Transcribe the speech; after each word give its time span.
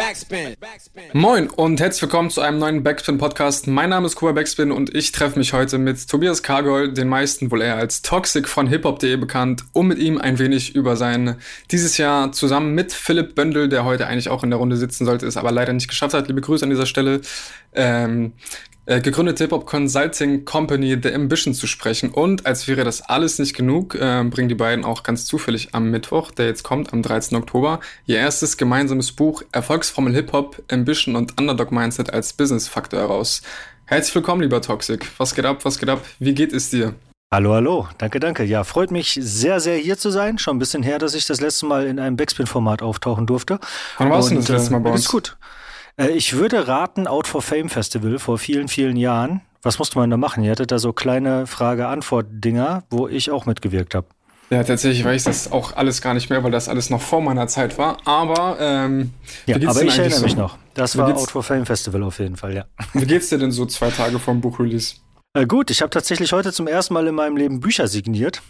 Backspin. 0.00 0.56
Moin 1.12 1.50
und 1.50 1.78
herzlich 1.78 2.00
willkommen 2.00 2.30
zu 2.30 2.40
einem 2.40 2.58
neuen 2.58 2.82
Backspin 2.82 3.18
Podcast. 3.18 3.66
Mein 3.66 3.90
Name 3.90 4.06
ist 4.06 4.16
Kuba 4.16 4.32
Backspin 4.32 4.72
und 4.72 4.94
ich 4.94 5.12
treffe 5.12 5.38
mich 5.38 5.52
heute 5.52 5.76
mit 5.76 6.08
Tobias 6.08 6.42
Kargol, 6.42 6.94
den 6.94 7.06
meisten 7.06 7.50
wohl 7.50 7.60
eher 7.60 7.76
als 7.76 8.00
Toxic 8.00 8.48
von 8.48 8.66
hiphop.de 8.66 9.16
bekannt, 9.16 9.64
um 9.74 9.88
mit 9.88 9.98
ihm 9.98 10.16
ein 10.16 10.38
wenig 10.38 10.74
über 10.74 10.96
sein 10.96 11.36
dieses 11.70 11.98
Jahr 11.98 12.32
zusammen 12.32 12.74
mit 12.74 12.94
Philipp 12.94 13.34
Böndel, 13.34 13.68
der 13.68 13.84
heute 13.84 14.06
eigentlich 14.06 14.30
auch 14.30 14.42
in 14.42 14.48
der 14.48 14.58
Runde 14.58 14.78
sitzen 14.78 15.04
sollte, 15.04 15.26
es 15.26 15.36
aber 15.36 15.52
leider 15.52 15.74
nicht 15.74 15.88
geschafft 15.88 16.14
hat. 16.14 16.28
Liebe 16.28 16.40
Grüße 16.40 16.64
an 16.64 16.70
dieser 16.70 16.86
Stelle. 16.86 17.20
Ähm, 17.74 18.32
äh, 18.86 19.00
gegründete 19.00 19.44
Hip-Hop 19.44 19.66
Consulting 19.66 20.44
Company 20.44 20.98
The 21.02 21.14
Ambition 21.14 21.54
zu 21.54 21.66
sprechen. 21.66 22.10
Und 22.10 22.46
als 22.46 22.66
wäre 22.68 22.84
das 22.84 23.02
alles 23.02 23.38
nicht 23.38 23.54
genug, 23.54 23.94
äh, 23.94 24.24
bringen 24.24 24.48
die 24.48 24.54
beiden 24.54 24.84
auch 24.84 25.02
ganz 25.02 25.26
zufällig 25.26 25.74
am 25.74 25.90
Mittwoch, 25.90 26.30
der 26.30 26.46
jetzt 26.46 26.62
kommt, 26.62 26.92
am 26.92 27.02
13. 27.02 27.38
Oktober, 27.38 27.80
ihr 28.06 28.18
erstes 28.18 28.56
gemeinsames 28.56 29.12
Buch 29.12 29.42
Erfolgsformel 29.52 30.14
Hip-Hop, 30.14 30.62
Ambition 30.70 31.16
und 31.16 31.38
Underdog 31.40 31.72
Mindset 31.72 32.12
als 32.12 32.32
Business-Faktor 32.32 33.00
heraus. 33.00 33.42
Herzlich 33.86 34.14
willkommen, 34.14 34.42
lieber 34.42 34.62
Toxic. 34.62 35.06
Was 35.18 35.34
geht 35.34 35.44
ab, 35.44 35.64
was 35.64 35.78
geht 35.78 35.88
ab? 35.88 36.04
Wie 36.18 36.34
geht 36.34 36.52
es 36.52 36.70
dir? 36.70 36.94
Hallo, 37.32 37.52
hallo. 37.54 37.88
Danke, 37.98 38.18
danke. 38.18 38.42
Ja, 38.42 38.64
freut 38.64 38.90
mich 38.90 39.16
sehr, 39.20 39.60
sehr 39.60 39.76
hier 39.76 39.96
zu 39.96 40.10
sein. 40.10 40.38
Schon 40.38 40.56
ein 40.56 40.58
bisschen 40.58 40.82
her, 40.82 40.98
dass 40.98 41.14
ich 41.14 41.26
das 41.26 41.40
letzte 41.40 41.66
Mal 41.66 41.86
in 41.86 42.00
einem 42.00 42.16
Backspin-Format 42.16 42.82
auftauchen 42.82 43.26
durfte. 43.26 43.60
Wann 43.98 44.10
warst 44.10 44.32
du 44.32 44.34
das 44.34 44.48
letzte 44.48 44.72
Mal 44.72 44.80
bei 44.80 44.90
uns? 44.90 45.02
Ist 45.02 45.10
gut. 45.10 45.36
Äh, 45.96 46.10
ich 46.10 46.34
würde 46.34 46.68
raten, 46.68 47.06
Out 47.06 47.26
for 47.26 47.42
Fame 47.42 47.68
Festival 47.68 48.18
vor 48.18 48.38
vielen, 48.38 48.68
vielen 48.68 48.96
Jahren. 48.96 49.42
Was 49.62 49.78
musste 49.78 49.98
man 49.98 50.08
da 50.10 50.16
machen? 50.16 50.42
Ihr 50.42 50.52
hattet 50.52 50.70
da 50.70 50.78
so 50.78 50.92
kleine 50.92 51.46
Frage-Antwort-Dinger, 51.46 52.84
wo 52.90 53.08
ich 53.08 53.30
auch 53.30 53.46
mitgewirkt 53.46 53.94
habe. 53.94 54.06
Ja, 54.48 54.64
tatsächlich 54.64 55.04
weiß 55.04 55.20
ich 55.22 55.24
das 55.26 55.52
auch 55.52 55.76
alles 55.76 56.02
gar 56.02 56.12
nicht 56.12 56.28
mehr, 56.28 56.42
weil 56.42 56.50
das 56.50 56.68
alles 56.68 56.90
noch 56.90 57.00
vor 57.00 57.20
meiner 57.20 57.46
Zeit 57.46 57.78
war. 57.78 57.98
Aber 58.04 58.56
ähm, 58.58 59.12
ja, 59.46 59.56
aber 59.56 59.82
ich 59.82 59.96
erinnere 59.96 60.18
so? 60.18 60.24
mich 60.24 60.36
noch. 60.36 60.58
Das 60.74 60.96
war 60.96 61.14
Out 61.14 61.30
for 61.30 61.44
Fame 61.44 61.66
Festival 61.66 62.02
auf 62.02 62.18
jeden 62.18 62.36
Fall, 62.36 62.54
ja. 62.54 62.64
Wie 62.94 63.06
geht's 63.06 63.28
dir 63.28 63.38
denn 63.38 63.52
so 63.52 63.64
zwei 63.66 63.90
Tage 63.90 64.18
vom 64.18 64.40
Buchrelease? 64.40 64.96
Äh, 65.32 65.46
gut, 65.46 65.70
ich 65.70 65.80
habe 65.80 65.90
tatsächlich 65.90 66.32
heute 66.32 66.52
zum 66.52 66.66
ersten 66.66 66.92
Mal 66.94 67.06
in 67.06 67.14
meinem 67.14 67.36
Leben 67.36 67.60
Bücher 67.60 67.86
signiert. 67.86 68.42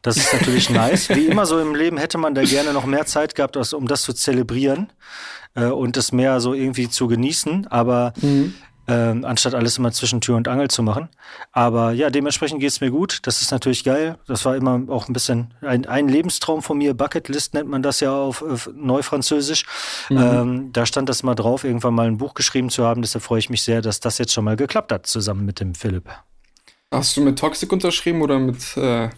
Das 0.00 0.16
ist 0.16 0.32
natürlich 0.32 0.70
nice. 0.70 1.10
Wie 1.10 1.26
immer 1.26 1.44
so 1.44 1.60
im 1.60 1.74
Leben 1.74 1.98
hätte 1.98 2.16
man 2.16 2.34
da 2.34 2.42
gerne 2.42 2.72
noch 2.72 2.86
mehr 2.86 3.04
Zeit 3.04 3.34
gehabt, 3.34 3.56
um 3.74 3.86
das 3.86 4.02
zu 4.02 4.14
zelebrieren 4.14 4.90
äh, 5.54 5.66
und 5.66 5.98
das 5.98 6.10
mehr 6.10 6.40
so 6.40 6.54
irgendwie 6.54 6.88
zu 6.88 7.06
genießen, 7.06 7.66
aber 7.66 8.14
mhm. 8.22 8.54
Ähm, 8.92 9.24
anstatt 9.24 9.54
alles 9.54 9.78
immer 9.78 9.92
zwischen 9.92 10.20
Tür 10.20 10.36
und 10.36 10.48
Angel 10.48 10.68
zu 10.68 10.82
machen. 10.82 11.08
Aber 11.52 11.92
ja, 11.92 12.10
dementsprechend 12.10 12.60
geht's 12.60 12.80
mir 12.80 12.90
gut. 12.90 13.20
Das 13.22 13.42
ist 13.42 13.50
natürlich 13.50 13.84
geil. 13.84 14.18
Das 14.26 14.44
war 14.44 14.56
immer 14.56 14.82
auch 14.88 15.08
ein 15.08 15.12
bisschen 15.12 15.54
ein, 15.60 15.86
ein 15.86 16.08
Lebenstraum 16.08 16.62
von 16.62 16.78
mir. 16.78 16.94
Bucketlist 16.94 17.54
nennt 17.54 17.68
man 17.68 17.82
das 17.82 18.00
ja 18.00 18.12
auf, 18.12 18.42
auf 18.42 18.70
Neufranzösisch. 18.74 19.64
Mhm. 20.10 20.18
Ähm, 20.18 20.72
da 20.72 20.86
stand 20.86 21.08
das 21.08 21.22
mal 21.22 21.34
drauf, 21.34 21.64
irgendwann 21.64 21.94
mal 21.94 22.06
ein 22.06 22.18
Buch 22.18 22.34
geschrieben 22.34 22.70
zu 22.70 22.84
haben. 22.84 23.02
Deshalb 23.02 23.24
freue 23.24 23.38
ich 23.38 23.50
mich 23.50 23.62
sehr, 23.62 23.82
dass 23.82 24.00
das 24.00 24.18
jetzt 24.18 24.32
schon 24.32 24.44
mal 24.44 24.56
geklappt 24.56 24.92
hat, 24.92 25.06
zusammen 25.06 25.44
mit 25.44 25.60
dem 25.60 25.74
Philipp. 25.74 26.08
Hast 26.90 27.16
du 27.16 27.22
mit 27.22 27.38
Toxic 27.38 27.72
unterschrieben 27.72 28.20
oder 28.20 28.38
mit 28.38 28.76
äh, 28.76 29.08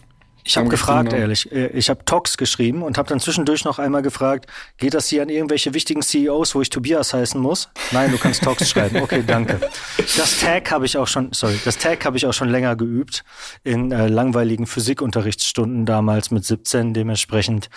ich 0.45 0.57
habe 0.57 0.69
gefragt, 0.69 1.09
genau. 1.09 1.21
ehrlich. 1.21 1.51
Äh, 1.51 1.67
ich 1.67 1.89
habe 1.89 2.05
Tox 2.05 2.37
geschrieben 2.37 2.83
und 2.83 2.97
habe 2.97 3.09
dann 3.09 3.19
zwischendurch 3.19 3.65
noch 3.65 3.79
einmal 3.79 4.03
gefragt, 4.03 4.45
geht 4.77 4.93
das 4.93 5.07
hier 5.07 5.23
an 5.23 5.29
irgendwelche 5.29 5.73
wichtigen 5.73 6.03
CEOs, 6.03 6.53
wo 6.53 6.61
ich 6.61 6.69
Tobias 6.69 7.13
heißen 7.13 7.41
muss? 7.41 7.69
Nein, 7.91 8.11
du 8.11 8.17
kannst 8.19 8.43
Tox 8.43 8.69
schreiben. 8.69 9.01
Okay, 9.01 9.23
danke. 9.25 9.59
Das 9.97 10.39
Tag 10.39 10.69
habe 10.71 10.85
ich 10.85 10.97
auch 10.97 11.07
schon, 11.07 11.33
sorry, 11.33 11.59
das 11.65 11.79
Tag 11.79 12.05
habe 12.05 12.17
ich 12.17 12.27
auch 12.27 12.33
schon 12.33 12.49
länger 12.49 12.75
geübt 12.75 13.23
in 13.63 13.91
äh, 13.91 14.07
langweiligen 14.07 14.67
Physikunterrichtsstunden 14.67 15.85
damals 15.85 16.29
mit 16.29 16.45
17. 16.45 16.93
Dementsprechend 16.93 17.69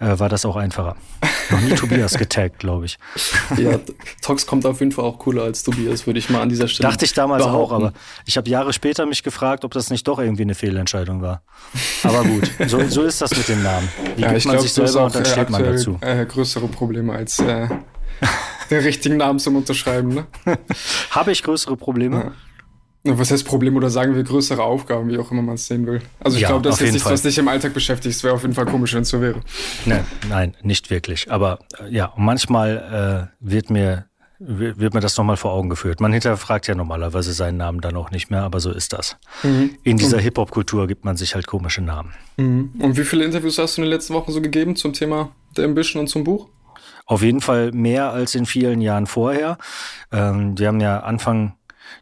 äh, 0.00 0.18
war 0.18 0.28
das 0.28 0.44
auch 0.44 0.56
einfacher. 0.56 0.96
Noch 1.50 1.60
nie 1.60 1.74
Tobias 1.74 2.16
getaggt, 2.18 2.58
glaube 2.58 2.86
ich. 2.86 2.98
Ja, 3.56 3.78
Tox 4.22 4.46
kommt 4.46 4.66
auf 4.66 4.80
jeden 4.80 4.92
Fall 4.92 5.04
auch 5.04 5.18
cooler 5.18 5.44
als 5.44 5.62
Tobias, 5.62 6.06
würde 6.06 6.18
ich 6.18 6.28
mal 6.30 6.42
an 6.42 6.48
dieser 6.48 6.68
Stelle. 6.68 6.88
Dachte 6.88 7.04
ich 7.04 7.12
damals 7.12 7.44
behaupten. 7.44 7.74
auch, 7.74 7.76
aber 7.76 7.92
ich 8.24 8.36
habe 8.36 8.48
Jahre 8.50 8.72
später 8.72 9.06
mich 9.06 9.22
gefragt, 9.22 9.64
ob 9.64 9.72
das 9.72 9.90
nicht 9.90 10.06
doch 10.06 10.18
irgendwie 10.18 10.42
eine 10.42 10.54
Fehlentscheidung 10.54 11.22
war. 11.22 11.42
Aber 12.02 12.22
gut, 12.24 12.50
so, 12.66 12.86
so 12.88 13.02
ist 13.02 13.20
das 13.22 13.36
mit 13.36 13.48
den 13.48 13.62
Namen. 13.62 13.88
Die 14.16 14.22
ja, 14.22 14.32
gibt 14.32 14.44
man 14.44 14.54
glaub, 14.54 14.62
sich 14.62 14.72
selber 14.72 15.04
und 15.04 15.14
dann 15.14 15.22
äh, 15.22 15.26
steht 15.26 15.50
man 15.50 15.64
dazu. 15.64 15.98
Äh, 16.00 16.26
größere 16.26 16.68
Probleme 16.68 17.12
als 17.12 17.38
äh, 17.38 17.68
den 18.70 18.82
richtigen 18.82 19.16
Namen 19.16 19.38
zum 19.38 19.56
Unterschreiben. 19.56 20.14
Ne? 20.14 20.26
Habe 21.10 21.32
ich 21.32 21.42
größere 21.42 21.76
Probleme? 21.76 22.16
Ja. 22.16 22.32
Was 23.08 23.30
heißt 23.30 23.44
Problem 23.44 23.76
oder 23.76 23.90
sagen 23.90 24.14
wir 24.14 24.22
größere 24.22 24.62
Aufgaben, 24.62 25.08
wie 25.08 25.18
auch 25.18 25.30
immer 25.30 25.42
man 25.42 25.54
es 25.54 25.66
sehen 25.66 25.86
will? 25.86 26.00
Also 26.20 26.36
ich 26.36 26.42
ja, 26.42 26.48
glaube, 26.48 26.62
das 26.62 26.76
ist 26.76 26.80
jetzt 26.80 26.92
nichts, 26.94 27.10
was 27.10 27.22
dich 27.22 27.38
im 27.38 27.48
Alltag 27.48 27.74
beschäftigt. 27.74 28.14
Es 28.16 28.24
wäre 28.24 28.34
auf 28.34 28.42
jeden 28.42 28.54
Fall 28.54 28.66
komisch, 28.66 28.94
wenn 28.94 29.02
es 29.02 29.08
so 29.08 29.20
wäre. 29.20 29.40
Nein, 29.84 30.04
nein, 30.28 30.56
nicht 30.62 30.90
wirklich. 30.90 31.30
Aber 31.30 31.60
äh, 31.80 31.94
ja, 31.94 32.12
manchmal 32.16 33.30
äh, 33.30 33.46
wird 33.46 33.70
mir 33.70 34.06
wird 34.38 34.92
mir 34.92 35.00
das 35.00 35.16
nochmal 35.16 35.36
vor 35.38 35.52
Augen 35.52 35.70
geführt. 35.70 36.00
Man 36.00 36.12
hinterfragt 36.12 36.66
ja 36.66 36.74
normalerweise 36.74 37.32
seinen 37.32 37.56
Namen 37.56 37.80
dann 37.80 37.96
auch 37.96 38.10
nicht 38.10 38.30
mehr, 38.30 38.42
aber 38.42 38.60
so 38.60 38.70
ist 38.70 38.92
das. 38.92 39.16
Mhm. 39.42 39.76
In 39.82 39.96
dieser 39.96 40.18
Hip-Hop-Kultur 40.18 40.86
gibt 40.86 41.06
man 41.06 41.16
sich 41.16 41.34
halt 41.34 41.46
komische 41.46 41.80
Namen. 41.80 42.12
Mhm. 42.36 42.72
Und 42.78 42.98
wie 42.98 43.04
viele 43.04 43.24
Interviews 43.24 43.58
hast 43.58 43.76
du 43.76 43.80
in 43.80 43.86
den 43.86 43.92
letzten 43.92 44.12
Wochen 44.12 44.32
so 44.32 44.42
gegeben 44.42 44.76
zum 44.76 44.92
Thema 44.92 45.30
der 45.56 45.64
Ambition 45.64 46.00
und 46.00 46.08
zum 46.08 46.24
Buch? 46.24 46.48
Auf 47.06 47.22
jeden 47.22 47.40
Fall 47.40 47.72
mehr 47.72 48.10
als 48.10 48.34
in 48.34 48.46
vielen 48.46 48.80
Jahren 48.80 49.06
vorher. 49.06 49.58
Ähm, 50.12 50.58
wir 50.58 50.68
haben 50.68 50.80
ja 50.80 51.00
Anfang 51.00 51.54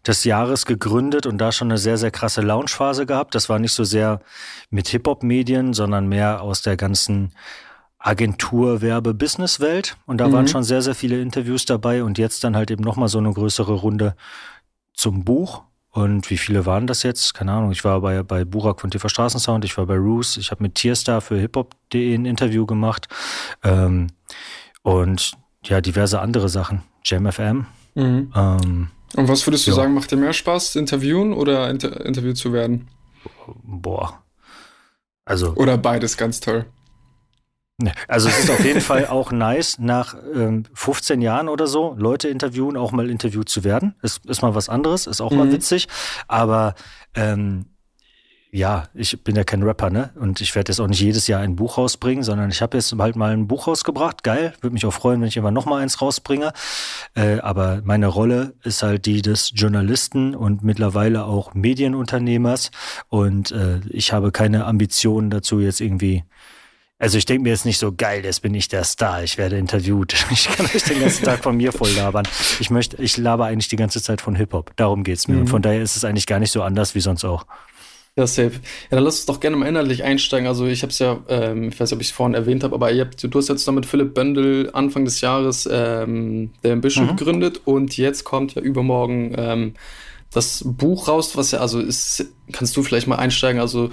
des 0.07 0.25
Jahres 0.25 0.67
gegründet 0.67 1.27
und 1.27 1.39
da 1.39 1.53
schon 1.53 1.69
eine 1.69 1.79
sehr, 1.79 1.97
sehr 1.97 2.11
krasse 2.11 2.43
Launchphase 2.43 3.07
gehabt. 3.07 3.35
Das 3.35 3.49
war 3.49 3.59
nicht 3.59 3.73
so 3.73 3.85
sehr 3.85 4.21
mit 4.71 4.89
Hip-Hop-Medien, 4.89 5.73
sondern 5.73 6.09
mehr 6.09 6.43
aus 6.43 6.63
der 6.63 6.77
ganzen 6.77 7.33
Agentur, 7.99 8.83
Werbe, 8.83 9.15
Business-Welt. 9.15 9.97
Und 10.07 10.19
da 10.19 10.29
mhm. 10.29 10.33
waren 10.33 10.49
schon 10.49 10.63
sehr, 10.63 10.83
sehr 10.83 10.95
viele 10.95 11.21
Interviews 11.21 11.65
dabei 11.65 12.05
und 12.05 12.19
jetzt 12.19 12.45
dann 12.45 12.55
halt 12.55 12.71
eben 12.71 12.85
nochmal 12.85 13.09
so 13.09 13.19
eine 13.19 13.33
größere 13.33 13.73
Runde 13.73 14.15
zum 14.93 15.25
Buch. 15.25 15.63
Und 15.91 16.29
wie 16.29 16.37
viele 16.37 16.67
waren 16.67 16.87
das 16.87 17.03
jetzt? 17.03 17.35
Keine 17.35 17.53
Ahnung. 17.53 17.71
Ich 17.71 17.85
war 17.85 18.01
bei, 18.01 18.23
bei 18.23 18.45
Burak 18.45 18.81
von 18.81 18.91
TV 18.91 19.09
Straßensound, 19.09 19.65
ich 19.65 19.79
war 19.79 19.87
bei 19.87 19.97
Roos, 19.97 20.37
ich 20.37 20.51
habe 20.51 20.63
mit 20.63 20.75
Tierstar 20.75 21.21
für 21.21 21.39
hiphop.de 21.39 22.15
ein 22.15 22.27
Interview 22.27 22.67
gemacht. 22.67 23.09
Ähm, 23.63 24.09
und 24.83 25.33
ja, 25.65 25.81
diverse 25.81 26.21
andere 26.21 26.49
Sachen. 26.49 26.83
JamFM. 27.05 27.67
Mhm. 27.95 28.33
Ähm, 28.35 28.89
und 29.17 29.29
was 29.29 29.47
würdest 29.47 29.67
du 29.67 29.71
ja. 29.71 29.77
sagen, 29.77 29.95
macht 29.95 30.11
dir 30.11 30.17
mehr 30.17 30.33
Spaß, 30.33 30.77
interviewen 30.77 31.33
oder 31.33 31.71
inter 31.71 32.05
interviewt 32.05 32.37
zu 32.37 32.53
werden? 32.53 32.89
Boah. 33.63 34.23
Also. 35.25 35.55
Oder 35.55 35.79
beides 35.79 36.17
ganz 36.17 36.41
toll. 36.41 36.67
Also 38.07 38.29
es 38.29 38.39
ist 38.39 38.51
auf 38.51 38.65
jeden 38.65 38.81
Fall 38.81 39.07
auch 39.09 39.33
nice, 39.33 39.79
nach 39.79 40.15
ähm, 40.35 40.65
15 40.75 41.21
Jahren 41.21 41.49
oder 41.49 41.67
so 41.67 41.95
Leute 41.99 42.29
interviewen, 42.29 42.77
auch 42.77 42.93
mal 42.93 43.11
interviewt 43.11 43.49
zu 43.49 43.65
werden. 43.65 43.97
Ist, 44.01 44.25
ist 44.27 44.43
mal 44.43 44.55
was 44.55 44.69
anderes, 44.69 45.09
ist 45.09 45.21
auch 45.21 45.33
mhm. 45.33 45.39
mal 45.39 45.53
witzig. 45.53 45.89
Aber 46.29 46.75
ähm, 47.15 47.67
ja, 48.55 48.85
ich 48.95 49.21
bin 49.25 49.35
ja 49.35 49.43
kein 49.43 49.65
Rapper, 49.65 49.91
ne? 49.91 50.11
Und 50.15 50.41
ich 50.41 50.55
werde 50.55 50.71
jetzt 50.71 50.79
auch 50.79 50.87
nicht 50.87 51.01
jedes 51.01 51.27
Jahr 51.27 51.41
ein 51.41 51.57
Buch 51.57 51.77
rausbringen, 51.77 52.23
sondern 52.23 52.51
ich 52.51 52.63
habe 52.63 52.77
jetzt 52.77 52.97
halt 52.97 53.17
mal 53.17 53.33
ein 53.33 53.49
Buch 53.49 53.67
rausgebracht. 53.67 54.23
Geil, 54.23 54.55
würde 54.61 54.75
mich 54.75 54.87
auch 54.87 54.93
freuen, 54.93 55.21
wenn 55.21 55.27
ich 55.27 55.37
immer 55.37 55.51
noch 55.51 55.67
mal 55.67 55.83
eins 55.83 56.01
rausbringe. 56.01 56.53
Äh, 57.17 57.41
aber 57.41 57.83
meine 57.83 58.07
Rolle 58.07 58.55
ist 58.63 58.85
halt 58.85 59.07
die 59.07 59.23
des 59.23 59.51
Journalisten 59.57 60.37
und 60.37 60.63
mittlerweile 60.63 61.25
auch 61.25 61.55
Medienunternehmers. 61.55 62.71
Und 63.09 63.51
äh, 63.51 63.81
ich 63.89 64.13
habe 64.13 64.31
keine 64.31 64.67
Ambitionen 64.67 65.31
dazu, 65.31 65.59
jetzt 65.59 65.81
irgendwie 65.81 66.23
also 67.01 67.19
ich 67.19 67.27
denke 67.27 67.43
mir 67.43 67.51
jetzt 67.51 67.67
nicht 67.67 67.79
so 67.79 67.93
geil, 67.93 68.25
jetzt 68.25 68.41
bin 68.41 68.55
ich 68.55 68.69
der 68.69 68.85
Star, 68.85 69.23
ich 69.25 69.37
werde 69.37 69.59
interviewt. 69.59 70.15
Ich 70.31 70.45
kann 70.47 70.65
euch 70.67 70.85
den 70.85 71.01
ganzen 71.01 71.25
Tag 71.25 71.43
von 71.43 71.57
mir 71.57 71.73
voll 71.73 71.91
labern. 71.91 72.27
Ich 72.61 72.71
möchte, 72.71 73.03
ich 73.03 73.17
laber 73.17 73.47
eigentlich 73.47 73.69
die 73.69 73.77
ganze 73.77 74.01
Zeit 74.01 74.21
von 74.21 74.37
Hip-Hop. 74.37 74.71
Darum 74.77 75.03
geht's 75.03 75.27
mir. 75.27 75.35
Mhm. 75.35 75.41
Und 75.41 75.49
von 75.49 75.61
daher 75.61 75.83
ist 75.83 75.97
es 75.97 76.05
eigentlich 76.05 76.27
gar 76.27 76.39
nicht 76.39 76.53
so 76.53 76.63
anders 76.63 76.95
wie 76.95 77.01
sonst 77.01 77.25
auch. 77.25 77.47
Ja, 78.17 78.29
safe. 78.29 78.53
Ja, 78.53 78.97
dann 78.97 79.03
lass 79.03 79.17
uns 79.17 79.27
doch 79.27 79.41
gerne 79.41 79.57
mal 79.57 79.67
inhaltlich 79.67 80.05
einsteigen. 80.05 80.47
Also 80.47 80.67
ich 80.67 80.83
habe 80.83 80.93
es 80.93 81.01
ja, 81.01 81.19
ähm, 81.29 81.69
ich 81.69 81.81
weiß 81.81 81.91
nicht, 81.91 81.97
ob 81.97 82.01
ich 82.01 82.09
es 82.09 82.13
vorhin 82.13 82.35
erwähnt 82.35 82.63
habe, 82.63 82.75
aber 82.75 82.93
ihr 82.93 83.05
habt, 83.05 83.23
du 83.23 83.39
hast 83.39 83.49
jetzt 83.49 83.67
noch 83.67 83.75
mit 83.75 83.87
Philipp 83.87 84.15
Böndel 84.15 84.71
Anfang 84.73 85.05
des 85.05 85.21
Jahres 85.21 85.69
ähm, 85.71 86.53
der 86.63 86.75
Ambition 86.75 87.07
mhm. 87.07 87.17
gegründet 87.17 87.63
und 87.65 87.97
jetzt 87.97 88.23
kommt 88.23 88.55
ja 88.55 88.63
übermorgen 88.63 89.35
ähm, 89.37 89.75
das 90.31 90.63
Buch 90.65 91.09
raus, 91.09 91.37
was 91.37 91.51
ja, 91.51 91.59
also 91.59 91.81
ist, 91.81 92.27
kannst 92.53 92.77
du 92.77 92.85
vielleicht 92.85 93.09
mal 93.09 93.17
einsteigen, 93.17 93.61
also 93.61 93.91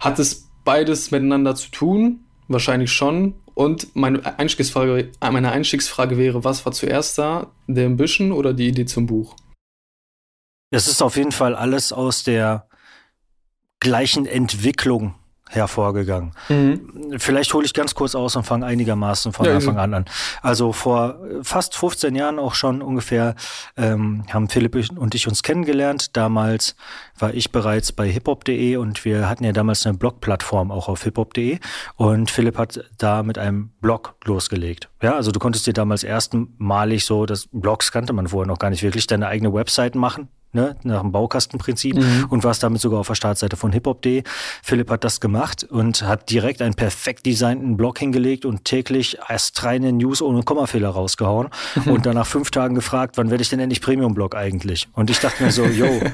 hat 0.00 0.18
es 0.18 0.48
beides 0.64 1.10
miteinander 1.10 1.54
zu 1.54 1.70
tun? 1.70 2.20
Wahrscheinlich 2.46 2.92
schon. 2.92 3.34
Und 3.54 3.94
meine 3.96 4.38
Einstiegsfrage, 4.38 5.10
meine 5.20 5.50
Einstiegsfrage 5.50 6.16
wäre, 6.16 6.44
was 6.44 6.64
war 6.64 6.72
zuerst 6.72 7.18
da? 7.18 7.48
Der 7.66 7.86
Ambition 7.86 8.32
oder 8.32 8.54
die 8.54 8.68
Idee 8.68 8.86
zum 8.86 9.06
Buch? 9.06 9.36
Es 10.70 10.88
ist 10.88 11.02
auf 11.02 11.16
jeden 11.16 11.32
Fall 11.32 11.54
alles 11.54 11.92
aus 11.92 12.22
der 12.22 12.67
gleichen 13.80 14.26
Entwicklung 14.26 15.14
hervorgegangen. 15.48 16.32
Mhm. 16.48 17.16
Vielleicht 17.18 17.54
hole 17.54 17.64
ich 17.64 17.74
ganz 17.74 17.94
kurz 17.94 18.14
aus 18.14 18.36
und 18.36 18.44
fange 18.44 18.66
einigermaßen 18.66 19.32
von 19.32 19.46
ja, 19.46 19.54
Anfang 19.54 19.78
an 19.78 19.94
an. 19.94 20.04
Also 20.42 20.72
vor 20.72 21.18
fast 21.42 21.76
15 21.76 22.14
Jahren 22.14 22.38
auch 22.38 22.54
schon 22.54 22.82
ungefähr 22.82 23.34
ähm, 23.76 24.24
haben 24.30 24.48
Philipp 24.48 24.76
und 24.96 25.14
ich 25.14 25.26
uns 25.26 25.42
kennengelernt. 25.42 26.16
Damals 26.16 26.76
war 27.18 27.32
ich 27.34 27.50
bereits 27.50 27.92
bei 27.92 28.08
hiphop.de 28.08 28.76
und 28.76 29.04
wir 29.04 29.28
hatten 29.28 29.44
ja 29.44 29.52
damals 29.52 29.86
eine 29.86 29.96
Blogplattform 29.96 30.70
auch 30.70 30.88
auf 30.88 31.02
hiphop.de 31.04 31.58
und 31.96 32.30
Philipp 32.30 32.58
hat 32.58 32.84
da 32.98 33.22
mit 33.22 33.38
einem 33.38 33.70
Blog 33.80 34.16
losgelegt. 34.24 34.90
Ja, 35.02 35.14
also 35.14 35.32
du 35.32 35.38
konntest 35.38 35.66
dir 35.66 35.72
damals 35.72 36.04
erstmalig 36.04 37.04
so, 37.04 37.24
das 37.24 37.48
Blogs 37.50 37.90
kannte 37.90 38.12
man 38.12 38.28
vorher 38.28 38.46
noch 38.46 38.58
gar 38.58 38.70
nicht 38.70 38.82
wirklich, 38.82 39.06
deine 39.06 39.28
eigene 39.28 39.52
Website 39.52 39.94
machen 39.94 40.28
ne, 40.52 40.76
nach 40.82 41.00
dem 41.02 41.12
Baukastenprinzip 41.12 41.96
mhm. 41.96 42.26
und 42.30 42.44
warst 42.44 42.62
damit 42.62 42.80
sogar 42.80 43.00
auf 43.00 43.08
der 43.08 43.14
Startseite 43.14 43.56
von 43.56 43.72
hiphop.de. 43.72 44.22
Philipp 44.62 44.90
hat 44.90 45.04
das 45.04 45.20
gemacht 45.20 45.64
und 45.64 46.02
hat 46.02 46.30
direkt 46.30 46.62
einen 46.62 46.74
perfekt 46.74 47.26
designten 47.26 47.76
Blog 47.76 47.98
hingelegt 47.98 48.44
und 48.44 48.64
täglich 48.64 49.18
erst 49.28 49.62
reine 49.64 49.92
News 49.92 50.22
ohne 50.22 50.42
Kommafehler 50.42 50.90
rausgehauen 50.90 51.48
mhm. 51.74 51.92
und 51.92 52.06
dann 52.06 52.14
nach 52.14 52.26
fünf 52.26 52.50
Tagen 52.50 52.74
gefragt, 52.74 53.16
wann 53.16 53.30
werde 53.30 53.42
ich 53.42 53.50
denn 53.50 53.60
endlich 53.60 53.80
Premium-Blog 53.80 54.34
eigentlich? 54.34 54.88
Und 54.92 55.10
ich 55.10 55.20
dachte 55.20 55.42
mir 55.42 55.50
so, 55.50 55.64
yo, 55.64 55.88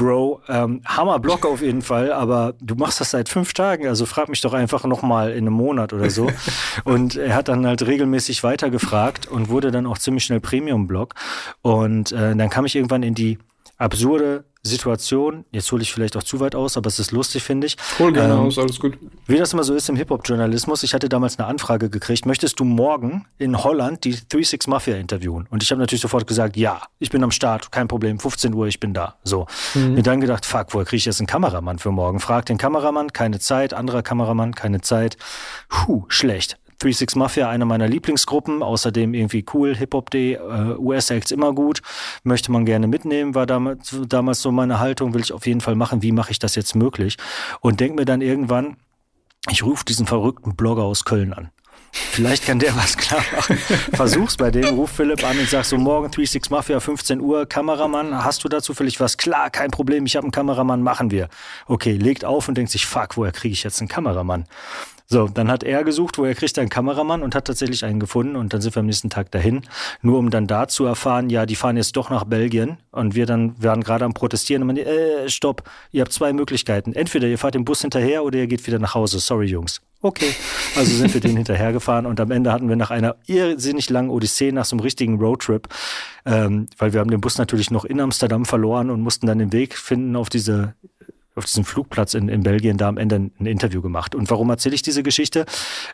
Bro, 0.00 0.40
ähm, 0.48 0.80
Hammer-Blog 0.86 1.44
auf 1.44 1.60
jeden 1.60 1.82
Fall, 1.82 2.10
aber 2.12 2.54
du 2.60 2.74
machst 2.74 3.00
das 3.00 3.10
seit 3.10 3.28
fünf 3.28 3.52
Tagen, 3.52 3.86
also 3.86 4.06
frag 4.06 4.30
mich 4.30 4.40
doch 4.40 4.54
einfach 4.54 4.84
nochmal 4.84 5.32
in 5.32 5.46
einem 5.46 5.52
Monat 5.52 5.92
oder 5.92 6.08
so. 6.08 6.30
und 6.84 7.16
er 7.16 7.34
hat 7.34 7.48
dann 7.48 7.66
halt 7.66 7.86
regelmäßig 7.86 8.42
weitergefragt 8.42 9.26
und 9.26 9.50
wurde 9.50 9.70
dann 9.70 9.86
auch 9.86 9.98
ziemlich 9.98 10.24
schnell 10.24 10.40
Premium-Blog. 10.40 11.14
Und 11.60 12.12
äh, 12.12 12.34
dann 12.34 12.48
kam 12.48 12.64
ich 12.64 12.76
irgendwann 12.76 13.02
in 13.02 13.14
die 13.14 13.38
absurde 13.80 14.44
Situation. 14.62 15.46
Jetzt 15.52 15.72
hole 15.72 15.82
ich 15.82 15.92
vielleicht 15.92 16.16
auch 16.16 16.22
zu 16.22 16.38
weit 16.38 16.54
aus, 16.54 16.76
aber 16.76 16.88
es 16.88 16.98
ist 16.98 17.12
lustig, 17.12 17.42
finde 17.42 17.66
ich. 17.66 17.76
Hol 17.98 18.12
gerne 18.12 18.34
ähm, 18.34 18.40
aus, 18.40 18.58
alles 18.58 18.78
gut. 18.78 18.98
Wie 19.26 19.38
das 19.38 19.54
immer 19.54 19.64
so 19.64 19.74
ist 19.74 19.88
im 19.88 19.96
Hip-Hop-Journalismus, 19.96 20.82
ich 20.82 20.92
hatte 20.92 21.08
damals 21.08 21.38
eine 21.38 21.48
Anfrage 21.48 21.88
gekriegt, 21.88 22.26
möchtest 22.26 22.60
du 22.60 22.64
morgen 22.64 23.26
in 23.38 23.64
Holland 23.64 24.04
die 24.04 24.14
3-6 24.14 24.68
Mafia 24.68 24.96
interviewen? 24.96 25.46
Und 25.50 25.62
ich 25.62 25.70
habe 25.70 25.80
natürlich 25.80 26.02
sofort 26.02 26.26
gesagt, 26.26 26.58
ja, 26.58 26.82
ich 26.98 27.08
bin 27.08 27.24
am 27.24 27.30
Start, 27.30 27.72
kein 27.72 27.88
Problem, 27.88 28.20
15 28.20 28.52
Uhr, 28.52 28.66
ich 28.66 28.80
bin 28.80 28.92
da. 28.92 29.16
So. 29.24 29.46
Mhm. 29.74 29.94
Mir 29.94 30.02
dann 30.02 30.20
gedacht, 30.20 30.44
fuck, 30.44 30.74
woher 30.74 30.84
kriege 30.84 30.98
ich 30.98 31.06
jetzt 31.06 31.20
einen 31.20 31.26
Kameramann 31.26 31.78
für 31.78 31.90
morgen? 31.90 32.20
Frag 32.20 32.44
den 32.44 32.58
Kameramann, 32.58 33.14
keine 33.14 33.38
Zeit, 33.38 33.72
anderer 33.72 34.02
Kameramann, 34.02 34.54
keine 34.54 34.82
Zeit. 34.82 35.16
Puh, 35.70 36.04
schlecht. 36.08 36.58
36 36.82 37.16
Mafia, 37.16 37.50
eine 37.50 37.66
meiner 37.66 37.88
Lieblingsgruppen, 37.88 38.62
außerdem 38.62 39.12
irgendwie 39.12 39.44
cool, 39.52 39.76
Hip-Hop-Day, 39.76 40.34
äh, 40.34 40.76
US-Acts 40.78 41.30
immer 41.30 41.52
gut, 41.52 41.82
möchte 42.22 42.50
man 42.50 42.64
gerne 42.64 42.86
mitnehmen, 42.86 43.34
war 43.34 43.46
damals, 43.46 43.94
damals 44.08 44.40
so 44.40 44.50
meine 44.50 44.80
Haltung, 44.80 45.12
will 45.12 45.20
ich 45.20 45.32
auf 45.32 45.46
jeden 45.46 45.60
Fall 45.60 45.74
machen, 45.74 46.02
wie 46.02 46.12
mache 46.12 46.30
ich 46.30 46.38
das 46.38 46.54
jetzt 46.54 46.74
möglich? 46.74 47.18
Und 47.60 47.80
denk 47.80 47.96
mir 47.96 48.06
dann 48.06 48.22
irgendwann, 48.22 48.76
ich 49.50 49.62
rufe 49.62 49.84
diesen 49.84 50.06
verrückten 50.06 50.56
Blogger 50.56 50.84
aus 50.84 51.04
Köln 51.04 51.34
an. 51.34 51.50
Vielleicht 51.92 52.46
kann 52.46 52.60
der 52.60 52.74
was 52.76 52.96
klar 52.96 53.22
machen. 53.34 53.56
Versuch's 53.92 54.36
bei 54.36 54.50
dem, 54.50 54.76
ruf 54.76 54.90
Philipp 54.92 55.24
an 55.24 55.38
und 55.38 55.48
sag 55.48 55.64
so, 55.64 55.76
morgen 55.76 56.10
36 56.10 56.50
Mafia, 56.50 56.80
15 56.80 57.20
Uhr, 57.20 57.46
Kameramann, 57.46 58.24
hast 58.24 58.44
du 58.44 58.48
dazu 58.48 58.74
vielleicht 58.74 59.00
was? 59.00 59.16
Klar, 59.16 59.50
kein 59.50 59.70
Problem, 59.70 60.06
ich 60.06 60.16
habe 60.16 60.24
einen 60.24 60.32
Kameramann, 60.32 60.82
machen 60.82 61.10
wir. 61.10 61.28
Okay, 61.66 61.92
legt 61.92 62.24
auf 62.24 62.48
und 62.48 62.54
denkt 62.54 62.70
sich, 62.70 62.86
fuck, 62.86 63.16
woher 63.16 63.32
kriege 63.32 63.52
ich 63.52 63.64
jetzt 63.64 63.80
einen 63.80 63.88
Kameramann? 63.88 64.46
So, 65.12 65.26
dann 65.26 65.50
hat 65.50 65.64
er 65.64 65.82
gesucht, 65.82 66.18
wo 66.18 66.24
er 66.24 66.36
kriegt 66.36 66.56
einen 66.56 66.68
Kameramann 66.68 67.24
und 67.24 67.34
hat 67.34 67.46
tatsächlich 67.46 67.84
einen 67.84 67.98
gefunden 67.98 68.36
und 68.36 68.54
dann 68.54 68.60
sind 68.60 68.76
wir 68.76 68.80
am 68.80 68.86
nächsten 68.86 69.10
Tag 69.10 69.32
dahin, 69.32 69.62
nur 70.02 70.20
um 70.20 70.30
dann 70.30 70.46
da 70.46 70.68
zu 70.68 70.84
erfahren, 70.84 71.30
ja, 71.30 71.46
die 71.46 71.56
fahren 71.56 71.76
jetzt 71.76 71.96
doch 71.96 72.10
nach 72.10 72.22
Belgien 72.22 72.76
und 72.92 73.16
wir 73.16 73.26
dann 73.26 73.60
waren 73.60 73.82
gerade 73.82 74.04
am 74.04 74.14
protestieren 74.14 74.62
und 74.62 74.68
man, 74.68 74.76
äh, 74.76 75.28
stopp, 75.28 75.68
ihr 75.90 76.02
habt 76.02 76.12
zwei 76.12 76.32
Möglichkeiten. 76.32 76.92
Entweder 76.92 77.26
ihr 77.26 77.38
fahrt 77.38 77.56
den 77.56 77.64
Bus 77.64 77.80
hinterher 77.80 78.22
oder 78.22 78.38
ihr 78.38 78.46
geht 78.46 78.64
wieder 78.68 78.78
nach 78.78 78.94
Hause. 78.94 79.18
Sorry, 79.18 79.46
Jungs. 79.46 79.80
Okay. 80.00 80.32
Also 80.76 80.94
sind 80.94 81.12
wir 81.12 81.20
den 81.20 81.36
hinterhergefahren 81.36 82.06
und 82.06 82.20
am 82.20 82.30
Ende 82.30 82.52
hatten 82.52 82.68
wir 82.68 82.76
nach 82.76 82.92
einer 82.92 83.16
irrsinnig 83.26 83.90
langen 83.90 84.10
Odyssee, 84.10 84.52
nach 84.52 84.64
so 84.64 84.76
einem 84.76 84.80
richtigen 84.80 85.18
Roadtrip, 85.18 85.66
ähm, 86.24 86.66
weil 86.78 86.92
wir 86.92 87.00
haben 87.00 87.10
den 87.10 87.20
Bus 87.20 87.36
natürlich 87.36 87.72
noch 87.72 87.84
in 87.84 87.98
Amsterdam 87.98 88.44
verloren 88.44 88.90
und 88.90 89.00
mussten 89.00 89.26
dann 89.26 89.40
den 89.40 89.52
Weg 89.52 89.76
finden 89.76 90.14
auf 90.14 90.28
diese 90.28 90.74
auf 91.36 91.44
diesem 91.44 91.64
Flugplatz 91.64 92.14
in, 92.14 92.28
in 92.28 92.42
Belgien 92.42 92.76
da 92.76 92.88
am 92.88 92.98
Ende 92.98 93.16
ein 93.16 93.46
Interview 93.46 93.80
gemacht. 93.80 94.14
Und 94.14 94.30
warum 94.30 94.50
erzähle 94.50 94.74
ich 94.74 94.82
diese 94.82 95.02
Geschichte? 95.02 95.46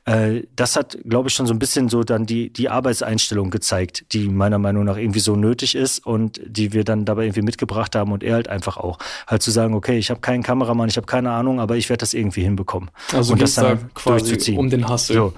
Äh, 0.05 0.43
das 0.55 0.77
hat, 0.77 0.99
glaube 1.05 1.29
ich, 1.29 1.35
schon 1.35 1.47
so 1.47 1.53
ein 1.53 1.59
bisschen 1.59 1.89
so 1.89 2.03
dann 2.05 2.27
die, 2.27 2.51
die 2.51 2.69
Arbeitseinstellung 2.69 3.51
gezeigt, 3.51 4.13
die 4.13 4.29
meiner 4.29 4.59
Meinung 4.59 4.85
nach 4.85 4.97
irgendwie 4.97 5.21
so 5.21 5.37
nötig 5.37 5.75
ist 5.75 6.05
und 6.07 6.41
die 6.45 6.73
wir 6.73 6.85
dann 6.85 7.05
dabei 7.05 7.25
irgendwie 7.25 7.43
mitgebracht 7.43 7.95
haben 7.95 8.13
und 8.13 8.23
er 8.23 8.35
halt 8.35 8.49
einfach 8.49 8.77
auch. 8.79 8.99
Halt 9.27 9.43
zu 9.43 9.51
sagen, 9.51 9.75
okay, 9.75 9.99
ich 9.99 10.11
habe 10.11 10.21
keinen 10.21 10.43
Kameramann, 10.43 10.89
ich 10.89 10.97
habe 10.97 11.07
keine 11.07 11.31
Ahnung, 11.31 11.61
aber 11.61 11.77
ich 11.77 11.89
werde 11.91 12.01
das 12.01 12.15
irgendwie 12.15 12.43
hinbekommen. 12.43 12.91
Also 13.13 13.35
und 13.35 13.43
das 13.43 13.55
dann 13.55 13.79
da 13.79 13.89
quasi 13.95 14.57
um 14.57 14.71
den 14.71 14.89
Hassel. 14.89 15.17
So, 15.17 15.33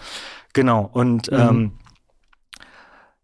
genau. 0.53 0.89
Und 0.93 1.31
mhm. 1.31 1.39
ähm, 1.39 1.73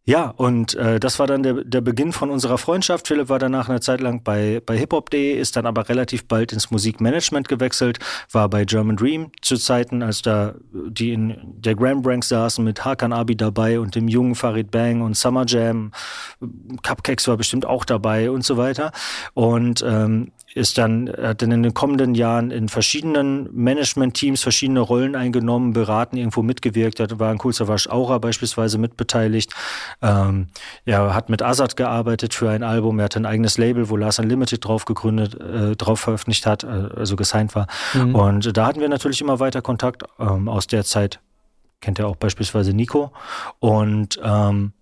ja, 0.07 0.29
und 0.37 0.75
äh, 0.75 1.01
das 1.01 1.19
war 1.19 1.27
dann 1.27 1.43
der, 1.43 1.65
der 1.65 1.81
Beginn 1.81 2.13
von 2.13 2.31
unserer 2.31 2.59
Freundschaft. 2.59 3.09
Philipp 3.09 3.31
war 3.31 3.39
danach 3.39 3.71
eine 3.71 3.81
Zeit 3.81 4.03
lang 4.03 4.23
bei, 4.23 4.61
bei 4.65 4.77
hiphop.de, 4.77 5.33
ist 5.33 5.57
dann 5.57 5.65
aber 5.65 5.89
relativ 5.89 6.27
bald 6.29 6.53
ins 6.53 6.71
Musikmanagement 6.71 7.49
gewechselt, 7.49 7.99
war 8.31 8.51
bei 8.51 8.67
German 8.67 8.97
Dream 8.97 9.31
zu 9.41 9.57
Zeiten, 9.57 10.03
als 10.03 10.21
da 10.21 10.57
die 10.73 11.13
in 11.13 11.39
der 11.43 11.75
Grand 11.75 12.07
Ranks 12.07 12.29
saßen 12.29 12.63
mit 12.63 12.85
Hakan 12.85 13.15
Abi 13.15 13.35
dabei 13.35 13.81
und 13.81 13.95
dem 13.95 14.07
jungen 14.07 14.35
Farid 14.35 14.71
Bang 14.71 15.01
und 15.01 15.17
Summer 15.17 15.47
Jam. 15.47 15.93
Cupcakes 16.83 17.27
war 17.27 17.39
bestimmt 17.39 17.65
auch 17.65 17.87
dabei 17.87 18.31
und 18.31 18.45
so 18.45 18.59
weiter. 18.59 18.93
Und 19.33 19.83
ähm, 19.87 20.33
ist 20.55 20.79
dann, 20.79 21.13
hat 21.21 21.43
dann 21.43 21.51
in 21.51 21.63
den 21.63 21.75
kommenden 21.75 22.15
Jahren 22.15 22.51
in 22.51 22.69
verschiedenen 22.69 23.49
Management-Teams 23.53 24.43
verschiedene 24.43 24.81
Rollen 24.81 25.17
eingenommen, 25.17 25.73
beraten, 25.73 26.17
irgendwo 26.17 26.43
mitgewirkt, 26.43 27.01
da 27.01 27.19
war 27.19 27.31
ein 27.31 27.39
Kulzerwasch 27.39 27.89
Aura 27.89 28.19
beispielsweise 28.19 28.79
mitbeteiligt. 28.79 29.53
Ähm, 30.01 30.47
ja, 30.85 31.13
hat 31.13 31.29
mit 31.29 31.43
Azad 31.43 31.77
gearbeitet 31.77 32.35
für 32.35 32.51
ein 32.51 32.63
Album, 32.63 33.01
er 33.01 33.07
hat 33.07 33.17
ein 33.17 33.27
eigenes 33.27 33.59
Label, 33.59 33.89
wo 33.91 33.97
Lars 33.97 34.21
Unlimited 34.21 34.65
drauf 34.65 34.85
gegründet, 34.85 35.35
äh, 35.41 35.75
drauf 35.75 36.01
veröffentlicht 36.01 36.47
hat, 36.47 36.63
äh, 36.63 36.89
also 36.97 37.17
gesigned 37.17 37.55
war. 37.55 37.67
Mhm. 37.93 38.15
Und 38.15 38.57
da 38.57 38.67
hatten 38.67 38.81
wir 38.81 38.89
natürlich 38.89 39.21
immer 39.21 39.41
weiter 39.41 39.61
Kontakt 39.61 40.05
ähm, 40.21 40.49
aus 40.49 40.69
der 40.69 40.85
Zeit. 40.85 41.21
Kennt 41.81 41.99
ihr 41.99 42.07
auch 42.07 42.17
beispielsweise 42.17 42.73
Nico. 42.73 43.13
Und 43.59 44.21
ähm, 44.23 44.73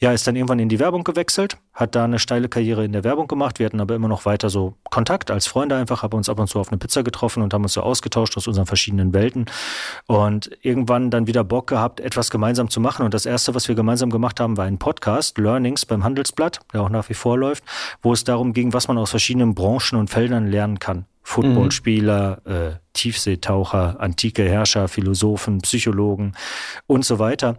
ja, 0.00 0.12
ist 0.12 0.26
dann 0.26 0.34
irgendwann 0.34 0.58
in 0.58 0.70
die 0.70 0.78
Werbung 0.78 1.04
gewechselt, 1.04 1.58
hat 1.72 1.94
da 1.94 2.04
eine 2.04 2.18
steile 2.18 2.48
Karriere 2.48 2.84
in 2.84 2.92
der 2.92 3.04
Werbung 3.04 3.28
gemacht. 3.28 3.58
Wir 3.58 3.66
hatten 3.66 3.80
aber 3.80 3.94
immer 3.94 4.08
noch 4.08 4.24
weiter 4.24 4.50
so 4.50 4.74
Kontakt 4.90 5.30
als 5.30 5.46
Freunde 5.46 5.76
einfach, 5.76 6.02
haben 6.02 6.16
uns 6.16 6.28
ab 6.28 6.38
und 6.38 6.48
zu 6.48 6.58
auf 6.58 6.68
eine 6.68 6.78
Pizza 6.78 7.02
getroffen 7.02 7.42
und 7.42 7.54
haben 7.54 7.62
uns 7.62 7.72
so 7.72 7.82
ausgetauscht 7.82 8.36
aus 8.36 8.46
unseren 8.48 8.66
verschiedenen 8.66 9.14
Welten 9.14 9.46
und 10.06 10.50
irgendwann 10.62 11.10
dann 11.10 11.26
wieder 11.26 11.44
Bock 11.44 11.68
gehabt, 11.68 12.00
etwas 12.00 12.30
gemeinsam 12.30 12.70
zu 12.70 12.80
machen. 12.80 13.04
Und 13.04 13.14
das 13.14 13.26
erste, 13.26 13.54
was 13.54 13.68
wir 13.68 13.74
gemeinsam 13.74 14.10
gemacht 14.10 14.40
haben, 14.40 14.56
war 14.56 14.64
ein 14.64 14.78
Podcast, 14.78 15.38
Learnings 15.38 15.86
beim 15.86 16.04
Handelsblatt, 16.04 16.60
der 16.72 16.82
auch 16.82 16.90
nach 16.90 17.08
wie 17.08 17.14
vor 17.14 17.38
läuft, 17.38 17.64
wo 18.02 18.12
es 18.12 18.24
darum 18.24 18.52
ging, 18.52 18.72
was 18.72 18.88
man 18.88 18.98
aus 18.98 19.10
verschiedenen 19.10 19.54
Branchen 19.54 19.98
und 19.98 20.10
Feldern 20.10 20.48
lernen 20.48 20.78
kann. 20.78 21.06
Footballspieler, 21.22 22.42
mhm. 22.44 22.52
äh, 22.52 22.70
Tiefseetaucher, 22.92 24.00
antike 24.00 24.42
Herrscher, 24.42 24.88
Philosophen, 24.88 25.60
Psychologen 25.60 26.32
und 26.86 27.04
so 27.04 27.18
weiter. 27.18 27.56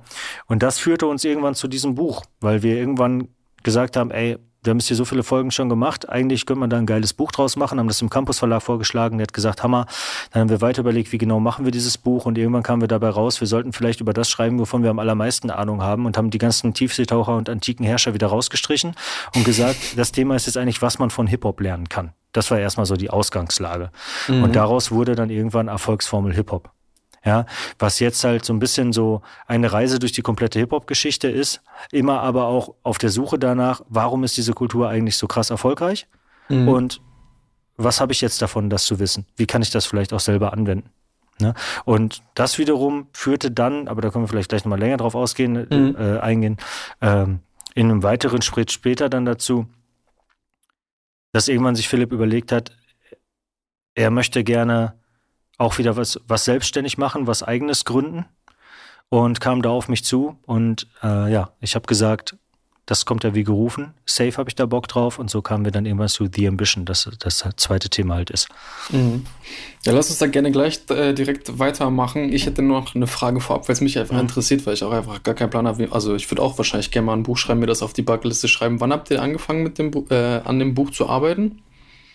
Und 0.48 0.62
das 0.62 0.80
führte 0.80 1.08
uns 1.08 1.24
irgendwann 1.24 1.56
zu 1.56 1.68
diesem 1.68 1.96
Buch, 1.96 2.24
weil 2.42 2.64
wir 2.64 2.76
irgendwann 2.76 3.30
gesagt 3.64 3.98
haben, 3.98 4.12
ey, 4.12 4.38
wir 4.64 4.72
haben 4.72 4.78
jetzt 4.78 4.88
hier 4.88 4.96
so 4.96 5.06
viele 5.06 5.24
Folgen 5.24 5.50
schon 5.50 5.70
gemacht. 5.70 6.08
Eigentlich 6.08 6.46
könnte 6.46 6.60
man 6.60 6.70
da 6.70 6.78
ein 6.78 6.86
geiles 6.86 7.14
Buch 7.14 7.32
draus 7.32 7.56
machen, 7.56 7.80
haben 7.80 7.88
das 7.88 8.02
im 8.02 8.12
Campus 8.12 8.38
Verlag 8.38 8.62
vorgeschlagen. 8.62 9.18
Der 9.18 9.24
hat 9.24 9.34
gesagt, 9.34 9.64
Hammer. 9.64 9.88
Dann 10.32 10.42
haben 10.42 10.50
wir 10.50 10.62
weiter 10.62 10.82
überlegt, 10.82 11.12
wie 11.12 11.18
genau 11.18 11.40
machen 11.40 11.66
wir 11.66 11.72
dieses 11.72 11.98
Buch 11.98 12.26
und 12.26 12.38
irgendwann 12.38 12.62
kamen 12.62 12.82
wir 12.82 12.88
dabei 12.88 13.10
raus, 13.10 13.42
wir 13.42 13.48
sollten 13.48 13.74
vielleicht 13.74 14.02
über 14.02 14.14
das 14.14 14.30
schreiben, 14.30 14.60
wovon 14.60 14.84
wir 14.84 14.92
am 14.92 15.00
allermeisten 15.00 15.50
Ahnung 15.50 15.82
haben 15.82 16.06
und 16.06 16.16
haben 16.18 16.30
die 16.30 16.38
ganzen 16.38 16.76
Tiefseetaucher 16.76 17.36
und 17.36 17.50
antiken 17.50 17.86
Herrscher 17.86 18.14
wieder 18.14 18.28
rausgestrichen 18.28 18.94
und 19.36 19.46
gesagt, 19.46 19.78
das 19.98 20.12
Thema 20.12 20.36
ist 20.36 20.46
jetzt 20.46 20.58
eigentlich, 20.58 20.82
was 20.84 21.00
man 21.00 21.10
von 21.10 21.26
Hip-Hop 21.26 21.60
lernen 21.60 21.90
kann. 21.90 22.14
Das 22.32 22.52
war 22.52 22.60
erstmal 22.60 22.86
so 22.86 22.96
die 22.96 23.10
Ausgangslage. 23.10 23.90
Mhm. 24.28 24.44
Und 24.44 24.56
daraus 24.56 24.92
wurde 24.92 25.16
dann 25.16 25.30
irgendwann 25.32 25.70
Erfolgsformel 25.70 26.34
Hip-Hop. 26.34 26.70
Ja, 27.24 27.46
was 27.78 28.00
jetzt 28.00 28.24
halt 28.24 28.46
so 28.46 28.54
ein 28.54 28.60
bisschen 28.60 28.94
so 28.94 29.22
eine 29.46 29.72
Reise 29.72 30.00
durch 30.00 30.12
die 30.12 30.24
komplette 30.24 30.58
Hip-Hop-Geschichte 30.58 31.30
ist, 31.30 31.62
immer 31.92 32.22
aber 32.22 32.46
auch 32.46 32.74
auf 32.82 32.98
der 32.98 33.12
Suche 33.12 33.38
danach, 33.38 33.82
warum 33.90 34.24
ist 34.24 34.38
diese 34.38 34.54
Kultur 34.54 34.90
eigentlich 34.90 35.18
so 35.18 35.28
krass 35.28 35.52
erfolgreich? 35.52 36.08
Mhm. 36.50 36.68
Und 36.68 37.02
was 37.78 38.02
habe 38.02 38.12
ich 38.12 38.22
jetzt 38.22 38.42
davon, 38.42 38.72
das 38.72 38.86
zu 38.86 39.00
wissen? 39.00 39.28
Wie 39.36 39.46
kann 39.46 39.62
ich 39.62 39.70
das 39.70 39.86
vielleicht 39.86 40.14
auch 40.14 40.20
selber 40.20 40.54
anwenden? 40.54 40.90
Ne? 41.40 41.54
Und 41.86 42.24
das 42.34 42.58
wiederum 42.58 43.08
führte 43.14 43.52
dann, 43.52 43.88
aber 43.88 44.02
da 44.02 44.10
können 44.10 44.24
wir 44.24 44.28
vielleicht 44.28 44.50
gleich 44.50 44.64
nochmal 44.64 44.80
länger 44.80 44.98
drauf 44.98 45.16
ausgehen, 45.16 45.68
mhm. 45.70 45.96
äh, 45.98 46.20
eingehen, 46.20 46.58
ähm, 47.02 47.40
in 47.74 47.90
einem 47.90 48.04
weiteren 48.04 48.42
Schritt 48.42 48.72
später 48.72 49.10
dann 49.10 49.26
dazu, 49.26 49.68
dass 51.32 51.48
irgendwann 51.48 51.76
sich 51.76 51.88
Philipp 51.88 52.12
überlegt 52.12 52.52
hat, 52.52 52.76
er 53.96 54.12
möchte 54.12 54.44
gerne 54.44 54.94
auch 55.58 55.78
wieder 55.78 55.96
was, 55.98 56.20
was 56.28 56.46
selbstständig 56.46 56.98
machen, 56.98 57.28
was 57.28 57.44
eigenes 57.44 57.86
gründen 57.86 58.26
und 59.10 59.42
kam 59.42 59.62
da 59.62 59.70
auf 59.70 59.88
mich 59.90 60.04
zu 60.04 60.38
und 60.46 60.88
äh, 61.04 61.32
ja, 61.32 61.52
ich 61.60 61.76
habe 61.76 61.86
gesagt, 61.86 62.36
Das 62.92 63.06
kommt 63.06 63.24
ja 63.24 63.34
wie 63.34 63.44
gerufen. 63.46 63.94
Safe 64.06 64.36
habe 64.38 64.50
ich 64.50 64.56
da 64.56 64.66
Bock 64.66 64.88
drauf. 64.88 65.18
Und 65.20 65.30
so 65.30 65.42
kamen 65.42 65.64
wir 65.64 65.72
dann 65.72 65.86
irgendwann 65.86 66.10
zu 66.10 66.28
The 66.34 66.48
Ambition, 66.48 66.84
das 66.84 67.10
das 67.20 67.46
zweite 67.56 67.90
Thema 67.90 68.16
halt 68.16 68.32
ist. 68.32 68.50
Mhm. 68.90 69.26
Ja, 69.86 69.94
lass 69.94 70.10
uns 70.10 70.20
da 70.20 70.28
gerne 70.28 70.52
gleich 70.52 70.82
äh, 70.90 71.14
direkt 71.14 71.58
weitermachen. 71.60 72.34
Ich 72.34 72.48
hätte 72.48 72.62
nur 72.62 72.82
noch 72.82 72.94
eine 72.94 73.08
Frage 73.08 73.40
vorab, 73.40 73.70
weil 73.70 73.74
es 73.74 73.82
mich 73.82 73.98
einfach 73.98 74.16
mhm. 74.16 74.22
interessiert, 74.22 74.66
weil 74.66 74.74
ich 74.74 74.84
auch 74.84 74.92
einfach 74.92 75.24
gar 75.24 75.36
keinen 75.36 75.52
Plan 75.52 75.68
habe. 75.68 75.88
Also 75.92 76.16
ich 76.16 76.30
würde 76.30 76.42
auch 76.42 76.58
wahrscheinlich 76.58 76.92
gerne 76.92 77.06
mal 77.06 77.14
ein 77.14 77.24
Buch 77.24 77.38
schreiben, 77.38 77.62
mir 77.62 77.68
das 77.68 77.82
auf 77.82 77.94
die 77.94 78.02
Bucketliste 78.02 78.48
schreiben. 78.48 78.82
Wann 78.82 78.92
habt 78.92 79.10
ihr 79.10 79.22
angefangen 79.22 79.64
mit 79.64 79.78
dem 79.78 79.92
äh, 80.10 80.42
an 80.44 80.60
dem 80.60 80.74
Buch 80.74 80.92
zu 80.92 81.08
arbeiten? 81.08 81.62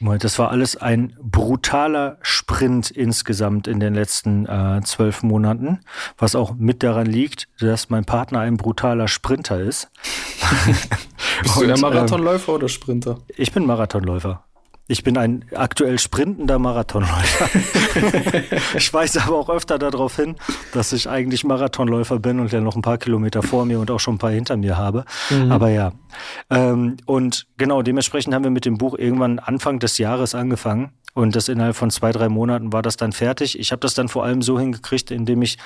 Das 0.01 0.39
war 0.39 0.51
alles 0.51 0.77
ein 0.77 1.17
brutaler 1.21 2.19
Sprint 2.21 2.91
insgesamt 2.91 3.67
in 3.67 3.81
den 3.81 3.95
letzten 3.95 4.47
äh, 4.47 4.81
zwölf 4.85 5.23
Monaten, 5.23 5.81
was 6.19 6.35
auch 6.35 6.55
mit 6.55 6.83
daran 6.83 7.07
liegt, 7.07 7.49
dass 7.61 7.89
mein 7.89 8.05
Partner 8.05 8.41
ein 8.41 8.57
brutaler 8.57 9.09
Sprinter 9.09 9.61
ist. 9.61 9.91
Bist 11.43 11.57
du 11.57 11.65
eher 11.65 11.79
Marathonläufer 11.79 12.53
äh, 12.53 12.55
oder 12.57 12.69
Sprinter? 12.69 13.19
Ich 13.37 13.53
bin 13.53 13.67
Marathonläufer. 13.67 14.46
Ich 14.89 15.03
bin 15.03 15.19
ein 15.19 15.45
aktuell 15.53 15.99
sprintender 15.99 16.61
Marathonläufer. 16.61 17.49
ich 18.77 18.93
weise 18.95 19.23
aber 19.23 19.37
auch 19.37 19.51
öfter 19.51 19.79
darauf 19.79 20.15
hin, 20.15 20.37
dass 20.73 20.93
ich 20.93 21.09
eigentlich 21.09 21.43
Marathonläufer 21.43 22.21
bin 22.21 22.39
und 22.39 22.53
ja 22.53 22.61
noch 22.61 22.77
ein 22.77 22.83
paar 22.83 22.99
Kilometer 22.99 23.43
vor 23.43 23.65
mir 23.65 23.81
und 23.81 23.91
auch 23.91 23.99
schon 23.99 24.15
ein 24.15 24.19
paar 24.19 24.31
hinter 24.31 24.57
mir 24.57 24.77
habe. 24.77 25.05
Mhm. 25.31 25.51
Aber 25.51 25.71
ja. 25.71 25.93
Ähm, 26.51 26.99
und 27.05 27.49
genau, 27.57 27.83
dementsprechend 27.83 28.33
haben 28.33 28.45
wir 28.45 28.53
mit 28.53 28.65
dem 28.65 28.79
Buch 28.79 28.97
irgendwann 28.97 29.41
Anfang 29.41 29.81
des 29.81 29.99
Jahres 29.99 30.37
angefangen. 30.37 30.93
Und 31.17 31.35
das 31.35 31.49
innerhalb 31.49 31.75
von 31.75 31.91
zwei, 31.91 32.13
drei 32.13 32.29
Monaten 32.29 32.75
war 32.75 32.83
das 32.83 32.99
dann 32.99 33.13
fertig. 33.13 33.59
Ich 33.59 33.73
habe 33.73 33.81
das 33.81 33.95
dann 33.95 34.09
vor 34.09 34.25
allem 34.25 34.43
so 34.43 34.61
hingekriegt, 34.61 35.11
indem 35.11 35.41
ich, 35.41 35.57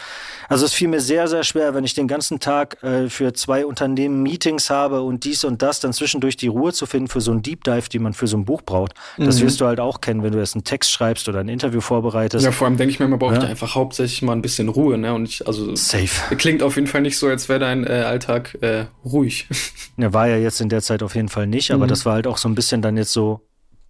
also 0.48 0.64
es 0.64 0.72
fiel 0.72 0.86
mir 0.86 1.00
sehr, 1.00 1.26
sehr 1.26 1.42
schwer, 1.42 1.74
wenn 1.74 1.82
ich 1.82 1.92
den 1.94 2.06
ganzen 2.06 2.38
Tag 2.38 2.80
äh, 2.84 3.08
für 3.08 3.32
zwei 3.32 3.66
Unternehmen 3.66 4.22
Meetings 4.22 4.70
habe 4.70 5.02
und 5.02 5.24
dies 5.24 5.42
und 5.42 5.60
das, 5.60 5.80
dann 5.80 5.92
zwischendurch 5.92 6.36
die 6.36 6.46
Ruhe 6.46 6.72
zu 6.72 6.86
finden 6.86 7.08
für 7.08 7.20
so 7.20 7.32
ein 7.32 7.42
Deep 7.42 7.64
Dive, 7.64 7.88
die 7.88 7.98
man 7.98 8.12
für 8.12 8.28
so 8.28 8.36
ein 8.36 8.44
Buch 8.44 8.62
braucht. 8.62 8.94
Das 9.18 9.40
mhm. 9.40 9.46
wirst 9.46 9.60
du 9.60 9.66
halt 9.66 9.80
auch 9.80 10.00
kennen, 10.00 10.22
wenn 10.22 10.30
du 10.30 10.38
jetzt 10.38 10.54
einen 10.54 10.62
Text 10.62 10.92
schreibst 10.92 11.28
oder 11.28 11.40
ein 11.40 11.48
Interview 11.48 11.80
vorbereitest. 11.80 12.44
Ja, 12.44 12.52
vor 12.52 12.68
allem 12.68 12.76
denke 12.76 12.92
ich 12.92 13.00
mir, 13.00 13.08
man 13.08 13.18
braucht 13.18 13.42
ja? 13.42 13.48
einfach 13.48 13.74
hauptsächlich 13.74 14.22
mal 14.22 14.34
ein 14.34 14.42
bisschen 14.42 14.68
Ruhe, 14.68 14.98
ne? 14.98 15.12
Und 15.12 15.28
ich, 15.28 15.48
also 15.48 15.74
Safe. 15.74 16.36
Klingt 16.36 16.62
auf 16.62 16.76
jeden 16.76 16.86
Fall 16.86 17.00
nicht 17.00 17.18
so, 17.18 17.26
als 17.26 17.48
wäre 17.48 17.58
dein 17.58 17.84
äh, 17.84 18.04
Alltag 18.06 18.56
äh, 18.60 18.84
ruhig. 19.04 19.48
Ja, 19.96 20.12
war 20.12 20.28
ja 20.28 20.36
jetzt 20.36 20.60
in 20.60 20.68
der 20.68 20.80
Zeit 20.80 21.02
auf 21.02 21.16
jeden 21.16 21.28
Fall 21.28 21.48
nicht, 21.48 21.72
aber 21.72 21.86
mhm. 21.86 21.88
das 21.88 22.06
war 22.06 22.14
halt 22.14 22.28
auch 22.28 22.38
so 22.38 22.48
ein 22.48 22.54
bisschen 22.54 22.82
dann 22.82 22.96
jetzt 22.96 23.12
so 23.12 23.40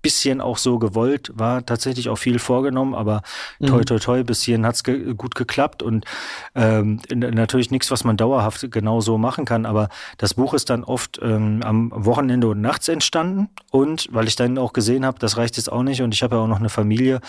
bisschen 0.03 0.41
auch 0.41 0.59
so 0.59 0.79
gewollt, 0.79 1.31
war 1.35 1.65
tatsächlich 1.65 2.09
auch 2.09 2.17
viel 2.17 2.39
vorgenommen, 2.39 2.95
aber 2.95 3.23
mhm. 3.59 3.67
toi 3.67 3.85
toi 3.85 3.99
toi, 3.99 4.25
bis 4.25 4.43
hierhin 4.43 4.67
hat's 4.67 4.85
ge 4.85 5.15
gut 5.15 5.35
geklappt 5.35 5.83
und 5.83 6.05
ähm, 6.55 7.01
natürlich 7.15 7.71
nichts, 7.71 7.91
was 7.91 8.05
man 8.05 8.17
dauerhaft 8.17 8.71
genau 8.71 9.01
so 9.01 9.19
machen 9.19 9.45
kann, 9.45 9.67
aber 9.67 9.89
das 10.19 10.35
Buch 10.35 10.55
ist 10.55 10.71
dann 10.71 10.85
oft 10.85 11.19
ähm, 11.23 11.61
am 11.65 11.93
Wochenende 11.95 12.49
und 12.49 12.61
nachts 12.61 12.89
entstanden 12.89 13.49
und 13.71 14.09
weil 14.11 14.29
ich 14.29 14.37
dann 14.37 14.59
auch 14.59 14.73
gesehen 14.73 15.05
habe, 15.05 15.19
das 15.19 15.37
reicht 15.37 15.57
jetzt 15.57 15.71
auch 15.71 15.83
nicht 15.83 16.03
und 16.03 16.15
ich 16.15 16.23
habe 16.23 16.37
ja 16.37 16.43
auch 16.43 16.49
noch 16.49 16.61
eine 16.61 16.71
Familie, 16.71 17.21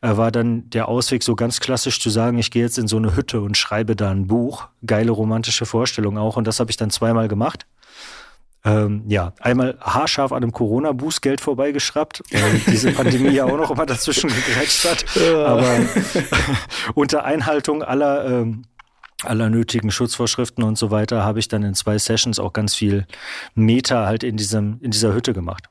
äh, 0.00 0.16
war 0.16 0.30
dann 0.30 0.68
der 0.70 0.88
Ausweg 0.88 1.22
so 1.22 1.36
ganz 1.36 1.60
klassisch 1.60 2.00
zu 2.00 2.10
sagen, 2.10 2.38
ich 2.38 2.50
gehe 2.50 2.62
jetzt 2.62 2.78
in 2.78 2.88
so 2.88 2.96
eine 2.96 3.14
Hütte 3.16 3.40
und 3.40 3.56
schreibe 3.56 3.96
da 3.96 4.10
ein 4.10 4.26
Buch, 4.26 4.68
geile 4.84 5.12
romantische 5.12 5.66
Vorstellung 5.66 6.18
auch 6.18 6.36
und 6.36 6.46
das 6.46 6.60
habe 6.60 6.70
ich 6.70 6.76
dann 6.76 6.90
zweimal 6.90 7.28
gemacht 7.28 7.66
ähm, 8.66 9.04
ja, 9.06 9.32
einmal 9.40 9.78
haarscharf 9.80 10.32
an 10.32 10.42
einem 10.42 10.50
Corona-Bußgeld 10.50 11.40
vorbeigeschraubt, 11.40 12.24
weil 12.32 12.60
diese 12.66 12.90
Pandemie 12.90 13.30
ja 13.30 13.44
auch 13.44 13.56
noch 13.56 13.70
immer 13.70 13.86
dazwischen 13.86 14.28
gegrätscht 14.28 14.84
hat. 14.84 15.04
Aber 15.46 15.78
unter 16.94 17.24
Einhaltung 17.24 17.82
aller 17.82 18.26
ähm, 18.26 18.64
aller 19.22 19.48
nötigen 19.48 19.90
Schutzvorschriften 19.90 20.62
und 20.64 20.76
so 20.76 20.90
weiter 20.90 21.24
habe 21.24 21.38
ich 21.38 21.48
dann 21.48 21.62
in 21.62 21.74
zwei 21.74 21.96
Sessions 21.96 22.38
auch 22.38 22.52
ganz 22.52 22.74
viel 22.74 23.06
Meta 23.54 24.04
halt 24.04 24.24
in 24.24 24.36
diesem 24.36 24.78
in 24.80 24.90
dieser 24.90 25.14
Hütte 25.14 25.32
gemacht. 25.32 25.64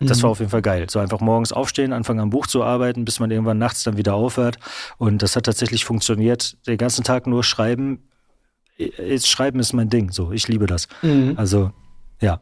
Das 0.00 0.18
mhm. 0.18 0.22
war 0.24 0.30
auf 0.30 0.40
jeden 0.40 0.50
Fall 0.50 0.62
geil. 0.62 0.90
So 0.90 0.98
einfach 0.98 1.20
morgens 1.20 1.52
aufstehen, 1.52 1.92
anfangen 1.92 2.20
am 2.20 2.30
Buch 2.30 2.46
zu 2.46 2.64
arbeiten, 2.64 3.04
bis 3.04 3.20
man 3.20 3.30
irgendwann 3.30 3.58
nachts 3.58 3.84
dann 3.84 3.96
wieder 3.96 4.14
aufhört. 4.14 4.58
Und 4.98 5.22
das 5.22 5.36
hat 5.36 5.44
tatsächlich 5.44 5.84
funktioniert. 5.84 6.56
Den 6.66 6.78
ganzen 6.78 7.04
Tag 7.04 7.26
nur 7.26 7.44
schreiben. 7.44 8.08
Jetzt 8.76 9.28
schreiben 9.28 9.60
ist 9.60 9.72
mein 9.72 9.90
Ding. 9.90 10.10
So, 10.10 10.32
ich 10.32 10.48
liebe 10.48 10.66
das. 10.66 10.88
Mhm. 11.02 11.34
Also 11.36 11.70
ja. 12.20 12.40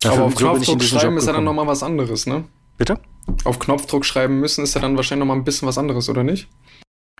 Dafür, 0.00 0.18
Aber 0.18 0.26
auf 0.26 0.34
Knopfdruck 0.34 0.82
schreiben 0.82 1.16
ist 1.16 1.26
ja 1.26 1.32
dann 1.32 1.44
nochmal 1.44 1.66
was 1.66 1.82
anderes, 1.82 2.26
ne? 2.26 2.44
Bitte? 2.76 2.98
Auf 3.44 3.58
Knopfdruck 3.58 4.04
schreiben 4.04 4.40
müssen 4.40 4.64
ist 4.64 4.74
ja 4.74 4.80
dann 4.80 4.96
wahrscheinlich 4.96 5.20
nochmal 5.20 5.36
ein 5.38 5.44
bisschen 5.44 5.66
was 5.68 5.78
anderes, 5.78 6.08
oder 6.08 6.24
nicht? 6.24 6.48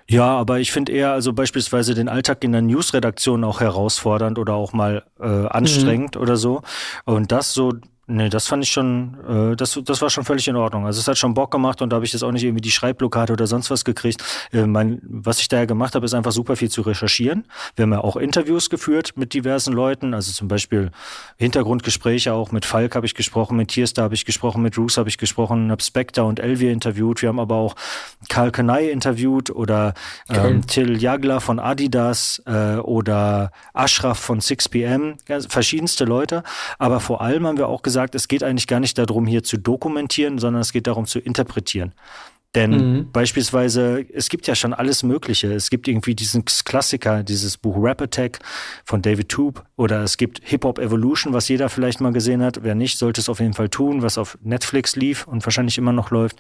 Ja, 0.08 0.36
aber 0.36 0.60
ich 0.60 0.70
finde 0.70 0.92
eher 0.92 1.12
also 1.12 1.32
beispielsweise 1.32 1.94
den 1.94 2.08
Alltag 2.08 2.44
in 2.44 2.52
der 2.52 2.60
Newsredaktion 2.60 3.42
auch 3.42 3.60
herausfordernd 3.60 4.38
oder 4.38 4.52
auch 4.52 4.74
mal 4.74 5.04
äh, 5.18 5.46
anstrengend 5.46 6.16
mhm. 6.16 6.20
oder 6.20 6.36
so. 6.36 6.60
Und 7.06 7.32
das 7.32 7.54
so 7.54 7.72
Nee, 8.06 8.28
das 8.28 8.49
fand 8.49 8.62
ich 8.62 8.70
schon, 8.70 9.16
äh, 9.52 9.56
das, 9.56 9.80
das 9.82 10.02
war 10.02 10.11
schon 10.11 10.25
völlig 10.25 10.46
in 10.46 10.56
Ordnung. 10.56 10.84
Also 10.84 11.00
es 11.00 11.08
hat 11.08 11.16
schon 11.16 11.32
Bock 11.32 11.50
gemacht 11.50 11.80
und 11.80 11.90
da 11.90 11.96
habe 11.96 12.04
ich 12.04 12.12
jetzt 12.12 12.23
auch 12.23 12.32
nicht 12.32 12.44
irgendwie 12.44 12.61
die 12.61 12.70
Schreibblockade 12.70 13.32
oder 13.32 13.46
sonst 13.46 13.70
was 13.70 13.82
gekriegt. 13.82 14.23
Äh, 14.52 14.66
mein, 14.66 15.00
was 15.04 15.40
ich 15.40 15.49
daher 15.49 15.66
gemacht 15.66 15.94
habe, 15.94 16.04
ist 16.04 16.12
einfach 16.12 16.32
super 16.32 16.56
viel 16.56 16.70
zu 16.70 16.82
recherchieren. 16.82 17.46
Wir 17.76 17.84
haben 17.84 17.92
ja 17.92 18.00
auch 18.00 18.16
Interviews 18.16 18.68
geführt 18.68 19.12
mit 19.16 19.32
diversen 19.32 19.73
Leuten, 19.73 20.12
also 20.12 20.32
zum 20.32 20.49
Beispiel 20.49 20.90
Hintergrundgespräche 21.38 22.34
auch 22.34 22.52
mit 22.52 22.66
Falk 22.66 22.94
habe 22.94 23.06
ich 23.06 23.14
gesprochen, 23.14 23.56
mit 23.56 23.68
Tierstar 23.68 24.04
habe 24.04 24.14
ich 24.14 24.26
gesprochen, 24.26 24.61
mit 24.61 24.76
Roos 24.76 24.99
habe 24.99 25.08
ich 25.08 25.16
gesprochen, 25.16 25.70
habe 25.70 25.82
Spectre 25.82 26.25
und 26.25 26.40
Elvier 26.40 26.73
interviewt. 26.73 27.23
Wir 27.23 27.30
haben 27.30 27.40
aber 27.40 27.56
auch 27.56 27.75
Karl 28.28 28.50
Kanai 28.50 28.90
interviewt 28.90 29.49
oder 29.49 29.94
ähm, 30.28 30.66
Till 30.66 31.00
Jagler 31.00 31.40
von 31.40 31.58
Adidas 31.58 32.42
äh, 32.44 32.76
oder 32.76 33.50
Ashraf 33.73 34.18
von 34.18 34.40
6pm, 34.40 35.49
verschiedenste 35.49 36.04
Leute. 36.04 36.42
Aber 36.78 37.00
vor 37.00 37.23
allem 37.23 37.46
haben 37.46 37.56
wir 37.56 37.68
auch 37.68 37.82
gesagt, 37.82 37.93
gesagt, 37.94 38.16
es 38.16 38.26
geht 38.26 38.42
eigentlich 38.42 38.66
gar 38.66 38.80
nicht 38.80 38.98
darum, 38.98 39.24
hier 39.24 39.44
zu 39.44 39.56
dokumentieren, 39.56 40.38
sondern 40.38 40.62
es 40.62 40.72
geht 40.72 40.88
darum 40.88 41.06
zu 41.06 41.20
interpretieren. 41.20 41.94
Denn 42.56 42.70
mhm. 42.70 43.12
beispielsweise, 43.12 44.04
es 44.12 44.28
gibt 44.28 44.46
ja 44.46 44.54
schon 44.54 44.74
alles 44.74 45.02
Mögliche. 45.02 45.52
Es 45.52 45.70
gibt 45.70 45.88
irgendwie 45.88 46.14
diesen 46.14 46.44
Klassiker, 46.44 47.22
dieses 47.22 47.56
Buch 47.56 47.76
Rap 47.78 48.00
Attack 48.02 48.40
von 48.84 49.00
David 49.02 49.28
Toop 49.28 49.64
oder 49.76 50.02
es 50.02 50.16
gibt 50.16 50.40
Hip 50.44 50.64
Hop 50.64 50.78
Evolution, 50.78 51.32
was 51.32 51.48
jeder 51.48 51.68
vielleicht 51.68 52.00
mal 52.00 52.12
gesehen 52.12 52.42
hat. 52.42 52.62
Wer 52.62 52.74
nicht, 52.74 52.98
sollte 52.98 53.20
es 53.20 53.28
auf 53.28 53.40
jeden 53.40 53.54
Fall 53.54 53.68
tun, 53.68 54.02
was 54.02 54.18
auf 54.18 54.38
Netflix 54.42 54.94
lief 54.96 55.26
und 55.26 55.44
wahrscheinlich 55.46 55.78
immer 55.78 55.92
noch 55.92 56.10
läuft. 56.10 56.36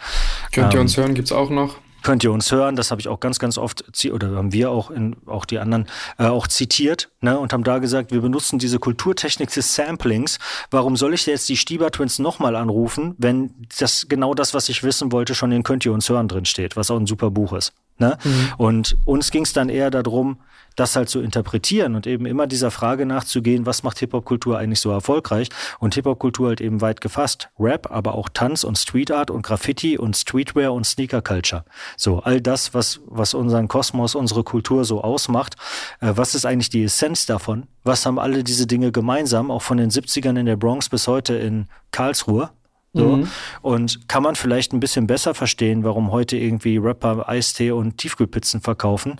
Könnt 0.52 0.72
ihr 0.72 0.78
ähm, 0.78 0.86
uns 0.86 0.96
hören, 0.96 1.14
gibt's 1.14 1.32
auch 1.32 1.50
noch 1.50 1.78
könnt 2.04 2.22
ihr 2.22 2.30
uns 2.30 2.52
hören. 2.52 2.76
Das 2.76 2.92
habe 2.92 3.00
ich 3.00 3.08
auch 3.08 3.18
ganz, 3.18 3.40
ganz 3.40 3.58
oft, 3.58 3.84
oder 4.12 4.30
haben 4.36 4.52
wir 4.52 4.70
auch, 4.70 4.92
in, 4.92 5.16
auch 5.26 5.44
die 5.44 5.58
anderen, 5.58 5.88
äh, 6.18 6.26
auch 6.26 6.46
zitiert 6.46 7.10
ne, 7.20 7.36
und 7.36 7.52
haben 7.52 7.64
da 7.64 7.78
gesagt, 7.78 8.12
wir 8.12 8.20
benutzen 8.20 8.60
diese 8.60 8.78
Kulturtechnik 8.78 9.50
des 9.50 9.74
Samplings. 9.74 10.38
Warum 10.70 10.96
soll 10.96 11.14
ich 11.14 11.26
jetzt 11.26 11.48
die 11.48 11.56
Stieber 11.56 11.90
Twins 11.90 12.20
nochmal 12.20 12.54
anrufen, 12.54 13.16
wenn 13.18 13.66
das 13.78 14.06
genau 14.08 14.34
das, 14.34 14.54
was 14.54 14.68
ich 14.68 14.84
wissen 14.84 15.10
wollte, 15.10 15.34
schon 15.34 15.50
in 15.50 15.64
Könnt 15.64 15.84
ihr 15.86 15.92
uns 15.92 16.08
hören 16.08 16.28
drin 16.28 16.44
steht, 16.44 16.76
was 16.76 16.90
auch 16.90 16.98
ein 16.98 17.06
super 17.06 17.30
Buch 17.30 17.54
ist. 17.54 17.72
Ne? 17.98 18.18
Mhm. 18.22 18.52
Und 18.58 18.96
uns 19.06 19.30
ging 19.30 19.44
es 19.44 19.54
dann 19.54 19.70
eher 19.70 19.90
darum, 19.90 20.38
das 20.76 20.96
halt 20.96 21.08
zu 21.08 21.20
interpretieren 21.20 21.94
und 21.94 22.06
eben 22.06 22.26
immer 22.26 22.46
dieser 22.46 22.70
Frage 22.70 23.06
nachzugehen, 23.06 23.66
was 23.66 23.82
macht 23.82 23.98
Hip-Hop-Kultur 23.98 24.58
eigentlich 24.58 24.80
so 24.80 24.90
erfolgreich? 24.90 25.48
Und 25.78 25.94
Hip-Hop-Kultur 25.94 26.48
halt 26.48 26.60
eben 26.60 26.80
weit 26.80 27.00
gefasst. 27.00 27.50
Rap, 27.58 27.90
aber 27.90 28.14
auch 28.14 28.28
Tanz 28.28 28.64
und 28.64 28.78
Street 28.78 29.10
Art 29.10 29.30
und 29.30 29.42
Graffiti 29.42 29.98
und 29.98 30.16
Streetwear 30.16 30.72
und 30.72 30.84
Sneaker-Culture. 30.84 31.64
So, 31.96 32.20
all 32.20 32.40
das, 32.40 32.74
was, 32.74 33.00
was 33.06 33.34
unseren 33.34 33.68
Kosmos, 33.68 34.14
unsere 34.14 34.44
Kultur 34.44 34.84
so 34.84 35.02
ausmacht. 35.02 35.56
Äh, 36.00 36.12
was 36.14 36.34
ist 36.34 36.46
eigentlich 36.46 36.70
die 36.70 36.84
Essenz 36.84 37.26
davon? 37.26 37.66
Was 37.84 38.06
haben 38.06 38.18
alle 38.18 38.44
diese 38.44 38.66
Dinge 38.66 38.92
gemeinsam, 38.92 39.50
auch 39.50 39.62
von 39.62 39.76
den 39.76 39.90
70ern 39.90 40.38
in 40.38 40.46
der 40.46 40.56
Bronx 40.56 40.88
bis 40.88 41.06
heute 41.06 41.34
in 41.34 41.66
Karlsruhe? 41.92 42.50
So. 42.94 43.16
Mhm. 43.16 43.28
Und 43.60 44.08
kann 44.08 44.22
man 44.22 44.36
vielleicht 44.36 44.72
ein 44.72 44.80
bisschen 44.80 45.08
besser 45.08 45.34
verstehen, 45.34 45.82
warum 45.82 46.12
heute 46.12 46.36
irgendwie 46.36 46.76
Rapper 46.76 47.28
Eistee 47.28 47.72
und 47.72 47.98
Tiefkühlpizzen 47.98 48.60
verkaufen, 48.60 49.16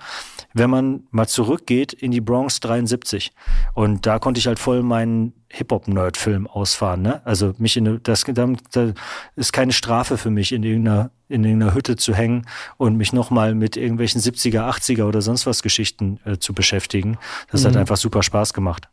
wenn 0.52 0.70
man 0.70 1.02
mal 1.10 1.26
zurückgeht 1.26 1.92
in 1.92 2.12
die 2.12 2.20
Bronx 2.20 2.60
73. 2.60 3.32
Und 3.74 4.06
da 4.06 4.20
konnte 4.20 4.38
ich 4.38 4.46
halt 4.46 4.60
voll 4.60 4.84
meinen 4.84 5.32
Hip-Hop-Nerd-Film 5.50 6.46
ausfahren. 6.46 7.02
Ne? 7.02 7.20
Also 7.24 7.52
mich 7.58 7.76
in 7.76 8.00
das, 8.02 8.24
das 8.24 8.94
ist 9.34 9.52
keine 9.52 9.72
Strafe 9.72 10.18
für 10.18 10.30
mich, 10.30 10.52
in 10.52 10.62
irgendeiner, 10.62 11.10
in 11.28 11.44
irgendeiner 11.44 11.74
Hütte 11.74 11.96
zu 11.96 12.14
hängen 12.14 12.46
und 12.76 12.96
mich 12.96 13.12
nochmal 13.12 13.56
mit 13.56 13.76
irgendwelchen 13.76 14.20
70er, 14.20 14.68
80er 14.68 15.04
oder 15.04 15.20
sonst 15.20 15.46
was 15.46 15.62
Geschichten 15.62 16.20
äh, 16.24 16.38
zu 16.38 16.54
beschäftigen. 16.54 17.18
Das 17.50 17.62
mhm. 17.62 17.68
hat 17.68 17.76
einfach 17.76 17.96
super 17.96 18.22
Spaß 18.22 18.54
gemacht. 18.54 18.88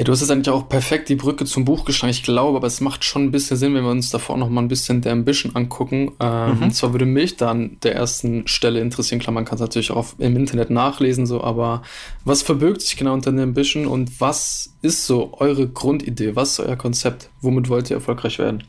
Ja, 0.00 0.04
du 0.04 0.12
hast 0.12 0.20
jetzt 0.20 0.30
eigentlich 0.30 0.48
auch 0.48 0.66
perfekt 0.66 1.10
die 1.10 1.14
Brücke 1.14 1.44
zum 1.44 1.66
Buch 1.66 1.84
geschlagen. 1.84 2.10
Ich 2.10 2.22
glaube, 2.22 2.56
aber 2.56 2.66
es 2.66 2.80
macht 2.80 3.04
schon 3.04 3.24
ein 3.24 3.30
bisschen 3.30 3.58
Sinn, 3.58 3.74
wenn 3.74 3.84
wir 3.84 3.90
uns 3.90 4.08
davor 4.08 4.38
noch 4.38 4.48
mal 4.48 4.62
ein 4.62 4.68
bisschen 4.68 5.02
der 5.02 5.12
Ambition 5.12 5.54
angucken. 5.54 6.12
Ähm, 6.18 6.56
mhm. 6.56 6.62
Und 6.62 6.70
zwar 6.74 6.92
würde 6.92 7.04
mich 7.04 7.36
dann 7.36 7.76
der 7.82 7.96
ersten 7.96 8.48
Stelle 8.48 8.80
interessieren. 8.80 9.20
Klar, 9.20 9.34
man 9.34 9.44
kann 9.44 9.56
es 9.56 9.60
natürlich 9.60 9.90
auch 9.90 10.06
im 10.16 10.36
Internet 10.36 10.70
nachlesen, 10.70 11.26
so, 11.26 11.44
aber 11.44 11.82
was 12.24 12.40
verbirgt 12.40 12.80
sich 12.80 12.96
genau 12.96 13.12
unter 13.12 13.30
der 13.30 13.42
Ambition 13.42 13.86
und 13.86 14.20
was 14.22 14.72
ist 14.80 15.06
so 15.06 15.34
eure 15.38 15.68
Grundidee? 15.68 16.34
Was 16.34 16.52
ist 16.52 16.60
euer 16.60 16.76
Konzept? 16.76 17.28
Womit 17.42 17.68
wollt 17.68 17.90
ihr 17.90 17.96
erfolgreich 17.96 18.38
werden? 18.38 18.64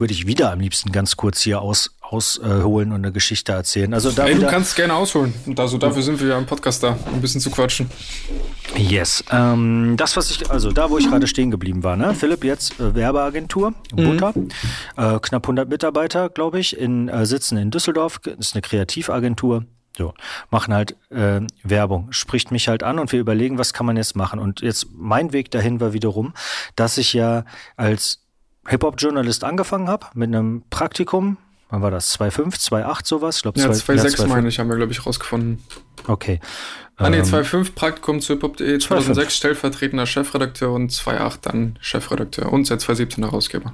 Würde 0.00 0.14
ich 0.14 0.26
wieder 0.26 0.50
am 0.50 0.60
liebsten 0.60 0.92
ganz 0.92 1.16
kurz 1.16 1.42
hier 1.42 1.60
aus, 1.60 1.94
ausholen 2.00 2.90
äh, 2.90 2.94
und 2.94 3.04
eine 3.04 3.12
Geschichte 3.12 3.52
erzählen. 3.52 3.92
Also 3.92 4.10
da 4.10 4.26
Ey, 4.26 4.34
du 4.34 4.46
kannst 4.46 4.74
gerne 4.74 4.94
ausholen. 4.94 5.34
Also 5.56 5.76
dafür 5.76 6.02
sind 6.02 6.20
wir 6.20 6.28
ja 6.28 6.38
im 6.38 6.46
Podcast 6.46 6.82
da, 6.82 6.98
ein 7.12 7.20
bisschen 7.20 7.40
zu 7.40 7.50
quatschen. 7.50 7.90
Yes. 8.76 9.22
Ähm, 9.30 9.94
das, 9.98 10.16
was 10.16 10.30
ich, 10.30 10.50
also 10.50 10.72
da, 10.72 10.90
wo 10.90 10.96
ich 10.96 11.08
gerade 11.08 11.26
stehen 11.26 11.50
geblieben 11.50 11.82
war, 11.82 11.96
ne? 11.96 12.14
Philipp, 12.14 12.44
jetzt 12.44 12.80
äh, 12.80 12.94
Werbeagentur, 12.94 13.74
Butter, 13.94 14.32
mhm. 14.34 14.48
äh, 14.96 15.18
knapp 15.20 15.44
100 15.44 15.68
Mitarbeiter, 15.68 16.30
glaube 16.30 16.60
ich, 16.60 16.78
in, 16.78 17.08
äh, 17.08 17.26
sitzen 17.26 17.58
in 17.58 17.70
Düsseldorf, 17.70 18.20
ist 18.38 18.54
eine 18.54 18.62
Kreativagentur. 18.62 19.66
So, 19.98 20.14
machen 20.50 20.72
halt 20.72 20.96
äh, 21.10 21.40
Werbung, 21.62 22.06
spricht 22.10 22.52
mich 22.52 22.68
halt 22.68 22.82
an 22.82 22.98
und 22.98 23.12
wir 23.12 23.20
überlegen, 23.20 23.58
was 23.58 23.74
kann 23.74 23.84
man 23.84 23.98
jetzt 23.98 24.16
machen. 24.16 24.38
Und 24.38 24.62
jetzt 24.62 24.86
mein 24.94 25.32
Weg 25.34 25.50
dahin 25.50 25.80
war 25.80 25.92
wiederum, 25.92 26.32
dass 26.74 26.96
ich 26.96 27.12
ja 27.12 27.44
als 27.76 28.19
Hip-Hop-Journalist 28.68 29.44
angefangen 29.44 29.88
habe 29.88 30.06
mit 30.14 30.28
einem 30.28 30.62
Praktikum. 30.70 31.36
Wann 31.70 31.82
war 31.82 31.90
das? 31.90 32.18
2,5, 32.18 32.56
2,8 32.68 33.06
sowas? 33.06 33.36
Ich 33.36 33.42
glaube, 33.42 33.60
ja, 33.60 33.68
2,6 33.68 34.26
meine 34.26 34.48
ich, 34.48 34.58
haben 34.58 34.68
wir, 34.68 34.76
glaube 34.76 34.92
ich, 34.92 35.06
rausgefunden. 35.06 35.62
Okay. 36.06 36.40
Ah, 36.96 37.08
nee, 37.08 37.20
2,5 37.20 37.54
ähm, 37.54 37.74
Praktikum 37.74 38.20
zu 38.20 38.34
hiphop.de, 38.34 38.78
2006 38.78 39.34
stellvertretender 39.34 40.04
Chefredakteur 40.04 40.72
und 40.72 40.90
2,8 40.90 41.38
dann 41.42 41.78
Chefredakteur 41.80 42.52
und 42.52 42.66
seit 42.66 42.80
2017 42.82 43.24
Herausgeber. 43.24 43.72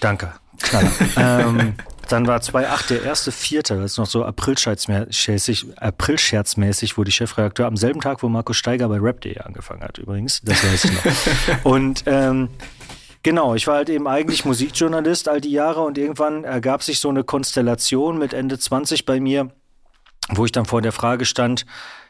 Danke. 0.00 0.34
ähm, 1.16 1.74
dann 2.08 2.26
war 2.26 2.40
2,8 2.40 2.88
der 2.88 3.02
erste 3.04 3.32
Vierte, 3.32 3.76
das 3.76 3.92
ist 3.92 3.98
noch 3.98 4.06
so 4.06 4.24
Aprilscherzmäßig, 4.24 5.66
Aprilscherzmäßig, 5.76 6.98
wo 6.98 7.04
die 7.04 7.12
Chefredakteur 7.12 7.66
am 7.66 7.78
selben 7.78 8.00
Tag, 8.00 8.22
wo 8.22 8.28
Markus 8.28 8.58
Steiger 8.58 8.88
bei 8.88 8.98
Rap.de 8.98 9.38
angefangen 9.38 9.82
hat, 9.82 9.96
übrigens. 9.96 10.42
Das 10.42 10.62
weiß 10.62 10.84
ich 10.84 10.92
noch. 10.92 11.64
und 11.72 12.02
ähm, 12.06 12.50
Genau, 13.22 13.54
ich 13.54 13.66
war 13.66 13.76
halt 13.76 13.90
eben 13.90 14.08
eigentlich 14.08 14.46
Musikjournalist 14.46 15.28
all 15.28 15.42
die 15.42 15.50
Jahre 15.50 15.82
und 15.82 15.98
irgendwann 15.98 16.44
ergab 16.44 16.82
sich 16.82 17.00
so 17.00 17.10
eine 17.10 17.22
Konstellation 17.22 18.18
mit 18.18 18.32
Ende 18.32 18.58
20 18.58 19.04
bei 19.04 19.20
mir, 19.20 19.50
wo 20.30 20.46
ich 20.46 20.52
dann 20.52 20.64
vor 20.64 20.80
der 20.80 20.92
Frage 20.92 21.26
stand, 21.26 21.66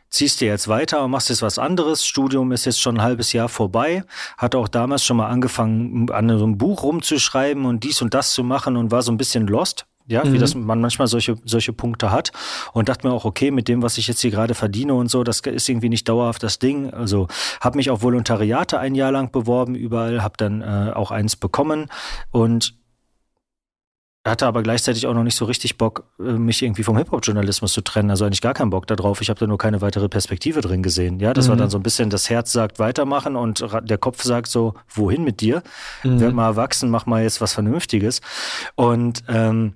ziehst 0.09 0.40
du 0.40 0.45
jetzt 0.45 0.69
weiter 0.69 1.02
und 1.05 1.11
machst 1.11 1.29
jetzt 1.29 1.43
was 1.43 1.59
anderes. 1.59 2.07
Studium 2.07 2.52
ist 2.52 2.64
jetzt 2.64 2.81
schon 2.81 2.99
ein 2.99 3.02
halbes 3.02 3.33
Jahr 3.33 3.49
vorbei. 3.49 4.05
Hatte 4.38 4.59
auch 4.59 4.69
damals 4.69 5.05
schon 5.05 5.17
mal 5.17 5.29
angefangen, 5.29 6.11
an 6.11 6.29
so 6.29 6.45
einem 6.45 6.59
Buch 6.59 6.85
rumzuschreiben 6.85 7.64
und 7.64 7.83
dies 7.83 8.02
und 8.02 8.14
das 8.14 8.33
zu 8.33 8.45
machen 8.45 8.76
und 8.76 8.93
war 8.93 9.02
so 9.02 9.11
ein 9.11 9.19
bisschen 9.19 9.49
lost 9.49 9.87
ja, 10.11 10.25
mhm. 10.25 10.33
wie 10.33 10.38
das 10.38 10.55
man 10.55 10.81
manchmal 10.81 11.07
solche, 11.07 11.37
solche 11.45 11.73
Punkte 11.73 12.11
hat 12.11 12.33
und 12.73 12.88
dachte 12.88 13.07
mir 13.07 13.14
auch, 13.14 13.25
okay, 13.25 13.50
mit 13.50 13.69
dem, 13.69 13.81
was 13.81 13.97
ich 13.97 14.09
jetzt 14.09 14.21
hier 14.21 14.33
gerade 14.33 14.55
verdiene 14.55 14.93
und 14.95 15.09
so, 15.09 15.23
das 15.23 15.40
ist 15.40 15.69
irgendwie 15.69 15.88
nicht 15.88 16.09
dauerhaft 16.09 16.43
das 16.43 16.59
Ding. 16.59 16.90
Also 16.90 17.29
habe 17.61 17.76
mich 17.76 17.90
auf 17.90 18.02
Volontariate 18.02 18.79
ein 18.79 18.97
Jahr 18.97 19.12
lang 19.12 19.31
beworben, 19.31 19.76
überall, 19.76 20.23
habe 20.23 20.35
dann 20.37 20.62
äh, 20.62 20.93
auch 20.93 21.12
eins 21.12 21.37
bekommen 21.37 21.87
und 22.33 22.75
hatte 24.26 24.47
aber 24.47 24.62
gleichzeitig 24.62 25.07
auch 25.07 25.14
noch 25.14 25.23
nicht 25.23 25.37
so 25.37 25.45
richtig 25.45 25.79
Bock, 25.79 26.05
äh, 26.19 26.33
mich 26.33 26.61
irgendwie 26.62 26.83
vom 26.83 26.97
Hip-Hop-Journalismus 26.99 27.73
zu 27.73 27.81
trennen. 27.81 28.11
Also 28.11 28.25
eigentlich 28.25 28.43
gar 28.43 28.52
keinen 28.52 28.71
Bock 28.71 28.88
darauf. 28.88 29.21
Ich 29.21 29.31
habe 29.31 29.38
da 29.38 29.47
nur 29.47 29.59
keine 29.59 29.81
weitere 29.81 30.09
Perspektive 30.09 30.61
drin 30.61 30.83
gesehen. 30.83 31.21
Ja, 31.21 31.33
das 31.33 31.47
mhm. 31.47 31.50
war 31.50 31.57
dann 31.57 31.71
so 31.71 31.79
ein 31.79 31.83
bisschen, 31.83 32.11
das 32.11 32.29
Herz 32.29 32.52
sagt 32.52 32.81
weitermachen 32.81 33.37
und 33.37 33.64
der 33.83 33.99
Kopf 33.99 34.23
sagt 34.23 34.49
so, 34.49 34.75
wohin 34.88 35.23
mit 35.23 35.40
dir? 35.40 35.62
Mhm. 36.02 36.21
Werd 36.21 36.35
mal 36.35 36.47
erwachsen, 36.47 36.90
mach 36.90 37.07
mal 37.07 37.23
jetzt 37.23 37.40
was 37.40 37.55
Vernünftiges. 37.55 38.21
Und 38.75 39.23
ähm, 39.29 39.75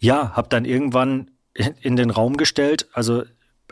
ja, 0.00 0.32
habe 0.34 0.48
dann 0.48 0.64
irgendwann 0.64 1.30
in 1.80 1.96
den 1.96 2.10
Raum 2.10 2.36
gestellt, 2.36 2.88
also 2.92 3.22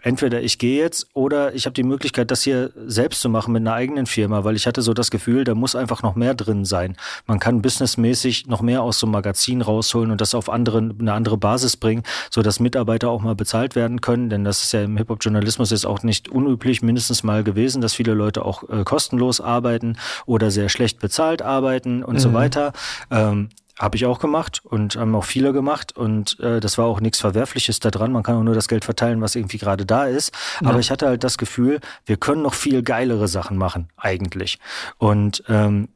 entweder 0.03 0.43
ich 0.43 0.59
gehe 0.59 0.81
jetzt 0.81 1.09
oder 1.15 1.55
ich 1.55 1.67
habe 1.67 1.75
die 1.75 1.83
Möglichkeit, 1.83 2.31
das 2.31 2.43
hier 2.43 2.71
selbst 2.87 3.21
zu 3.21 3.29
machen 3.29 3.53
mit 3.53 3.63
einer 3.63 3.75
eigenen 3.75 4.07
Firma, 4.07 4.45
weil 4.45 4.57
ich 4.57 4.67
hatte 4.67 4.83
so 4.83 4.95
das 4.95 5.11
Gefühl, 5.11 5.45
da 5.45 5.55
muss 5.55 5.75
einfach 5.75 6.03
noch 6.03 6.15
mehr 6.15 6.35
drin 6.35 6.65
sein. 6.65 6.97
Man 7.27 7.39
kann 7.39 7.63
businessmäßig 7.63 8.47
noch 8.47 8.63
mehr 8.63 8.83
aus 8.83 8.99
so 8.99 9.07
einem 9.07 9.13
Magazin 9.13 9.63
rausholen 9.63 10.11
und 10.11 10.21
das 10.21 10.35
auf 10.35 10.51
andere, 10.51 10.79
eine 10.79 11.13
andere 11.13 11.37
Basis 11.37 11.77
bringen, 11.77 12.03
so 12.31 12.43
dass 12.43 12.61
Mitarbeiter 12.61 13.11
auch 13.11 13.23
mal 13.23 13.35
bezahlt 13.35 13.75
werden 13.75 14.01
können, 14.01 14.31
denn 14.31 14.45
das 14.45 14.63
ist 14.63 14.73
ja 14.73 14.83
im 14.83 14.97
Hip-Hop-Journalismus 14.97 15.71
jetzt 15.71 15.87
auch 15.87 16.03
nicht 16.03 16.29
unüblich, 16.29 16.83
mindestens 16.83 17.23
mal 17.23 17.45
gewesen, 17.45 17.81
dass 17.81 17.95
viele 17.95 18.15
Leute 18.15 18.45
auch 18.45 18.69
äh, 18.69 18.85
kostenlos 18.85 19.41
arbeiten 19.41 19.97
oder 20.27 20.51
sehr 20.51 20.69
schlecht 20.69 21.01
bezahlt 21.01 21.43
arbeiten 21.43 22.05
und 22.05 22.15
mhm. 22.15 22.21
so 22.21 22.33
weiter. 22.33 22.73
Ähm, 23.11 23.49
habe 23.79 23.97
ich 23.97 24.07
auch 24.07 24.19
gemacht 24.19 24.61
und 24.65 24.97
haben 24.97 25.15
auch 25.15 25.25
viele 25.25 25.53
gemacht 25.53 25.97
und 25.97 26.39
äh, 26.41 26.61
das 26.61 26.79
war 26.79 26.87
auch 26.87 27.01
nichts 27.01 27.21
Verwerfliches 27.21 27.81
daran. 27.81 28.13
Man 28.13 28.23
kann 28.23 28.37
auch 28.37 28.43
nur 28.43 28.55
das 28.55 28.69
Geld 28.69 28.85
verteilen, 28.85 29.21
was 29.21 29.37
irgendwie 29.37 29.59
gerade 29.59 29.87
da 29.87 30.07
ist. 30.07 30.33
Ja. 30.61 30.71
Aber 30.71 30.81
ich 30.81 30.91
hatte 30.91 31.07
halt 31.07 31.25
das 31.25 31.39
Gefühl, 31.39 31.81
wir 32.07 32.17
können 32.17 32.43
noch 32.43 32.55
viel 32.55 32.83
geilere 32.83 33.29
Sachen 33.29 33.57
machen, 33.57 33.89
eigentlich. 33.97 34.59
Und 34.99 35.45
ähm, 35.49 35.89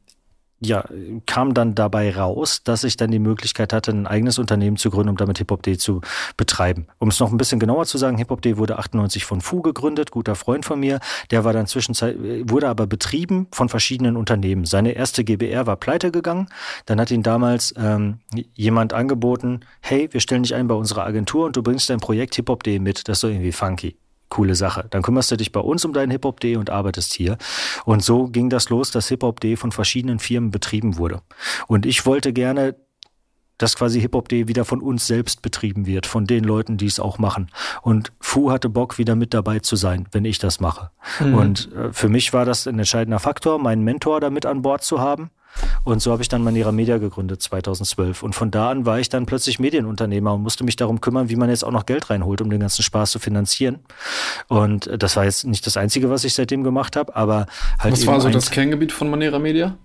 ja, 0.65 0.85
kam 1.25 1.53
dann 1.53 1.75
dabei 1.75 2.15
raus, 2.15 2.61
dass 2.63 2.83
ich 2.83 2.97
dann 2.97 3.11
die 3.11 3.19
Möglichkeit 3.19 3.73
hatte, 3.73 3.91
ein 3.91 4.07
eigenes 4.07 4.39
Unternehmen 4.39 4.77
zu 4.77 4.89
gründen, 4.89 5.09
um 5.09 5.17
damit 5.17 5.37
HipHop.de 5.37 5.77
zu 5.77 6.01
betreiben. 6.37 6.87
Um 6.99 7.09
es 7.09 7.19
noch 7.19 7.31
ein 7.31 7.37
bisschen 7.37 7.59
genauer 7.59 7.85
zu 7.85 7.97
sagen, 7.97 8.17
HipHop.de 8.17 8.57
wurde 8.57 8.77
98 8.77 9.25
von 9.25 9.41
Fu 9.41 9.61
gegründet, 9.61 10.11
guter 10.11 10.35
Freund 10.35 10.65
von 10.65 10.79
mir. 10.79 10.99
Der 11.31 11.43
war 11.43 11.53
dann 11.53 11.67
zwischenzeit, 11.67 12.17
wurde 12.19 12.67
aber 12.67 12.87
betrieben 12.87 13.47
von 13.51 13.69
verschiedenen 13.69 14.17
Unternehmen. 14.17 14.65
Seine 14.65 14.91
erste 14.91 15.23
GBR 15.23 15.67
war 15.67 15.75
pleite 15.75 16.11
gegangen. 16.11 16.47
Dann 16.85 16.99
hat 16.99 17.11
ihn 17.11 17.23
damals 17.23 17.73
ähm, 17.77 18.19
jemand 18.53 18.93
angeboten, 18.93 19.61
hey, 19.81 20.09
wir 20.11 20.21
stellen 20.21 20.43
dich 20.43 20.55
ein 20.55 20.67
bei 20.67 20.75
unserer 20.75 21.05
Agentur 21.05 21.45
und 21.45 21.55
du 21.55 21.63
bringst 21.63 21.89
dein 21.89 21.99
Projekt 21.99 22.35
HipHop.de 22.35 22.79
mit. 22.79 23.07
Das 23.07 23.17
ist 23.17 23.21
so 23.21 23.27
irgendwie 23.27 23.51
funky 23.51 23.95
coole 24.33 24.55
Sache. 24.55 24.85
Dann 24.89 25.03
kümmerst 25.03 25.29
du 25.31 25.37
dich 25.37 25.51
bei 25.51 25.59
uns 25.59 25.85
um 25.85 25.93
dein 25.93 26.09
Hip-Hop.de 26.09 26.55
und 26.55 26.71
arbeitest 26.71 27.13
hier. 27.13 27.37
Und 27.85 28.03
so 28.03 28.27
ging 28.27 28.49
das 28.49 28.69
los, 28.69 28.89
dass 28.89 29.07
Hip-Hop.de 29.07 29.55
von 29.55 29.71
verschiedenen 29.71 30.17
Firmen 30.17 30.49
betrieben 30.49 30.97
wurde. 30.97 31.21
Und 31.67 31.85
ich 31.85 32.05
wollte 32.05 32.33
gerne 32.33 32.75
dass 33.59 33.75
quasi 33.75 34.01
Hip-Hop.de 34.01 34.47
wieder 34.47 34.65
von 34.65 34.81
uns 34.81 35.05
selbst 35.07 35.41
betrieben 35.43 35.85
wird, 35.85 36.07
von 36.07 36.25
den 36.25 36.43
Leuten, 36.43 36.75
die 36.75 36.87
es 36.87 36.99
auch 36.99 37.19
machen. 37.19 37.49
Und 37.81 38.11
Fu 38.19 38.51
hatte 38.51 38.67
Bock, 38.67 38.97
wieder 38.97 39.15
mit 39.15 39.33
dabei 39.33 39.59
zu 39.59 39.75
sein, 39.75 40.07
wenn 40.11 40.25
ich 40.25 40.39
das 40.39 40.59
mache. 40.59 40.89
Mhm. 41.19 41.33
Und 41.35 41.71
äh, 41.71 41.93
für 41.93 42.09
mich 42.09 42.33
war 42.33 42.45
das 42.45 42.67
ein 42.67 42.79
entscheidender 42.79 43.19
Faktor, 43.19 43.59
meinen 43.59 43.83
Mentor 43.83 44.19
da 44.19 44.31
mit 44.31 44.45
an 44.47 44.63
Bord 44.63 44.83
zu 44.83 44.99
haben. 44.99 45.29
Und 45.83 46.01
so 46.01 46.11
habe 46.11 46.21
ich 46.21 46.29
dann 46.29 46.43
Manera 46.43 46.71
Media 46.71 46.97
gegründet 46.97 47.41
2012. 47.41 48.23
Und 48.23 48.33
von 48.33 48.51
da 48.51 48.69
an 48.69 48.85
war 48.85 48.99
ich 48.99 49.09
dann 49.09 49.25
plötzlich 49.25 49.59
Medienunternehmer 49.59 50.33
und 50.33 50.41
musste 50.41 50.63
mich 50.63 50.75
darum 50.75 51.01
kümmern, 51.01 51.29
wie 51.29 51.35
man 51.35 51.49
jetzt 51.49 51.63
auch 51.63 51.71
noch 51.71 51.85
Geld 51.85 52.09
reinholt, 52.09 52.41
um 52.41 52.49
den 52.49 52.59
ganzen 52.59 52.83
Spaß 52.83 53.11
zu 53.11 53.19
finanzieren. 53.19 53.79
Und 54.47 54.89
das 54.97 55.15
war 55.15 55.25
jetzt 55.25 55.45
nicht 55.45 55.65
das 55.65 55.77
Einzige, 55.77 56.09
was 56.09 56.23
ich 56.23 56.33
seitdem 56.33 56.63
gemacht 56.63 56.95
habe, 56.95 57.15
aber 57.15 57.47
halt. 57.79 57.93
Was 57.93 58.07
war 58.07 58.21
so 58.21 58.29
das 58.29 58.51
Kerngebiet 58.51 58.91
von 58.91 59.09
Manera 59.09 59.39
Media? 59.39 59.75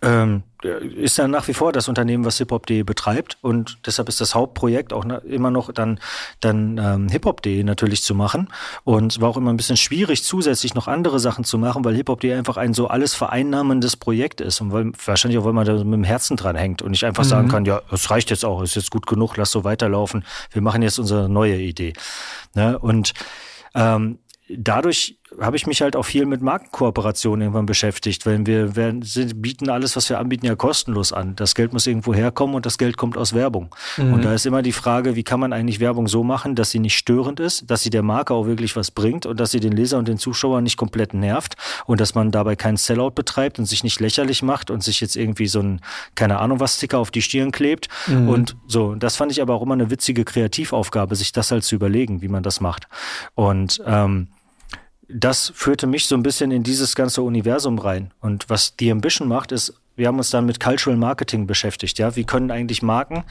Ähm, 0.00 0.42
ist 0.62 1.18
ja 1.18 1.26
nach 1.26 1.48
wie 1.48 1.54
vor 1.54 1.72
das 1.72 1.88
Unternehmen, 1.88 2.24
was 2.24 2.38
hiphop.de 2.38 2.82
betreibt 2.84 3.36
und 3.40 3.78
deshalb 3.86 4.08
ist 4.08 4.20
das 4.20 4.34
Hauptprojekt 4.34 4.92
auch 4.92 5.04
immer 5.24 5.50
noch 5.50 5.72
dann, 5.72 5.98
dann 6.40 6.78
ähm, 6.78 7.08
hiphop.de 7.08 7.64
natürlich 7.64 8.02
zu 8.02 8.14
machen 8.14 8.48
und 8.84 9.12
es 9.12 9.20
war 9.20 9.28
auch 9.28 9.36
immer 9.36 9.52
ein 9.52 9.56
bisschen 9.56 9.76
schwierig, 9.76 10.22
zusätzlich 10.22 10.74
noch 10.74 10.86
andere 10.86 11.18
Sachen 11.18 11.44
zu 11.44 11.58
machen, 11.58 11.84
weil 11.84 11.96
hiphop.de 11.96 12.32
einfach 12.34 12.56
ein 12.56 12.74
so 12.74 12.86
alles 12.86 13.14
vereinnahmendes 13.14 13.96
Projekt 13.96 14.40
ist 14.40 14.60
und 14.60 14.72
weil, 14.72 14.92
wahrscheinlich 15.04 15.38
auch, 15.38 15.44
weil 15.44 15.52
man 15.52 15.66
da 15.66 15.72
mit 15.72 15.94
dem 15.94 16.04
Herzen 16.04 16.36
dran 16.36 16.56
hängt 16.56 16.82
und 16.82 16.92
nicht 16.92 17.04
einfach 17.04 17.24
mhm. 17.24 17.28
sagen 17.28 17.48
kann, 17.48 17.64
ja, 17.64 17.82
es 17.90 18.10
reicht 18.10 18.30
jetzt 18.30 18.44
auch, 18.44 18.62
ist 18.62 18.76
jetzt 18.76 18.90
gut 18.90 19.06
genug, 19.06 19.36
lass 19.36 19.50
so 19.50 19.64
weiterlaufen, 19.64 20.24
wir 20.52 20.62
machen 20.62 20.82
jetzt 20.82 20.98
unsere 20.98 21.28
neue 21.28 21.56
Idee. 21.56 21.92
Ne? 22.54 22.78
Und 22.78 23.14
ähm, 23.74 24.18
dadurch 24.48 25.18
habe 25.40 25.56
ich 25.56 25.66
mich 25.66 25.82
halt 25.82 25.96
auch 25.96 26.04
viel 26.04 26.26
mit 26.26 26.42
Markenkooperationen 26.42 27.42
irgendwann 27.42 27.66
beschäftigt, 27.66 28.26
weil 28.26 28.46
wir 28.46 28.76
werden, 28.76 29.04
bieten 29.36 29.70
alles, 29.70 29.96
was 29.96 30.08
wir 30.08 30.18
anbieten, 30.18 30.46
ja 30.46 30.54
kostenlos 30.56 31.12
an. 31.12 31.36
Das 31.36 31.54
Geld 31.54 31.72
muss 31.72 31.86
irgendwo 31.86 32.14
herkommen 32.14 32.54
und 32.54 32.66
das 32.66 32.78
Geld 32.78 32.96
kommt 32.96 33.16
aus 33.16 33.32
Werbung. 33.32 33.74
Mhm. 33.96 34.14
Und 34.14 34.24
da 34.24 34.34
ist 34.34 34.46
immer 34.46 34.62
die 34.62 34.72
Frage, 34.72 35.16
wie 35.16 35.22
kann 35.22 35.40
man 35.40 35.52
eigentlich 35.52 35.80
Werbung 35.80 36.08
so 36.08 36.22
machen, 36.22 36.54
dass 36.54 36.70
sie 36.70 36.78
nicht 36.78 36.96
störend 36.96 37.40
ist, 37.40 37.70
dass 37.70 37.82
sie 37.82 37.90
der 37.90 38.02
Marke 38.02 38.34
auch 38.34 38.46
wirklich 38.46 38.76
was 38.76 38.90
bringt 38.90 39.26
und 39.26 39.40
dass 39.40 39.50
sie 39.50 39.60
den 39.60 39.72
Leser 39.72 39.98
und 39.98 40.08
den 40.08 40.18
Zuschauer 40.18 40.60
nicht 40.60 40.76
komplett 40.76 41.14
nervt 41.14 41.56
und 41.86 42.00
dass 42.00 42.14
man 42.14 42.30
dabei 42.30 42.56
keinen 42.56 42.76
Sellout 42.76 43.12
betreibt 43.12 43.58
und 43.58 43.66
sich 43.66 43.84
nicht 43.84 44.00
lächerlich 44.00 44.42
macht 44.42 44.70
und 44.70 44.82
sich 44.82 45.00
jetzt 45.00 45.16
irgendwie 45.16 45.46
so 45.46 45.60
ein, 45.60 45.80
keine 46.14 46.38
Ahnung 46.38 46.60
was, 46.60 46.76
Sticker 46.76 46.98
auf 46.98 47.10
die 47.10 47.22
Stirn 47.22 47.52
klebt. 47.52 47.88
Mhm. 48.06 48.28
Und 48.28 48.56
so, 48.66 48.94
das 48.94 49.16
fand 49.16 49.32
ich 49.32 49.42
aber 49.42 49.54
auch 49.54 49.62
immer 49.62 49.74
eine 49.74 49.90
witzige 49.90 50.24
Kreativaufgabe, 50.24 51.16
sich 51.16 51.32
das 51.32 51.50
halt 51.50 51.64
zu 51.64 51.74
überlegen, 51.74 52.22
wie 52.22 52.28
man 52.28 52.42
das 52.42 52.60
macht. 52.60 52.88
Und 53.34 53.82
ähm, 53.86 54.28
das 55.12 55.52
führte 55.54 55.86
mich 55.86 56.06
so 56.06 56.14
ein 56.14 56.22
bisschen 56.22 56.50
in 56.50 56.62
dieses 56.62 56.94
ganze 56.94 57.22
Universum 57.22 57.78
rein. 57.78 58.12
Und 58.20 58.48
was 58.48 58.76
die 58.76 58.90
Ambition 58.90 59.28
macht, 59.28 59.52
ist, 59.52 59.74
wir 59.96 60.08
haben 60.08 60.18
uns 60.18 60.30
dann 60.30 60.46
mit 60.46 60.60
Cultural 60.60 60.96
Marketing 60.96 61.46
beschäftigt. 61.46 61.98
Ja, 61.98 62.16
wie 62.16 62.24
können 62.24 62.50
eigentlich 62.50 62.82
Marken, 62.82 63.24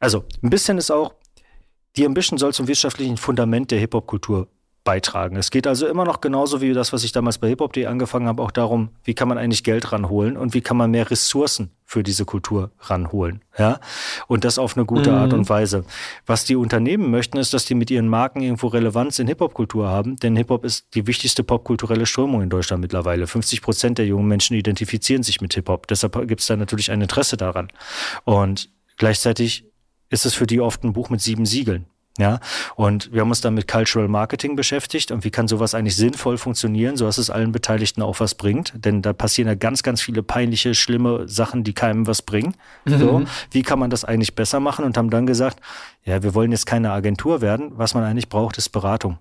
also 0.00 0.24
ein 0.42 0.50
bisschen 0.50 0.78
ist 0.78 0.90
auch, 0.90 1.14
die 1.96 2.06
Ambition 2.06 2.38
soll 2.38 2.52
zum 2.52 2.68
wirtschaftlichen 2.68 3.16
Fundament 3.16 3.70
der 3.70 3.80
Hip-Hop-Kultur 3.80 4.48
beitragen. 4.88 5.36
Es 5.36 5.50
geht 5.50 5.66
also 5.66 5.86
immer 5.86 6.06
noch 6.06 6.22
genauso 6.22 6.62
wie 6.62 6.72
das, 6.72 6.94
was 6.94 7.04
ich 7.04 7.12
damals 7.12 7.36
bei 7.36 7.48
hiphop.de 7.48 7.84
angefangen 7.84 8.26
habe, 8.26 8.42
auch 8.42 8.50
darum, 8.50 8.88
wie 9.04 9.12
kann 9.12 9.28
man 9.28 9.36
eigentlich 9.36 9.62
Geld 9.62 9.92
ranholen 9.92 10.38
und 10.38 10.54
wie 10.54 10.62
kann 10.62 10.78
man 10.78 10.90
mehr 10.90 11.10
Ressourcen 11.10 11.72
für 11.84 12.02
diese 12.02 12.24
Kultur 12.24 12.70
ranholen. 12.80 13.42
Ja? 13.58 13.80
Und 14.28 14.44
das 14.44 14.58
auf 14.58 14.78
eine 14.78 14.86
gute 14.86 15.10
mhm. 15.10 15.18
Art 15.18 15.32
und 15.34 15.46
Weise. 15.50 15.84
Was 16.24 16.46
die 16.46 16.56
Unternehmen 16.56 17.10
möchten, 17.10 17.36
ist, 17.36 17.52
dass 17.52 17.66
die 17.66 17.74
mit 17.74 17.90
ihren 17.90 18.08
Marken 18.08 18.40
irgendwo 18.40 18.68
Relevanz 18.68 19.18
in 19.18 19.26
Hip-Hop-Kultur 19.26 19.88
haben, 19.88 20.16
denn 20.16 20.36
Hip-Hop 20.36 20.64
ist 20.64 20.86
die 20.94 21.06
wichtigste 21.06 21.44
popkulturelle 21.44 22.06
Strömung 22.06 22.40
in 22.40 22.48
Deutschland 22.48 22.80
mittlerweile. 22.80 23.26
50 23.26 23.60
Prozent 23.60 23.98
der 23.98 24.06
jungen 24.06 24.26
Menschen 24.26 24.56
identifizieren 24.56 25.22
sich 25.22 25.42
mit 25.42 25.52
Hip-Hop. 25.52 25.86
Deshalb 25.86 26.26
gibt 26.26 26.40
es 26.40 26.46
da 26.46 26.56
natürlich 26.56 26.90
ein 26.90 27.02
Interesse 27.02 27.36
daran. 27.36 27.68
Und 28.24 28.70
gleichzeitig 28.96 29.66
ist 30.08 30.24
es 30.24 30.32
für 30.32 30.46
die 30.46 30.62
oft 30.62 30.82
ein 30.82 30.94
Buch 30.94 31.10
mit 31.10 31.20
sieben 31.20 31.44
Siegeln. 31.44 31.84
Ja, 32.18 32.40
und 32.74 33.12
wir 33.12 33.20
haben 33.20 33.28
uns 33.28 33.40
dann 33.40 33.54
mit 33.54 33.68
Cultural 33.68 34.08
Marketing 34.08 34.56
beschäftigt 34.56 35.12
und 35.12 35.24
wie 35.24 35.30
kann 35.30 35.46
sowas 35.46 35.74
eigentlich 35.74 35.94
sinnvoll 35.94 36.36
funktionieren, 36.36 36.96
so 36.96 37.06
dass 37.06 37.16
es 37.16 37.30
allen 37.30 37.52
Beteiligten 37.52 38.02
auch 38.02 38.18
was 38.18 38.34
bringt. 38.34 38.72
Denn 38.74 39.02
da 39.02 39.12
passieren 39.12 39.46
ja 39.46 39.54
ganz, 39.54 39.84
ganz 39.84 40.02
viele 40.02 40.24
peinliche, 40.24 40.74
schlimme 40.74 41.28
Sachen, 41.28 41.62
die 41.62 41.74
keinem 41.74 42.08
was 42.08 42.22
bringen. 42.22 42.56
Mhm. 42.86 42.98
So, 42.98 43.22
wie 43.52 43.62
kann 43.62 43.78
man 43.78 43.88
das 43.88 44.04
eigentlich 44.04 44.34
besser 44.34 44.58
machen? 44.58 44.84
Und 44.84 44.98
haben 44.98 45.10
dann 45.10 45.26
gesagt, 45.26 45.60
ja, 46.04 46.24
wir 46.24 46.34
wollen 46.34 46.50
jetzt 46.50 46.66
keine 46.66 46.90
Agentur 46.90 47.40
werden. 47.40 47.70
Was 47.76 47.94
man 47.94 48.02
eigentlich 48.02 48.28
braucht, 48.28 48.58
ist 48.58 48.70
Beratung. 48.70 49.18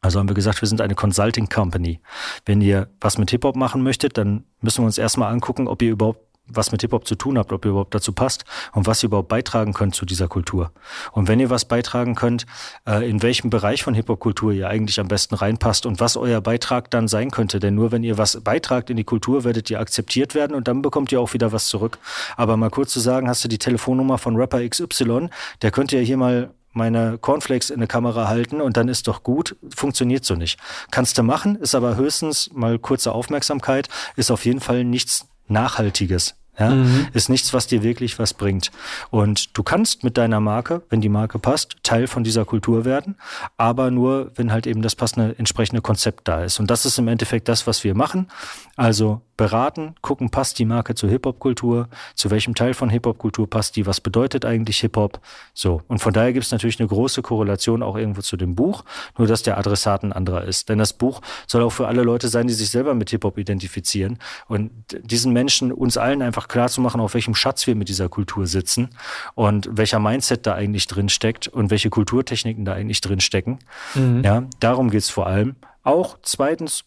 Also 0.00 0.18
haben 0.18 0.28
wir 0.28 0.34
gesagt, 0.34 0.60
wir 0.60 0.68
sind 0.68 0.80
eine 0.80 0.96
Consulting 0.96 1.48
Company. 1.48 2.00
Wenn 2.44 2.60
ihr 2.60 2.88
was 3.00 3.18
mit 3.18 3.30
Hip-Hop 3.30 3.54
machen 3.54 3.82
möchtet, 3.82 4.18
dann 4.18 4.44
müssen 4.60 4.82
wir 4.82 4.86
uns 4.86 4.98
erstmal 4.98 5.32
angucken, 5.32 5.68
ob 5.68 5.80
ihr 5.80 5.92
überhaupt 5.92 6.20
was 6.48 6.72
mit 6.72 6.80
Hip-Hop 6.82 7.06
zu 7.06 7.14
tun 7.14 7.38
habt, 7.38 7.52
ob 7.52 7.64
ihr 7.64 7.70
überhaupt 7.70 7.94
dazu 7.94 8.12
passt 8.12 8.44
und 8.72 8.86
was 8.86 9.02
ihr 9.02 9.08
überhaupt 9.08 9.28
beitragen 9.28 9.72
könnt 9.72 9.94
zu 9.94 10.06
dieser 10.06 10.28
Kultur. 10.28 10.70
Und 11.12 11.28
wenn 11.28 11.40
ihr 11.40 11.50
was 11.50 11.64
beitragen 11.64 12.14
könnt, 12.14 12.46
äh, 12.86 13.08
in 13.08 13.22
welchem 13.22 13.50
Bereich 13.50 13.82
von 13.82 13.94
Hip-Hop-Kultur 13.94 14.52
ihr 14.52 14.68
eigentlich 14.68 15.00
am 15.00 15.08
besten 15.08 15.34
reinpasst 15.34 15.86
und 15.86 16.00
was 16.00 16.16
euer 16.16 16.40
Beitrag 16.40 16.90
dann 16.90 17.08
sein 17.08 17.30
könnte. 17.30 17.58
Denn 17.58 17.74
nur 17.74 17.92
wenn 17.92 18.04
ihr 18.04 18.18
was 18.18 18.40
beitragt 18.40 18.90
in 18.90 18.96
die 18.96 19.04
Kultur, 19.04 19.44
werdet 19.44 19.70
ihr 19.70 19.80
akzeptiert 19.80 20.34
werden 20.34 20.54
und 20.54 20.68
dann 20.68 20.82
bekommt 20.82 21.12
ihr 21.12 21.20
auch 21.20 21.32
wieder 21.32 21.52
was 21.52 21.66
zurück. 21.66 21.98
Aber 22.36 22.56
mal 22.56 22.70
kurz 22.70 22.92
zu 22.92 23.00
sagen, 23.00 23.28
hast 23.28 23.44
du 23.44 23.48
die 23.48 23.58
Telefonnummer 23.58 24.18
von 24.18 24.36
Rapper 24.36 24.66
XY, 24.66 25.28
der 25.62 25.70
könnte 25.70 25.96
ja 25.96 26.02
hier 26.02 26.16
mal 26.16 26.50
meine 26.76 27.18
Cornflakes 27.18 27.70
in 27.70 27.76
eine 27.76 27.86
Kamera 27.86 28.28
halten 28.28 28.60
und 28.60 28.76
dann 28.76 28.88
ist 28.88 29.08
doch 29.08 29.22
gut. 29.22 29.56
Funktioniert 29.74 30.24
so 30.24 30.34
nicht. 30.34 30.60
Kannst 30.90 31.16
du 31.16 31.22
machen, 31.22 31.56
ist 31.56 31.74
aber 31.74 31.96
höchstens 31.96 32.50
mal 32.52 32.78
kurze 32.78 33.12
Aufmerksamkeit, 33.12 33.88
ist 34.16 34.30
auf 34.30 34.44
jeden 34.44 34.60
Fall 34.60 34.84
nichts 34.84 35.26
Nachhaltiges. 35.48 36.34
Ja, 36.58 36.70
mhm. 36.70 37.08
ist 37.12 37.28
nichts, 37.28 37.52
was 37.52 37.66
dir 37.66 37.82
wirklich 37.82 38.18
was 38.18 38.32
bringt. 38.32 38.70
Und 39.10 39.56
du 39.56 39.62
kannst 39.62 40.04
mit 40.04 40.16
deiner 40.16 40.40
Marke, 40.40 40.82
wenn 40.88 41.00
die 41.00 41.08
Marke 41.08 41.38
passt, 41.38 41.76
Teil 41.82 42.06
von 42.06 42.24
dieser 42.24 42.44
Kultur 42.44 42.84
werden, 42.84 43.16
aber 43.58 43.90
nur, 43.90 44.32
wenn 44.36 44.52
halt 44.52 44.66
eben 44.66 44.80
das 44.80 44.94
passende 44.94 45.34
entsprechende 45.38 45.82
Konzept 45.82 46.28
da 46.28 46.44
ist. 46.44 46.58
Und 46.58 46.70
das 46.70 46.86
ist 46.86 46.98
im 46.98 47.08
Endeffekt 47.08 47.48
das, 47.48 47.66
was 47.66 47.84
wir 47.84 47.94
machen. 47.94 48.28
Also 48.76 49.20
beraten, 49.36 49.94
gucken, 50.00 50.30
passt 50.30 50.58
die 50.58 50.64
Marke 50.64 50.94
zur 50.94 51.10
Hip-Hop-Kultur, 51.10 51.88
zu 52.14 52.30
welchem 52.30 52.54
Teil 52.54 52.74
von 52.74 52.88
Hip-Hop-Kultur 52.88 53.48
passt 53.48 53.76
die, 53.76 53.86
was 53.86 54.00
bedeutet 54.00 54.44
eigentlich 54.44 54.78
Hip-Hop. 54.80 55.20
So. 55.52 55.82
Und 55.88 55.98
von 55.98 56.12
daher 56.12 56.32
gibt 56.32 56.46
es 56.46 56.52
natürlich 56.52 56.80
eine 56.80 56.88
große 56.88 57.22
Korrelation 57.22 57.82
auch 57.82 57.96
irgendwo 57.96 58.22
zu 58.22 58.36
dem 58.36 58.54
Buch, 58.54 58.84
nur 59.18 59.26
dass 59.26 59.42
der 59.42 59.58
Adressat 59.58 60.02
ein 60.02 60.12
anderer 60.12 60.44
ist. 60.44 60.68
Denn 60.68 60.78
das 60.78 60.92
Buch 60.92 61.20
soll 61.46 61.62
auch 61.62 61.70
für 61.70 61.86
alle 61.86 62.02
Leute 62.02 62.28
sein, 62.28 62.46
die 62.46 62.54
sich 62.54 62.70
selber 62.70 62.94
mit 62.94 63.10
Hip-Hop 63.10 63.36
identifizieren. 63.38 64.18
Und 64.48 64.70
diesen 65.02 65.32
Menschen, 65.32 65.72
uns 65.72 65.98
allen 65.98 66.22
einfach 66.22 66.45
klar 66.48 66.68
zu 66.68 66.80
machen, 66.80 67.00
auf 67.00 67.14
welchem 67.14 67.34
Schatz 67.34 67.66
wir 67.66 67.74
mit 67.74 67.88
dieser 67.88 68.08
Kultur 68.08 68.46
sitzen 68.46 68.90
und 69.34 69.68
welcher 69.70 69.98
Mindset 69.98 70.46
da 70.46 70.54
eigentlich 70.54 70.86
drin 70.86 71.08
steckt 71.08 71.48
und 71.48 71.70
welche 71.70 71.90
Kulturtechniken 71.90 72.64
da 72.64 72.72
eigentlich 72.72 73.00
drin 73.00 73.20
stecken. 73.20 73.58
Mhm. 73.94 74.22
Ja, 74.24 74.44
darum 74.60 74.90
geht's 74.90 75.10
vor 75.10 75.26
allem. 75.26 75.56
Auch 75.82 76.18
zweitens 76.22 76.84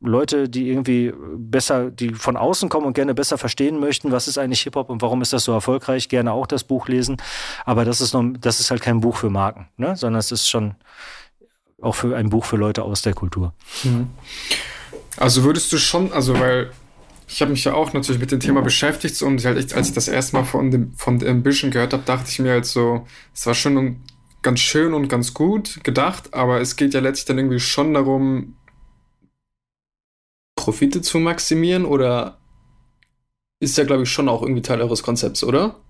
Leute, 0.00 0.48
die 0.48 0.68
irgendwie 0.68 1.12
besser, 1.36 1.90
die 1.90 2.10
von 2.10 2.36
außen 2.36 2.68
kommen 2.68 2.86
und 2.86 2.92
gerne 2.92 3.14
besser 3.14 3.38
verstehen 3.38 3.80
möchten, 3.80 4.12
was 4.12 4.28
ist 4.28 4.38
eigentlich 4.38 4.60
Hip-Hop 4.62 4.90
und 4.90 5.02
warum 5.02 5.22
ist 5.22 5.32
das 5.32 5.44
so 5.44 5.52
erfolgreich, 5.52 6.08
gerne 6.08 6.32
auch 6.32 6.46
das 6.46 6.64
Buch 6.64 6.88
lesen. 6.88 7.16
Aber 7.64 7.84
das 7.84 8.00
ist 8.00 8.12
noch, 8.12 8.24
das 8.40 8.60
ist 8.60 8.70
halt 8.70 8.82
kein 8.82 9.00
Buch 9.00 9.16
für 9.16 9.30
Marken, 9.30 9.68
ne? 9.76 9.96
sondern 9.96 10.20
es 10.20 10.32
ist 10.32 10.48
schon 10.48 10.74
auch 11.80 11.94
für 11.94 12.16
ein 12.16 12.30
Buch 12.30 12.44
für 12.44 12.56
Leute 12.56 12.82
aus 12.82 13.02
der 13.02 13.14
Kultur. 13.14 13.52
Mhm. 13.84 14.08
Also 15.16 15.44
würdest 15.44 15.72
du 15.72 15.78
schon, 15.78 16.12
also 16.12 16.38
weil 16.38 16.70
ich 17.28 17.40
habe 17.40 17.50
mich 17.50 17.64
ja 17.64 17.74
auch 17.74 17.92
natürlich 17.92 18.20
mit 18.20 18.30
dem 18.30 18.40
Thema 18.40 18.62
beschäftigt 18.62 19.20
und 19.22 19.44
halt 19.44 19.58
echt, 19.58 19.74
als 19.74 19.88
ich 19.88 19.94
das 19.94 20.08
erste 20.08 20.36
Mal 20.36 20.44
von 20.44 20.70
dem 20.70 20.92
von 20.94 21.18
der 21.18 21.30
Ambition 21.30 21.70
gehört 21.70 21.92
habe, 21.92 22.04
dachte 22.04 22.30
ich 22.30 22.38
mir 22.38 22.52
halt 22.52 22.66
so, 22.66 23.06
es 23.34 23.46
war 23.46 23.54
schon 23.54 24.00
ganz 24.42 24.60
schön 24.60 24.94
und 24.94 25.08
ganz 25.08 25.34
gut 25.34 25.82
gedacht, 25.82 26.34
aber 26.34 26.60
es 26.60 26.76
geht 26.76 26.94
ja 26.94 27.00
letztlich 27.00 27.26
dann 27.26 27.38
irgendwie 27.38 27.58
schon 27.58 27.94
darum, 27.94 28.56
Profite 30.54 31.02
zu 31.02 31.18
maximieren 31.18 31.84
oder 31.84 32.38
ist 33.60 33.76
ja, 33.76 33.84
glaube 33.84 34.04
ich, 34.04 34.10
schon 34.10 34.28
auch 34.28 34.42
irgendwie 34.42 34.62
Teil 34.62 34.80
eures 34.80 35.02
Konzepts, 35.02 35.42
oder? 35.42 35.80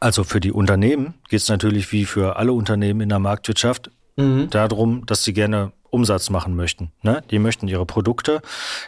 Also 0.00 0.24
für 0.24 0.40
die 0.40 0.52
Unternehmen 0.52 1.14
geht 1.28 1.40
es 1.40 1.48
natürlich 1.48 1.92
wie 1.92 2.04
für 2.04 2.36
alle 2.36 2.52
Unternehmen 2.52 3.00
in 3.00 3.08
der 3.08 3.18
Marktwirtschaft 3.18 3.90
mhm. 4.16 4.48
darum, 4.50 5.06
dass 5.06 5.24
sie 5.24 5.32
gerne 5.32 5.72
Umsatz 5.90 6.30
machen 6.30 6.56
möchten. 6.56 6.92
Ne? 7.02 7.22
Die 7.30 7.38
möchten 7.38 7.68
ihre 7.68 7.86
Produkte 7.86 8.40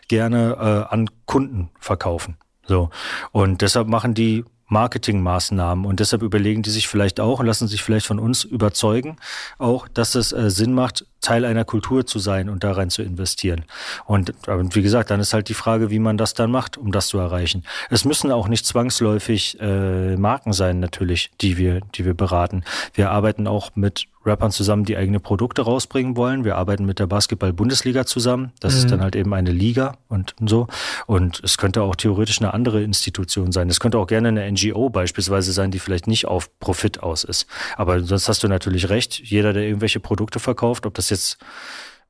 gerne 0.09 0.57
äh, 0.89 0.93
an 0.93 1.09
Kunden 1.27 1.71
verkaufen. 1.79 2.37
So. 2.67 2.91
Und 3.33 3.63
deshalb 3.63 3.89
machen 3.89 4.15
die 4.15 4.45
Marketingmaßnahmen. 4.71 5.85
Und 5.85 6.01
deshalb 6.01 6.23
überlegen 6.23 6.63
die 6.63 6.71
sich 6.71 6.89
vielleicht 6.89 7.21
auch 7.21 7.41
und 7.41 7.47
lassen 7.47 7.69
sich 7.69 7.83
vielleicht 7.83 8.07
von 8.07 8.19
uns 8.19 8.45
überzeugen, 8.45 9.17
auch, 9.59 9.89
dass 9.89 10.15
es 10.15 10.33
äh, 10.33 10.51
Sinn 10.51 10.73
macht, 10.73 11.07
Teil 11.21 11.45
einer 11.45 11.65
Kultur 11.65 12.07
zu 12.07 12.19
sein 12.19 12.49
und 12.49 12.65
da 12.65 12.73
rein 12.73 12.91
zu 12.91 13.03
investieren. 13.03 13.65
Und 14.07 14.33
wie 14.47 14.83
gesagt, 14.83 15.11
dann 15.11 15.21
ist 15.21 15.35
halt 15.35 15.49
die 15.49 15.55
Frage, 15.55 15.91
wie 15.91 15.99
man 15.99 16.17
das 16.17 16.35
dann 16.35 16.51
macht, 16.51 16.77
um 16.77 16.93
das 16.93 17.09
zu 17.09 17.19
erreichen. 17.19 17.65
Es 17.91 18.05
müssen 18.05 18.33
auch 18.33 18.49
nicht 18.49 18.67
zwangsläufig 18.67 19.59
äh, 19.61 20.17
Marken 20.17 20.53
sein, 20.53 20.81
natürlich, 20.81 21.31
die 21.41 21.57
wir, 21.57 21.81
die 21.95 22.05
wir 22.05 22.15
beraten. 22.15 22.65
Wir 22.95 23.11
arbeiten 23.11 23.47
auch 23.47 23.71
mit 23.75 24.07
Rappern 24.25 24.51
zusammen, 24.51 24.85
die 24.85 24.97
eigene 24.99 25.19
Produkte 25.19 25.63
rausbringen 25.63 26.15
wollen. 26.15 26.45
Wir 26.45 26.57
arbeiten 26.57 26.85
mit 26.85 26.99
der 26.99 27.07
Basketball-Bundesliga 27.07 28.05
zusammen. 28.05 28.53
Das 28.61 28.75
mhm. 28.75 28.79
ist 28.79 28.91
dann 28.91 29.01
halt 29.01 29.17
eben 29.17 29.33
eine 29.33 29.51
Liga 29.51 29.97
und 30.09 30.35
so. 30.45 30.67
Und 31.07 31.41
es 31.43 31.57
könnte 31.57 31.83
auch 31.83 31.97
theoretisch 31.97 32.41
eine 32.41 32.53
andere 32.53 32.83
Institution 32.83 33.51
sein. 33.51 33.71
Es 33.71 33.81
könnte 33.81 33.99
auch 33.99 34.07
gerne 34.07 34.29
eine 34.29 34.51
NGO 34.53 34.91
beispielsweise 34.91 35.53
sein, 35.53 35.71
die 35.71 35.79
vielleicht 35.79 36.07
nicht 36.07 36.27
auf 36.27 36.51
Profit 36.61 37.03
aus 37.03 37.25
ist. 37.25 37.47
Aber 37.77 38.01
sonst 38.01 38.29
hast 38.29 38.43
du 38.43 38.49
natürlich 38.49 38.91
recht. 38.91 39.19
Jeder, 39.21 39.55
der 39.55 39.63
irgendwelche 39.63 40.01
Produkte 40.01 40.39
verkauft, 40.39 40.85
ob 40.85 40.95
das 40.95 41.09
jetzt 41.11 41.39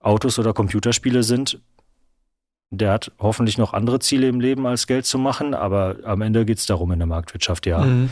Autos 0.01 0.39
oder 0.39 0.53
Computerspiele 0.53 1.23
sind, 1.23 1.61
der 2.71 2.93
hat 2.93 3.13
hoffentlich 3.19 3.59
noch 3.59 3.73
andere 3.73 3.99
Ziele 3.99 4.29
im 4.29 4.41
Leben 4.41 4.67
als 4.67 4.87
Geld 4.87 5.05
zu 5.05 5.19
machen, 5.19 5.55
aber 5.55 5.97
am 6.05 6.23
Ende 6.23 6.45
geht 6.45 6.59
es 6.59 6.67
darum 6.67 6.93
in 6.93 7.01
der 7.01 7.07
Marktwirtschaft, 7.07 7.67
ja. 7.67 7.81
Mhm. 7.81 8.11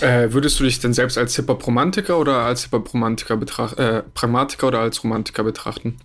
Äh, 0.00 0.32
würdest 0.32 0.58
du 0.58 0.64
dich 0.64 0.80
denn 0.80 0.94
selbst 0.94 1.18
als 1.18 1.36
Hip-Hop-Romantiker 1.36 2.18
oder 2.18 2.38
als 2.38 2.64
Hip-Hop-Romantiker 2.64 3.36
betrachten, 3.36 3.80
äh, 3.80 4.02
Pragmatiker 4.14 4.68
oder 4.68 4.80
als 4.80 5.04
Romantiker 5.04 5.44
betrachten? 5.44 5.98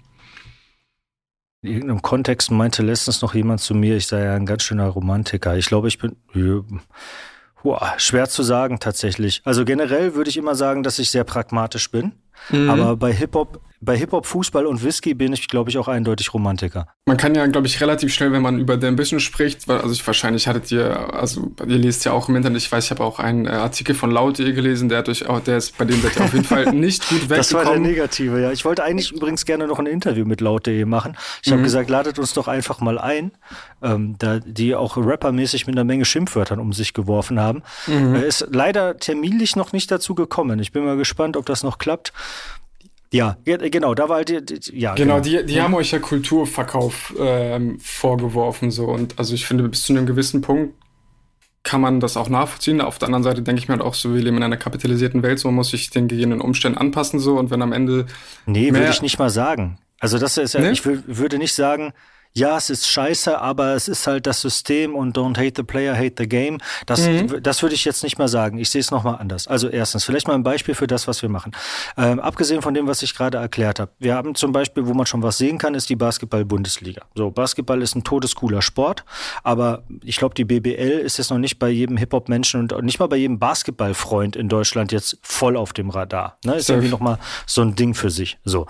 In 1.63 1.73
irgendeinem 1.73 2.01
Kontext 2.01 2.51
meinte 2.51 2.83
letztens 2.83 3.21
noch 3.21 3.33
jemand 3.33 3.61
zu 3.61 3.73
mir, 3.73 3.97
ich 3.97 4.07
sei 4.07 4.23
ja 4.23 4.35
ein 4.35 4.45
ganz 4.45 4.63
schöner 4.63 4.87
Romantiker. 4.87 5.57
Ich 5.57 5.65
glaube, 5.65 5.87
ich 5.87 5.97
bin 5.97 6.15
uh, 7.73 7.79
schwer 7.97 8.29
zu 8.29 8.43
sagen 8.43 8.79
tatsächlich. 8.79 9.41
Also 9.45 9.65
generell 9.65 10.15
würde 10.15 10.29
ich 10.29 10.37
immer 10.37 10.55
sagen, 10.55 10.83
dass 10.83 10.99
ich 10.99 11.11
sehr 11.11 11.23
pragmatisch 11.23 11.91
bin. 11.91 12.13
Mhm. 12.49 12.69
Aber 12.69 12.95
bei 12.95 13.13
Hip-Hop 13.13 13.61
bei 13.79 13.95
Hip-Hop, 13.95 14.25
Fußball 14.25 14.65
und 14.65 14.83
Whisky 14.83 15.13
bin 15.13 15.33
ich, 15.33 15.47
glaube 15.47 15.69
ich, 15.69 15.77
auch 15.77 15.87
eindeutig 15.87 16.33
Romantiker. 16.33 16.87
Man 17.05 17.17
kann 17.17 17.35
ja, 17.35 17.45
glaube 17.45 17.67
ich, 17.67 17.79
relativ 17.79 18.11
schnell, 18.11 18.31
wenn 18.31 18.41
man 18.41 18.59
über 18.59 18.75
den 18.75 18.89
Ambition 18.89 19.19
spricht, 19.19 19.67
weil, 19.67 19.79
also 19.79 19.91
ich, 19.91 20.05
wahrscheinlich 20.05 20.47
hattet 20.47 20.71
ihr, 20.71 21.13
also 21.13 21.51
ihr 21.59 21.77
lest 21.77 22.03
ja 22.03 22.11
auch 22.11 22.27
im 22.27 22.35
Internet, 22.35 22.61
ich 22.63 22.71
weiß, 22.71 22.85
ich 22.85 22.91
habe 22.91 23.03
auch 23.03 23.19
einen 23.19 23.45
äh, 23.45 23.49
Artikel 23.49 23.93
von 23.93 24.09
Laut.de 24.09 24.51
gelesen, 24.53 24.89
der 24.89 24.99
hat 24.99 25.09
euch 25.09 25.27
auch, 25.27 25.39
der 25.41 25.57
ist 25.57 25.77
bei 25.77 25.85
dem 25.85 26.01
seid 26.01 26.15
ihr 26.15 26.23
auf 26.23 26.33
jeden 26.33 26.45
Fall 26.45 26.65
nicht 26.73 27.07
gut 27.07 27.29
weggekommen. 27.29 27.37
Das 27.37 27.53
war 27.53 27.65
der 27.65 27.79
Negative, 27.79 28.41
ja. 28.41 28.51
Ich 28.51 28.65
wollte 28.65 28.83
eigentlich 28.83 29.11
übrigens 29.11 29.45
gerne 29.45 29.67
noch 29.67 29.77
ein 29.77 29.85
Interview 29.85 30.25
mit 30.25 30.41
Laut.de 30.41 30.85
machen. 30.85 31.15
Ich 31.43 31.49
mhm. 31.49 31.53
habe 31.53 31.63
gesagt, 31.63 31.89
ladet 31.89 32.17
uns 32.17 32.33
doch 32.33 32.47
einfach 32.47 32.81
mal 32.81 32.97
ein, 32.97 33.31
ähm, 33.83 34.15
da 34.17 34.39
die 34.39 34.73
auch 34.73 34.97
rappermäßig 34.97 35.67
mit 35.67 35.75
einer 35.75 35.83
Menge 35.83 36.05
Schimpfwörtern 36.05 36.59
um 36.59 36.73
sich 36.73 36.93
geworfen 36.93 37.39
haben. 37.39 37.61
Mhm. 37.85 38.15
Äh, 38.15 38.27
ist 38.27 38.47
leider 38.51 38.97
terminlich 38.97 39.55
noch 39.55 39.71
nicht 39.71 39.91
dazu 39.91 40.15
gekommen. 40.15 40.59
Ich 40.59 40.71
bin 40.71 40.83
mal 40.83 40.97
gespannt, 40.97 41.37
ob 41.37 41.45
das 41.45 41.61
noch 41.61 41.77
klappt. 41.77 42.11
Ja, 43.11 43.37
genau, 43.45 43.95
da 43.95 44.09
war 44.09 44.17
halt, 44.17 44.29
ja. 44.29 44.93
Genau, 44.95 44.95
genau. 44.95 45.19
die, 45.21 45.45
die 45.45 45.55
ja. 45.55 45.63
haben 45.63 45.73
euch 45.75 45.91
ja 45.91 45.99
Kulturverkauf 45.99 47.13
ähm, 47.17 47.79
vorgeworfen, 47.79 48.69
so. 48.69 48.85
Und 48.85 49.17
also 49.17 49.33
ich 49.33 49.45
finde, 49.45 49.67
bis 49.69 49.83
zu 49.83 49.93
einem 49.93 50.05
gewissen 50.05 50.41
Punkt 50.41 50.73
kann 51.63 51.81
man 51.81 51.99
das 51.99 52.17
auch 52.17 52.29
nachvollziehen. 52.29 52.81
Auf 52.81 52.97
der 52.97 53.07
anderen 53.07 53.23
Seite 53.23 53.41
denke 53.41 53.59
ich 53.61 53.67
mir 53.67 53.73
halt 53.73 53.81
auch 53.81 53.93
so, 53.93 54.13
wir 54.13 54.21
leben 54.21 54.37
in 54.37 54.43
einer 54.43 54.57
kapitalisierten 54.57 55.23
Welt, 55.23 55.39
so 55.39 55.47
man 55.49 55.55
muss 55.55 55.69
sich 55.69 55.89
den 55.89 56.07
gegebenen 56.07 56.41
Umständen 56.41 56.77
anpassen, 56.77 57.19
so. 57.19 57.37
Und 57.37 57.49
wenn 57.49 57.61
am 57.61 57.73
Ende. 57.73 58.07
Nee, 58.45 58.73
würde 58.73 58.89
ich 58.89 59.01
nicht 59.01 59.19
mal 59.19 59.29
sagen. 59.29 59.77
Also, 59.99 60.19
das 60.19 60.37
ist 60.37 60.53
ja, 60.53 60.61
nee? 60.61 60.71
ich 60.71 60.85
würde 60.85 61.37
nicht 61.37 61.53
sagen, 61.53 61.93
ja, 62.37 62.55
es 62.55 62.69
ist 62.69 62.87
scheiße, 62.87 63.41
aber 63.41 63.73
es 63.73 63.87
ist 63.87 64.05
halt 64.05 64.27
das 64.27 64.41
System 64.41 64.95
und 64.95 65.17
don't 65.17 65.37
hate 65.37 65.53
the 65.55 65.63
player, 65.63 65.95
hate 65.95 66.13
the 66.19 66.29
game. 66.29 66.59
Das, 66.85 67.01
mhm. 67.01 67.41
das 67.41 67.63
würde 67.63 67.73
ich 67.73 67.83
jetzt 67.83 68.03
nicht 68.03 68.19
mal 68.19 68.27
sagen. 68.27 68.59
Ich 68.59 68.69
sehe 68.69 68.79
es 68.79 68.91
nochmal 68.91 69.17
anders. 69.19 69.47
Also 69.47 69.69
erstens, 69.69 70.03
vielleicht 70.03 70.27
mal 70.27 70.35
ein 70.35 70.43
Beispiel 70.43 70.75
für 70.75 70.85
das, 70.85 71.07
was 71.07 71.23
wir 71.23 71.29
machen. 71.29 71.53
Ähm, 71.97 72.19
abgesehen 72.19 72.61
von 72.61 72.75
dem, 72.75 72.85
was 72.85 73.01
ich 73.01 73.15
gerade 73.15 73.39
erklärt 73.39 73.79
habe. 73.79 73.91
Wir 73.97 74.13
haben 74.13 74.35
zum 74.35 74.51
Beispiel, 74.51 74.85
wo 74.85 74.93
man 74.93 75.07
schon 75.07 75.23
was 75.23 75.39
sehen 75.39 75.57
kann, 75.57 75.73
ist 75.73 75.89
die 75.89 75.95
Basketball-Bundesliga. 75.95 77.05
So, 77.15 77.31
Basketball 77.31 77.81
ist 77.81 77.95
ein 77.95 78.03
todescooler 78.03 78.61
Sport, 78.61 79.03
aber 79.43 79.83
ich 80.03 80.17
glaube, 80.17 80.35
die 80.35 80.45
BBL 80.45 80.99
ist 80.99 81.17
jetzt 81.17 81.31
noch 81.31 81.39
nicht 81.39 81.57
bei 81.57 81.69
jedem 81.69 81.97
Hip-Hop-Menschen 81.97 82.71
und 82.71 82.85
nicht 82.85 82.99
mal 82.99 83.07
bei 83.07 83.17
jedem 83.17 83.39
Basketball-Freund 83.39 84.35
in 84.35 84.47
Deutschland 84.47 84.91
jetzt 84.91 85.17
voll 85.23 85.57
auf 85.57 85.73
dem 85.73 85.89
Radar. 85.89 86.37
Ne? 86.45 86.57
Ist 86.57 86.67
Safe. 86.67 86.77
irgendwie 86.77 86.91
nochmal 86.91 87.17
so 87.47 87.63
ein 87.63 87.75
Ding 87.75 87.95
für 87.95 88.11
sich. 88.11 88.37
So. 88.45 88.67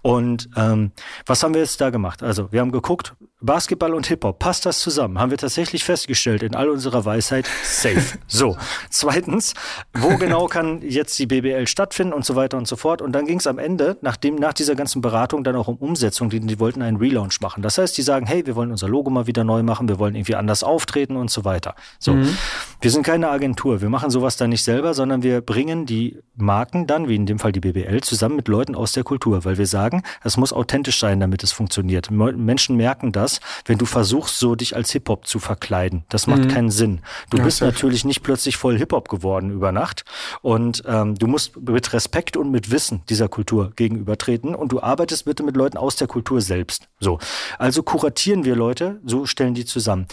Und 0.00 0.48
ähm, 0.56 0.92
was 1.26 1.42
haben 1.42 1.52
wir 1.52 1.60
jetzt 1.60 1.82
da 1.82 1.90
gemacht? 1.90 2.22
Also, 2.22 2.50
wir 2.50 2.60
haben 2.60 2.72
geguckt, 2.72 3.09
Basketball 3.42 3.94
und 3.94 4.06
Hip-Hop, 4.06 4.38
passt 4.38 4.66
das 4.66 4.80
zusammen? 4.80 5.18
Haben 5.18 5.30
wir 5.30 5.38
tatsächlich 5.38 5.82
festgestellt 5.82 6.42
in 6.42 6.54
all 6.54 6.68
unserer 6.68 7.04
Weisheit, 7.04 7.48
safe. 7.62 8.18
So, 8.26 8.56
zweitens, 8.90 9.54
wo 9.94 10.16
genau 10.16 10.46
kann 10.46 10.82
jetzt 10.82 11.18
die 11.18 11.26
BBL 11.26 11.66
stattfinden 11.66 12.12
und 12.12 12.24
so 12.24 12.36
weiter 12.36 12.58
und 12.58 12.68
so 12.68 12.76
fort. 12.76 13.02
Und 13.02 13.12
dann 13.12 13.26
ging 13.26 13.38
es 13.38 13.46
am 13.46 13.58
Ende, 13.58 13.96
nachdem, 14.02 14.36
nach 14.36 14.52
dieser 14.52 14.74
ganzen 14.74 15.00
Beratung, 15.00 15.42
dann 15.42 15.56
auch 15.56 15.68
um 15.68 15.76
Umsetzung. 15.76 16.30
Die, 16.30 16.40
die 16.40 16.60
wollten 16.60 16.82
einen 16.82 16.98
Relaunch 16.98 17.40
machen. 17.40 17.62
Das 17.62 17.78
heißt, 17.78 17.96
die 17.96 18.02
sagen, 18.02 18.26
hey, 18.26 18.46
wir 18.46 18.56
wollen 18.56 18.70
unser 18.70 18.88
Logo 18.88 19.10
mal 19.10 19.26
wieder 19.26 19.42
neu 19.42 19.62
machen, 19.62 19.88
wir 19.88 19.98
wollen 19.98 20.14
irgendwie 20.14 20.36
anders 20.36 20.62
auftreten 20.62 21.16
und 21.16 21.30
so 21.30 21.44
weiter. 21.44 21.74
So, 21.98 22.12
mhm. 22.12 22.36
wir 22.80 22.90
sind 22.90 23.02
keine 23.04 23.30
Agentur, 23.30 23.80
wir 23.80 23.88
machen 23.88 24.10
sowas 24.10 24.36
dann 24.36 24.50
nicht 24.50 24.64
selber, 24.64 24.94
sondern 24.94 25.22
wir 25.22 25.40
bringen 25.40 25.86
die 25.86 26.18
Marken 26.36 26.86
dann, 26.86 27.08
wie 27.08 27.16
in 27.16 27.26
dem 27.26 27.38
Fall 27.38 27.52
die 27.52 27.60
BBL, 27.60 28.00
zusammen 28.02 28.36
mit 28.36 28.48
Leuten 28.48 28.74
aus 28.74 28.92
der 28.92 29.02
Kultur, 29.02 29.44
weil 29.44 29.58
wir 29.58 29.66
sagen, 29.66 30.02
es 30.22 30.36
muss 30.36 30.52
authentisch 30.52 31.00
sein, 31.00 31.20
damit 31.20 31.42
es 31.42 31.52
funktioniert. 31.52 32.10
Menschen 32.10 32.76
merken 32.76 32.89
das 33.12 33.20
das, 33.20 33.40
wenn 33.66 33.78
du 33.78 33.86
versuchst, 33.86 34.38
so 34.38 34.54
dich 34.54 34.74
als 34.74 34.90
Hip-Hop 34.92 35.26
zu 35.26 35.38
verkleiden. 35.38 36.04
Das 36.08 36.26
macht 36.26 36.44
mhm. 36.44 36.48
keinen 36.48 36.70
Sinn. 36.70 37.00
Du 37.30 37.38
ja, 37.38 37.44
bist 37.44 37.60
natürlich 37.60 38.04
nicht 38.04 38.22
plötzlich 38.22 38.56
voll 38.56 38.76
Hip-Hop 38.78 39.08
geworden 39.08 39.50
über 39.50 39.72
Nacht. 39.72 40.04
Und 40.42 40.82
ähm, 40.86 41.14
du 41.16 41.26
musst 41.26 41.56
mit 41.56 41.92
Respekt 41.92 42.36
und 42.36 42.50
mit 42.50 42.70
Wissen 42.70 43.02
dieser 43.08 43.28
Kultur 43.28 43.72
gegenübertreten. 43.76 44.54
Und 44.54 44.72
du 44.72 44.80
arbeitest 44.82 45.24
bitte 45.24 45.42
mit 45.42 45.56
Leuten 45.56 45.76
aus 45.76 45.96
der 45.96 46.08
Kultur 46.08 46.40
selbst. 46.40 46.88
So. 46.98 47.18
Also 47.58 47.82
kuratieren 47.82 48.44
wir 48.44 48.56
Leute, 48.56 49.00
so 49.04 49.26
stellen 49.26 49.54
die 49.54 49.64
zusammen. 49.64 50.06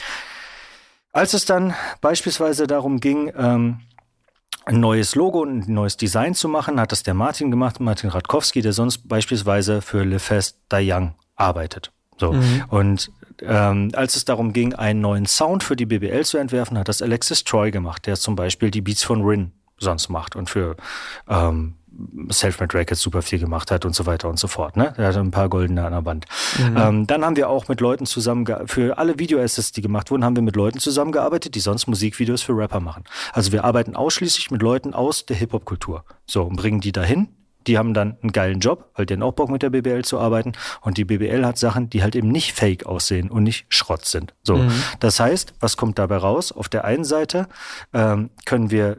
Als 1.11 1.33
es 1.33 1.45
dann 1.45 1.73
beispielsweise 2.01 2.67
darum 2.67 2.99
ging, 2.99 3.31
ähm, 3.35 3.79
ein 4.65 4.81
neues 4.81 5.15
Logo 5.15 5.41
und 5.41 5.67
ein 5.67 5.73
neues 5.73 5.95
Design 5.95 6.35
zu 6.35 6.49
machen, 6.49 6.79
hat 6.79 6.91
das 6.91 7.01
der 7.01 7.13
Martin 7.13 7.49
gemacht, 7.51 7.79
Martin 7.79 8.09
Radkowski, 8.09 8.61
der 8.61 8.73
sonst 8.73 9.07
beispielsweise 9.07 9.81
für 9.81 10.03
Le 10.03 10.19
Fest 10.19 10.59
Da 10.67 10.79
Young 10.81 11.15
arbeitet. 11.37 11.91
So. 12.17 12.33
Mhm. 12.33 12.63
Und 12.69 13.11
ähm, 13.41 13.91
als 13.93 14.15
es 14.15 14.25
darum 14.25 14.53
ging, 14.53 14.73
einen 14.73 15.01
neuen 15.01 15.25
Sound 15.25 15.63
für 15.63 15.75
die 15.75 15.85
BBL 15.85 16.23
zu 16.25 16.37
entwerfen, 16.37 16.77
hat 16.77 16.87
das 16.87 17.01
Alexis 17.01 17.43
Troy 17.43 17.71
gemacht, 17.71 18.05
der 18.07 18.15
zum 18.15 18.35
Beispiel 18.35 18.71
die 18.71 18.81
Beats 18.81 19.03
von 19.03 19.23
Rin 19.23 19.51
sonst 19.79 20.09
macht 20.09 20.35
und 20.35 20.49
für 20.49 20.75
ähm, 21.27 21.75
Selfmade 22.29 22.77
Records 22.77 23.01
super 23.01 23.21
viel 23.21 23.39
gemacht 23.39 23.71
hat 23.71 23.85
und 23.85 23.95
so 23.95 24.05
weiter 24.05 24.29
und 24.29 24.37
so 24.37 24.47
fort. 24.47 24.77
Ne? 24.77 24.93
Er 24.97 25.07
hat 25.07 25.17
ein 25.17 25.31
paar 25.31 25.49
goldene 25.49 25.85
an 25.85 25.93
der 25.93 26.01
Band. 26.01 26.25
Mhm. 26.59 26.77
Ähm, 26.77 27.07
dann 27.07 27.25
haben 27.25 27.35
wir 27.35 27.49
auch 27.49 27.67
mit 27.67 27.81
Leuten 27.81 28.05
zusammen, 28.05 28.45
für 28.65 28.97
alle 28.97 29.17
Video-Assets, 29.17 29.71
die 29.71 29.81
gemacht 29.81 30.11
wurden, 30.11 30.23
haben 30.23 30.35
wir 30.35 30.43
mit 30.43 30.55
Leuten 30.55 30.79
zusammengearbeitet, 30.79 31.55
die 31.55 31.59
sonst 31.59 31.87
Musikvideos 31.87 32.43
für 32.43 32.55
Rapper 32.55 32.79
machen. 32.79 33.03
Also 33.33 33.51
wir 33.51 33.63
arbeiten 33.63 33.95
ausschließlich 33.95 34.51
mit 34.51 34.61
Leuten 34.61 34.93
aus 34.93 35.25
der 35.25 35.37
Hip-Hop-Kultur. 35.37 36.03
So, 36.25 36.43
und 36.43 36.55
bringen 36.55 36.81
die 36.81 36.91
dahin, 36.91 37.29
die 37.67 37.77
haben 37.77 37.93
dann 37.93 38.17
einen 38.21 38.31
geilen 38.31 38.59
Job, 38.59 38.89
weil 38.95 39.05
die 39.05 39.13
haben 39.13 39.23
auch 39.23 39.33
Bock 39.33 39.49
mit 39.49 39.61
der 39.61 39.69
BBL 39.69 40.03
zu 40.03 40.19
arbeiten. 40.19 40.53
Und 40.81 40.97
die 40.97 41.05
BBL 41.05 41.45
hat 41.45 41.57
Sachen, 41.57 41.89
die 41.89 42.01
halt 42.01 42.15
eben 42.15 42.29
nicht 42.29 42.53
fake 42.53 42.85
aussehen 42.85 43.29
und 43.29 43.43
nicht 43.43 43.65
Schrott 43.69 44.05
sind. 44.05 44.33
So. 44.43 44.57
Mhm. 44.57 44.71
Das 44.99 45.19
heißt, 45.19 45.53
was 45.59 45.77
kommt 45.77 45.99
dabei 45.99 46.17
raus? 46.17 46.51
Auf 46.51 46.69
der 46.69 46.85
einen 46.85 47.03
Seite 47.03 47.47
ähm, 47.93 48.29
können 48.45 48.71
wir 48.71 48.97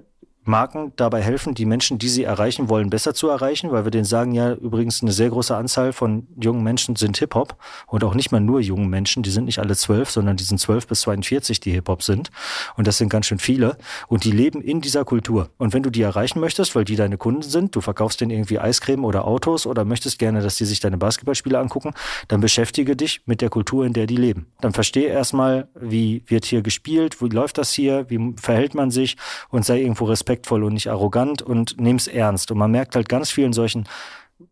Marken 0.48 0.92
dabei 0.96 1.22
helfen, 1.22 1.54
die 1.54 1.66
Menschen, 1.66 1.98
die 1.98 2.08
sie 2.08 2.24
erreichen 2.24 2.68
wollen, 2.68 2.90
besser 2.90 3.14
zu 3.14 3.28
erreichen, 3.28 3.70
weil 3.70 3.84
wir 3.84 3.90
denen 3.90 4.04
sagen, 4.04 4.32
ja, 4.32 4.54
übrigens 4.54 5.02
eine 5.02 5.12
sehr 5.12 5.30
große 5.30 5.54
Anzahl 5.54 5.92
von 5.92 6.26
jungen 6.40 6.62
Menschen 6.62 6.96
sind 6.96 7.18
Hip-Hop 7.18 7.56
und 7.86 8.02
auch 8.02 8.14
nicht 8.14 8.32
mal 8.32 8.40
nur 8.40 8.60
jungen 8.60 8.88
Menschen, 8.88 9.22
die 9.22 9.30
sind 9.30 9.44
nicht 9.44 9.58
alle 9.58 9.76
zwölf, 9.76 10.10
sondern 10.10 10.36
die 10.36 10.44
sind 10.44 10.58
zwölf 10.58 10.86
bis 10.86 11.02
42, 11.02 11.60
die 11.60 11.72
Hip-Hop 11.72 12.02
sind. 12.02 12.30
Und 12.76 12.86
das 12.86 12.98
sind 12.98 13.08
ganz 13.10 13.26
schön 13.26 13.38
viele. 13.38 13.76
Und 14.08 14.24
die 14.24 14.30
leben 14.30 14.62
in 14.62 14.80
dieser 14.80 15.04
Kultur. 15.04 15.50
Und 15.58 15.74
wenn 15.74 15.82
du 15.82 15.90
die 15.90 16.02
erreichen 16.02 16.40
möchtest, 16.40 16.74
weil 16.74 16.84
die 16.84 16.96
deine 16.96 17.18
Kunden 17.18 17.42
sind, 17.42 17.76
du 17.76 17.80
verkaufst 17.80 18.20
denen 18.20 18.30
irgendwie 18.30 18.58
Eiscreme 18.58 19.04
oder 19.04 19.26
Autos 19.26 19.66
oder 19.66 19.84
möchtest 19.84 20.18
gerne, 20.18 20.40
dass 20.40 20.56
die 20.56 20.64
sich 20.64 20.80
deine 20.80 20.96
Basketballspiele 20.96 21.58
angucken, 21.58 21.92
dann 22.28 22.40
beschäftige 22.40 22.96
dich 22.96 23.20
mit 23.26 23.42
der 23.42 23.50
Kultur, 23.50 23.84
in 23.84 23.92
der 23.92 24.06
die 24.06 24.16
leben. 24.16 24.46
Dann 24.60 24.72
verstehe 24.72 25.08
erstmal, 25.08 25.68
wie 25.74 26.22
wird 26.26 26.44
hier 26.44 26.62
gespielt, 26.62 27.20
wie 27.20 27.28
läuft 27.28 27.58
das 27.58 27.72
hier, 27.72 28.06
wie 28.08 28.34
verhält 28.40 28.74
man 28.74 28.90
sich 28.90 29.16
und 29.50 29.64
sei 29.64 29.80
irgendwo 29.80 30.06
Respekt 30.06 30.37
respektvoll 30.38 30.64
und 30.64 30.74
nicht 30.74 30.88
arrogant 30.88 31.42
und 31.42 31.80
es 31.96 32.06
ernst. 32.06 32.50
Und 32.50 32.58
man 32.58 32.70
merkt 32.70 32.96
halt 32.96 33.08
ganz 33.08 33.30
vielen 33.30 33.52
solchen 33.52 33.86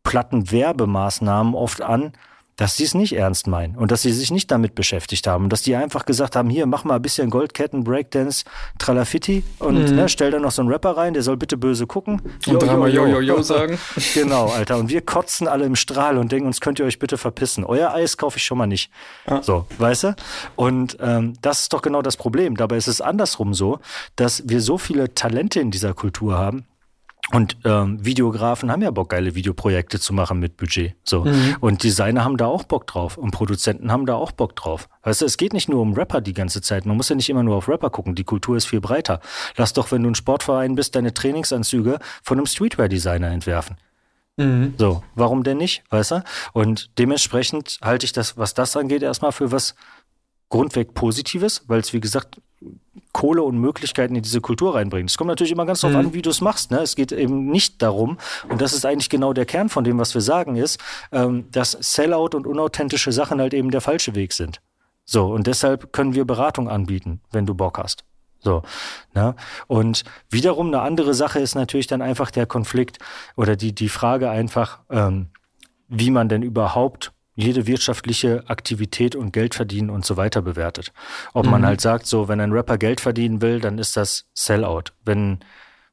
platten 0.03 0.51
Werbemaßnahmen 0.51 1.55
oft 1.55 1.81
an, 1.81 2.13
dass 2.57 2.77
sie 2.77 2.85
es 2.85 2.95
nicht 2.95 3.15
ernst 3.15 3.47
meinen 3.47 3.77
und 3.77 3.91
dass 3.91 4.03
sie 4.03 4.13
sich 4.13 4.31
nicht 4.31 4.51
damit 4.51 4.75
beschäftigt 4.75 5.27
haben. 5.27 5.49
Dass 5.49 5.63
die 5.63 5.77
einfach 5.77 6.07
gesagt 6.07 6.37
haben, 6.37 6.49
hier, 6.49 6.67
mach 6.67 6.85
mal 6.85 6.97
ein 6.97 7.03
bisschen 7.03 7.31
Goldketten, 7.31 7.85
Breakdance, 7.85 8.45
Tralafitti 8.79 9.45
und 9.59 9.91
mhm. 9.91 9.97
ne, 9.97 10.09
stell 10.09 10.31
da 10.31 10.39
noch 10.39 10.51
so 10.51 10.63
einen 10.63 10.71
Rapper 10.71 10.97
rein, 10.97 11.13
der 11.13 11.23
soll 11.23 11.37
bitte 11.37 11.57
böse 11.57 11.87
gucken. 11.87 12.23
Und 12.47 12.63
dreimal 12.63 12.93
yo, 12.93 13.07
yo, 13.07 13.21
yo 13.21 13.43
sagen. 13.43 13.79
genau, 14.15 14.47
Alter. 14.49 14.79
Und 14.79 14.89
wir 14.89 15.03
kotzen 15.03 15.49
alle 15.49 15.67
im 15.67 15.77
Strahl 15.77 16.17
und 16.17 16.33
denken 16.33 16.47
uns, 16.47 16.61
könnt 16.61 16.79
ihr 16.79 16.87
euch 16.87 16.99
bitte 16.99 17.19
verpissen. 17.19 17.65
Euer 17.65 17.93
Eis 17.93 18.17
kaufe 18.17 18.39
ich 18.39 18.45
schon 18.45 18.59
mal 18.59 18.67
nicht. 18.67 18.91
Ja. 19.29 19.43
So, 19.43 19.67
weißt 19.79 20.05
du? 20.05 20.17
Und 20.57 20.97
ähm, 21.01 21.35
das 21.43 21.63
ist 21.63 21.73
doch 21.73 21.83
genau 21.83 22.01
das 22.01 22.17
Problem. 22.17 22.57
Dabei 22.57 22.79
ist 22.79 22.89
es 22.89 23.01
andersrum 23.01 23.53
so, 23.53 23.81
dass 24.17 24.43
wir 24.47 24.61
so 24.63 24.79
viele 24.79 25.15
Talente 25.15 25.61
in 25.61 25.71
dieser 25.71 25.93
Kultur 25.93 26.39
haben, 26.39 26.65
und 27.33 27.57
ähm, 27.65 28.05
Videografen 28.05 28.71
haben 28.71 28.83
ja 28.83 28.91
Bock, 28.93 29.09
geile 29.11 29.35
Videoprojekte 29.35 29.99
zu 29.99 30.15
machen 30.15 30.39
mit 30.39 30.57
Budget. 30.57 30.95
So. 31.03 31.25
Mhm. 31.25 31.57
Und 31.61 31.83
Designer 31.83 32.25
haben 32.25 32.37
da 32.37 32.47
auch 32.47 32.63
Bock 32.63 32.87
drauf. 32.87 33.17
Und 33.17 33.33
Produzenten 33.33 33.91
haben 33.91 34.07
da 34.07 34.15
auch 34.15 34.31
Bock 34.31 34.55
drauf. 34.55 34.89
Weißt 35.03 35.23
du, 35.23 35.25
es 35.25 35.37
geht 35.37 35.53
nicht 35.53 35.69
nur 35.69 35.83
um 35.83 35.95
Rapper 35.95 36.21
die 36.21 36.35
ganze 36.35 36.63
Zeit. 36.63 36.87
Man 36.87 36.97
muss 36.97 37.09
ja 37.09 37.17
nicht 37.17 37.29
immer 37.29 37.43
nur 37.43 37.57
auf 37.57 37.69
Rapper 37.69 37.91
gucken. 37.91 38.15
Die 38.15 38.25
Kultur 38.25 38.57
ist 38.57 38.67
viel 38.67 38.81
breiter. 38.81 39.21
Lass 39.57 39.73
doch, 39.73 39.91
wenn 39.91 40.05
du 40.05 40.11
ein 40.11 40.15
Sportverein 40.15 40.77
bist, 40.77 40.95
deine 40.95 41.15
Trainingsanzüge 41.15 41.99
von 42.23 42.39
einem 42.39 42.47
Streetwear-Designer 42.47 43.31
entwerfen. 43.33 43.77
Mhm. 44.37 44.75
So, 44.79 45.03
warum 45.15 45.43
denn 45.43 45.57
nicht, 45.57 45.83
weißt 45.91 46.11
du? 46.13 46.25
Und 46.53 46.91
dementsprechend 46.99 47.79
halte 47.83 48.05
ich 48.05 48.13
das, 48.13 48.37
was 48.37 48.55
das 48.55 48.77
angeht, 48.77 49.03
erstmal 49.03 49.33
für 49.33 49.51
was 49.51 49.75
grundweg 50.49 50.95
Positives, 50.95 51.65
weil 51.67 51.81
es, 51.81 51.93
wie 51.93 52.01
gesagt, 52.01 52.41
Kohle 53.13 53.43
und 53.43 53.59
Möglichkeiten 53.59 54.15
in 54.15 54.23
diese 54.23 54.41
Kultur 54.41 54.75
reinbringt. 54.75 55.11
Es 55.11 55.17
kommt 55.17 55.29
natürlich 55.29 55.53
immer 55.53 55.67
ganz 55.67 55.81
drauf 55.81 55.93
mhm. 55.93 55.97
an, 55.97 56.15
wie 56.15 56.23
du 56.23 56.31
es 56.31 56.41
machst. 56.41 56.71
Ne? 56.71 56.81
Es 56.81 56.97
geht 56.97 57.13
eben 57.13 57.47
nicht 57.47 57.81
darum, 57.81 58.19
und 58.49 58.61
das 58.61 58.73
ist 58.73 58.85
eigentlich 58.85 59.09
genau 59.09 59.33
der 59.33 59.47
Kern 59.47 59.69
von 59.69 59.85
dem, 59.85 59.99
was 59.99 60.15
wir 60.15 60.21
sagen, 60.21 60.57
ist, 60.57 60.79
ähm, 61.13 61.51
dass 61.51 61.73
Sellout 61.73 62.31
und 62.35 62.47
unauthentische 62.47 63.13
Sachen 63.13 63.41
halt 63.41 63.55
eben 63.55 63.71
der 63.71 63.81
falsche 63.81 64.15
Weg 64.15 64.33
sind. 64.33 64.61
So, 65.05 65.33
und 65.33 65.47
deshalb 65.47 65.93
können 65.93 66.15
wir 66.15 66.25
Beratung 66.25 66.69
anbieten, 66.69 67.21
wenn 67.31 67.47
du 67.47 67.55
Bock 67.55 67.79
hast. 67.79 68.05
So, 68.41 68.63
ne? 69.15 69.35
Und 69.67 70.05
wiederum 70.31 70.69
eine 70.69 70.81
andere 70.81 71.15
Sache 71.15 71.39
ist 71.39 71.55
natürlich 71.55 71.87
dann 71.87 72.03
einfach 72.03 72.31
der 72.31 72.47
Konflikt 72.47 72.99
oder 73.37 73.57
die, 73.57 73.75
die 73.75 73.89
Frage 73.89 74.29
einfach, 74.29 74.81
ähm, 74.91 75.29
wie 75.89 76.11
man 76.11 76.29
denn 76.29 76.43
überhaupt 76.43 77.13
jede 77.37 77.67
wirtschaftliche 77.67 78.43
Aktivität 78.49 79.15
und 79.15 79.33
Geld 79.33 79.55
verdienen 79.55 79.91
und 79.91 80.05
so 80.05 80.17
weiter 80.17 80.43
bewertet. 80.43 80.93
Ob 81.35 81.45
mhm. 81.45 81.53
man 81.53 81.67
halt 81.67 81.81
sagt, 81.81 82.07
so, 82.07 82.29
wenn 82.29 82.41
ein 82.41 82.51
Rapper 82.51 82.79
Geld 82.79 83.01
verdienen 83.01 83.43
will, 83.43 83.61
dann 83.61 83.79
ist 83.79 83.97
das 83.97 84.27
Sellout. 84.33 84.85
Wenn, 85.05 85.41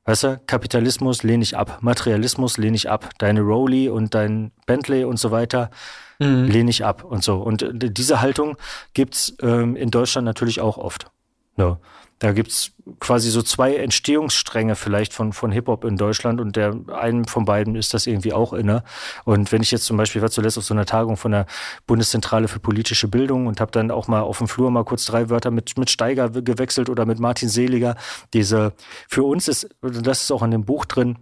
weißt 0.05 0.23
du, 0.23 0.41
Kapitalismus 0.47 1.21
lehne 1.21 1.43
ich 1.43 1.57
ab, 1.57 1.79
Materialismus 1.81 2.57
lehne 2.57 2.77
ich 2.77 2.89
ab, 2.89 3.09
deine 3.17 3.41
Rolli 3.41 3.89
und 3.89 4.15
dein 4.15 4.51
Bentley 4.65 5.03
und 5.03 5.17
so 5.19 5.31
weiter 5.31 5.69
mhm. 6.17 6.45
lehne 6.45 6.69
ich 6.69 6.85
ab 6.85 7.03
und 7.03 7.23
so. 7.23 7.35
Und 7.41 7.61
äh, 7.61 7.91
diese 7.91 8.21
Haltung 8.21 8.55
gibt's 8.93 9.35
ähm, 9.41 9.75
in 9.75 9.91
Deutschland 9.91 10.25
natürlich 10.25 10.61
auch 10.61 10.77
oft. 10.77 11.11
No. 11.57 11.77
Da 12.23 12.31
gibt's 12.31 12.71
quasi 13.01 13.29
so 13.29 13.41
zwei 13.41 13.75
Entstehungsstränge 13.75 14.77
vielleicht 14.77 15.11
von, 15.11 15.33
von 15.33 15.51
Hip-Hop 15.51 15.83
in 15.83 15.97
Deutschland 15.97 16.39
und 16.39 16.55
der 16.55 16.73
einen 16.87 17.25
von 17.25 17.43
beiden 17.43 17.75
ist 17.75 17.93
das 17.93 18.07
irgendwie 18.07 18.31
auch 18.31 18.53
inne. 18.53 18.85
Und 19.25 19.51
wenn 19.51 19.61
ich 19.61 19.71
jetzt 19.71 19.83
zum 19.83 19.97
Beispiel 19.97 20.21
war 20.21 20.31
zuletzt 20.31 20.57
auf 20.57 20.63
so 20.63 20.73
einer 20.73 20.85
Tagung 20.85 21.17
von 21.17 21.33
der 21.33 21.47
Bundeszentrale 21.85 22.47
für 22.47 22.61
politische 22.61 23.09
Bildung 23.09 23.45
und 23.45 23.59
habe 23.59 23.71
dann 23.71 23.91
auch 23.91 24.07
mal 24.07 24.21
auf 24.21 24.37
dem 24.37 24.47
Flur 24.47 24.71
mal 24.71 24.85
kurz 24.85 25.03
drei 25.03 25.29
Wörter 25.29 25.51
mit, 25.51 25.77
mit 25.77 25.89
Steiger 25.89 26.29
gewechselt 26.29 26.89
oder 26.89 27.05
mit 27.05 27.19
Martin 27.19 27.49
Seliger. 27.49 27.97
Diese, 28.31 28.71
für 29.09 29.23
uns 29.23 29.49
ist, 29.49 29.75
das 29.81 30.21
ist 30.21 30.31
auch 30.31 30.43
in 30.43 30.51
dem 30.51 30.63
Buch 30.63 30.85
drin, 30.85 31.17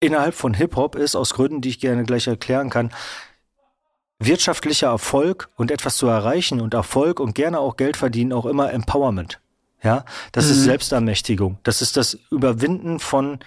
innerhalb 0.00 0.34
von 0.34 0.54
Hip-Hop 0.54 0.96
ist, 0.96 1.14
aus 1.14 1.34
Gründen, 1.34 1.60
die 1.60 1.68
ich 1.68 1.78
gerne 1.78 2.02
gleich 2.02 2.26
erklären 2.26 2.68
kann, 2.68 2.90
wirtschaftlicher 4.20 4.88
Erfolg 4.88 5.48
und 5.56 5.70
etwas 5.70 5.96
zu 5.96 6.06
erreichen 6.06 6.60
und 6.60 6.74
Erfolg 6.74 7.18
und 7.18 7.34
gerne 7.34 7.58
auch 7.58 7.76
Geld 7.76 7.96
verdienen 7.96 8.32
auch 8.32 8.46
immer 8.46 8.72
Empowerment. 8.72 9.40
Ja, 9.82 10.04
das 10.32 10.46
mhm. 10.46 10.50
ist 10.52 10.64
Selbstermächtigung. 10.64 11.58
Das 11.62 11.80
ist 11.82 11.96
das 11.96 12.18
Überwinden 12.30 13.00
von 13.00 13.40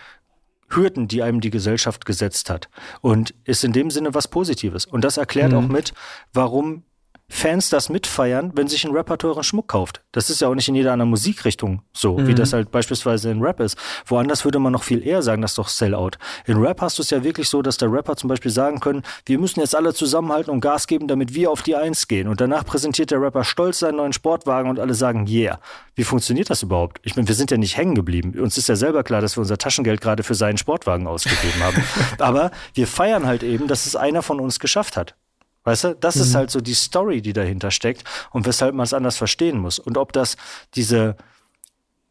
Hürden, 0.70 1.08
die 1.08 1.22
einem 1.22 1.42
die 1.42 1.52
Gesellschaft 1.52 2.06
gesetzt 2.06 2.50
hat. 2.50 2.70
Und 3.02 3.36
ist 3.44 3.64
in 3.64 3.72
dem 3.72 3.92
Sinne 3.92 4.16
was 4.16 4.28
Positives. 4.28 4.88
Und 4.88 5.04
das 5.04 5.18
erklärt 5.18 5.52
mhm. 5.52 5.58
auch 5.60 5.68
mit, 5.68 5.94
warum 6.34 6.84
Fans 7.30 7.70
das 7.70 7.90
mitfeiern, 7.90 8.52
wenn 8.54 8.68
sich 8.68 8.86
ein 8.86 8.92
Rapper 8.92 9.18
teuren 9.18 9.44
Schmuck 9.44 9.68
kauft. 9.68 10.04
Das 10.12 10.30
ist 10.30 10.42
ja 10.42 10.48
auch 10.48 10.56
nicht 10.56 10.68
in 10.68 10.76
jeder 10.76 10.94
anderen 10.94 11.10
Musikrichtung 11.10 11.82
so, 11.92 12.18
mhm. 12.18 12.28
wie 12.28 12.36
das 12.36 12.54
halt 12.54 12.70
beispielsweise 12.70 13.32
in 13.32 13.42
Rap 13.42 13.60
ist. 13.60 13.78
Woanders 14.06 14.46
würde 14.46 14.60
man 14.60 14.72
noch 14.72 14.84
viel 14.84 15.06
eher 15.06 15.22
sagen, 15.22 15.42
das 15.42 15.52
ist 15.52 15.58
doch 15.58 15.68
Sellout. 15.68 16.12
In 16.46 16.58
Rap 16.58 16.82
hast 16.82 17.00
du 17.00 17.02
es 17.02 17.10
ja 17.10 17.24
wirklich 17.24 17.50
so, 17.50 17.62
dass 17.62 17.78
der 17.78 17.92
Rapper 17.92 18.16
zum 18.16 18.28
Beispiel 18.28 18.52
sagen 18.52 18.80
können, 18.80 19.04
wir 19.26 19.40
müssen 19.40 19.62
jetzt 19.62 19.76
alle 19.76 19.94
zusammenhalten 19.94 20.52
und 20.52 20.62
Gas 20.62 20.86
geben, 20.86 21.08
damit 21.08 21.34
wir 21.34 21.50
auf 21.50 21.64
die 21.64 21.76
Eins 21.76 22.08
gehen. 22.08 22.28
Und 22.28 22.40
danach 22.40 22.66
präsentiert 22.66 23.12
der 23.12 23.22
Rapper 23.22 23.44
stolz 23.44 23.80
seinen 23.80 23.98
neuen 23.98 24.14
Sportwagen 24.14 24.70
und 24.70 24.80
alle 24.80 24.94
sagen, 24.94 25.26
yeah. 25.28 25.60
Wie 25.96 26.04
funktioniert 26.04 26.50
das 26.50 26.64
überhaupt? 26.64 27.00
Ich 27.04 27.16
meine, 27.16 27.28
wir 27.28 27.36
sind 27.36 27.52
ja 27.52 27.58
nicht 27.58 27.78
hängen 27.78 27.94
geblieben. 27.94 28.40
Uns 28.40 28.58
ist 28.58 28.68
ja 28.68 28.76
selber 28.76 29.04
klar, 29.04 29.22
dass 29.22 29.38
wir 29.38 29.42
unser 29.42 29.60
Taschengeld 29.60 30.02
gerade 30.02 30.24
für 30.24 30.34
seinen 30.34 30.58
Sportwagen 30.58 31.06
ausgegeben 31.06 31.62
haben. 31.62 31.84
Aber 32.20 32.52
wir 32.74 32.88
feiern 32.88 33.28
halt 33.28 33.44
eben, 33.44 33.68
dass 33.68 33.86
es 33.86 33.96
einer 33.96 34.24
von 34.24 34.40
uns 34.40 34.60
geschafft 34.60 34.98
hat. 34.98 35.16
Weißt 35.64 35.84
du, 35.84 35.96
das 35.96 36.16
mhm. 36.16 36.22
ist 36.22 36.36
halt 36.36 36.52
so 36.52 36.62
die 36.62 36.74
Story, 36.74 37.22
die 37.22 37.34
dahinter 37.34 37.72
steckt 37.72 38.04
und 38.32 38.46
weshalb 38.46 38.76
man 38.76 38.84
es 38.84 38.94
anders 38.94 39.18
verstehen 39.18 39.60
muss. 39.60 39.80
Und 39.80 39.98
ob 39.98 40.14
das 40.14 40.36
diese, 40.76 41.16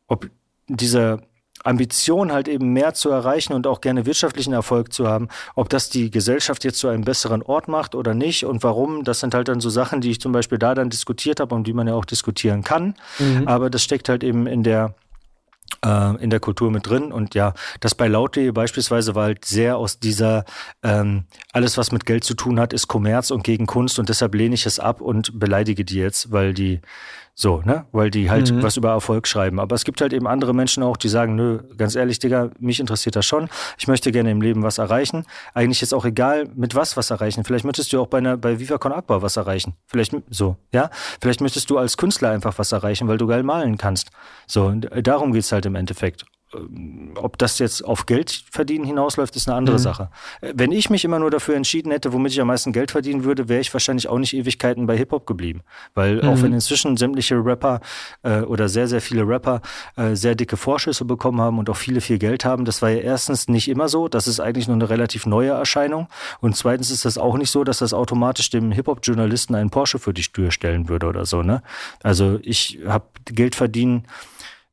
ob 0.09 0.29
diese 0.69 1.23
Ambition 1.65 2.33
halt 2.33 2.49
eben 2.49 2.73
mehr 2.73 2.95
zu 2.95 3.11
erreichen 3.11 3.53
und 3.53 3.67
auch 3.67 3.81
gerne 3.81 4.07
wirtschaftlichen 4.07 4.53
Erfolg 4.53 4.93
zu 4.93 5.07
haben, 5.07 5.29
ob 5.55 5.69
das 5.69 5.91
die 5.91 6.11
Gesellschaft 6.11 6.65
jetzt 6.65 6.79
zu 6.79 6.89
einem 6.89 7.05
besseren 7.05 7.43
Ort 7.43 7.69
macht 7.69 7.95
oder 7.95 8.15
nicht 8.15 8.45
und 8.45 8.63
warum, 8.63 9.05
das 9.05 9.21
sind 9.21 9.35
halt 9.35 9.49
dann 9.49 9.61
so 9.61 9.71
Sachen, 9.71 10.01
die 10.01 10.11
ich 10.11 10.21
zum 10.21 10.33
Beispiel 10.33 10.59
da 10.59 10.75
dann 10.75 10.91
diskutiert 10.91 11.41
habe 11.41 11.55
und 11.55 11.67
die 11.67 11.73
man 11.73 11.87
ja 11.87 11.95
auch 11.95 12.05
diskutieren 12.05 12.65
kann. 12.65 12.95
Mhm. 13.19 13.47
Aber 13.47 13.71
das 13.71 13.83
steckt 13.83 14.09
halt 14.09 14.25
eben 14.25 14.47
in 14.47 14.63
der 14.63 14.95
äh, 15.85 16.23
in 16.23 16.31
der 16.31 16.41
Kultur 16.41 16.71
mit 16.71 16.87
drin. 16.87 17.13
Und 17.13 17.35
ja, 17.35 17.55
das 17.81 17.95
bei 17.95 18.09
Laut.de 18.09 18.51
beispielsweise 18.51 19.15
war 19.15 19.25
halt 19.25 19.45
sehr 19.45 19.77
aus 19.77 19.99
dieser, 19.99 20.45
ähm, 20.83 21.25
alles 21.53 21.79
was 21.79 21.93
mit 21.93 22.07
Geld 22.07 22.25
zu 22.25 22.35
tun 22.35 22.59
hat, 22.61 22.73
ist 22.73 22.89
Kommerz 22.89 23.31
und 23.31 23.45
gegen 23.45 23.67
Kunst 23.67 23.99
und 23.99 24.09
deshalb 24.09 24.35
lehne 24.35 24.55
ich 24.55 24.67
es 24.67 24.79
ab 24.79 25.01
und 25.01 25.39
beleidige 25.39 25.85
die 25.85 25.97
jetzt, 25.97 26.33
weil 26.33 26.55
die 26.55 26.81
so, 27.35 27.63
ne? 27.65 27.87
Weil 27.93 28.11
die 28.11 28.31
halt 28.31 28.53
mhm. 28.53 28.63
was 28.63 28.77
über 28.77 28.91
Erfolg 28.91 29.27
schreiben. 29.27 29.59
Aber 29.59 29.75
es 29.75 29.85
gibt 29.85 30.01
halt 30.03 30.13
eben 30.13 30.27
andere 30.27 30.55
Menschen 30.55 30.83
auch, 30.83 30.99
die 30.99 31.09
sagen, 31.09 31.35
nö, 31.35 31.61
ganz 31.79 31.97
ehrlich, 31.97 32.19
Digga, 32.19 32.51
mich 32.59 32.79
interessiert 32.79 33.17
das 33.17 33.25
schon. 33.25 33.49
Ich 33.79 33.89
möchte 33.89 34.13
gerne 34.13 34.31
im 34.31 34.43
Leben 34.43 34.63
was 34.63 34.79
erreichen. 34.79 35.25
Eigentlich 35.55 35.81
ist 35.81 35.95
auch 35.95 36.05
egal, 36.05 36.49
mit 36.55 36.75
was 36.75 36.97
was 36.97 37.11
erreichen. 37.11 37.45
Vielleicht 37.45 37.65
möchtest 37.65 37.93
du 37.93 38.01
auch 38.03 38.07
bei 38.07 38.19
einer, 38.19 38.37
bei 38.37 38.61
Viva 38.61 38.77
Con 38.77 38.93
Aqua 38.93 39.23
was 39.23 39.37
erreichen. 39.37 39.75
Vielleicht 39.87 40.15
so, 40.29 40.57
ja? 40.73 40.91
Vielleicht 41.21 41.41
möchtest 41.41 41.71
du 41.71 41.79
als 41.79 41.97
Künstler 41.97 42.31
einfach 42.31 42.59
was 42.59 42.71
erreichen, 42.73 43.09
weil 43.09 43.17
du 43.17 43.27
geil 43.27 43.43
malen 43.43 43.79
kannst. 43.79 44.11
So, 44.47 44.71
darum 44.71 45.33
geht's 45.33 45.53
halt 45.53 45.65
im 45.65 45.75
Endeffekt. 45.75 46.27
Ähm, 46.55 47.13
ob 47.17 47.39
das 47.39 47.59
jetzt 47.59 47.85
auf 47.85 48.07
Geld 48.07 48.45
verdienen 48.51 48.85
hinausläuft, 48.85 49.37
ist 49.37 49.49
eine 49.49 49.57
andere 49.57 49.77
mhm. 49.77 49.83
Sache. 49.83 50.09
Wenn 50.41 50.73
ich 50.73 50.91
mich 50.91 51.05
immer 51.05 51.19
nur 51.19 51.31
dafür 51.31 51.57
entschieden 51.57 51.91
hätte, 51.91 52.13
womit 52.13 52.33
ich 52.33 52.41
am 52.41 52.47
meisten 52.47 52.73
Geld 52.73 52.91
verdienen 52.91 53.25
würde, 53.25 53.49
wäre 53.49 53.61
ich 53.61 53.73
wahrscheinlich 53.73 54.09
auch 54.09 54.19
nicht 54.19 54.35
Ewigkeiten 54.35 54.87
bei 54.87 54.97
Hip-Hop 54.97 55.27
geblieben. 55.27 55.63
Weil 55.95 56.23
mhm. 56.23 56.29
auch 56.29 56.43
wenn 56.43 56.53
inzwischen 56.53 56.97
sämtliche 56.97 57.37
Rapper 57.45 57.81
äh, 58.23 58.41
oder 58.41 58.69
sehr, 58.69 58.89
sehr 58.89 59.01
viele 59.01 59.27
Rapper 59.27 59.61
äh, 59.97 60.15
sehr 60.15 60.35
dicke 60.35 60.57
Vorschüsse 60.57 61.05
bekommen 61.05 61.41
haben 61.41 61.59
und 61.59 61.69
auch 61.71 61.77
viele 61.77 62.01
viel 62.01 62.19
Geld 62.19 62.45
haben, 62.45 62.65
das 62.65 62.83
war 62.83 62.91
ja 62.91 63.01
erstens 63.01 63.49
nicht 63.49 63.69
immer 63.69 63.89
so. 63.89 64.09
Das 64.09 64.27
ist 64.27 64.41
eigentlich 64.41 64.69
nur 64.69 64.77
eine 64.77 64.89
relativ 64.89 65.27
neue 65.27 65.51
Erscheinung. 65.51 66.09
Und 66.41 66.57
zweitens 66.57 66.91
ist 66.91 67.05
das 67.05 67.19
auch 67.19 67.37
nicht 67.37 67.51
so, 67.51 67.65
dass 67.65 67.79
das 67.79 67.95
automatisch 67.95 68.51
dem 68.51 68.73
Hip-Hop-Journalisten 68.73 69.55
einen 69.55 69.71
Porsche 69.71 69.99
für 69.99 70.13
die 70.13 70.23
Tür 70.23 70.51
stellen 70.51 70.89
würde 70.89 71.07
oder 71.07 71.27
so. 71.27 71.43
Ne? 71.43 71.63
Also 72.03 72.39
ich 72.43 72.79
habe 72.87 73.05
Geld 73.27 73.55
verdienen 73.55 74.05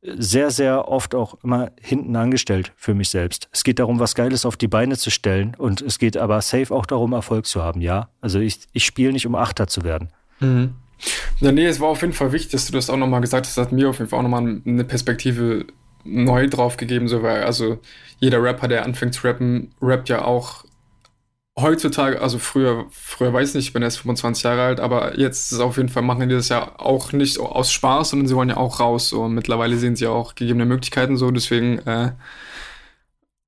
sehr, 0.01 0.49
sehr 0.51 0.87
oft 0.87 1.13
auch 1.13 1.37
immer 1.43 1.71
hinten 1.79 2.15
angestellt 2.15 2.71
für 2.77 2.93
mich 2.93 3.09
selbst. 3.09 3.49
Es 3.51 3.63
geht 3.63 3.79
darum, 3.79 3.99
was 3.99 4.15
Geiles 4.15 4.45
auf 4.45 4.55
die 4.55 4.67
Beine 4.67 4.97
zu 4.97 5.11
stellen 5.11 5.55
und 5.57 5.81
es 5.81 5.99
geht 5.99 6.15
aber 6.15 6.41
safe 6.41 6.73
auch 6.73 6.85
darum, 6.85 7.13
Erfolg 7.13 7.45
zu 7.45 7.61
haben, 7.61 7.81
ja. 7.81 8.09
Also 8.21 8.39
ich, 8.39 8.59
ich 8.71 8.85
spiele 8.85 9.11
nicht, 9.11 9.27
um 9.27 9.35
Achter 9.35 9.67
zu 9.67 9.83
werden. 9.83 10.09
Mhm. 10.39 10.75
Ja, 11.39 11.51
nee, 11.51 11.65
es 11.65 11.79
war 11.79 11.89
auf 11.89 12.01
jeden 12.01 12.13
Fall 12.13 12.31
wichtig, 12.31 12.51
dass 12.51 12.65
du 12.67 12.73
das 12.73 12.89
auch 12.89 12.97
nochmal 12.97 13.21
gesagt 13.21 13.45
hast. 13.45 13.57
Das 13.57 13.67
hat 13.67 13.71
mir 13.71 13.89
auf 13.89 13.99
jeden 13.99 14.09
Fall 14.09 14.19
auch 14.19 14.23
nochmal 14.23 14.61
eine 14.65 14.83
Perspektive 14.83 15.65
neu 16.03 16.47
drauf 16.47 16.77
gegeben, 16.77 17.07
so 17.07 17.23
weil 17.23 17.43
also 17.43 17.79
jeder 18.19 18.41
Rapper, 18.41 18.67
der 18.67 18.85
anfängt 18.85 19.13
zu 19.13 19.25
rappen, 19.27 19.71
rappt 19.81 20.09
ja 20.09 20.25
auch 20.25 20.65
heutzutage, 21.61 22.21
also 22.21 22.39
früher, 22.39 22.85
früher 22.91 23.33
weiß 23.33 23.49
ich 23.49 23.55
nicht, 23.55 23.67
ich 23.67 23.73
bin 23.73 23.83
erst 23.83 23.99
25 23.99 24.43
Jahre 24.43 24.61
alt, 24.63 24.79
aber 24.79 25.19
jetzt 25.19 25.51
ist 25.51 25.59
auf 25.59 25.77
jeden 25.77 25.89
Fall, 25.89 26.03
machen 26.03 26.27
die 26.27 26.35
das 26.35 26.49
ja 26.49 26.71
auch 26.77 27.11
nicht 27.11 27.39
aus 27.39 27.71
Spaß, 27.71 28.09
sondern 28.09 28.27
sie 28.27 28.35
wollen 28.35 28.49
ja 28.49 28.57
auch 28.57 28.79
raus. 28.79 29.09
So. 29.09 29.23
Und 29.23 29.33
mittlerweile 29.33 29.77
sehen 29.77 29.95
sie 29.95 30.07
auch 30.07 30.35
gegebene 30.35 30.65
Möglichkeiten 30.65 31.17
so, 31.17 31.31
deswegen, 31.31 31.79
äh, 31.79 32.11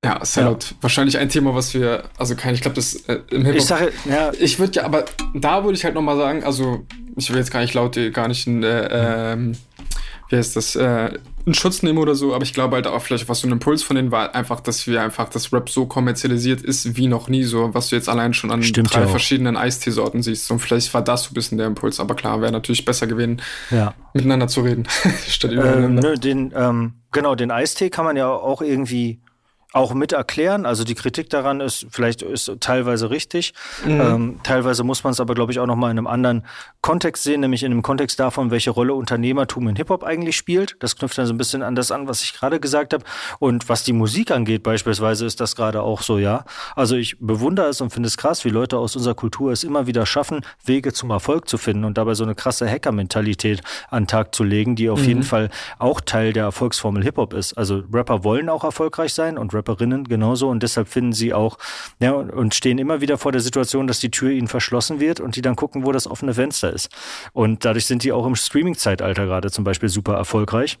ja, 0.04 0.24
Sellout, 0.24 0.58
ja. 0.62 0.76
wahrscheinlich 0.80 1.18
ein 1.18 1.28
Thema, 1.28 1.54
was 1.54 1.74
wir, 1.74 2.04
also 2.18 2.34
kein, 2.34 2.54
ich 2.54 2.60
glaube, 2.60 2.74
das 2.74 2.94
äh, 3.06 3.20
im 3.30 3.44
Hip-Hop. 3.44 3.54
Ich 3.54 3.66
sage, 3.66 3.92
ja. 4.04 4.32
Ich 4.38 4.58
würde 4.58 4.72
ja, 4.74 4.84
aber 4.84 5.04
da 5.34 5.62
würde 5.62 5.76
ich 5.76 5.84
halt 5.84 5.94
nochmal 5.94 6.16
sagen, 6.16 6.42
also, 6.42 6.84
ich 7.16 7.30
will 7.30 7.38
jetzt 7.38 7.52
gar 7.52 7.60
nicht 7.60 7.74
laut, 7.74 7.96
gar 8.12 8.26
nicht 8.26 8.46
in, 8.46 8.64
äh, 8.64 9.32
ähm, 9.32 9.56
wie 10.32 10.38
heißt 10.38 10.56
das, 10.56 10.76
äh, 10.76 11.10
einen 11.44 11.54
Schutz 11.54 11.82
nehmen 11.82 11.98
oder 11.98 12.14
so, 12.14 12.34
aber 12.34 12.42
ich 12.42 12.54
glaube 12.54 12.76
halt 12.76 12.86
auch 12.86 13.02
vielleicht, 13.02 13.28
was 13.28 13.40
so 13.40 13.46
ein 13.46 13.52
Impuls 13.52 13.82
von 13.82 13.96
denen 13.96 14.10
war, 14.10 14.34
einfach, 14.34 14.60
dass 14.60 14.86
wir 14.86 15.02
einfach, 15.02 15.28
das 15.28 15.52
Rap 15.52 15.68
so 15.68 15.84
kommerzialisiert 15.84 16.62
ist 16.62 16.96
wie 16.96 17.06
noch 17.06 17.28
nie, 17.28 17.42
so, 17.42 17.74
was 17.74 17.88
du 17.88 17.96
jetzt 17.96 18.08
allein 18.08 18.32
schon 18.32 18.50
an 18.50 18.62
Stimmt 18.62 18.94
drei 18.94 19.02
ja 19.02 19.08
verschiedenen 19.08 19.58
Eisteesorten 19.58 20.22
siehst. 20.22 20.50
Und 20.50 20.60
vielleicht 20.60 20.94
war 20.94 21.02
das 21.02 21.24
so 21.24 21.30
ein 21.30 21.34
bisschen 21.34 21.58
der 21.58 21.66
Impuls, 21.66 22.00
aber 22.00 22.14
klar, 22.14 22.40
wäre 22.40 22.50
natürlich 22.50 22.86
besser 22.86 23.06
gewesen, 23.06 23.42
ja. 23.70 23.92
miteinander 24.14 24.48
zu 24.48 24.62
reden, 24.62 24.88
statt 25.28 25.52
ähm, 25.52 25.96
nö, 25.96 26.14
den, 26.14 26.50
ähm, 26.56 26.94
genau, 27.12 27.34
den 27.34 27.50
Eistee 27.50 27.90
kann 27.90 28.06
man 28.06 28.16
ja 28.16 28.30
auch 28.30 28.62
irgendwie 28.62 29.20
auch 29.72 29.94
mit 29.94 30.12
erklären. 30.12 30.66
Also 30.66 30.84
die 30.84 30.94
Kritik 30.94 31.30
daran 31.30 31.60
ist 31.60 31.86
vielleicht 31.90 32.22
ist 32.22 32.50
teilweise 32.60 33.10
richtig. 33.10 33.54
Mhm. 33.84 34.00
Ähm, 34.00 34.40
teilweise 34.42 34.84
muss 34.84 35.02
man 35.04 35.12
es 35.12 35.20
aber, 35.20 35.34
glaube 35.34 35.52
ich, 35.52 35.60
auch 35.60 35.66
noch 35.66 35.76
mal 35.76 35.90
in 35.90 35.98
einem 35.98 36.06
anderen 36.06 36.44
Kontext 36.82 37.22
sehen, 37.24 37.40
nämlich 37.40 37.62
in 37.62 37.70
dem 37.70 37.82
Kontext 37.82 38.20
davon, 38.20 38.50
welche 38.50 38.70
Rolle 38.70 38.94
Unternehmertum 38.94 39.68
in 39.68 39.76
Hip-Hop 39.76 40.04
eigentlich 40.04 40.36
spielt. 40.36 40.76
Das 40.80 40.96
knüpft 40.96 41.16
dann 41.16 41.26
so 41.26 41.32
ein 41.32 41.38
bisschen 41.38 41.62
an 41.62 41.74
das 41.74 41.90
an, 41.90 42.08
was 42.08 42.22
ich 42.22 42.34
gerade 42.34 42.60
gesagt 42.60 42.92
habe. 42.92 43.04
Und 43.38 43.68
was 43.68 43.84
die 43.84 43.92
Musik 43.92 44.30
angeht 44.30 44.62
beispielsweise, 44.62 45.24
ist 45.24 45.40
das 45.40 45.56
gerade 45.56 45.82
auch 45.82 46.02
so, 46.02 46.18
ja. 46.18 46.44
Also 46.76 46.96
ich 46.96 47.16
bewundere 47.18 47.66
es 47.66 47.80
und 47.80 47.90
finde 47.90 48.08
es 48.08 48.16
krass, 48.16 48.44
wie 48.44 48.50
Leute 48.50 48.78
aus 48.78 48.96
unserer 48.96 49.14
Kultur 49.14 49.52
es 49.52 49.64
immer 49.64 49.86
wieder 49.86 50.06
schaffen, 50.06 50.44
Wege 50.64 50.92
zum 50.92 51.10
Erfolg 51.10 51.48
zu 51.48 51.56
finden 51.56 51.84
und 51.84 51.96
dabei 51.96 52.14
so 52.14 52.24
eine 52.24 52.34
krasse 52.34 52.68
Hacker-Mentalität 52.68 53.62
an 53.90 54.02
den 54.02 54.08
Tag 54.08 54.34
zu 54.34 54.44
legen, 54.44 54.76
die 54.76 54.90
auf 54.90 55.00
mhm. 55.00 55.08
jeden 55.08 55.22
Fall 55.22 55.50
auch 55.78 56.00
Teil 56.00 56.32
der 56.32 56.44
Erfolgsformel 56.44 57.02
Hip-Hop 57.02 57.32
ist. 57.32 57.54
Also 57.54 57.84
Rapper 57.92 58.24
wollen 58.24 58.48
auch 58.48 58.64
erfolgreich 58.64 59.14
sein 59.14 59.38
und 59.38 59.54
Rapper 59.54 59.61
Rapperinnen 59.62 60.04
genauso 60.04 60.48
und 60.48 60.62
deshalb 60.62 60.88
finden 60.88 61.12
sie 61.12 61.32
auch 61.32 61.58
ja, 62.00 62.12
und 62.12 62.54
stehen 62.54 62.78
immer 62.78 63.00
wieder 63.00 63.18
vor 63.18 63.32
der 63.32 63.40
Situation, 63.40 63.86
dass 63.86 64.00
die 64.00 64.10
Tür 64.10 64.30
ihnen 64.30 64.48
verschlossen 64.48 65.00
wird 65.00 65.20
und 65.20 65.36
die 65.36 65.42
dann 65.42 65.56
gucken, 65.56 65.84
wo 65.84 65.92
das 65.92 66.06
offene 66.06 66.34
Fenster 66.34 66.72
ist. 66.72 66.90
Und 67.32 67.64
dadurch 67.64 67.86
sind 67.86 68.02
die 68.02 68.12
auch 68.12 68.26
im 68.26 68.34
Streaming-Zeitalter 68.34 69.26
gerade 69.26 69.50
zum 69.50 69.64
Beispiel 69.64 69.88
super 69.88 70.14
erfolgreich 70.14 70.78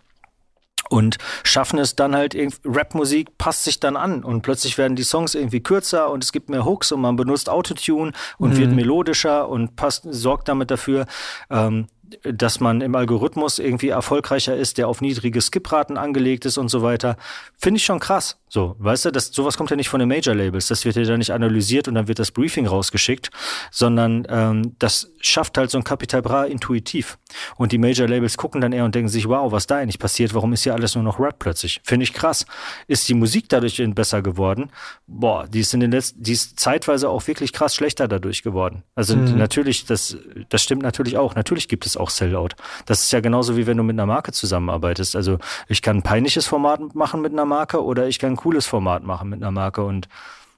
und 0.88 1.16
schaffen 1.42 1.78
es 1.78 1.96
dann 1.96 2.14
halt 2.14 2.36
Rapmusik 2.64 3.38
passt 3.38 3.64
sich 3.64 3.80
dann 3.80 3.96
an 3.96 4.24
und 4.24 4.42
plötzlich 4.42 4.76
werden 4.78 4.96
die 4.96 5.04
Songs 5.04 5.34
irgendwie 5.34 5.60
kürzer 5.60 6.10
und 6.10 6.22
es 6.22 6.32
gibt 6.32 6.50
mehr 6.50 6.64
Hooks 6.64 6.92
und 6.92 7.00
man 7.00 7.16
benutzt 7.16 7.48
Autotune 7.48 8.12
und 8.38 8.50
mhm. 8.54 8.56
wird 8.58 8.72
melodischer 8.72 9.48
und 9.48 9.76
passt 9.76 10.06
sorgt 10.10 10.48
damit 10.48 10.70
dafür 10.70 11.06
ähm, 11.50 11.86
dass 12.22 12.60
man 12.60 12.80
im 12.80 12.94
Algorithmus 12.94 13.58
irgendwie 13.58 13.88
erfolgreicher 13.88 14.56
ist, 14.56 14.78
der 14.78 14.88
auf 14.88 15.00
niedrige 15.00 15.40
Skipraten 15.40 15.96
angelegt 15.96 16.44
ist 16.44 16.58
und 16.58 16.68
so 16.68 16.82
weiter, 16.82 17.16
finde 17.56 17.78
ich 17.78 17.84
schon 17.84 18.00
krass. 18.00 18.38
So, 18.48 18.76
weißt 18.80 19.06
du, 19.06 19.10
das, 19.12 19.28
sowas 19.28 19.56
kommt 19.56 19.70
ja 19.70 19.76
nicht 19.76 19.88
von 19.88 19.98
den 19.98 20.10
Major-Labels. 20.10 20.66
Das 20.66 20.84
wird 20.84 20.96
ja 20.96 21.04
dann 21.04 21.18
nicht 21.18 21.32
analysiert 21.32 21.88
und 21.88 21.94
dann 21.94 22.06
wird 22.06 22.18
das 22.18 22.30
Briefing 22.30 22.66
rausgeschickt, 22.66 23.30
sondern 23.70 24.26
ähm, 24.28 24.76
das 24.78 25.10
schafft 25.22 25.56
halt 25.56 25.70
so 25.70 25.78
ein 25.78 25.84
Capital 25.84 26.20
Bra 26.20 26.44
intuitiv. 26.44 27.16
Und 27.56 27.72
die 27.72 27.78
Major-Labels 27.78 28.36
gucken 28.36 28.60
dann 28.60 28.72
eher 28.72 28.84
und 28.84 28.94
denken 28.94 29.08
sich, 29.08 29.26
wow, 29.26 29.50
was 29.52 29.66
da 29.66 29.78
eigentlich 29.78 29.98
passiert? 29.98 30.34
Warum 30.34 30.52
ist 30.52 30.64
hier 30.64 30.74
alles 30.74 30.94
nur 30.94 31.02
noch 31.02 31.18
Rap 31.18 31.38
plötzlich? 31.38 31.80
Finde 31.82 32.04
ich 32.04 32.12
krass. 32.12 32.44
Ist 32.88 33.08
die 33.08 33.14
Musik 33.14 33.48
dadurch 33.48 33.82
besser 33.94 34.20
geworden? 34.20 34.70
Boah, 35.06 35.46
die 35.48 35.60
ist 35.60 35.72
in 35.72 35.80
den 35.80 35.90
letzten, 35.90 36.22
die 36.22 36.32
ist 36.32 36.60
zeitweise 36.60 37.08
auch 37.08 37.26
wirklich 37.26 37.54
krass 37.54 37.74
schlechter 37.74 38.06
dadurch 38.06 38.42
geworden. 38.42 38.82
Also 38.94 39.16
mhm. 39.16 39.38
natürlich, 39.38 39.86
das, 39.86 40.18
das 40.50 40.62
stimmt 40.62 40.82
natürlich 40.82 41.16
auch. 41.16 41.34
Natürlich 41.34 41.68
gibt 41.68 41.86
es 41.86 41.96
auch 41.96 42.01
Sellout. 42.10 42.50
Das 42.86 43.02
ist 43.02 43.12
ja 43.12 43.20
genauso 43.20 43.56
wie 43.56 43.66
wenn 43.66 43.76
du 43.76 43.82
mit 43.82 43.94
einer 43.94 44.06
Marke 44.06 44.32
zusammenarbeitest. 44.32 45.16
Also 45.16 45.38
ich 45.68 45.82
kann 45.82 45.98
ein 45.98 46.02
peinliches 46.02 46.46
Format 46.46 46.94
machen 46.94 47.20
mit 47.20 47.32
einer 47.32 47.44
Marke 47.44 47.82
oder 47.82 48.08
ich 48.08 48.18
kann 48.18 48.32
ein 48.32 48.36
cooles 48.36 48.66
Format 48.66 49.02
machen 49.02 49.28
mit 49.28 49.42
einer 49.42 49.50
Marke 49.50 49.84
und 49.84 50.08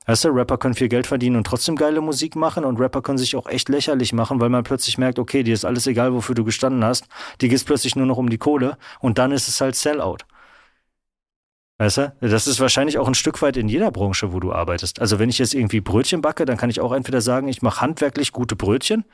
Weißt 0.06 0.24
du, 0.24 0.28
Rapper 0.28 0.58
können 0.58 0.74
viel 0.74 0.88
Geld 0.88 1.06
verdienen 1.06 1.36
und 1.36 1.46
trotzdem 1.46 1.76
geile 1.76 2.02
Musik 2.02 2.36
machen 2.36 2.64
und 2.64 2.78
Rapper 2.78 3.00
können 3.00 3.16
sich 3.16 3.36
auch 3.36 3.46
echt 3.46 3.70
lächerlich 3.70 4.12
machen, 4.12 4.38
weil 4.38 4.50
man 4.50 4.62
plötzlich 4.62 4.98
merkt, 4.98 5.18
okay, 5.18 5.42
dir 5.42 5.54
ist 5.54 5.64
alles 5.64 5.86
egal, 5.86 6.12
wofür 6.12 6.34
du 6.34 6.44
gestanden 6.44 6.84
hast, 6.84 7.06
dir 7.40 7.48
geht 7.48 7.56
es 7.56 7.64
plötzlich 7.64 7.96
nur 7.96 8.04
noch 8.04 8.18
um 8.18 8.28
die 8.28 8.36
Kohle 8.36 8.76
und 9.00 9.16
dann 9.16 9.32
ist 9.32 9.48
es 9.48 9.62
halt 9.62 9.76
Sellout. 9.76 10.18
Weißt 11.76 11.96
du? 11.96 12.14
Das 12.20 12.46
ist 12.46 12.60
wahrscheinlich 12.60 12.98
auch 12.98 13.08
ein 13.08 13.14
Stück 13.14 13.42
weit 13.42 13.56
in 13.56 13.68
jeder 13.68 13.90
Branche, 13.90 14.32
wo 14.32 14.38
du 14.38 14.52
arbeitest. 14.52 15.00
Also 15.00 15.18
wenn 15.18 15.28
ich 15.28 15.38
jetzt 15.38 15.54
irgendwie 15.54 15.80
Brötchen 15.80 16.20
backe, 16.20 16.44
dann 16.44 16.56
kann 16.56 16.70
ich 16.70 16.80
auch 16.80 16.92
entweder 16.92 17.20
sagen, 17.20 17.48
ich 17.48 17.62
mache 17.62 17.80
handwerklich 17.80 18.30
gute 18.30 18.54
Brötchen 18.54 19.04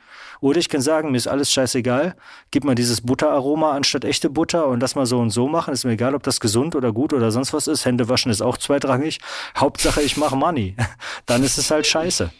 oder 0.41 0.59
ich 0.59 0.69
kann 0.69 0.81
sagen, 0.81 1.09
mir 1.09 1.17
ist 1.17 1.27
alles 1.27 1.51
scheißegal, 1.51 2.15
gib 2.51 2.63
mal 2.63 2.75
dieses 2.75 3.01
Butteraroma 3.01 3.71
anstatt 3.71 4.05
echte 4.05 4.29
Butter 4.29 4.67
und 4.67 4.79
das 4.79 4.93
mal 4.93 5.07
so 5.07 5.17
und 5.17 5.31
so 5.31 5.47
machen. 5.47 5.73
Ist 5.73 5.85
mir 5.85 5.93
egal, 5.93 6.13
ob 6.13 6.21
das 6.21 6.39
gesund 6.39 6.75
oder 6.75 6.91
gut 6.91 7.13
oder 7.13 7.31
sonst 7.31 7.51
was 7.51 7.65
ist. 7.65 7.85
Hände 7.85 8.09
waschen 8.09 8.31
ist 8.31 8.43
auch 8.43 8.59
zweitrangig. 8.59 9.19
Hauptsache, 9.57 10.01
ich 10.01 10.15
mache 10.17 10.35
Money. 10.35 10.75
Dann 11.25 11.43
ist 11.43 11.57
es 11.57 11.71
halt 11.71 11.87
scheiße. 11.87 12.31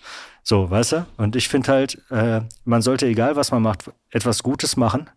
So, 0.44 0.70
weißt 0.70 0.92
du? 0.92 1.06
Und 1.18 1.36
ich 1.36 1.50
finde 1.50 1.72
halt, 1.72 2.00
äh, 2.12 2.42
man 2.64 2.84
sollte, 2.84 3.08
egal 3.08 3.36
was 3.36 3.50
man 3.50 3.64
macht, 3.64 3.92
etwas 4.12 4.44
Gutes 4.44 4.78
machen 4.78 5.10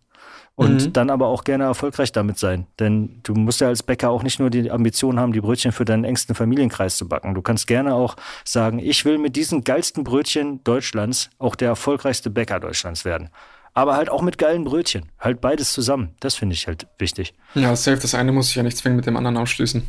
und 0.55 0.85
mhm. 0.85 0.93
dann 0.93 1.09
aber 1.09 1.27
auch 1.27 1.43
gerne 1.43 1.65
erfolgreich 1.65 2.11
damit 2.11 2.39
sein. 2.39 2.65
Denn 2.79 3.19
du 3.23 3.33
musst 3.33 3.61
ja 3.61 3.67
als 3.67 3.83
Bäcker 3.83 4.09
auch 4.09 4.23
nicht 4.23 4.39
nur 4.39 4.49
die 4.49 4.71
Ambition 4.71 5.19
haben, 5.19 5.33
die 5.33 5.41
Brötchen 5.41 5.71
für 5.71 5.85
deinen 5.85 6.05
engsten 6.05 6.33
Familienkreis 6.33 6.97
zu 6.97 7.07
backen. 7.07 7.35
Du 7.35 7.41
kannst 7.41 7.67
gerne 7.67 7.93
auch 7.93 8.15
sagen, 8.45 8.79
ich 8.79 9.03
will 9.03 9.17
mit 9.17 9.35
diesen 9.35 9.63
geilsten 9.63 10.03
Brötchen 10.03 10.63
Deutschlands 10.63 11.29
auch 11.39 11.55
der 11.55 11.69
erfolgreichste 11.69 12.29
Bäcker 12.29 12.59
Deutschlands 12.59 13.03
werden. 13.03 13.29
Aber 13.73 13.97
halt 13.97 14.09
auch 14.09 14.21
mit 14.21 14.37
geilen 14.37 14.63
Brötchen. 14.63 15.11
Halt 15.19 15.41
beides 15.41 15.73
zusammen. 15.73 16.15
Das 16.21 16.35
finde 16.35 16.53
ich 16.53 16.67
halt 16.67 16.87
wichtig. 16.97 17.33
Ja, 17.55 17.75
safe. 17.75 17.97
Das 17.97 18.15
eine 18.15 18.31
muss 18.31 18.47
sich 18.47 18.55
ja 18.55 18.63
nicht 18.63 18.77
zwingend 18.77 18.97
mit 18.97 19.05
dem 19.05 19.17
anderen 19.17 19.35
ausschließen. 19.35 19.83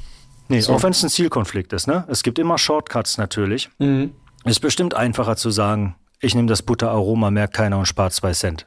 Nee, 0.49 0.61
so. 0.61 0.73
auch 0.73 0.83
wenn 0.83 0.91
es 0.91 1.03
ein 1.03 1.09
Zielkonflikt 1.09 1.73
ist, 1.73 1.87
ne? 1.87 2.05
Es 2.09 2.25
gibt 2.25 2.41
immer 2.41 2.59
Shortcuts 2.59 3.19
natürlich. 3.19 3.69
Mhm. 3.79 4.13
Ist 4.45 4.61
bestimmt 4.61 4.95
einfacher 4.95 5.37
zu 5.37 5.51
sagen, 5.51 5.95
ich 6.21 6.35
nehme 6.35 6.49
das 6.49 6.63
Butteraroma, 6.63 7.31
merkt 7.31 7.55
keiner 7.55 7.79
und 7.79 7.87
spart 7.87 8.13
zwei 8.13 8.33
Cent. 8.33 8.67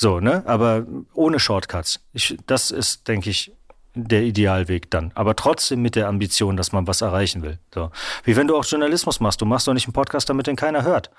So, 0.00 0.20
ne? 0.20 0.44
Aber 0.46 0.86
ohne 1.12 1.40
Shortcuts. 1.40 1.98
Ich, 2.12 2.38
das 2.46 2.70
ist, 2.70 3.08
denke 3.08 3.30
ich, 3.30 3.52
der 3.94 4.22
Idealweg 4.22 4.90
dann. 4.92 5.10
Aber 5.16 5.34
trotzdem 5.34 5.82
mit 5.82 5.96
der 5.96 6.06
Ambition, 6.06 6.56
dass 6.56 6.70
man 6.70 6.86
was 6.86 7.00
erreichen 7.00 7.42
will. 7.42 7.58
So. 7.74 7.90
Wie 8.22 8.36
wenn 8.36 8.46
du 8.46 8.56
auch 8.56 8.64
Journalismus 8.64 9.18
machst. 9.18 9.40
Du 9.40 9.44
machst 9.44 9.66
doch 9.66 9.74
nicht 9.74 9.86
einen 9.86 9.92
Podcast, 9.92 10.30
damit 10.30 10.46
den 10.46 10.54
keiner 10.54 10.84
hört. 10.84 11.10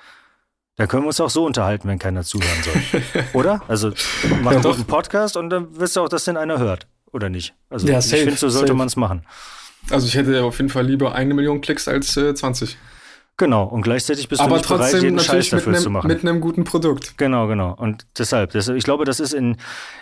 Dann 0.77 0.87
können 0.87 1.03
wir 1.03 1.07
uns 1.07 1.19
auch 1.19 1.29
so 1.29 1.45
unterhalten, 1.45 1.89
wenn 1.89 1.99
keiner 1.99 2.23
zuhören 2.23 2.63
soll. 2.63 3.01
Oder? 3.33 3.61
Also 3.67 3.91
mach 4.41 4.53
ja, 4.53 4.61
doch 4.61 4.75
einen 4.75 4.85
Podcast 4.85 5.35
und 5.35 5.49
dann 5.49 5.77
wirst 5.77 5.97
du 5.97 6.01
auch, 6.01 6.07
dass 6.07 6.23
den 6.23 6.37
einer 6.37 6.57
hört. 6.57 6.87
Oder 7.11 7.27
nicht? 7.27 7.53
Also 7.69 7.85
ja, 7.85 7.99
safe, 7.99 8.17
ich 8.17 8.23
finde, 8.23 8.39
so 8.39 8.47
sollte 8.47 8.73
man 8.73 8.87
es 8.87 8.95
machen. 8.95 9.25
Also 9.89 10.07
ich 10.07 10.15
hätte 10.15 10.41
auf 10.41 10.57
jeden 10.57 10.69
Fall 10.69 10.85
lieber 10.85 11.13
eine 11.15 11.33
Million 11.33 11.59
Klicks 11.59 11.89
als 11.89 12.15
äh, 12.15 12.33
20. 12.33 12.77
Genau, 13.39 13.63
und 13.63 13.83
gleichzeitig 13.83 14.27
bist 14.27 14.41
Aber 14.41 14.49
du 14.49 14.55
nicht 14.57 14.67
bereit, 14.67 15.01
jeden 15.01 15.17
Scheiß 15.17 15.49
dafür 15.49 15.71
einem, 15.71 15.81
zu 15.81 15.89
machen. 15.89 16.07
Mit 16.07 16.21
einem 16.25 16.41
guten 16.41 16.65
Produkt. 16.65 17.17
Genau, 17.17 17.47
genau. 17.47 17.73
Und 17.73 18.05
deshalb, 18.17 18.51
deshalb 18.51 18.77
ich 18.77 18.83
glaube, 18.83 19.05
das 19.05 19.21
ist 19.21 19.33
in, 19.33 19.55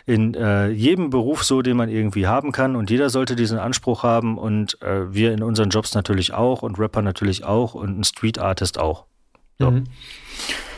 in 0.07 0.33
äh, 0.33 0.69
jedem 0.69 1.11
Beruf 1.11 1.43
so, 1.43 1.61
den 1.61 1.77
man 1.77 1.87
irgendwie 1.87 2.25
haben 2.25 2.51
kann. 2.51 2.75
Und 2.75 2.89
jeder 2.89 3.11
sollte 3.11 3.35
diesen 3.35 3.59
Anspruch 3.59 4.01
haben. 4.01 4.39
Und 4.39 4.81
äh, 4.81 5.13
wir 5.13 5.33
in 5.33 5.43
unseren 5.43 5.69
Jobs 5.69 5.93
natürlich 5.93 6.33
auch 6.33 6.63
und 6.63 6.79
Rapper 6.79 7.03
natürlich 7.03 7.43
auch 7.43 7.75
und 7.75 7.99
ein 7.99 8.03
Street 8.03 8.39
Artist 8.39 8.79
auch. 8.79 9.05
So. 9.59 9.69
Mhm. 9.69 9.83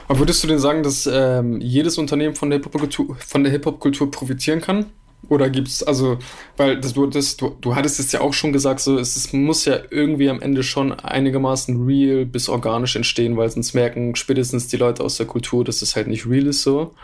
Aber 0.10 0.20
würdest 0.20 0.44
du 0.44 0.48
denn 0.50 0.60
sagen, 0.60 0.84
dass 0.84 1.08
ähm, 1.10 1.62
jedes 1.62 1.98
Unternehmen 1.98 2.36
von 2.36 2.50
der 2.50 2.60
Hip-Hop-Kultur 2.60 4.12
profitieren 4.12 4.60
kann? 4.60 4.88
Oder 5.28 5.50
gibt's, 5.50 5.84
also, 5.84 6.18
weil 6.58 6.80
das, 6.80 6.94
du, 6.94 7.06
das, 7.06 7.38
du, 7.38 7.56
du 7.62 7.76
hattest 7.76 8.00
es 8.00 8.12
ja 8.12 8.22
auch 8.22 8.34
schon 8.34 8.54
gesagt, 8.54 8.80
so, 8.80 8.98
es, 8.98 9.16
es 9.16 9.34
muss 9.34 9.66
ja 9.66 9.78
irgendwie 9.92 10.30
am 10.30 10.42
Ende 10.42 10.64
schon 10.64 10.94
einigermaßen 10.94 11.86
real 11.86 12.26
bis 12.26 12.48
organisch 12.48 12.96
entstehen, 12.96 13.36
weil 13.38 13.50
sonst 13.50 13.74
merken 13.74 14.16
spätestens 14.16 14.68
die 14.68 14.78
Leute 14.78 15.04
aus 15.04 15.18
der 15.18 15.28
Kultur, 15.28 15.66
dass 15.66 15.82
es 15.82 15.96
halt 15.96 16.08
nicht 16.08 16.26
real 16.26 16.48
ist 16.48 16.64
so. 16.64 16.96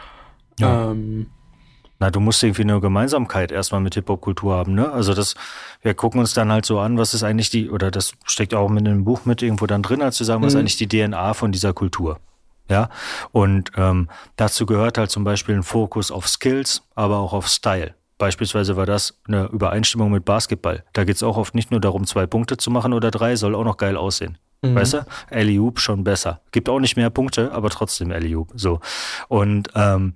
Ja. 0.59 0.91
Ähm, 0.91 1.27
na, 1.99 2.09
du 2.09 2.19
musst 2.19 2.43
irgendwie 2.43 2.63
eine 2.63 2.81
Gemeinsamkeit 2.81 3.51
erstmal 3.51 3.79
mit 3.79 3.95
Hip-Hop-Kultur 3.95 4.53
haben, 4.53 4.73
ne? 4.73 4.91
Also 4.91 5.13
das, 5.13 5.35
wir 5.81 5.93
gucken 5.93 6.19
uns 6.19 6.33
dann 6.33 6.51
halt 6.51 6.65
so 6.65 6.79
an, 6.79 6.97
was 6.97 7.13
ist 7.13 7.23
eigentlich 7.23 7.49
die, 7.49 7.69
oder 7.69 7.89
das 7.89 8.13
steckt 8.25 8.53
auch 8.53 8.69
mit 8.69 8.85
einem 8.85 9.05
Buch 9.05 9.25
mit 9.25 9.41
irgendwo 9.41 9.65
dann 9.65 9.81
drin, 9.81 10.01
als 10.01 10.17
zu 10.17 10.23
sagen, 10.23 10.41
was 10.41 10.49
ist 10.49 10.55
mhm. 10.55 10.61
eigentlich 10.61 10.77
die 10.77 10.87
DNA 10.87 11.33
von 11.33 11.51
dieser 11.51 11.73
Kultur. 11.73 12.19
Ja, 12.69 12.89
und 13.31 13.71
ähm, 13.77 14.09
dazu 14.37 14.65
gehört 14.65 14.97
halt 14.97 15.11
zum 15.11 15.23
Beispiel 15.23 15.55
ein 15.55 15.63
Fokus 15.63 16.09
auf 16.11 16.27
Skills, 16.27 16.81
aber 16.95 17.17
auch 17.17 17.31
auf 17.31 17.47
Style. 17.47 17.93
Beispielsweise 18.17 18.77
war 18.77 18.85
das 18.85 19.19
eine 19.27 19.47
Übereinstimmung 19.47 20.11
mit 20.11 20.23
Basketball. 20.23 20.83
Da 20.93 21.03
geht 21.03 21.17
es 21.17 21.23
auch 21.23 21.37
oft 21.37 21.53
nicht 21.53 21.71
nur 21.71 21.81
darum, 21.81 22.05
zwei 22.05 22.25
Punkte 22.25 22.57
zu 22.57 22.71
machen 22.71 22.93
oder 22.93 23.11
drei, 23.11 23.35
soll 23.35 23.55
auch 23.55 23.65
noch 23.65 23.77
geil 23.77 23.97
aussehen. 23.97 24.37
Mhm. 24.61 24.75
Weißt 24.75 24.93
du? 24.93 25.05
Alley-Oop 25.31 25.79
schon 25.79 26.03
besser. 26.03 26.41
Gibt 26.51 26.69
auch 26.69 26.79
nicht 26.79 26.95
mehr 26.95 27.09
Punkte, 27.09 27.51
aber 27.51 27.69
trotzdem 27.69 28.11
Alley-Oop. 28.11 28.53
So. 28.55 28.79
Und 29.27 29.69
ähm, 29.75 30.13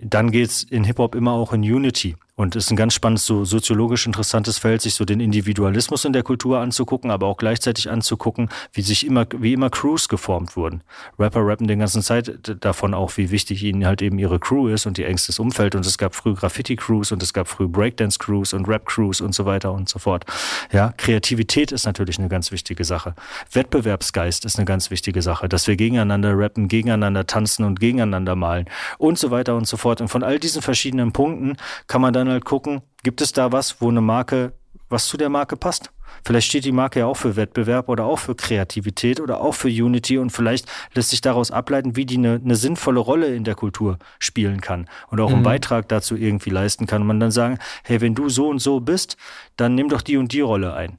dann 0.00 0.30
geht's 0.30 0.62
in 0.62 0.84
Hip-Hop 0.84 1.14
immer 1.14 1.32
auch 1.32 1.52
in 1.52 1.62
Unity. 1.62 2.16
Und 2.34 2.56
es 2.56 2.64
ist 2.64 2.70
ein 2.70 2.76
ganz 2.76 2.94
spannendes, 2.94 3.26
so 3.26 3.44
soziologisch 3.44 4.06
interessantes 4.06 4.56
Feld, 4.56 4.80
sich 4.80 4.94
so 4.94 5.04
den 5.04 5.20
Individualismus 5.20 6.06
in 6.06 6.14
der 6.14 6.22
Kultur 6.22 6.60
anzugucken, 6.60 7.10
aber 7.10 7.26
auch 7.26 7.36
gleichzeitig 7.36 7.90
anzugucken, 7.90 8.48
wie 8.72 8.80
sich 8.80 9.06
immer, 9.06 9.26
wie 9.36 9.52
immer 9.52 9.68
Crews 9.68 10.08
geformt 10.08 10.56
wurden. 10.56 10.82
Rapper 11.18 11.46
rappen 11.46 11.66
den 11.66 11.80
ganzen 11.80 12.00
Zeit 12.00 12.56
davon 12.64 12.94
auch, 12.94 13.18
wie 13.18 13.30
wichtig 13.30 13.62
ihnen 13.62 13.84
halt 13.84 14.00
eben 14.00 14.18
ihre 14.18 14.40
Crew 14.40 14.68
ist 14.68 14.86
und 14.86 14.98
ihr 14.98 15.08
engstes 15.08 15.38
Umfeld. 15.38 15.74
Und 15.74 15.84
es 15.84 15.98
gab 15.98 16.14
früh 16.14 16.32
Graffiti-Crews 16.32 17.12
und 17.12 17.22
es 17.22 17.34
gab 17.34 17.48
früh 17.48 17.68
Breakdance-Crews 17.68 18.54
und 18.54 18.66
Rap-Crews 18.66 19.20
und 19.20 19.34
so 19.34 19.44
weiter 19.44 19.72
und 19.72 19.90
so 19.90 19.98
fort. 19.98 20.24
Ja, 20.72 20.94
Kreativität 20.96 21.70
ist 21.70 21.84
natürlich 21.84 22.18
eine 22.18 22.28
ganz 22.28 22.50
wichtige 22.50 22.84
Sache. 22.84 23.14
Wettbewerbsgeist 23.52 24.46
ist 24.46 24.56
eine 24.56 24.64
ganz 24.64 24.90
wichtige 24.90 25.20
Sache, 25.20 25.50
dass 25.50 25.66
wir 25.66 25.76
gegeneinander 25.76 26.32
rappen, 26.34 26.68
gegeneinander 26.68 27.26
tanzen 27.26 27.64
und 27.66 27.78
gegeneinander 27.78 28.36
malen 28.36 28.64
und 28.96 29.18
so 29.18 29.30
weiter 29.30 29.54
und 29.54 29.68
so 29.68 29.76
fort. 29.76 30.00
Und 30.00 30.08
von 30.08 30.22
all 30.22 30.38
diesen 30.38 30.62
verschiedenen 30.62 31.12
Punkten 31.12 31.58
kann 31.88 32.00
man 32.00 32.14
dann 32.14 32.21
dann 32.24 32.32
halt 32.32 32.44
gucken, 32.44 32.82
gibt 33.02 33.20
es 33.20 33.32
da 33.32 33.52
was, 33.52 33.80
wo 33.80 33.88
eine 33.88 34.00
Marke, 34.00 34.52
was 34.88 35.06
zu 35.06 35.16
der 35.16 35.28
Marke 35.28 35.56
passt? 35.56 35.92
Vielleicht 36.24 36.48
steht 36.48 36.64
die 36.64 36.72
Marke 36.72 37.00
ja 37.00 37.06
auch 37.06 37.16
für 37.16 37.36
Wettbewerb 37.36 37.88
oder 37.88 38.04
auch 38.04 38.18
für 38.18 38.34
Kreativität 38.34 39.20
oder 39.20 39.40
auch 39.40 39.54
für 39.54 39.68
Unity 39.68 40.18
und 40.18 40.30
vielleicht 40.30 40.66
lässt 40.94 41.10
sich 41.10 41.20
daraus 41.20 41.50
ableiten, 41.50 41.96
wie 41.96 42.06
die 42.06 42.18
eine, 42.18 42.40
eine 42.42 42.56
sinnvolle 42.56 43.00
Rolle 43.00 43.34
in 43.34 43.44
der 43.44 43.54
Kultur 43.54 43.98
spielen 44.18 44.60
kann 44.60 44.88
und 45.08 45.20
auch 45.20 45.30
mhm. 45.30 45.36
einen 45.36 45.42
Beitrag 45.42 45.88
dazu 45.88 46.16
irgendwie 46.16 46.50
leisten 46.50 46.86
kann. 46.86 47.02
Und 47.02 47.08
man 47.08 47.20
dann 47.20 47.30
sagen, 47.30 47.58
hey, 47.82 48.00
wenn 48.00 48.14
du 48.14 48.28
so 48.28 48.48
und 48.48 48.60
so 48.60 48.80
bist, 48.80 49.16
dann 49.56 49.74
nimm 49.74 49.88
doch 49.88 50.02
die 50.02 50.16
und 50.16 50.32
die 50.32 50.40
Rolle 50.40 50.74
ein. 50.74 50.98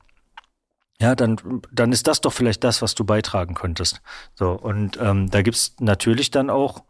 Ja, 1.00 1.16
dann, 1.16 1.62
dann 1.72 1.92
ist 1.92 2.08
das 2.08 2.22
doch 2.22 2.34
vielleicht 2.34 2.64
das, 2.64 2.82
was 2.82 2.96
du 2.96 3.04
beitragen 3.04 3.56
könntest. 3.56 4.02
So, 4.36 4.52
und 4.52 4.98
ähm, 5.02 5.30
da 5.30 5.42
gibt's 5.42 5.76
natürlich 5.80 6.32
dann 6.32 6.50
auch 6.50 6.84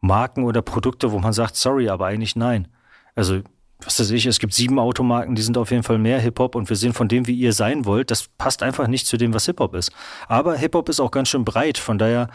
Marken 0.00 0.44
oder 0.44 0.62
Produkte, 0.62 1.12
wo 1.12 1.18
man 1.18 1.32
sagt, 1.32 1.56
sorry, 1.56 1.88
aber 1.88 2.06
eigentlich 2.06 2.36
nein. 2.36 2.68
Also 3.14 3.42
was 3.84 4.00
weiß 4.00 4.10
ich, 4.10 4.26
es 4.26 4.38
gibt 4.38 4.54
sieben 4.54 4.78
Automarken, 4.78 5.34
die 5.34 5.42
sind 5.42 5.58
auf 5.58 5.70
jeden 5.70 5.82
Fall 5.82 5.98
mehr 5.98 6.20
Hip-Hop 6.20 6.54
und 6.54 6.68
wir 6.68 6.76
sehen 6.76 6.92
von 6.92 7.08
dem, 7.08 7.26
wie 7.26 7.34
ihr 7.34 7.52
sein 7.52 7.84
wollt, 7.84 8.10
das 8.10 8.28
passt 8.38 8.62
einfach 8.62 8.86
nicht 8.86 9.06
zu 9.06 9.16
dem, 9.16 9.34
was 9.34 9.46
Hip-Hop 9.46 9.74
ist. 9.74 9.92
Aber 10.28 10.56
Hip-Hop 10.56 10.88
ist 10.88 11.00
auch 11.00 11.10
ganz 11.10 11.28
schön 11.28 11.44
breit, 11.44 11.78
von 11.78 11.98
daher, 11.98 12.28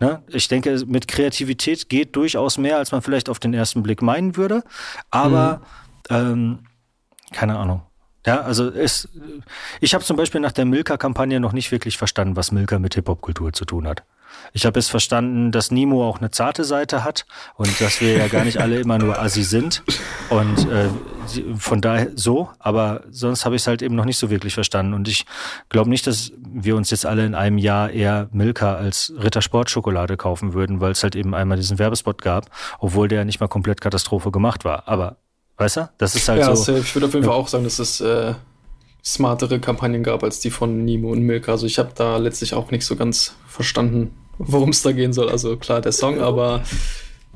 ne, 0.00 0.22
ich 0.28 0.48
denke, 0.48 0.84
mit 0.86 1.08
Kreativität 1.08 1.88
geht 1.88 2.16
durchaus 2.16 2.58
mehr, 2.58 2.78
als 2.78 2.92
man 2.92 3.02
vielleicht 3.02 3.28
auf 3.28 3.38
den 3.38 3.54
ersten 3.54 3.82
Blick 3.82 4.02
meinen 4.02 4.36
würde. 4.36 4.62
Aber, 5.10 5.62
mhm. 6.10 6.16
ähm, 6.16 6.58
keine 7.32 7.58
Ahnung. 7.58 7.82
Ja, 8.26 8.40
also 8.42 8.68
es, 8.68 9.08
ich 9.80 9.94
habe 9.94 10.04
zum 10.04 10.16
Beispiel 10.16 10.40
nach 10.40 10.52
der 10.52 10.64
Milka-Kampagne 10.64 11.40
noch 11.40 11.52
nicht 11.52 11.70
wirklich 11.70 11.96
verstanden, 11.96 12.36
was 12.36 12.52
Milka 12.52 12.78
mit 12.78 12.94
Hip-Hop-Kultur 12.94 13.52
zu 13.52 13.64
tun 13.64 13.86
hat. 13.86 14.02
Ich 14.52 14.66
habe 14.66 14.78
jetzt 14.78 14.90
verstanden, 14.90 15.52
dass 15.52 15.70
Nemo 15.70 16.06
auch 16.06 16.18
eine 16.18 16.30
zarte 16.30 16.64
Seite 16.64 17.04
hat 17.04 17.26
und 17.56 17.80
dass 17.80 18.00
wir 18.00 18.16
ja 18.16 18.28
gar 18.28 18.44
nicht 18.44 18.58
alle 18.58 18.80
immer 18.80 18.98
nur 18.98 19.18
Assi 19.18 19.42
sind. 19.42 19.82
Und 20.30 20.68
äh, 20.70 20.88
von 21.56 21.80
daher 21.80 22.10
so, 22.14 22.50
aber 22.58 23.02
sonst 23.10 23.44
habe 23.44 23.56
ich 23.56 23.62
es 23.62 23.66
halt 23.66 23.82
eben 23.82 23.94
noch 23.94 24.04
nicht 24.04 24.18
so 24.18 24.30
wirklich 24.30 24.54
verstanden. 24.54 24.94
Und 24.94 25.08
ich 25.08 25.26
glaube 25.68 25.90
nicht, 25.90 26.06
dass 26.06 26.32
wir 26.38 26.76
uns 26.76 26.90
jetzt 26.90 27.06
alle 27.06 27.24
in 27.26 27.34
einem 27.34 27.58
Jahr 27.58 27.90
eher 27.90 28.28
Milka 28.32 28.74
als 28.74 29.12
Rittersportschokolade 29.16 30.16
kaufen 30.16 30.54
würden, 30.54 30.80
weil 30.80 30.92
es 30.92 31.02
halt 31.02 31.16
eben 31.16 31.34
einmal 31.34 31.56
diesen 31.56 31.78
Werbespot 31.78 32.22
gab, 32.22 32.50
obwohl 32.78 33.08
der 33.08 33.24
nicht 33.24 33.40
mal 33.40 33.48
komplett 33.48 33.80
Katastrophe 33.80 34.30
gemacht 34.30 34.64
war. 34.64 34.88
Aber 34.88 35.16
weißt 35.58 35.76
du, 35.76 35.88
das 35.98 36.14
ist 36.14 36.28
halt 36.28 36.40
ja, 36.40 36.56
so. 36.56 36.72
Ja, 36.72 36.78
ich 36.78 36.94
würde 36.94 37.06
auf 37.06 37.14
jeden 37.14 37.26
Fall 37.26 37.34
auch 37.34 37.48
sagen, 37.48 37.64
dass 37.64 37.78
es 37.78 38.00
äh, 38.00 38.34
smartere 39.04 39.60
Kampagnen 39.60 40.02
gab 40.02 40.22
als 40.22 40.40
die 40.40 40.50
von 40.50 40.84
Nemo 40.84 41.10
und 41.10 41.22
Milka. 41.22 41.52
Also 41.52 41.66
ich 41.66 41.78
habe 41.78 41.90
da 41.94 42.16
letztlich 42.16 42.54
auch 42.54 42.70
nicht 42.70 42.84
so 42.84 42.96
ganz 42.96 43.34
verstanden, 43.46 44.14
worum 44.38 44.70
es 44.70 44.82
da 44.82 44.92
gehen 44.92 45.12
soll. 45.12 45.28
Also 45.28 45.56
klar, 45.56 45.80
der 45.80 45.92
Song, 45.92 46.20
aber 46.20 46.62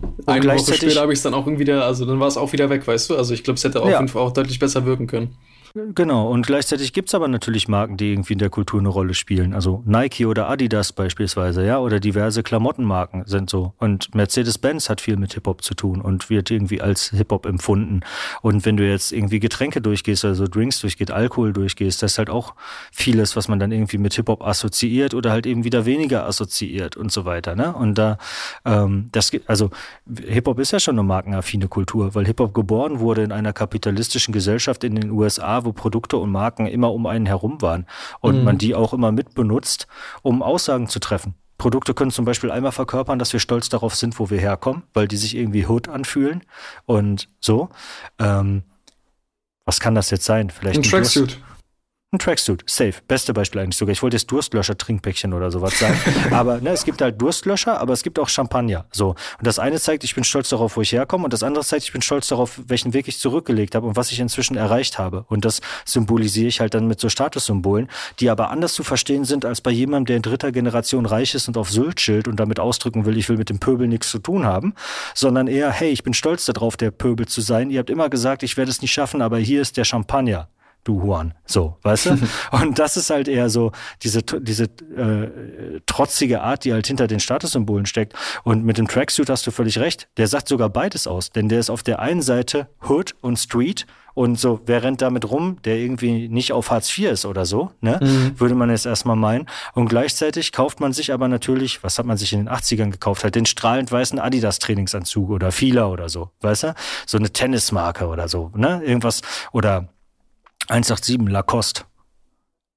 und 0.03 0.29
eine 0.29 0.59
Woche 0.59 0.75
später 0.75 1.01
habe 1.01 1.13
ich 1.13 1.19
es 1.19 1.23
dann 1.23 1.35
auch 1.35 1.47
irgendwie 1.47 1.63
wieder, 1.63 1.85
also 1.85 2.05
dann 2.05 2.19
war 2.19 2.29
es 2.29 2.37
auch 2.37 2.53
wieder 2.53 2.71
weg, 2.71 2.87
weißt 2.87 3.11
du? 3.11 3.17
Also 3.17 3.35
ich 3.35 3.45
glaube, 3.45 3.59
es 3.59 3.65
hätte 3.65 3.83
auf 3.83 3.89
jeden 3.89 4.09
Fall 4.09 4.23
auch 4.23 4.33
deutlich 4.33 4.59
besser 4.59 4.85
wirken 4.85 5.07
können. 5.07 5.37
Genau, 5.75 6.29
und 6.31 6.47
gleichzeitig 6.47 6.93
gibt's 6.93 7.15
aber 7.15 7.29
natürlich 7.29 7.67
Marken, 7.67 7.97
die 7.97 8.13
irgendwie 8.13 8.35
in 8.35 8.39
der 8.39 8.51
Kultur 8.51 8.79
eine 8.79 8.91
Rolle 8.91 9.15
spielen. 9.15 9.55
Also 9.55 9.83
Nike 9.87 10.27
oder 10.27 10.51
Adidas 10.51 10.93
beispielsweise, 10.93 11.65
ja, 11.65 11.79
oder 11.79 11.99
diverse 11.99 12.43
Klamottenmarken 12.43 13.25
sind 13.25 13.49
so. 13.49 13.73
Und 13.79 14.15
Mercedes-Benz 14.15 14.91
hat 14.91 15.01
viel 15.01 15.17
mit 15.17 15.33
Hip-Hop 15.33 15.65
zu 15.65 15.73
tun 15.73 16.03
und 16.03 16.29
wird 16.29 16.51
irgendwie 16.51 16.83
als 16.83 17.09
Hip-Hop 17.11 17.47
empfunden. 17.47 18.01
Und 18.43 18.67
wenn 18.67 18.77
du 18.77 18.87
jetzt 18.87 19.13
irgendwie 19.13 19.41
Getränke 19.41 19.81
durchgehst, 19.81 20.27
also 20.27 20.47
Drinks 20.47 20.81
durchgehst, 20.81 21.11
Alkohol 21.11 21.55
durchgehst, 21.55 22.03
das 22.03 22.13
ist 22.13 22.19
halt 22.19 22.29
auch 22.29 22.55
vieles, 22.93 23.35
was 23.35 23.49
man 23.49 23.59
dann 23.59 23.73
irgendwie 23.73 23.99
mit 23.99 24.13
Hip-Hop 24.13 24.43
assoziiert 24.43 25.15
oder 25.15 25.31
halt 25.31 25.47
eben 25.47 25.65
wieder 25.65 25.87
weniger 25.87 26.27
assoziiert 26.27 26.99
und 26.99 27.11
so 27.11 27.25
weiter. 27.25 27.57
Ne? 27.57 27.73
Und 27.73 27.97
da, 27.97 28.19
ähm, 28.67 29.09
das 29.13 29.31
gibt, 29.31 29.49
also 29.49 29.71
Hip-Hop 30.23 30.59
ist 30.59 30.73
ja 30.73 30.81
schon 30.81 30.97
eine 30.97 31.03
markenaffine 31.03 31.69
Kultur, 31.69 32.15
weil 32.15 32.27
Hip-Hop 32.27 32.53
geboren 32.53 33.01
wurde 33.01 33.23
in 33.23 33.33
einer 33.33 33.55
kapitalistischen 33.55 34.35
Gesellschaft 34.35 34.85
in 34.85 34.97
den 34.97 35.11
USA, 35.11 35.62
wo 35.65 35.73
Produkte 35.73 36.17
und 36.17 36.31
Marken 36.31 36.67
immer 36.67 36.93
um 36.93 37.07
einen 37.07 37.27
herum 37.27 37.63
waren 37.63 37.87
und 38.21 38.39
mhm. 38.39 38.45
man 38.45 38.59
die 38.59 38.75
auch 38.75 38.93
immer 38.93 39.13
mitbenutzt, 39.13 39.87
um 40.23 40.43
Aussagen 40.43 40.89
zu 40.89 40.99
treffen. 40.99 41.35
Produkte 41.59 41.95
können 41.95 42.11
zum 42.11 42.25
Beispiel 42.25 42.51
einmal 42.51 42.73
verkörpern, 42.73 43.19
dass 43.19 43.33
wir 43.33 43.41
stolz 43.41 43.69
darauf 43.69 43.95
sind, 43.95 44.19
wo 44.19 44.31
wir 44.31 44.41
herkommen, 44.41 44.83
weil 44.95 45.07
die 45.07 45.17
sich 45.17 45.37
irgendwie 45.37 45.67
Hood 45.67 45.89
anfühlen 45.89 46.43
und 46.87 47.29
so. 47.39 47.69
Ähm, 48.19 48.65
was 49.65 49.79
kann 49.79 49.95
das 49.95 50.11
jetzt 50.11 50.25
sein? 50.25 50.51
Vielleicht 50.51 50.79
ein, 50.79 50.85
ein 50.85 50.91
Tracksuit. 50.91 51.41
Ein 52.15 52.19
Tracksuit, 52.19 52.63
safe. 52.67 52.97
Beste 53.09 53.33
Beispiel 53.33 53.63
eigentlich 53.63 53.79
sogar. 53.79 53.93
Ich 53.93 54.03
wollte 54.03 54.17
jetzt 54.17 54.31
Durstlöscher-Trinkpäckchen 54.31 55.33
oder 55.33 55.51
sowas 55.51 55.79
sagen. 55.79 55.99
aber 56.31 56.61
ne, 56.61 56.69
es 56.69 56.85
gibt 56.85 57.01
halt 57.01 57.19
Durstlöscher, 57.19 57.81
aber 57.81 57.95
es 57.95 58.03
gibt 58.03 58.19
auch 58.19 58.29
Champagner. 58.29 58.85
So. 58.93 59.15
Und 59.39 59.47
das 59.47 59.59
eine 59.59 59.81
zeigt, 59.81 60.05
ich 60.05 60.15
bin 60.15 60.23
stolz 60.23 60.51
darauf, 60.51 60.77
wo 60.77 60.83
ich 60.83 60.93
herkomme, 60.93 61.25
und 61.25 61.33
das 61.33 61.43
andere 61.43 61.65
zeigt, 61.65 61.85
ich 61.85 61.93
bin 61.93 62.03
stolz 62.03 62.29
darauf, 62.29 62.61
welchen 62.67 62.93
Weg 62.93 63.09
ich 63.09 63.19
zurückgelegt 63.19 63.75
habe 63.75 63.87
und 63.87 63.97
was 63.97 64.13
ich 64.13 64.21
inzwischen 64.21 64.59
erreicht 64.59 64.99
habe. 64.99 65.25
Und 65.31 65.47
das 65.47 65.63
symbolisiere 65.87 66.49
ich 66.49 66.61
halt 66.61 66.75
dann 66.75 66.87
mit 66.87 67.01
so 67.01 67.09
Statussymbolen, 67.09 67.89
die 68.21 68.29
aber 68.29 68.51
anders 68.51 68.75
zu 68.75 68.83
verstehen 68.83 69.25
sind 69.25 69.47
als 69.47 69.63
bei 69.63 69.71
jemandem, 69.71 70.05
der 70.05 70.17
in 70.17 70.23
dritter 70.23 70.53
Generation 70.53 71.07
reich 71.07 71.35
ist 71.35 71.49
und 71.49 71.57
auf 71.57 71.71
Sylt 71.71 71.97
chillt 71.97 72.29
und 72.29 72.37
damit 72.37 72.61
ausdrücken 72.61 73.07
will, 73.07 73.17
ich 73.17 73.31
will 73.31 73.39
mit 73.39 73.49
dem 73.49 73.59
Pöbel 73.59 73.89
nichts 73.89 74.11
zu 74.11 74.19
tun 74.19 74.45
haben, 74.45 74.75
sondern 75.15 75.47
eher, 75.47 75.71
hey, 75.71 75.89
ich 75.89 76.03
bin 76.03 76.13
stolz 76.13 76.45
darauf, 76.45 76.77
der 76.77 76.91
Pöbel 76.91 77.27
zu 77.27 77.41
sein. 77.41 77.71
Ihr 77.71 77.79
habt 77.79 77.89
immer 77.89 78.11
gesagt, 78.11 78.43
ich 78.43 78.59
werde 78.59 78.71
es 78.71 78.83
nicht 78.83 78.93
schaffen, 78.93 79.23
aber 79.23 79.39
hier 79.39 79.63
ist 79.63 79.79
der 79.79 79.85
Champagner 79.85 80.51
du 80.85 81.01
Juan. 81.01 81.35
So, 81.47 81.77
weißt 81.83 82.07
du? 82.07 82.19
und 82.53 82.79
das 82.79 82.97
ist 82.97 83.11
halt 83.11 83.29
eher 83.29 83.51
so 83.51 83.73
diese, 84.03 84.23
diese 84.23 84.65
äh, 84.65 85.81
trotzige 85.87 86.43
Art, 86.43 86.65
die 86.65 86.73
halt 86.73 86.87
hinter 86.87 87.07
den 87.07 87.21
Statussymbolen 87.21 87.87
steckt. 87.87 88.15
Und 88.45 88.65
mit 88.65 88.79
dem 88.79 88.89
Tracksuit 88.89 89.31
hast 89.31 89.47
du 89.47 89.51
völlig 89.51 89.79
recht. 89.79 90.09
Der 90.17 90.27
sagt 90.27 90.49
sogar 90.49 90.69
beides 90.69 91.07
aus. 91.07 91.31
Denn 91.31 91.49
der 91.49 91.61
ist 91.61 91.71
auf 91.71 91.83
der 91.83 92.01
einen 92.01 92.23
Seite 92.23 92.69
Hood 92.89 93.15
und 93.21 93.39
Street 93.39 93.87
und 94.15 94.39
so, 94.39 94.61
wer 94.67 94.83
rennt 94.83 95.01
damit 95.01 95.31
rum, 95.31 95.57
der 95.65 95.77
irgendwie 95.77 96.29
nicht 96.29 96.53
auf 96.53 96.71
Hartz 96.71 96.97
IV 96.97 97.11
ist 97.11 97.25
oder 97.25 97.47
so, 97.47 97.71
ne? 97.81 97.99
Mhm. 98.03 98.39
Würde 98.39 98.55
man 98.55 98.69
jetzt 98.69 98.85
erstmal 98.85 99.17
meinen. 99.17 99.47
Und 99.73 99.89
gleichzeitig 99.89 100.53
kauft 100.53 100.81
man 100.81 100.93
sich 100.93 101.13
aber 101.13 101.29
natürlich, 101.29 101.83
was 101.83 101.99
hat 101.99 102.05
man 102.05 102.19
sich 102.19 102.33
in 102.33 102.41
den 102.41 102.49
80ern 102.51 102.91
gekauft? 102.91 103.25
Halt 103.25 103.35
den 103.35 103.47
strahlend 103.47 103.91
weißen 103.91 104.19
Adidas-Trainingsanzug 104.19 105.31
oder 105.31 105.51
Fila 105.51 105.87
oder 105.87 106.09
so, 106.09 106.31
weißt 106.43 106.65
du? 106.65 106.75
So 107.07 107.17
eine 107.17 107.31
Tennismarke 107.31 108.07
oder 108.07 108.29
so, 108.29 108.51
ne? 108.55 108.83
Irgendwas, 108.85 109.23
oder 109.53 109.89
187 110.69 111.29
Lacoste. 111.29 111.85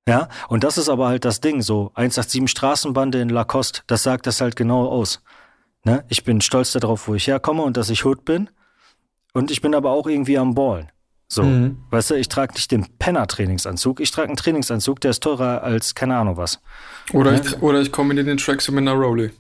Ja, 0.07 0.27
und 0.49 0.63
das 0.63 0.77
ist 0.77 0.89
aber 0.89 1.07
halt 1.07 1.25
das 1.25 1.41
Ding, 1.41 1.61
so 1.61 1.91
187 1.95 2.49
Straßenbande 2.49 3.21
in 3.21 3.29
Lacoste, 3.29 3.81
das 3.87 4.03
sagt 4.03 4.27
das 4.27 4.39
halt 4.39 4.55
genau 4.55 4.87
aus. 4.87 5.21
Ne? 5.83 6.03
Ich 6.09 6.23
bin 6.23 6.41
stolz 6.41 6.73
darauf, 6.73 7.07
wo 7.07 7.15
ich 7.15 7.27
herkomme 7.27 7.63
und 7.63 7.77
dass 7.77 7.89
ich 7.89 8.05
Hood 8.05 8.25
bin. 8.25 8.49
Und 9.33 9.51
ich 9.51 9.61
bin 9.61 9.75
aber 9.75 9.91
auch 9.91 10.07
irgendwie 10.07 10.37
am 10.37 10.55
Ballen. 10.55 10.91
So, 11.27 11.43
mhm. 11.43 11.77
weißt 11.89 12.11
du, 12.11 12.15
ich 12.15 12.29
trage 12.29 12.53
nicht 12.53 12.71
den 12.71 12.85
Penner-Trainingsanzug, 12.99 13.99
ich 13.99 14.11
trage 14.11 14.27
einen 14.27 14.37
Trainingsanzug, 14.37 15.01
der 15.01 15.11
ist 15.11 15.23
teurer 15.23 15.63
als 15.63 15.95
keine 15.95 16.17
Ahnung 16.17 16.37
was. 16.37 16.61
Oder, 17.13 17.33
ja? 17.33 17.41
ich, 17.41 17.61
oder 17.61 17.81
ich 17.81 17.91
kombiniere 17.91 18.25
den 18.25 18.37
Tracks 18.37 18.69
mit 18.69 18.81
einer 18.81 18.93
Rolli. 18.93 19.31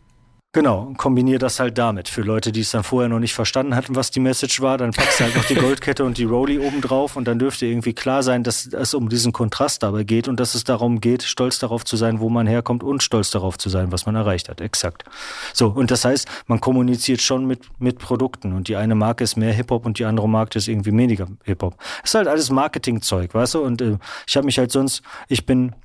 Genau, 0.55 0.93
kombiniere 0.95 1.39
das 1.39 1.59
halt 1.59 1.77
damit. 1.77 2.07
Für 2.07 2.21
Leute, 2.21 2.53
die 2.53 2.61
es 2.61 2.71
dann 2.71 2.85
vorher 2.85 3.09
noch 3.09 3.19
nicht 3.19 3.33
verstanden 3.33 3.75
hatten, 3.75 3.93
was 3.97 4.09
die 4.09 4.21
Message 4.21 4.61
war, 4.61 4.77
dann 4.77 4.91
packst 4.91 5.19
du 5.19 5.25
halt 5.25 5.35
noch 5.35 5.43
die 5.43 5.55
Goldkette 5.55 6.05
und 6.05 6.17
die 6.17 6.23
Rolli 6.23 6.59
oben 6.59 6.79
drauf 6.79 7.17
und 7.17 7.27
dann 7.27 7.39
dürfte 7.39 7.65
irgendwie 7.65 7.91
klar 7.91 8.23
sein, 8.23 8.41
dass 8.41 8.65
es 8.67 8.93
um 8.93 9.09
diesen 9.09 9.33
Kontrast 9.33 9.83
dabei 9.83 10.05
geht 10.05 10.29
und 10.29 10.39
dass 10.39 10.55
es 10.55 10.63
darum 10.63 11.01
geht, 11.01 11.23
stolz 11.23 11.59
darauf 11.59 11.83
zu 11.83 11.97
sein, 11.97 12.21
wo 12.21 12.29
man 12.29 12.47
herkommt 12.47 12.85
und 12.85 13.03
stolz 13.03 13.31
darauf 13.31 13.57
zu 13.57 13.67
sein, 13.67 13.91
was 13.91 14.05
man 14.05 14.15
erreicht 14.15 14.47
hat. 14.47 14.61
Exakt. 14.61 15.03
So, 15.51 15.67
und 15.67 15.91
das 15.91 16.05
heißt, 16.05 16.25
man 16.47 16.61
kommuniziert 16.61 17.21
schon 17.21 17.45
mit, 17.45 17.63
mit 17.79 17.99
Produkten 17.99 18.53
und 18.53 18.69
die 18.69 18.77
eine 18.77 18.95
Marke 18.95 19.25
ist 19.25 19.35
mehr 19.35 19.51
Hip-Hop 19.51 19.85
und 19.85 19.99
die 19.99 20.05
andere 20.05 20.29
Marke 20.29 20.57
ist 20.57 20.69
irgendwie 20.69 20.93
weniger 20.93 21.27
Hip-Hop. 21.43 21.75
Ist 22.01 22.15
halt 22.15 22.29
alles 22.29 22.49
Marketingzeug, 22.49 23.33
weißt 23.33 23.55
du? 23.55 23.61
Und 23.61 23.81
äh, 23.81 23.97
ich 24.25 24.37
habe 24.37 24.45
mich 24.45 24.57
halt 24.57 24.71
sonst, 24.71 25.01
ich 25.27 25.45
bin 25.45 25.75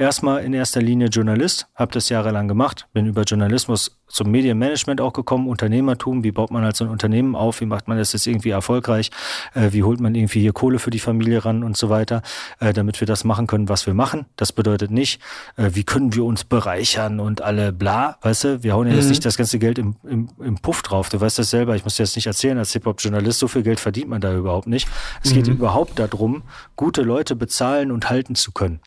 erstmal 0.00 0.42
in 0.42 0.54
erster 0.54 0.80
Linie 0.80 1.08
Journalist, 1.08 1.68
habe 1.74 1.92
das 1.92 2.08
jahrelang 2.08 2.48
gemacht, 2.48 2.88
bin 2.92 3.06
über 3.06 3.22
Journalismus 3.22 4.00
zum 4.08 4.30
Medienmanagement 4.30 5.00
auch 5.00 5.12
gekommen, 5.12 5.46
Unternehmertum, 5.46 6.24
wie 6.24 6.32
baut 6.32 6.50
man 6.50 6.64
halt 6.64 6.74
so 6.74 6.84
ein 6.84 6.90
Unternehmen 6.90 7.36
auf, 7.36 7.60
wie 7.60 7.66
macht 7.66 7.86
man 7.86 7.98
das 7.98 8.12
jetzt 8.12 8.26
irgendwie 8.26 8.50
erfolgreich, 8.50 9.10
äh, 9.54 9.72
wie 9.72 9.82
holt 9.82 10.00
man 10.00 10.14
irgendwie 10.14 10.40
hier 10.40 10.52
Kohle 10.52 10.78
für 10.78 10.90
die 10.90 10.98
Familie 10.98 11.44
ran 11.44 11.62
und 11.62 11.76
so 11.76 11.90
weiter, 11.90 12.22
äh, 12.58 12.72
damit 12.72 13.00
wir 13.00 13.06
das 13.06 13.24
machen 13.24 13.46
können, 13.46 13.68
was 13.68 13.86
wir 13.86 13.94
machen. 13.94 14.26
Das 14.36 14.52
bedeutet 14.52 14.90
nicht, 14.90 15.20
äh, 15.56 15.70
wie 15.74 15.84
können 15.84 16.14
wir 16.14 16.24
uns 16.24 16.44
bereichern 16.44 17.20
und 17.20 17.42
alle 17.42 17.72
bla, 17.72 18.16
weißt 18.22 18.44
du, 18.44 18.62
wir 18.62 18.72
hauen 18.72 18.86
ja 18.86 18.94
mhm. 18.94 18.98
jetzt 19.00 19.08
nicht 19.10 19.24
das 19.24 19.36
ganze 19.36 19.58
Geld 19.58 19.78
im, 19.78 19.96
im, 20.02 20.28
im 20.40 20.56
Puff 20.56 20.82
drauf, 20.82 21.10
du 21.10 21.20
weißt 21.20 21.38
das 21.38 21.50
selber, 21.50 21.76
ich 21.76 21.84
muss 21.84 21.96
dir 21.96 22.04
jetzt 22.04 22.16
nicht 22.16 22.26
erzählen, 22.26 22.58
als 22.58 22.72
Hip-Hop-Journalist, 22.72 23.38
so 23.38 23.48
viel 23.48 23.62
Geld 23.62 23.78
verdient 23.78 24.08
man 24.08 24.20
da 24.20 24.34
überhaupt 24.34 24.66
nicht. 24.66 24.88
Es 25.22 25.30
mhm. 25.30 25.34
geht 25.36 25.48
überhaupt 25.48 25.98
darum, 25.98 26.42
gute 26.74 27.02
Leute 27.02 27.36
bezahlen 27.36 27.92
und 27.92 28.08
halten 28.08 28.34
zu 28.34 28.52
können 28.52 28.80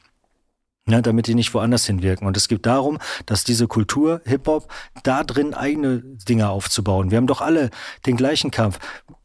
ja, 0.90 1.02
damit 1.02 1.28
die 1.28 1.36
nicht 1.36 1.54
woanders 1.54 1.86
hinwirken. 1.86 2.28
Und 2.28 2.36
es 2.36 2.48
geht 2.48 2.66
darum, 2.66 3.00
dass 3.26 3.44
diese 3.44 3.68
Kultur, 3.68 4.22
Hip-Hop, 4.26 4.68
da 5.04 5.24
drin 5.24 5.54
eigene 5.54 6.00
Dinge 6.00 6.50
aufzubauen. 6.50 7.10
Wir 7.10 7.18
haben 7.18 7.28
doch 7.28 7.42
alle 7.42 7.70
den 8.06 8.18
gleichen 8.18 8.52
Kampf. 8.52 8.80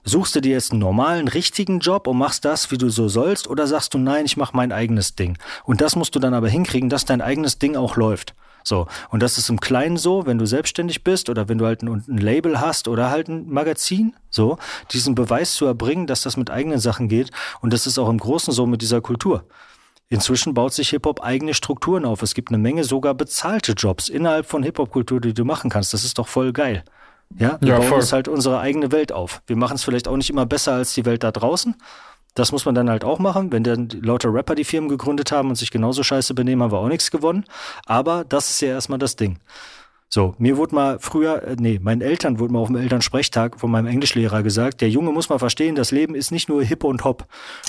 Suchst 0.04 0.36
du 0.36 0.40
dir 0.40 0.52
jetzt 0.52 0.70
einen 0.70 0.80
normalen, 0.80 1.26
richtigen 1.26 1.80
Job 1.80 2.06
und 2.06 2.16
machst 2.16 2.44
das, 2.44 2.70
wie 2.70 2.78
du 2.78 2.88
so 2.88 3.08
sollst, 3.08 3.48
oder 3.48 3.66
sagst 3.66 3.92
du, 3.92 3.98
nein, 3.98 4.24
ich 4.24 4.36
mache 4.36 4.56
mein 4.56 4.72
eigenes 4.72 5.16
Ding? 5.16 5.36
Und 5.64 5.80
das 5.80 5.96
musst 5.96 6.14
du 6.14 6.20
dann 6.20 6.32
aber 6.32 6.48
hinkriegen, 6.48 6.88
dass 6.88 7.04
dein 7.04 7.20
eigenes 7.20 7.58
Ding 7.58 7.76
auch 7.76 7.96
läuft. 7.96 8.34
So. 8.62 8.86
Und 9.10 9.22
das 9.22 9.36
ist 9.36 9.48
im 9.48 9.60
Kleinen 9.60 9.96
so, 9.96 10.26
wenn 10.26 10.38
du 10.38 10.46
selbstständig 10.46 11.02
bist 11.02 11.28
oder 11.28 11.48
wenn 11.48 11.58
du 11.58 11.66
halt 11.66 11.82
ein, 11.82 12.04
ein, 12.08 12.18
Label 12.18 12.60
hast 12.60 12.86
oder 12.86 13.10
halt 13.10 13.28
ein 13.28 13.50
Magazin, 13.50 14.14
so, 14.30 14.58
diesen 14.92 15.14
Beweis 15.14 15.54
zu 15.54 15.66
erbringen, 15.66 16.06
dass 16.06 16.22
das 16.22 16.36
mit 16.36 16.50
eigenen 16.50 16.78
Sachen 16.78 17.08
geht. 17.08 17.30
Und 17.60 17.72
das 17.72 17.86
ist 17.86 17.98
auch 17.98 18.08
im 18.08 18.18
Großen 18.18 18.52
so 18.52 18.66
mit 18.66 18.80
dieser 18.80 19.00
Kultur. 19.00 19.44
Inzwischen 20.10 20.54
baut 20.54 20.72
sich 20.72 20.90
Hip-Hop 20.90 21.22
eigene 21.22 21.52
Strukturen 21.52 22.04
auf. 22.04 22.22
Es 22.22 22.34
gibt 22.34 22.48
eine 22.48 22.58
Menge 22.58 22.84
sogar 22.84 23.14
bezahlte 23.14 23.72
Jobs 23.72 24.08
innerhalb 24.08 24.46
von 24.46 24.62
Hip-Hop-Kultur, 24.62 25.20
die 25.20 25.34
du 25.34 25.44
machen 25.44 25.68
kannst. 25.70 25.92
Das 25.92 26.04
ist 26.04 26.18
doch 26.18 26.28
voll 26.28 26.52
geil. 26.52 26.82
Ja, 27.36 27.58
wir 27.60 27.68
ja, 27.68 27.78
bauen 27.78 27.88
voll. 27.88 27.98
uns 27.98 28.12
halt 28.12 28.26
unsere 28.26 28.58
eigene 28.60 28.90
Welt 28.90 29.12
auf. 29.12 29.42
Wir 29.46 29.56
machen 29.56 29.74
es 29.74 29.84
vielleicht 29.84 30.08
auch 30.08 30.16
nicht 30.16 30.30
immer 30.30 30.46
besser 30.46 30.72
als 30.72 30.94
die 30.94 31.04
Welt 31.04 31.22
da 31.24 31.30
draußen. 31.30 31.74
Das 32.34 32.52
muss 32.52 32.64
man 32.64 32.74
dann 32.74 32.88
halt 32.88 33.04
auch 33.04 33.18
machen. 33.18 33.52
Wenn 33.52 33.64
dann 33.64 33.88
lauter 33.90 34.32
Rapper 34.32 34.54
die 34.54 34.64
Firmen 34.64 34.88
gegründet 34.88 35.30
haben 35.30 35.50
und 35.50 35.56
sich 35.56 35.70
genauso 35.70 36.02
scheiße 36.02 36.34
benehmen, 36.34 36.62
haben 36.62 36.72
wir 36.72 36.78
auch 36.78 36.88
nichts 36.88 37.10
gewonnen. 37.10 37.44
Aber 37.84 38.24
das 38.24 38.48
ist 38.48 38.60
ja 38.62 38.68
erstmal 38.68 38.98
das 38.98 39.16
Ding. 39.16 39.38
So, 40.10 40.34
mir 40.38 40.56
wurde 40.56 40.74
mal 40.74 40.98
früher, 41.00 41.42
äh, 41.42 41.56
nee, 41.58 41.78
meinen 41.82 42.00
Eltern 42.00 42.38
wurde 42.38 42.54
mal 42.54 42.60
auf 42.60 42.68
dem 42.68 42.76
Elternsprechtag 42.76 43.60
von 43.60 43.70
meinem 43.70 43.86
Englischlehrer 43.86 44.42
gesagt, 44.42 44.80
der 44.80 44.88
Junge 44.88 45.12
muss 45.12 45.28
mal 45.28 45.38
verstehen, 45.38 45.74
das 45.74 45.90
Leben 45.90 46.14
ist 46.14 46.30
nicht 46.30 46.48
nur 46.48 46.62
Hip 46.62 46.84
und 46.84 47.04
Hop. 47.04 47.26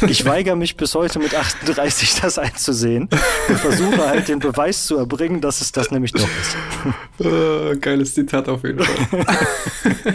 Und 0.00 0.10
ich 0.10 0.24
weigere 0.24 0.56
mich 0.56 0.78
bis 0.78 0.94
heute 0.94 1.18
mit 1.18 1.34
38 1.34 2.20
das 2.22 2.38
einzusehen 2.38 3.10
und 3.48 3.58
versuche 3.58 4.08
halt 4.08 4.28
den 4.28 4.38
Beweis 4.38 4.86
zu 4.86 4.96
erbringen, 4.96 5.42
dass 5.42 5.60
es 5.60 5.72
das 5.72 5.90
nämlich 5.90 6.12
doch 6.12 6.26
ist. 6.40 6.56
Uh, 7.22 7.78
geiles 7.78 8.14
Zitat 8.14 8.48
auf 8.48 8.64
jeden 8.64 8.82
Fall. 8.82 9.26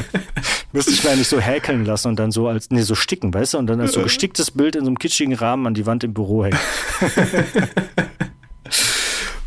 Müsste 0.74 0.92
ich 0.92 1.04
mir 1.04 1.12
eigentlich 1.12 1.28
so 1.28 1.40
häkeln 1.40 1.86
lassen 1.86 2.08
und 2.08 2.18
dann 2.18 2.32
so 2.32 2.48
als, 2.48 2.72
nee, 2.72 2.82
so 2.82 2.96
sticken, 2.96 3.32
weißt 3.32 3.54
du, 3.54 3.58
und 3.60 3.68
dann 3.68 3.80
als 3.80 3.94
so 3.94 4.02
gesticktes 4.02 4.50
Bild 4.50 4.76
in 4.76 4.86
so 4.86 4.88
einem 4.88 4.98
kitschigen 4.98 5.36
Rahmen 5.36 5.68
an 5.68 5.76
die 5.76 5.86
Wand 5.86 6.04
im 6.04 6.16
Büro 6.16 6.46
hängen. 6.46 6.58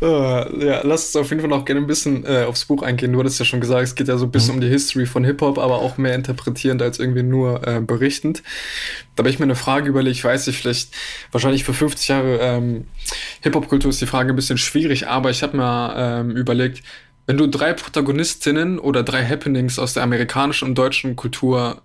Uh, 0.01 0.05
ja, 0.63 0.79
lass 0.83 1.07
uns 1.07 1.15
auf 1.17 1.29
jeden 1.29 1.41
Fall 1.41 1.49
noch 1.49 1.65
gerne 1.65 1.81
ein 1.81 1.87
bisschen 1.87 2.25
äh, 2.25 2.45
aufs 2.47 2.63
Buch 2.63 2.83
eingehen. 2.83 3.11
Du 3.11 3.19
hattest 3.19 3.37
ja 3.37 3.43
schon 3.43 3.59
gesagt, 3.59 3.83
es 3.83 3.95
geht 3.95 4.07
ja 4.07 4.17
so 4.17 4.25
ein 4.25 4.31
bisschen 4.31 4.51
mhm. 4.51 4.55
um 4.55 4.61
die 4.61 4.69
History 4.69 5.05
von 5.05 5.25
Hip-Hop, 5.25 5.57
aber 5.57 5.79
auch 5.79 5.97
mehr 5.97 6.15
interpretierend 6.15 6.81
als 6.81 6.99
irgendwie 6.99 7.23
nur 7.23 7.67
äh, 7.67 7.81
berichtend. 7.81 8.41
Da 9.15 9.21
habe 9.21 9.29
ich 9.29 9.39
mir 9.39 9.43
eine 9.43 9.55
Frage 9.55 9.89
überlegt, 9.89 10.15
ich 10.15 10.23
weiß 10.23 10.47
nicht, 10.47 10.57
vielleicht 10.57 10.95
wahrscheinlich 11.33 11.65
für 11.65 11.73
50 11.73 12.07
Jahre 12.07 12.37
ähm, 12.37 12.87
Hip-Hop-Kultur 13.41 13.89
ist 13.89 13.99
die 13.99 14.05
Frage 14.05 14.31
ein 14.31 14.37
bisschen 14.37 14.57
schwierig, 14.57 15.07
aber 15.09 15.31
ich 15.31 15.43
habe 15.43 15.57
mir 15.57 15.93
ähm, 15.97 16.31
überlegt, 16.31 16.81
wenn 17.25 17.35
du 17.35 17.47
drei 17.47 17.73
Protagonistinnen 17.73 18.79
oder 18.79 19.03
drei 19.03 19.25
Happenings 19.25 19.79
aus 19.79 19.93
der 19.93 20.03
amerikanischen 20.03 20.69
und 20.69 20.77
deutschen 20.77 21.17
Kultur, 21.17 21.81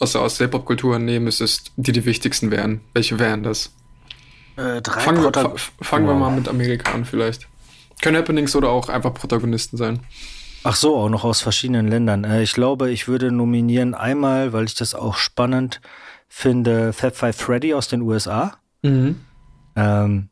aus, 0.00 0.14
aus 0.16 0.36
der 0.36 0.48
Hip-Hop-Kultur 0.48 0.98
nehmen 0.98 1.24
müsstest, 1.24 1.72
die 1.76 1.92
die 1.92 2.04
wichtigsten 2.04 2.50
wären, 2.50 2.82
welche 2.92 3.18
wären 3.18 3.42
das? 3.42 3.72
Äh, 4.56 4.82
drei 4.82 5.00
fangen 5.00 5.22
wir, 5.22 5.54
fangen 5.80 6.06
wir 6.06 6.14
mal 6.14 6.30
mit 6.30 6.46
Amerika 6.46 6.92
an 6.92 7.06
vielleicht. 7.06 7.48
Können 8.04 8.18
Happenings 8.18 8.54
oder 8.54 8.68
auch 8.68 8.90
einfach 8.90 9.14
Protagonisten 9.14 9.78
sein. 9.78 10.00
Ach 10.62 10.76
so, 10.76 10.94
auch 10.94 11.08
noch 11.08 11.24
aus 11.24 11.40
verschiedenen 11.40 11.88
Ländern. 11.88 12.24
Äh, 12.24 12.42
ich 12.42 12.52
glaube, 12.52 12.90
ich 12.90 13.08
würde 13.08 13.32
nominieren 13.32 13.94
einmal, 13.94 14.52
weil 14.52 14.66
ich 14.66 14.74
das 14.74 14.94
auch 14.94 15.16
spannend 15.16 15.80
finde, 16.28 16.92
Fab 16.92 17.16
Five 17.16 17.34
Freddy 17.34 17.72
aus 17.72 17.88
den 17.88 18.02
USA. 18.02 18.58
Mhm. 18.82 19.20
Ähm, 19.74 20.28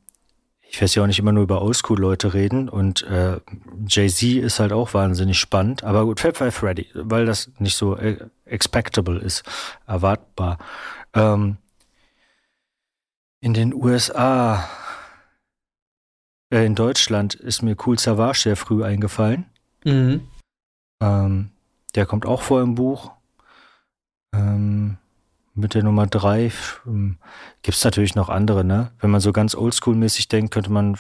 ich 0.61 0.83
weiß 0.83 0.95
ja 0.95 1.03
auch 1.03 1.07
nicht 1.07 1.19
immer 1.19 1.33
nur 1.33 1.45
über 1.45 1.63
Oldschool-Leute 1.63 2.35
reden 2.35 2.69
und 2.69 3.05
äh, 3.05 3.39
Jay-Z 3.89 4.23
ist 4.43 4.61
halt 4.61 4.75
auch 4.75 4.93
wahnsinnig 4.93 5.39
spannend. 5.39 5.83
Aber 5.83 6.05
gut, 6.05 6.21
Fab 6.21 6.37
Five 6.37 6.55
Freddy, 6.55 6.89
weil 6.93 7.25
das 7.25 7.51
nicht 7.59 7.79
so 7.79 7.97
äh, 7.97 8.19
expectable 8.45 9.19
ist, 9.19 9.45
erwartbar. 9.87 10.59
Ähm, 11.15 11.57
in 13.41 13.55
den 13.55 13.73
USA 13.73 14.69
äh, 16.53 16.65
in 16.65 16.75
Deutschland 16.75 17.35
ist 17.35 17.63
mir 17.63 17.77
Cool 17.85 17.99
Savage 17.99 18.41
sehr 18.41 18.57
früh 18.57 18.85
eingefallen. 18.85 19.47
Mhm. 19.85 20.29
Ähm, 21.01 21.51
der 21.95 22.07
kommt 22.07 22.27
auch 22.27 22.43
vor 22.43 22.61
im 22.61 22.75
Buch. 22.75 23.11
Ähm, 24.35 24.99
mit 25.55 25.75
der 25.75 25.83
Nummer 25.83 26.07
drei 26.07 26.51
ähm, 26.87 27.19
gibt 27.63 27.77
es 27.77 27.85
natürlich 27.85 28.15
noch 28.15 28.29
andere, 28.29 28.65
ne? 28.65 28.93
Wenn 29.01 29.11
man 29.11 29.21
so 29.21 29.33
ganz 29.33 29.55
oldschool-mäßig 29.55 30.29
denkt, 30.29 30.53
könnte 30.55 30.73
man 30.73 30.97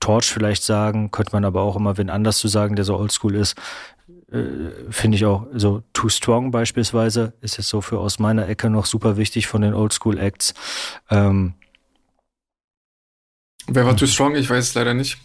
Torch 0.00 0.32
vielleicht 0.32 0.64
sagen, 0.64 1.10
könnte 1.10 1.32
man 1.32 1.44
aber 1.44 1.62
auch 1.62 1.76
immer 1.76 1.96
wen 1.96 2.10
anders 2.10 2.38
zu 2.38 2.48
sagen, 2.48 2.74
der 2.76 2.84
so 2.84 2.96
oldschool 2.96 3.34
ist. 3.34 3.56
Äh, 4.32 4.90
Finde 4.90 5.16
ich 5.16 5.26
auch 5.26 5.46
so 5.54 5.82
Too 5.92 6.08
Strong 6.08 6.50
beispielsweise 6.50 7.34
ist 7.40 7.56
jetzt 7.56 7.68
so 7.68 7.80
für 7.80 7.98
aus 7.98 8.18
meiner 8.18 8.48
Ecke 8.48 8.70
noch 8.70 8.86
super 8.86 9.16
wichtig 9.16 9.46
von 9.46 9.62
den 9.62 9.74
Oldschool-Acts. 9.74 10.54
Ähm, 11.10 11.54
Wer 13.66 13.86
war 13.86 13.96
Too 13.96 14.06
Strong? 14.06 14.36
Ich 14.36 14.50
weiß 14.50 14.68
es 14.68 14.74
leider 14.74 14.94
nicht. 14.94 15.18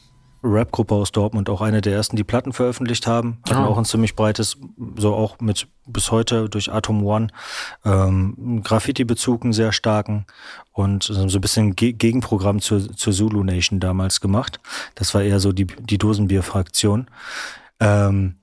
Rap-Gruppe 0.43 0.95
aus 0.95 1.11
Dortmund, 1.11 1.49
auch 1.49 1.61
eine 1.61 1.81
der 1.81 1.93
ersten, 1.93 2.15
die 2.15 2.23
Platten 2.23 2.53
veröffentlicht 2.53 3.07
haben. 3.07 3.39
Hatten 3.49 3.65
oh. 3.65 3.67
auch 3.67 3.77
ein 3.77 3.85
ziemlich 3.85 4.15
breites, 4.15 4.57
so 4.95 5.13
auch 5.13 5.39
mit 5.41 5.67
bis 5.85 6.11
heute 6.11 6.47
durch 6.49 6.71
Atom 6.71 7.05
One, 7.05 7.27
ähm, 7.83 8.61
Graffiti-Bezug, 8.63 9.43
einen 9.43 9.53
sehr 9.53 9.73
starken 9.73 10.25
und 10.71 11.03
so 11.03 11.19
ein 11.19 11.41
bisschen 11.41 11.75
Ge 11.75 11.91
Gegenprogramm 11.91 12.61
zur, 12.61 12.95
zur 12.95 13.11
Zulu 13.11 13.43
Nation 13.43 13.79
damals 13.79 14.21
gemacht. 14.21 14.59
Das 14.95 15.13
war 15.13 15.23
eher 15.23 15.39
so 15.39 15.51
die, 15.51 15.65
die 15.65 15.97
Dosenbier-Fraktion. 15.97 17.07
Ähm, 17.81 18.35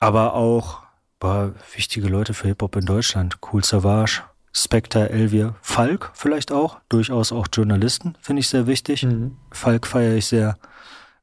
aber 0.00 0.34
auch 0.34 0.80
war 1.20 1.52
wichtige 1.74 2.08
Leute 2.08 2.34
für 2.34 2.48
Hip-Hop 2.48 2.76
in 2.76 2.86
Deutschland. 2.86 3.38
Cool 3.52 3.64
Savage, 3.64 4.22
Spectre, 4.56 5.10
Elvier, 5.10 5.56
Falk 5.62 6.12
vielleicht 6.14 6.52
auch, 6.52 6.78
durchaus 6.88 7.32
auch 7.32 7.48
Journalisten, 7.52 8.16
finde 8.20 8.40
ich 8.40 8.48
sehr 8.48 8.66
wichtig. 8.66 9.02
Mhm. 9.02 9.36
Falk 9.50 9.86
feiere 9.86 10.14
ich 10.14 10.26
sehr. 10.26 10.56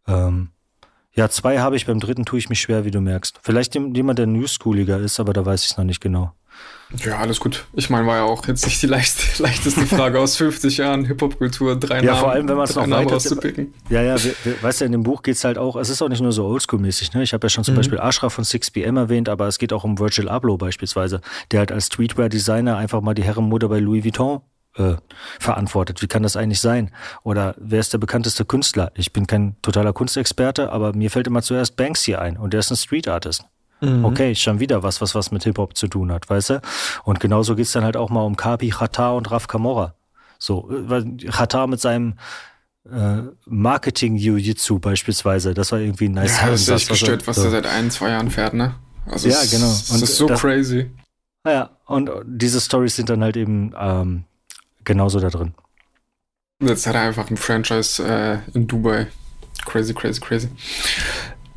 Ähm, 0.05 0.49
ja, 1.13 1.29
zwei 1.29 1.59
habe 1.59 1.75
ich, 1.75 1.85
beim 1.85 1.99
dritten 1.99 2.25
tue 2.25 2.39
ich 2.39 2.49
mich 2.49 2.61
schwer, 2.61 2.85
wie 2.85 2.91
du 2.91 3.01
merkst. 3.01 3.39
Vielleicht 3.41 3.75
jemand, 3.75 4.19
der 4.19 4.27
Newschooliger 4.27 4.97
ist, 4.99 5.19
aber 5.19 5.33
da 5.33 5.45
weiß 5.45 5.63
ich 5.63 5.71
es 5.71 5.77
noch 5.77 5.85
nicht 5.85 6.01
genau. 6.01 6.33
Ja, 6.97 7.19
alles 7.19 7.39
gut. 7.39 7.65
Ich 7.73 7.89
meine, 7.89 8.05
war 8.05 8.17
ja 8.17 8.23
auch 8.23 8.45
jetzt 8.47 8.65
nicht 8.65 8.81
die 8.81 8.87
leicht, 8.87 9.39
leichteste 9.39 9.85
Frage 9.85 10.19
aus 10.19 10.35
50 10.35 10.77
Jahren 10.77 11.05
Hip-Hop-Kultur, 11.05 11.77
drei 11.77 11.97
ja, 11.97 12.11
Namen, 12.11 12.19
vor 12.19 12.31
allem, 12.31 12.49
wenn 12.49 12.57
man 12.57 12.65
es 12.65 12.75
noch 12.75 12.89
weiter 12.89 13.13
rauszupicken. 13.13 13.73
Ja, 13.89 14.01
ja, 14.01 14.21
wir, 14.21 14.33
wir, 14.43 14.61
weißt 14.61 14.81
du, 14.81 14.85
in 14.85 14.91
dem 14.91 15.03
Buch 15.03 15.23
geht 15.23 15.35
es 15.35 15.43
halt 15.43 15.57
auch, 15.57 15.77
es 15.77 15.89
ist 15.89 16.01
auch 16.01 16.09
nicht 16.09 16.21
nur 16.21 16.33
so 16.33 16.45
oldschool-mäßig, 16.45 17.13
ne? 17.13 17.23
Ich 17.23 17.33
habe 17.33 17.45
ja 17.45 17.49
schon 17.49 17.63
zum 17.63 17.75
mhm. 17.75 17.77
Beispiel 17.77 17.99
Ashra 17.99 18.29
von 18.29 18.43
6pm 18.43 18.97
erwähnt, 18.97 19.29
aber 19.29 19.47
es 19.47 19.57
geht 19.57 19.71
auch 19.71 19.83
um 19.83 19.99
Virgil 19.99 20.27
Abloh 20.27 20.57
beispielsweise, 20.57 21.21
der 21.51 21.59
halt 21.59 21.71
als 21.71 21.87
Streetwear-Designer 21.87 22.75
einfach 22.77 23.01
mal 23.01 23.13
die 23.13 23.23
Herrenmode 23.23 23.69
bei 23.69 23.79
Louis 23.79 24.03
Vuitton 24.03 24.41
äh, 24.75 24.95
verantwortet. 25.39 26.01
Wie 26.01 26.07
kann 26.07 26.23
das 26.23 26.35
eigentlich 26.35 26.59
sein? 26.59 26.91
Oder 27.23 27.55
wer 27.57 27.79
ist 27.79 27.93
der 27.93 27.99
bekannteste 27.99 28.43
Künstler? 28.43 28.91
Ich 28.95 29.13
bin 29.13 29.27
kein 29.27 29.55
totaler 29.61 29.93
Kunstexperte, 29.93 30.71
aber 30.71 30.93
mir 30.93 31.09
fällt 31.09 31.27
immer 31.27 31.41
zuerst 31.41 31.77
Banksy 31.77 32.15
ein 32.15 32.37
und 32.37 32.53
der 32.53 32.59
ist 32.59 32.71
ein 32.71 32.77
Street 32.77 33.07
Artist. 33.07 33.45
Mhm. 33.81 34.05
Okay, 34.05 34.35
schon 34.35 34.59
wieder 34.59 34.83
was, 34.83 35.01
was 35.01 35.15
was 35.15 35.31
mit 35.31 35.43
Hip-Hop 35.43 35.75
zu 35.75 35.87
tun 35.87 36.11
hat, 36.11 36.29
weißt 36.29 36.51
du? 36.51 36.61
Und 37.03 37.19
genauso 37.19 37.55
geht's 37.55 37.71
dann 37.71 37.83
halt 37.83 37.97
auch 37.97 38.09
mal 38.09 38.21
um 38.21 38.37
Kapi, 38.37 38.69
Chata 38.69 39.11
und 39.11 39.29
Raf 39.31 39.47
Kamora. 39.47 39.95
So, 40.37 40.67
weil 40.69 41.17
Chata 41.17 41.67
mit 41.67 41.79
seinem 41.79 42.15
äh, 42.89 43.23
Marketing-Jiu-Jitsu 43.45 44.79
beispielsweise, 44.79 45.53
das 45.53 45.71
war 45.71 45.79
irgendwie 45.79 46.09
ein 46.09 46.13
nice 46.13 46.39
Ja, 46.41 46.49
das 46.49 46.61
ist 46.61 46.69
echt 46.69 46.89
gestört, 46.89 47.21
was, 47.21 47.37
was 47.37 47.37
so. 47.37 47.41
der 47.43 47.51
seit 47.51 47.65
ein, 47.67 47.91
zwei 47.91 48.09
Jahren 48.09 48.31
fährt, 48.31 48.53
ne? 48.53 48.75
Also 49.05 49.29
ja, 49.29 49.39
genau. 49.49 49.67
Und 49.67 50.01
das 50.01 50.01
ist 50.03 50.17
so 50.17 50.27
das, 50.27 50.41
crazy. 50.41 50.91
Ja, 51.45 51.71
und 51.85 52.09
diese 52.25 52.61
Stories 52.61 52.95
sind 52.95 53.09
dann 53.09 53.23
halt 53.23 53.35
eben 53.35 53.73
ähm, 53.77 54.25
genauso 54.83 55.19
da 55.19 55.29
drin. 55.29 55.53
Jetzt 56.61 56.85
hat 56.85 56.93
er 56.93 57.01
einfach 57.01 57.29
ein 57.31 57.37
Franchise 57.37 58.03
äh, 58.03 58.37
in 58.53 58.67
Dubai. 58.67 59.07
Crazy, 59.65 59.93
crazy, 59.93 60.19
crazy. 60.19 60.49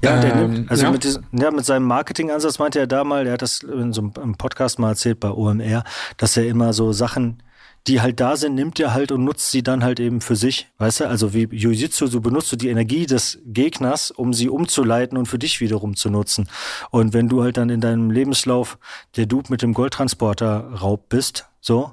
Ja, 0.04 0.22
ähm, 0.22 0.52
nimmt, 0.52 0.70
also 0.70 0.84
ja. 0.84 0.90
Mit, 0.90 1.04
diesem, 1.04 1.24
ja, 1.32 1.50
mit 1.50 1.64
seinem 1.64 1.86
Marketingansatz 1.86 2.58
meinte 2.58 2.78
er 2.78 2.86
da 2.86 3.04
mal, 3.04 3.26
er 3.26 3.34
hat 3.34 3.42
das 3.42 3.62
in 3.62 3.92
so 3.92 4.10
einem 4.16 4.36
Podcast 4.36 4.78
mal 4.78 4.90
erzählt 4.90 5.20
bei 5.20 5.30
OMR, 5.30 5.84
dass 6.16 6.36
er 6.36 6.46
immer 6.46 6.72
so 6.72 6.92
Sachen, 6.92 7.42
die 7.86 8.00
halt 8.00 8.18
da 8.18 8.36
sind, 8.36 8.54
nimmt 8.54 8.80
er 8.80 8.94
halt 8.94 9.12
und 9.12 9.24
nutzt 9.24 9.50
sie 9.50 9.62
dann 9.62 9.84
halt 9.84 10.00
eben 10.00 10.20
für 10.20 10.36
sich. 10.36 10.68
Weißt 10.78 11.00
du, 11.00 11.08
also 11.08 11.34
wie 11.34 11.44
Jiu-Jitsu, 11.44 12.06
so 12.06 12.20
benutzt 12.20 12.50
du 12.50 12.56
die 12.56 12.68
Energie 12.68 13.04
des 13.06 13.38
Gegners, 13.44 14.10
um 14.10 14.32
sie 14.32 14.48
umzuleiten 14.48 15.18
und 15.18 15.26
für 15.26 15.38
dich 15.38 15.60
wiederum 15.60 15.94
zu 15.94 16.08
nutzen. 16.08 16.48
Und 16.90 17.12
wenn 17.12 17.28
du 17.28 17.42
halt 17.42 17.58
dann 17.58 17.68
in 17.68 17.80
deinem 17.80 18.10
Lebenslauf 18.10 18.78
der 19.16 19.26
Dude 19.26 19.50
mit 19.50 19.60
dem 19.60 19.74
Goldtransporter 19.74 20.70
Raub 20.80 21.08
bist, 21.10 21.46
so, 21.60 21.92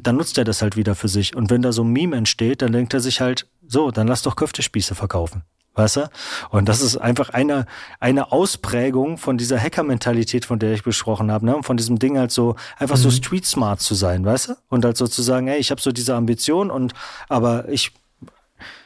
dann 0.00 0.16
nutzt 0.16 0.38
er 0.38 0.44
das 0.44 0.62
halt 0.62 0.76
wieder 0.76 0.94
für 0.94 1.08
sich. 1.08 1.34
Und 1.34 1.50
wenn 1.50 1.62
da 1.62 1.72
so 1.72 1.82
ein 1.82 1.90
Meme 1.90 2.16
entsteht, 2.16 2.62
dann 2.62 2.72
denkt 2.72 2.94
er 2.94 3.00
sich 3.00 3.20
halt, 3.20 3.48
so, 3.66 3.90
dann 3.90 4.06
lass 4.06 4.22
doch 4.22 4.36
Köftespieße 4.36 4.94
verkaufen. 4.94 5.42
Weißt 5.76 5.96
du? 5.96 6.10
Und 6.50 6.68
das 6.68 6.80
ist 6.80 6.96
einfach 6.96 7.30
eine, 7.30 7.66
eine 8.00 8.32
Ausprägung 8.32 9.18
von 9.18 9.36
dieser 9.36 9.60
Hacker-Mentalität, 9.60 10.46
von 10.46 10.58
der 10.58 10.72
ich 10.72 10.82
besprochen 10.82 11.30
habe, 11.30 11.44
ne? 11.44 11.54
Und 11.54 11.64
von 11.64 11.76
diesem 11.76 11.98
Ding 11.98 12.18
halt 12.18 12.32
so, 12.32 12.56
einfach 12.78 12.96
mhm. 12.96 13.02
so 13.02 13.10
street 13.10 13.44
smart 13.44 13.80
zu 13.80 13.94
sein, 13.94 14.24
weißt 14.24 14.48
du? 14.48 14.54
Und 14.68 14.84
halt 14.86 14.96
sozusagen, 14.96 15.48
ey, 15.48 15.58
ich 15.58 15.70
habe 15.70 15.80
so 15.80 15.92
diese 15.92 16.14
Ambition 16.14 16.70
und 16.70 16.94
aber 17.28 17.68
ich 17.68 17.92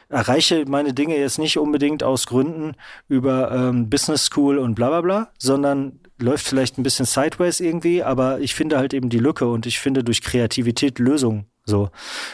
erreiche 0.09 0.65
meine 0.67 0.93
Dinge 0.93 1.17
jetzt 1.17 1.39
nicht 1.39 1.57
unbedingt 1.57 2.03
aus 2.03 2.27
Gründen 2.27 2.73
über 3.07 3.51
ähm, 3.51 3.89
Business 3.89 4.25
School 4.25 4.57
und 4.57 4.75
bla 4.75 4.89
bla 4.89 5.01
bla, 5.01 5.27
sondern 5.39 5.99
läuft 6.19 6.47
vielleicht 6.47 6.77
ein 6.77 6.83
bisschen 6.83 7.05
sideways 7.05 7.59
irgendwie, 7.59 8.03
aber 8.03 8.39
ich 8.39 8.53
finde 8.53 8.77
halt 8.77 8.93
eben 8.93 9.09
die 9.09 9.19
Lücke 9.19 9.47
und 9.47 9.65
ich 9.65 9.79
finde 9.79 10.03
durch 10.03 10.21
Kreativität 10.21 10.99
Lösungen. 10.99 11.50
So. 11.65 11.89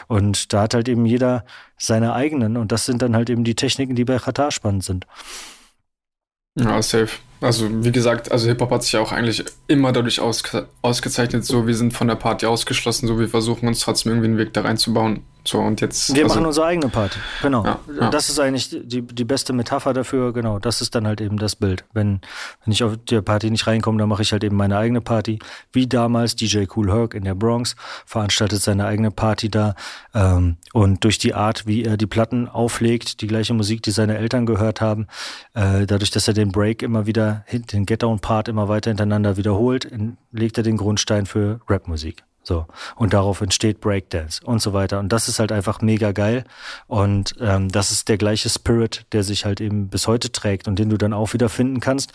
Und 0.06 0.52
da 0.52 0.62
hat 0.62 0.74
halt 0.74 0.88
eben 0.88 1.06
jeder 1.06 1.44
seine 1.76 2.12
eigenen 2.12 2.56
und 2.56 2.72
das 2.72 2.86
sind 2.86 3.02
dann 3.02 3.14
halt 3.14 3.30
eben 3.30 3.44
die 3.44 3.54
Techniken, 3.54 3.94
die 3.94 4.04
bei 4.04 4.18
Qatar 4.18 4.50
spannend 4.50 4.84
sind. 4.84 5.06
Ja, 6.56 6.82
safe. 6.82 7.10
Also, 7.40 7.84
wie 7.84 7.92
gesagt, 7.92 8.32
also 8.32 8.48
Hip-Hop 8.48 8.70
hat 8.72 8.82
sich 8.82 8.92
ja 8.92 9.00
auch 9.00 9.12
eigentlich 9.12 9.44
immer 9.68 9.92
dadurch 9.92 10.18
ausge 10.18 10.66
ausgezeichnet, 10.82 11.44
so 11.44 11.68
wir 11.68 11.76
sind 11.76 11.92
von 11.92 12.08
der 12.08 12.16
Party 12.16 12.46
ausgeschlossen, 12.46 13.06
so 13.06 13.18
wir 13.20 13.28
versuchen 13.28 13.68
uns 13.68 13.80
trotzdem 13.80 14.12
irgendwie 14.12 14.28
einen 14.28 14.38
Weg 14.38 14.52
da 14.54 14.62
reinzubauen. 14.62 15.22
So, 15.48 15.60
und 15.60 15.80
jetzt. 15.80 16.14
Wir 16.14 16.24
also, 16.24 16.34
machen 16.34 16.46
unsere 16.46 16.66
eigene 16.66 16.90
Party. 16.90 17.18
Genau. 17.40 17.64
Ja, 17.64 17.78
ja. 17.98 18.10
Das 18.10 18.28
ist 18.28 18.38
eigentlich 18.38 18.68
die, 18.68 19.00
die 19.00 19.24
beste 19.24 19.54
Metapher 19.54 19.94
dafür. 19.94 20.34
Genau. 20.34 20.58
Das 20.58 20.82
ist 20.82 20.94
dann 20.94 21.06
halt 21.06 21.22
eben 21.22 21.38
das 21.38 21.56
Bild. 21.56 21.86
Wenn, 21.94 22.20
wenn 22.64 22.72
ich 22.72 22.84
auf 22.84 22.98
der 23.08 23.22
Party 23.22 23.50
nicht 23.50 23.66
reinkomme, 23.66 23.98
dann 23.98 24.10
mache 24.10 24.20
ich 24.20 24.32
halt 24.32 24.44
eben 24.44 24.56
meine 24.56 24.76
eigene 24.76 25.00
Party. 25.00 25.38
Wie 25.72 25.86
damals 25.86 26.36
DJ 26.36 26.64
Cool 26.76 26.92
Herc 26.92 27.14
in 27.14 27.24
der 27.24 27.34
Bronx 27.34 27.76
veranstaltet 28.04 28.60
seine 28.60 28.84
eigene 28.84 29.10
Party 29.10 29.48
da. 29.48 29.74
Ähm, 30.14 30.58
und 30.74 31.02
durch 31.04 31.16
die 31.16 31.32
Art, 31.32 31.66
wie 31.66 31.82
er 31.82 31.96
die 31.96 32.06
Platten 32.06 32.46
auflegt, 32.46 33.22
die 33.22 33.26
gleiche 33.26 33.54
Musik, 33.54 33.82
die 33.82 33.90
seine 33.90 34.18
Eltern 34.18 34.44
gehört 34.44 34.82
haben, 34.82 35.06
äh, 35.54 35.86
dadurch, 35.86 36.10
dass 36.10 36.28
er 36.28 36.34
den 36.34 36.52
Break 36.52 36.82
immer 36.82 37.06
wieder, 37.06 37.46
den 37.50 37.86
Get-Down-Part 37.86 38.48
immer 38.48 38.68
weiter 38.68 38.90
hintereinander 38.90 39.38
wiederholt, 39.38 39.88
legt 40.30 40.58
er 40.58 40.62
den 40.62 40.76
Grundstein 40.76 41.24
für 41.24 41.60
Rapmusik. 41.66 42.27
So. 42.48 42.66
Und 42.96 43.12
darauf 43.12 43.42
entsteht 43.42 43.82
Breakdance 43.82 44.40
und 44.42 44.62
so 44.62 44.72
weiter. 44.72 44.98
Und 44.98 45.10
das 45.10 45.28
ist 45.28 45.38
halt 45.38 45.52
einfach 45.52 45.82
mega 45.82 46.12
geil. 46.12 46.44
Und 46.86 47.34
ähm, 47.40 47.68
das 47.68 47.92
ist 47.92 48.08
der 48.08 48.16
gleiche 48.16 48.48
Spirit, 48.48 49.04
der 49.12 49.22
sich 49.22 49.44
halt 49.44 49.60
eben 49.60 49.88
bis 49.88 50.06
heute 50.06 50.32
trägt 50.32 50.66
und 50.66 50.78
den 50.78 50.88
du 50.88 50.96
dann 50.96 51.12
auch 51.12 51.34
wieder 51.34 51.50
finden 51.50 51.80
kannst 51.80 52.12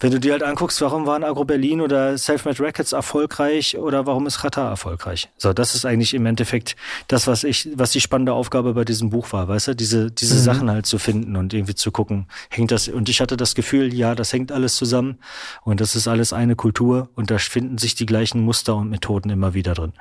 wenn 0.00 0.10
du 0.10 0.18
dir 0.18 0.32
halt 0.32 0.42
anguckst, 0.42 0.80
warum 0.80 1.06
waren 1.06 1.22
Agro 1.22 1.44
Berlin 1.44 1.82
oder 1.82 2.16
Selfmade 2.16 2.58
Records 2.60 2.92
erfolgreich 2.92 3.76
oder 3.76 4.06
warum 4.06 4.26
ist 4.26 4.40
Qatar 4.40 4.70
erfolgreich? 4.70 5.28
So, 5.36 5.52
das 5.52 5.74
ist 5.74 5.84
eigentlich 5.84 6.14
im 6.14 6.24
Endeffekt 6.24 6.74
das, 7.06 7.26
was 7.26 7.44
ich, 7.44 7.68
was 7.74 7.92
die 7.92 8.00
spannende 8.00 8.32
Aufgabe 8.32 8.72
bei 8.72 8.84
diesem 8.84 9.10
Buch 9.10 9.32
war, 9.32 9.46
weißt 9.46 9.68
du, 9.68 9.76
diese, 9.76 10.10
diese 10.10 10.36
mhm. 10.36 10.40
Sachen 10.40 10.70
halt 10.70 10.86
zu 10.86 10.98
finden 10.98 11.36
und 11.36 11.52
irgendwie 11.52 11.74
zu 11.74 11.92
gucken, 11.92 12.26
hängt 12.48 12.70
das, 12.70 12.88
und 12.88 13.10
ich 13.10 13.20
hatte 13.20 13.36
das 13.36 13.54
Gefühl, 13.54 13.92
ja, 13.92 14.14
das 14.14 14.32
hängt 14.32 14.52
alles 14.52 14.76
zusammen 14.76 15.18
und 15.62 15.80
das 15.80 15.94
ist 15.94 16.08
alles 16.08 16.32
eine 16.32 16.56
Kultur 16.56 17.10
und 17.14 17.30
da 17.30 17.36
finden 17.36 17.76
sich 17.76 17.94
die 17.94 18.06
gleichen 18.06 18.40
Muster 18.40 18.76
und 18.76 18.88
Methoden 18.88 19.28
immer 19.28 19.52
wieder 19.52 19.74
drin. 19.74 19.92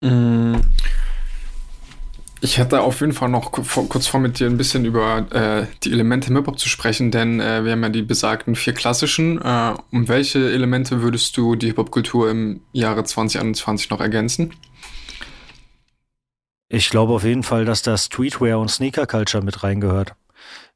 Mhm. 0.00 0.62
Ich 2.42 2.56
hätte 2.56 2.80
auf 2.80 3.00
jeden 3.00 3.12
Fall 3.12 3.28
noch 3.28 3.52
kurz 3.52 4.06
vor 4.06 4.18
mit 4.18 4.38
dir 4.38 4.46
ein 4.46 4.56
bisschen 4.56 4.86
über 4.86 5.26
äh, 5.30 5.66
die 5.84 5.92
Elemente 5.92 6.30
im 6.30 6.36
Hip-Hop 6.36 6.58
zu 6.58 6.70
sprechen, 6.70 7.10
denn 7.10 7.38
äh, 7.38 7.64
wir 7.64 7.72
haben 7.72 7.82
ja 7.82 7.90
die 7.90 8.00
besagten 8.00 8.54
vier 8.54 8.72
klassischen. 8.72 9.40
Äh, 9.42 9.74
um 9.92 10.08
welche 10.08 10.50
Elemente 10.50 11.02
würdest 11.02 11.36
du 11.36 11.54
die 11.54 11.66
Hip-Hop-Kultur 11.66 12.30
im 12.30 12.62
Jahre 12.72 13.04
2021 13.04 13.90
noch 13.90 14.00
ergänzen? 14.00 14.54
Ich 16.70 16.88
glaube 16.88 17.12
auf 17.12 17.24
jeden 17.24 17.42
Fall, 17.42 17.66
dass 17.66 17.82
da 17.82 17.98
Streetwear 17.98 18.58
und 18.58 18.70
Sneaker-Culture 18.70 19.44
mit 19.44 19.62
reingehört. 19.62 20.14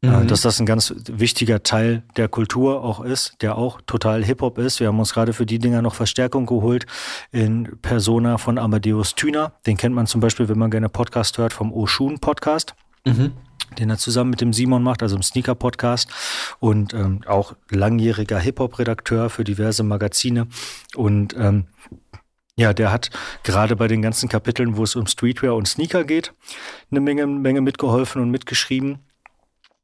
Äh, 0.03 0.09
mhm. 0.09 0.29
dass 0.29 0.43
das 0.43 0.61
ein 0.61 0.67
ganz 0.67 0.95
wichtiger 1.07 1.63
Teil 1.63 2.03
der 2.17 2.29
Kultur 2.29 2.83
auch 2.83 3.03
ist, 3.03 3.37
der 3.41 3.57
auch 3.57 3.81
total 3.87 4.23
Hip-Hop 4.23 4.59
ist. 4.59 4.81
Wir 4.81 4.89
haben 4.89 4.99
uns 4.99 5.15
gerade 5.15 5.33
für 5.33 5.47
die 5.47 5.59
Dinger 5.59 5.81
noch 5.81 5.95
Verstärkung 5.95 6.47
geholt 6.47 6.85
in 7.33 7.79
Persona 7.81 8.37
von 8.37 8.59
Amadeus 8.59 9.15
Thüner. 9.15 9.55
Den 9.67 9.77
kennt 9.77 9.95
man 9.95 10.07
zum 10.07 10.21
Beispiel, 10.21 10.49
wenn 10.49 10.59
man 10.59 10.71
gerne 10.71 10.89
Podcast 10.89 11.39
hört, 11.39 11.53
vom 11.53 11.73
Oshun 11.73 12.19
Podcast. 12.19 12.75
Mhm 13.07 13.33
den 13.79 13.91
er 13.91 13.99
zusammen 13.99 14.31
mit 14.31 14.41
dem 14.41 14.53
Simon 14.53 14.85
macht, 14.85 15.03
also 15.03 15.17
im 15.17 15.23
Sneaker-Podcast 15.23 16.09
und 16.61 16.95
ähm, 16.95 17.23
auch 17.27 17.57
langjähriger 17.71 18.39
Hip-Hop-Redakteur 18.39 19.31
für 19.31 19.43
diverse 19.43 19.83
Magazine. 19.83 20.47
Und 20.95 21.35
ähm, 21.37 21.67
ja, 22.57 22.73
der 22.73 22.93
hat 22.93 23.11
gerade 23.43 23.75
bei 23.75 23.89
den 23.89 24.01
ganzen 24.01 24.29
Kapiteln, 24.29 24.77
wo 24.77 24.85
es 24.85 24.95
um 24.95 25.07
Streetwear 25.07 25.57
und 25.57 25.67
Sneaker 25.67 26.05
geht, 26.05 26.33
eine 26.91 27.01
Menge, 27.01 27.27
Menge 27.27 27.61
mitgeholfen 27.63 28.23
und 28.23 28.31
mitgeschrieben. 28.31 29.01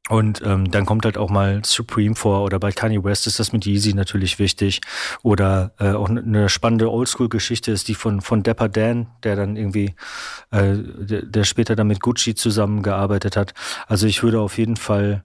Und 0.09 0.41
ähm, 0.43 0.71
dann 0.71 0.85
kommt 0.85 1.05
halt 1.05 1.17
auch 1.17 1.29
mal 1.29 1.61
Supreme 1.63 2.15
vor 2.15 2.43
oder 2.43 2.59
bei 2.59 2.71
Kanye 2.71 3.03
West 3.03 3.27
ist 3.27 3.39
das 3.39 3.53
mit 3.53 3.65
Yeezy 3.65 3.93
natürlich 3.93 4.39
wichtig. 4.39 4.81
Oder 5.21 5.73
äh, 5.79 5.91
auch 5.91 6.09
eine 6.09 6.49
spannende 6.49 6.91
Oldschool-Geschichte 6.91 7.71
ist 7.71 7.87
die 7.87 7.95
von, 7.95 8.19
von 8.21 8.43
Dapper 8.43 8.67
Dan, 8.67 9.07
der 9.23 9.35
dann 9.35 9.55
irgendwie, 9.55 9.95
äh, 10.49 10.75
der, 10.75 11.21
der 11.21 11.43
später 11.43 11.75
dann 11.75 11.87
mit 11.87 12.01
Gucci 12.01 12.33
zusammengearbeitet 12.35 13.37
hat. 13.37 13.53
Also 13.87 14.07
ich 14.07 14.23
würde 14.23 14.41
auf 14.41 14.57
jeden 14.57 14.75
Fall 14.75 15.23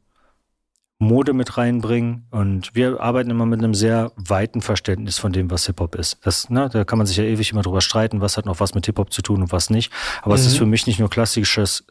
Mode 0.98 1.34
mit 1.34 1.58
reinbringen 1.58 2.26
und 2.30 2.74
wir 2.74 3.00
arbeiten 3.00 3.30
immer 3.30 3.44
mit 3.44 3.58
einem 3.58 3.74
sehr 3.74 4.12
weiten 4.16 4.62
Verständnis 4.62 5.18
von 5.18 5.30
dem, 5.30 5.50
was 5.50 5.66
Hip-Hop 5.66 5.94
ist. 5.94 6.18
Das, 6.24 6.48
ne, 6.48 6.70
da 6.72 6.84
kann 6.84 6.96
man 6.96 7.06
sich 7.06 7.18
ja 7.18 7.24
ewig 7.24 7.52
immer 7.52 7.60
drüber 7.60 7.82
streiten, 7.82 8.22
was 8.22 8.38
hat 8.38 8.46
noch 8.46 8.60
was 8.60 8.74
mit 8.74 8.86
Hip-Hop 8.86 9.12
zu 9.12 9.20
tun 9.20 9.42
und 9.42 9.52
was 9.52 9.68
nicht. 9.68 9.92
Aber 10.22 10.34
mhm. 10.34 10.40
es 10.40 10.46
ist 10.46 10.54
mhm. 10.54 10.58
für 10.58 10.66
mich 10.66 10.86
nicht 10.86 10.98
nur 10.98 11.10
klassisches 11.10 11.84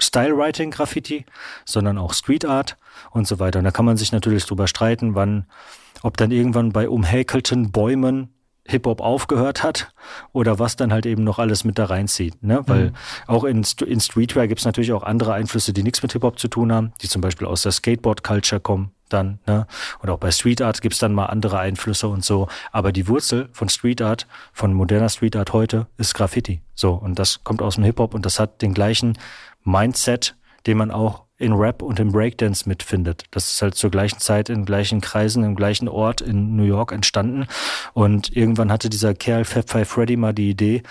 Style-Writing-Graffiti, 0.00 1.26
sondern 1.66 1.98
auch 1.98 2.14
Street 2.14 2.46
Art 2.46 2.78
und 3.10 3.26
so 3.26 3.38
weiter. 3.38 3.58
Und 3.58 3.66
da 3.66 3.70
kann 3.70 3.84
man 3.84 3.98
sich 3.98 4.10
natürlich 4.10 4.46
drüber 4.46 4.68
streiten, 4.68 5.14
wann, 5.14 5.44
ob 6.02 6.16
dann 6.16 6.30
irgendwann 6.30 6.72
bei 6.72 6.88
umhäkelten 6.88 7.72
Bäumen 7.72 8.35
Hip-Hop 8.68 9.00
aufgehört 9.00 9.62
hat 9.62 9.92
oder 10.32 10.58
was 10.58 10.76
dann 10.76 10.92
halt 10.92 11.06
eben 11.06 11.24
noch 11.24 11.38
alles 11.38 11.64
mit 11.64 11.78
da 11.78 11.86
reinzieht. 11.86 12.42
Ne? 12.42 12.62
Weil 12.66 12.86
mhm. 12.86 12.94
auch 13.26 13.44
in, 13.44 13.64
in 13.86 14.00
Streetwear 14.00 14.48
gibt 14.48 14.60
es 14.60 14.64
natürlich 14.64 14.92
auch 14.92 15.02
andere 15.02 15.34
Einflüsse, 15.34 15.72
die 15.72 15.82
nichts 15.82 16.02
mit 16.02 16.12
Hip-Hop 16.12 16.38
zu 16.38 16.48
tun 16.48 16.72
haben, 16.72 16.92
die 17.02 17.08
zum 17.08 17.22
Beispiel 17.22 17.46
aus 17.46 17.62
der 17.62 17.72
Skateboard-Culture 17.72 18.60
kommen 18.60 18.92
dann. 19.08 19.38
Ne? 19.46 19.66
Und 20.00 20.10
auch 20.10 20.18
bei 20.18 20.30
Street 20.30 20.62
Art 20.62 20.80
gibt 20.80 20.94
es 20.94 20.98
dann 20.98 21.12
mal 21.12 21.26
andere 21.26 21.58
Einflüsse 21.58 22.08
und 22.08 22.24
so. 22.24 22.48
Aber 22.72 22.92
die 22.92 23.08
Wurzel 23.08 23.48
von 23.52 23.68
Street 23.68 24.02
Art, 24.02 24.26
von 24.52 24.72
moderner 24.72 25.08
Street 25.08 25.36
Art 25.36 25.52
heute, 25.52 25.86
ist 25.96 26.14
Graffiti. 26.14 26.60
So, 26.74 26.92
und 26.92 27.18
das 27.18 27.44
kommt 27.44 27.62
aus 27.62 27.76
dem 27.76 27.84
Hip-Hop 27.84 28.14
und 28.14 28.26
das 28.26 28.40
hat 28.40 28.62
den 28.62 28.74
gleichen 28.74 29.18
Mindset, 29.64 30.36
den 30.66 30.78
man 30.78 30.90
auch 30.90 31.25
in 31.38 31.52
Rap 31.52 31.82
und 31.82 32.00
im 32.00 32.12
Breakdance 32.12 32.68
mitfindet. 32.68 33.24
Das 33.30 33.52
ist 33.52 33.62
halt 33.62 33.74
zur 33.74 33.90
gleichen 33.90 34.20
Zeit 34.20 34.48
in 34.48 34.64
gleichen 34.64 35.00
Kreisen, 35.00 35.44
im 35.44 35.54
gleichen 35.54 35.88
Ort 35.88 36.20
in 36.20 36.56
New 36.56 36.64
York 36.64 36.92
entstanden. 36.92 37.46
Und 37.92 38.34
irgendwann 38.34 38.72
hatte 38.72 38.88
dieser 38.88 39.14
Kerl 39.14 39.44
Fab 39.44 39.68
Five 39.68 39.88
Freddy 39.88 40.16
mal 40.16 40.32
die 40.32 40.50
Idee, 40.50 40.82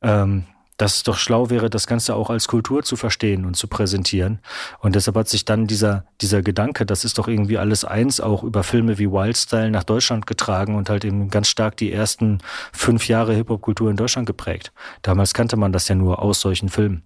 ähm, 0.00 0.44
dass 0.78 0.96
es 0.96 1.02
doch 1.02 1.18
schlau 1.18 1.50
wäre, 1.50 1.70
das 1.70 1.86
Ganze 1.86 2.14
auch 2.14 2.30
als 2.30 2.48
Kultur 2.48 2.82
zu 2.82 2.96
verstehen 2.96 3.44
und 3.44 3.54
zu 3.54 3.68
präsentieren. 3.68 4.40
Und 4.80 4.96
deshalb 4.96 5.16
hat 5.16 5.28
sich 5.28 5.44
dann 5.44 5.66
dieser, 5.66 6.06
dieser 6.20 6.42
Gedanke, 6.42 6.86
das 6.86 7.04
ist 7.04 7.18
doch 7.18 7.28
irgendwie 7.28 7.58
alles 7.58 7.84
eins, 7.84 8.20
auch 8.20 8.42
über 8.42 8.62
Filme 8.62 8.98
wie 8.98 9.10
Wildstyle 9.10 9.70
nach 9.70 9.84
Deutschland 9.84 10.26
getragen 10.26 10.74
und 10.74 10.88
halt 10.88 11.04
eben 11.04 11.28
ganz 11.28 11.48
stark 11.48 11.76
die 11.76 11.92
ersten 11.92 12.38
fünf 12.72 13.06
Jahre 13.06 13.34
Hip-Hop-Kultur 13.34 13.90
in 13.90 13.96
Deutschland 13.96 14.26
geprägt. 14.26 14.72
Damals 15.02 15.34
kannte 15.34 15.56
man 15.56 15.72
das 15.72 15.86
ja 15.86 15.94
nur 15.94 16.20
aus 16.20 16.40
solchen 16.40 16.68
Filmen. 16.68 17.02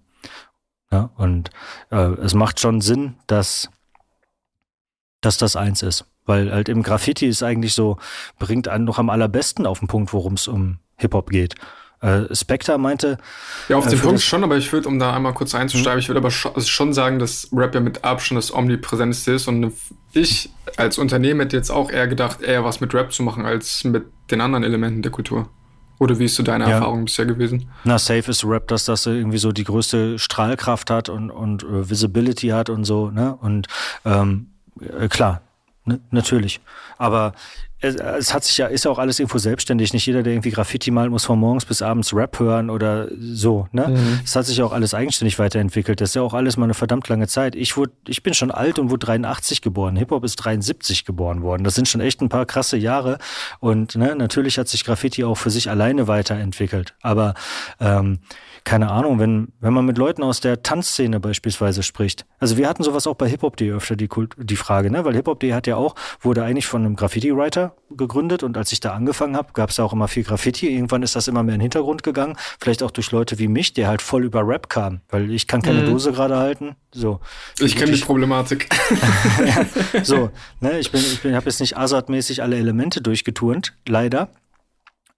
Ja, 0.91 1.09
und 1.17 1.49
äh, 1.91 1.97
es 1.97 2.33
macht 2.33 2.59
schon 2.59 2.81
Sinn, 2.81 3.15
dass, 3.27 3.69
dass 5.21 5.37
das 5.37 5.55
eins 5.55 5.81
ist. 5.81 6.05
Weil 6.25 6.51
halt 6.51 6.69
im 6.69 6.83
Graffiti 6.83 7.27
ist 7.27 7.41
eigentlich 7.43 7.73
so, 7.73 7.97
bringt 8.37 8.67
einen 8.67 8.83
noch 8.83 8.99
am 8.99 9.09
allerbesten 9.09 9.65
auf 9.65 9.79
den 9.79 9.87
Punkt, 9.87 10.11
worum 10.13 10.33
es 10.33 10.47
um 10.47 10.79
Hip-Hop 10.97 11.29
geht. 11.29 11.55
Äh, 11.99 12.33
Spectre 12.35 12.77
meinte. 12.77 13.17
Ja, 13.69 13.77
auf 13.77 13.87
äh, 13.87 13.89
den 13.89 13.99
Punkt 13.99 14.21
schon, 14.21 14.43
aber 14.43 14.57
ich 14.57 14.71
würde, 14.71 14.87
um 14.87 14.99
da 14.99 15.15
einmal 15.15 15.33
kurz 15.33 15.55
einzusteigen, 15.55 15.99
ich 15.99 16.09
würde 16.09 16.19
aber 16.19 16.29
schon, 16.29 16.53
also 16.53 16.67
schon 16.67 16.93
sagen, 16.93 17.17
dass 17.17 17.49
Rap 17.51 17.73
ja 17.73 17.81
mit 17.81 18.03
Abstand 18.03 18.37
das 18.37 18.53
omnipräsenteste 18.53 19.31
ist 19.31 19.47
und 19.47 19.73
ich 20.13 20.51
als 20.75 20.99
Unternehmen 20.99 21.39
hätte 21.39 21.57
jetzt 21.57 21.71
auch 21.71 21.89
eher 21.89 22.07
gedacht, 22.07 22.41
eher 22.41 22.63
was 22.63 22.81
mit 22.81 22.93
Rap 22.93 23.11
zu 23.11 23.23
machen 23.23 23.45
als 23.45 23.83
mit 23.83 24.05
den 24.29 24.41
anderen 24.41 24.63
Elementen 24.63 25.01
der 25.01 25.11
Kultur. 25.11 25.49
Oder 25.99 26.19
wie 26.19 26.25
ist 26.25 26.35
so 26.35 26.43
deine 26.43 26.65
ja. 26.65 26.71
Erfahrung 26.71 27.05
bisher 27.05 27.25
gewesen? 27.25 27.69
Na, 27.83 27.97
safe 27.97 28.29
ist 28.29 28.43
Rap, 28.43 28.67
dass 28.67 28.85
das 28.85 29.05
irgendwie 29.05 29.39
so 29.39 29.51
die 29.51 29.63
größte 29.63 30.19
Strahlkraft 30.19 30.89
hat 30.89 31.09
und, 31.09 31.31
und 31.31 31.63
uh, 31.63 31.89
Visibility 31.89 32.49
hat 32.49 32.69
und 32.69 32.83
so, 32.83 33.09
ne? 33.09 33.35
Und 33.35 33.67
ähm, 34.05 34.51
äh, 34.79 35.07
klar, 35.07 35.41
ne? 35.85 35.99
natürlich. 36.11 36.59
Aber 36.97 37.33
es, 37.79 37.95
es, 37.95 38.33
hat 38.33 38.43
sich 38.43 38.57
ja, 38.57 38.67
ist 38.67 38.85
ja 38.85 38.91
auch 38.91 38.97
alles 38.97 39.19
irgendwo 39.19 39.37
selbstständig. 39.37 39.93
Nicht 39.93 40.05
jeder, 40.05 40.23
der 40.23 40.33
irgendwie 40.33 40.49
Graffiti 40.49 40.89
malt, 40.89 41.11
muss 41.11 41.25
von 41.25 41.37
morgens 41.37 41.65
bis 41.65 41.81
abends 41.81 42.13
Rap 42.13 42.39
hören 42.39 42.69
oder 42.71 43.07
so, 43.19 43.67
ne? 43.71 43.89
Mhm. 43.89 44.19
Es 44.23 44.35
hat 44.35 44.45
sich 44.45 44.57
ja 44.57 44.65
auch 44.65 44.71
alles 44.71 44.93
eigenständig 44.95 45.37
weiterentwickelt. 45.37 46.01
Das 46.01 46.09
ist 46.09 46.15
ja 46.15 46.23
auch 46.23 46.33
alles 46.33 46.57
mal 46.57 46.63
eine 46.63 46.73
verdammt 46.73 47.07
lange 47.07 47.27
Zeit. 47.27 47.55
Ich 47.55 47.77
wurde, 47.77 47.91
ich 48.07 48.23
bin 48.23 48.33
schon 48.33 48.49
alt 48.49 48.79
und 48.79 48.89
wurde 48.89 49.05
83 49.05 49.61
geboren. 49.61 49.95
Hip-Hop 49.95 50.23
ist 50.23 50.37
73 50.37 51.05
geboren 51.05 51.43
worden. 51.43 51.63
Das 51.63 51.75
sind 51.75 51.87
schon 51.87 52.01
echt 52.01 52.21
ein 52.21 52.29
paar 52.29 52.47
krasse 52.47 52.77
Jahre. 52.77 53.19
Und 53.59 53.95
ne, 53.95 54.15
natürlich 54.15 54.57
hat 54.57 54.67
sich 54.67 54.83
Graffiti 54.83 55.23
auch 55.23 55.35
für 55.35 55.51
sich 55.51 55.69
alleine 55.69 56.07
weiterentwickelt. 56.07 56.95
Aber 57.01 57.35
ähm, 57.79 58.19
keine 58.67 58.91
Ahnung, 58.91 59.17
wenn, 59.17 59.53
wenn 59.61 59.71
man 59.71 59.85
mit 59.85 59.97
Leuten 59.97 60.23
aus 60.23 60.41
der 60.41 60.61
Tanzszene 60.61 61.21
beispielsweise 61.21 61.83
spricht. 61.83 62.25
Also 62.37 62.57
wir 62.57 62.67
hatten 62.67 62.83
sowas 62.83 63.07
auch 63.07 63.15
bei 63.15 63.29
Hip-Hop.de 63.29 63.71
öfter 63.71 63.95
die, 63.95 64.09
Kult, 64.09 64.33
die 64.37 64.57
Frage, 64.57 64.91
ne? 64.91 65.05
Weil 65.05 65.15
Hip-Hop.de 65.15 65.53
hat 65.53 65.67
ja 65.67 65.77
auch, 65.77 65.95
wurde 66.19 66.43
eigentlich 66.43 66.67
von 66.67 66.83
einem 66.83 66.97
Graffiti-Writer 66.97 67.77
gegründet 67.91 68.43
und 68.43 68.57
als 68.57 68.73
ich 68.73 68.81
da 68.81 68.91
angefangen 68.91 69.37
habe, 69.37 69.53
gab 69.53 69.69
es 69.69 69.77
ja 69.77 69.85
auch 69.85 69.93
immer 69.93 70.09
viel 70.09 70.23
Graffiti. 70.23 70.67
Irgendwann 70.67 71.01
ist 71.01 71.15
das 71.15 71.29
immer 71.29 71.43
mehr 71.43 71.55
in 71.55 71.59
den 71.59 71.63
Hintergrund 71.63 72.03
gegangen. 72.03 72.35
Vielleicht 72.59 72.83
auch 72.83 72.91
durch 72.91 73.09
Leute 73.11 73.39
wie 73.39 73.47
mich, 73.47 73.71
der 73.71 73.87
halt 73.87 74.01
voll 74.01 74.25
über 74.25 74.45
Rap 74.45 74.67
kam, 74.67 74.99
weil 75.07 75.31
ich 75.31 75.47
kann 75.47 75.61
keine 75.61 75.83
mhm. 75.83 75.91
Dose 75.91 76.11
gerade 76.11 76.35
halten. 76.35 76.75
So. 76.91 77.21
Ich 77.59 77.77
kenne 77.77 77.93
die 77.93 78.01
Problematik. 78.01 78.67
so, 80.03 80.29
ne, 80.59 80.77
ich 80.77 80.91
bin, 80.91 80.99
ich 80.99 81.21
bin, 81.21 81.35
habe 81.35 81.45
jetzt 81.45 81.61
nicht 81.61 81.77
Azad-mäßig 81.77 82.43
alle 82.43 82.57
Elemente 82.57 82.99
durchgeturnt, 82.99 83.77
leider. 83.87 84.27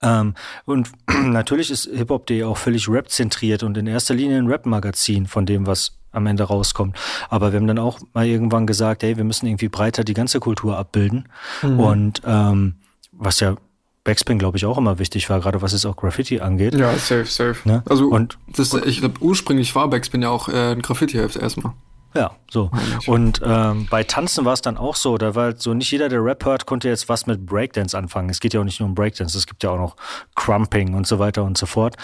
Ähm, 0.01 0.33
und 0.65 0.91
natürlich 1.25 1.71
ist 1.71 1.89
Hip-Hop.de 1.93 2.43
auch 2.43 2.57
völlig 2.57 2.87
Rap-zentriert 2.89 3.63
und 3.63 3.77
in 3.77 3.87
erster 3.87 4.13
Linie 4.13 4.37
ein 4.37 4.47
Rap-Magazin 4.47 5.27
von 5.27 5.45
dem, 5.45 5.67
was 5.67 5.97
am 6.11 6.25
Ende 6.25 6.43
rauskommt. 6.43 6.97
Aber 7.29 7.51
wir 7.51 7.59
haben 7.59 7.67
dann 7.67 7.79
auch 7.79 7.99
mal 8.13 8.25
irgendwann 8.25 8.65
gesagt, 8.65 9.03
hey, 9.03 9.17
wir 9.17 9.23
müssen 9.23 9.45
irgendwie 9.45 9.69
breiter 9.69 10.03
die 10.03 10.13
ganze 10.13 10.39
Kultur 10.39 10.77
abbilden. 10.77 11.29
Mhm. 11.61 11.79
Und 11.79 12.21
ähm, 12.25 12.75
was 13.11 13.39
ja 13.39 13.55
Backspin, 14.03 14.39
glaube 14.39 14.57
ich, 14.57 14.65
auch 14.65 14.77
immer 14.77 14.97
wichtig 14.97 15.29
war, 15.29 15.39
gerade 15.39 15.61
was 15.61 15.73
es 15.73 15.85
auch 15.85 15.95
Graffiti 15.95 16.39
angeht. 16.39 16.73
Ja, 16.73 16.93
safe, 16.93 17.25
safe. 17.25 17.57
Ne? 17.67 17.83
Also, 17.87 18.07
und, 18.07 18.37
das, 18.55 18.73
ich 18.73 19.01
glaube, 19.01 19.21
ursprünglich 19.21 19.75
war 19.75 19.87
Backspin 19.89 20.21
ja 20.21 20.29
auch 20.29 20.49
äh, 20.49 20.71
ein 20.71 20.81
Graffiti-Heft 20.81 21.35
erstmal. 21.35 21.73
Ja, 22.15 22.35
so. 22.49 22.71
Und 23.05 23.41
ähm, 23.43 23.87
bei 23.89 24.03
Tanzen 24.03 24.43
war 24.45 24.53
es 24.53 24.61
dann 24.61 24.77
auch 24.77 24.95
so, 24.95 25.17
da 25.17 25.35
war 25.35 25.43
halt 25.45 25.61
so, 25.61 25.73
nicht 25.73 25.91
jeder, 25.91 26.09
der 26.09 26.23
Rap 26.23 26.43
hört, 26.45 26.65
konnte 26.65 26.87
jetzt 26.87 27.07
was 27.07 27.27
mit 27.27 27.45
Breakdance 27.45 27.97
anfangen. 27.97 28.29
Es 28.29 28.39
geht 28.39 28.53
ja 28.53 28.61
auch 28.61 28.65
nicht 28.65 28.79
nur 28.79 28.89
um 28.89 28.95
Breakdance, 28.95 29.37
es 29.37 29.45
gibt 29.45 29.63
ja 29.63 29.69
auch 29.69 29.77
noch 29.77 29.95
Crumping 30.35 30.95
und 30.95 31.05
so 31.05 31.19
weiter 31.19 31.43
und 31.43 31.57
so 31.57 31.65
fort. 31.65 31.97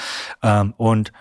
Ähm, 0.43 0.73
und 0.77 1.11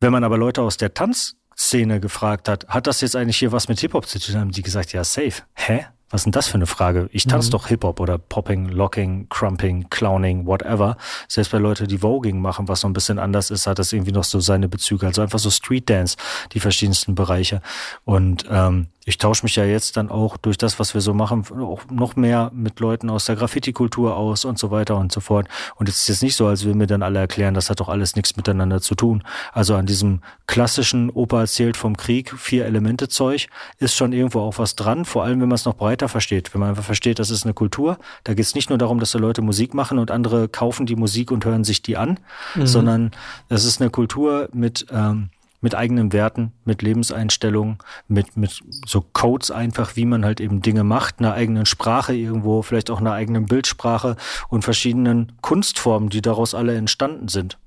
wenn 0.00 0.12
man 0.12 0.22
aber 0.22 0.36
Leute 0.36 0.60
aus 0.60 0.76
der 0.76 0.92
Tanzszene 0.92 1.98
gefragt 1.98 2.48
hat, 2.48 2.68
hat 2.68 2.86
das 2.86 3.00
jetzt 3.00 3.16
eigentlich 3.16 3.38
hier 3.38 3.52
was 3.52 3.68
mit 3.68 3.80
Hip-Hop 3.80 4.06
zu 4.06 4.18
tun, 4.18 4.36
haben 4.36 4.50
die 4.50 4.62
gesagt, 4.62 4.92
ja, 4.92 5.02
safe. 5.02 5.42
Hä? 5.54 5.86
Was 6.14 6.20
ist 6.20 6.26
denn 6.26 6.32
das 6.32 6.46
für 6.46 6.54
eine 6.54 6.66
Frage? 6.68 7.08
Ich 7.10 7.26
tanze 7.26 7.48
mhm. 7.48 7.50
doch 7.50 7.66
Hip-Hop 7.66 7.98
oder 7.98 8.18
Popping, 8.18 8.68
Locking, 8.68 9.28
Crumping, 9.30 9.90
Clowning, 9.90 10.46
whatever. 10.46 10.96
Selbst 11.26 11.50
bei 11.50 11.58
Leuten, 11.58 11.88
die 11.88 11.98
Voging 11.98 12.40
machen, 12.40 12.68
was 12.68 12.82
so 12.82 12.88
ein 12.88 12.92
bisschen 12.92 13.18
anders 13.18 13.50
ist, 13.50 13.66
hat 13.66 13.80
das 13.80 13.92
irgendwie 13.92 14.12
noch 14.12 14.22
so 14.22 14.38
seine 14.38 14.68
Bezüge. 14.68 15.06
Also 15.06 15.22
einfach 15.22 15.40
so 15.40 15.50
Street 15.50 15.90
Dance, 15.90 16.16
die 16.52 16.60
verschiedensten 16.60 17.16
Bereiche. 17.16 17.62
Und 18.04 18.44
ähm, 18.48 18.86
ich 19.04 19.18
tausche 19.18 19.44
mich 19.44 19.56
ja 19.56 19.64
jetzt 19.64 19.96
dann 19.96 20.10
auch 20.10 20.36
durch 20.36 20.56
das, 20.56 20.78
was 20.78 20.94
wir 20.94 21.00
so 21.00 21.14
machen, 21.14 21.44
auch 21.60 21.82
noch 21.90 22.16
mehr 22.16 22.50
mit 22.54 22.80
Leuten 22.80 23.10
aus 23.10 23.26
der 23.26 23.36
Graffiti-Kultur 23.36 24.16
aus 24.16 24.44
und 24.44 24.58
so 24.58 24.70
weiter 24.70 24.96
und 24.96 25.12
so 25.12 25.20
fort. 25.20 25.46
Und 25.76 25.88
es 25.88 25.96
ist 25.96 26.08
jetzt 26.08 26.22
nicht 26.22 26.36
so, 26.36 26.46
als 26.46 26.64
würden 26.64 26.78
mir 26.78 26.86
dann 26.86 27.02
alle 27.02 27.18
erklären, 27.18 27.54
das 27.54 27.70
hat 27.70 27.80
doch 27.80 27.88
alles 27.88 28.16
nichts 28.16 28.36
miteinander 28.36 28.80
zu 28.80 28.94
tun. 28.94 29.22
Also 29.52 29.74
an 29.74 29.86
diesem 29.86 30.20
klassischen 30.46 31.10
Opa 31.10 31.40
erzählt 31.40 31.76
vom 31.76 31.96
Krieg, 31.96 32.32
vier 32.36 32.64
Elemente 32.64 33.08
Zeug, 33.08 33.48
ist 33.78 33.94
schon 33.94 34.12
irgendwo 34.12 34.40
auch 34.40 34.58
was 34.58 34.74
dran, 34.76 35.04
vor 35.04 35.24
allem 35.24 35.40
wenn 35.40 35.48
man 35.48 35.56
es 35.56 35.64
noch 35.64 35.76
breiter 35.76 36.08
versteht. 36.08 36.54
Wenn 36.54 36.60
man 36.60 36.70
einfach 36.70 36.84
versteht, 36.84 37.18
das 37.18 37.30
ist 37.30 37.44
eine 37.44 37.54
Kultur, 37.54 37.98
da 38.24 38.34
geht 38.34 38.44
es 38.44 38.54
nicht 38.54 38.70
nur 38.70 38.78
darum, 38.78 39.00
dass 39.00 39.12
da 39.12 39.18
Leute 39.18 39.42
Musik 39.42 39.74
machen 39.74 39.98
und 39.98 40.10
andere 40.10 40.48
kaufen 40.48 40.86
die 40.86 40.96
Musik 40.96 41.30
und 41.30 41.44
hören 41.44 41.64
sich 41.64 41.82
die 41.82 41.96
an, 41.96 42.20
mhm. 42.54 42.66
sondern 42.66 43.10
es 43.48 43.64
ist 43.64 43.80
eine 43.80 43.90
Kultur 43.90 44.48
mit 44.52 44.86
ähm, 44.90 45.30
mit 45.64 45.74
eigenen 45.74 46.12
Werten, 46.12 46.52
mit 46.66 46.82
Lebenseinstellungen, 46.82 47.78
mit, 48.06 48.36
mit 48.36 48.60
so 48.86 49.00
Codes 49.00 49.50
einfach, 49.50 49.96
wie 49.96 50.04
man 50.04 50.22
halt 50.22 50.38
eben 50.38 50.60
Dinge 50.60 50.84
macht, 50.84 51.20
einer 51.20 51.32
eigenen 51.32 51.64
Sprache 51.64 52.14
irgendwo, 52.14 52.60
vielleicht 52.60 52.90
auch 52.90 53.00
einer 53.00 53.14
eigenen 53.14 53.46
Bildsprache 53.46 54.16
und 54.50 54.62
verschiedenen 54.62 55.32
Kunstformen, 55.40 56.10
die 56.10 56.20
daraus 56.20 56.54
alle 56.54 56.76
entstanden 56.76 57.28
sind. 57.28 57.58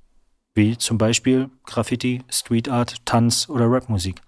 Wie 0.53 0.77
zum 0.77 0.99
Beispiel 0.99 1.49
Graffiti, 1.65 2.21
Street 2.29 2.69
Art, 2.69 3.03
Tanz 3.05 3.49
oder 3.49 3.65
Rapmusik. 3.65 4.21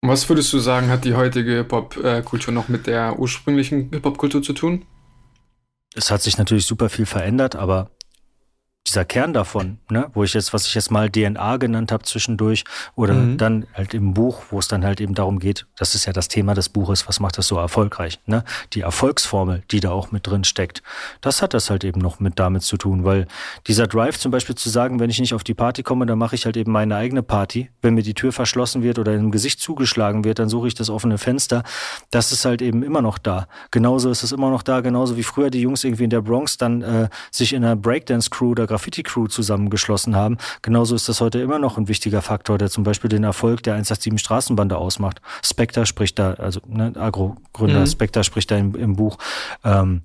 Was 0.00 0.26
würdest 0.30 0.50
du 0.54 0.60
sagen, 0.60 0.88
hat 0.88 1.04
die 1.04 1.14
heutige 1.14 1.56
Hip-Hop-Kultur 1.56 2.54
noch 2.54 2.68
mit 2.68 2.86
der 2.86 3.18
ursprünglichen 3.18 3.90
Hip-Hop-Kultur 3.90 4.42
zu 4.42 4.54
tun? 4.54 4.86
Es 5.94 6.10
hat 6.10 6.22
sich 6.22 6.38
natürlich 6.38 6.64
super 6.64 6.88
viel 6.88 7.04
verändert, 7.04 7.54
aber 7.54 7.90
dieser 8.86 9.04
Kern 9.04 9.32
davon, 9.32 9.78
ne, 9.90 10.10
wo 10.12 10.24
ich 10.24 10.34
jetzt, 10.34 10.52
was 10.52 10.66
ich 10.66 10.74
jetzt 10.74 10.90
mal 10.90 11.08
DNA 11.08 11.56
genannt 11.58 11.92
habe 11.92 12.02
zwischendurch, 12.02 12.64
oder 12.96 13.14
mhm. 13.14 13.38
dann 13.38 13.66
halt 13.74 13.94
im 13.94 14.12
Buch, 14.12 14.42
wo 14.50 14.58
es 14.58 14.66
dann 14.66 14.84
halt 14.84 15.00
eben 15.00 15.14
darum 15.14 15.38
geht, 15.38 15.66
das 15.76 15.94
ist 15.94 16.06
ja 16.06 16.12
das 16.12 16.28
Thema 16.28 16.54
des 16.54 16.68
Buches, 16.68 17.06
was 17.06 17.20
macht 17.20 17.38
das 17.38 17.46
so 17.46 17.56
erfolgreich, 17.56 18.18
ne? 18.26 18.44
Die 18.72 18.80
Erfolgsformel, 18.80 19.62
die 19.70 19.80
da 19.80 19.90
auch 19.90 20.10
mit 20.10 20.26
drin 20.26 20.42
steckt. 20.42 20.82
Das 21.20 21.42
hat 21.42 21.54
das 21.54 21.70
halt 21.70 21.84
eben 21.84 22.00
noch 22.00 22.18
mit 22.18 22.38
damit 22.38 22.62
zu 22.62 22.76
tun, 22.76 23.04
weil 23.04 23.28
dieser 23.68 23.86
Drive 23.86 24.18
zum 24.18 24.32
Beispiel 24.32 24.56
zu 24.56 24.68
sagen, 24.68 24.98
wenn 24.98 25.10
ich 25.10 25.20
nicht 25.20 25.34
auf 25.34 25.44
die 25.44 25.54
Party 25.54 25.84
komme, 25.84 26.04
dann 26.06 26.18
mache 26.18 26.34
ich 26.34 26.44
halt 26.44 26.56
eben 26.56 26.72
meine 26.72 26.96
eigene 26.96 27.22
Party. 27.22 27.70
Wenn 27.82 27.94
mir 27.94 28.02
die 28.02 28.14
Tür 28.14 28.32
verschlossen 28.32 28.82
wird 28.82 28.98
oder 28.98 29.14
im 29.14 29.30
Gesicht 29.30 29.60
zugeschlagen 29.60 30.24
wird, 30.24 30.40
dann 30.40 30.48
suche 30.48 30.66
ich 30.66 30.74
das 30.74 30.90
offene 30.90 31.18
Fenster. 31.18 31.62
Das 32.10 32.32
ist 32.32 32.44
halt 32.44 32.60
eben 32.60 32.82
immer 32.82 33.00
noch 33.00 33.18
da. 33.18 33.46
Genauso 33.70 34.10
ist 34.10 34.24
es 34.24 34.32
immer 34.32 34.50
noch 34.50 34.62
da, 34.62 34.80
genauso 34.80 35.16
wie 35.16 35.22
früher 35.22 35.50
die 35.50 35.60
Jungs 35.60 35.84
irgendwie 35.84 36.04
in 36.04 36.10
der 36.10 36.22
Bronx 36.22 36.56
dann 36.56 36.82
äh, 36.82 37.08
sich 37.30 37.52
in 37.52 37.64
einer 37.64 37.76
Breakdance-Crew 37.76 38.50
oder 38.50 38.66
Graffiti-Crew 38.72 39.26
zusammengeschlossen 39.26 40.16
haben. 40.16 40.38
Genauso 40.62 40.94
ist 40.94 41.08
das 41.08 41.20
heute 41.20 41.40
immer 41.40 41.58
noch 41.58 41.76
ein 41.76 41.88
wichtiger 41.88 42.22
Faktor, 42.22 42.56
der 42.56 42.70
zum 42.70 42.84
Beispiel 42.84 43.10
den 43.10 43.22
Erfolg 43.22 43.62
der 43.62 43.74
187 43.74 44.18
Straßenbande 44.18 44.78
ausmacht. 44.78 45.20
Spectre 45.44 45.84
spricht 45.84 46.18
da, 46.18 46.32
also 46.34 46.60
ne, 46.66 46.92
Agro-Gründer 46.96 47.80
mhm. 47.80 47.86
Spectre 47.86 48.24
spricht 48.24 48.50
da 48.50 48.56
im, 48.56 48.74
im 48.74 48.96
Buch 48.96 49.18
ähm, 49.62 50.02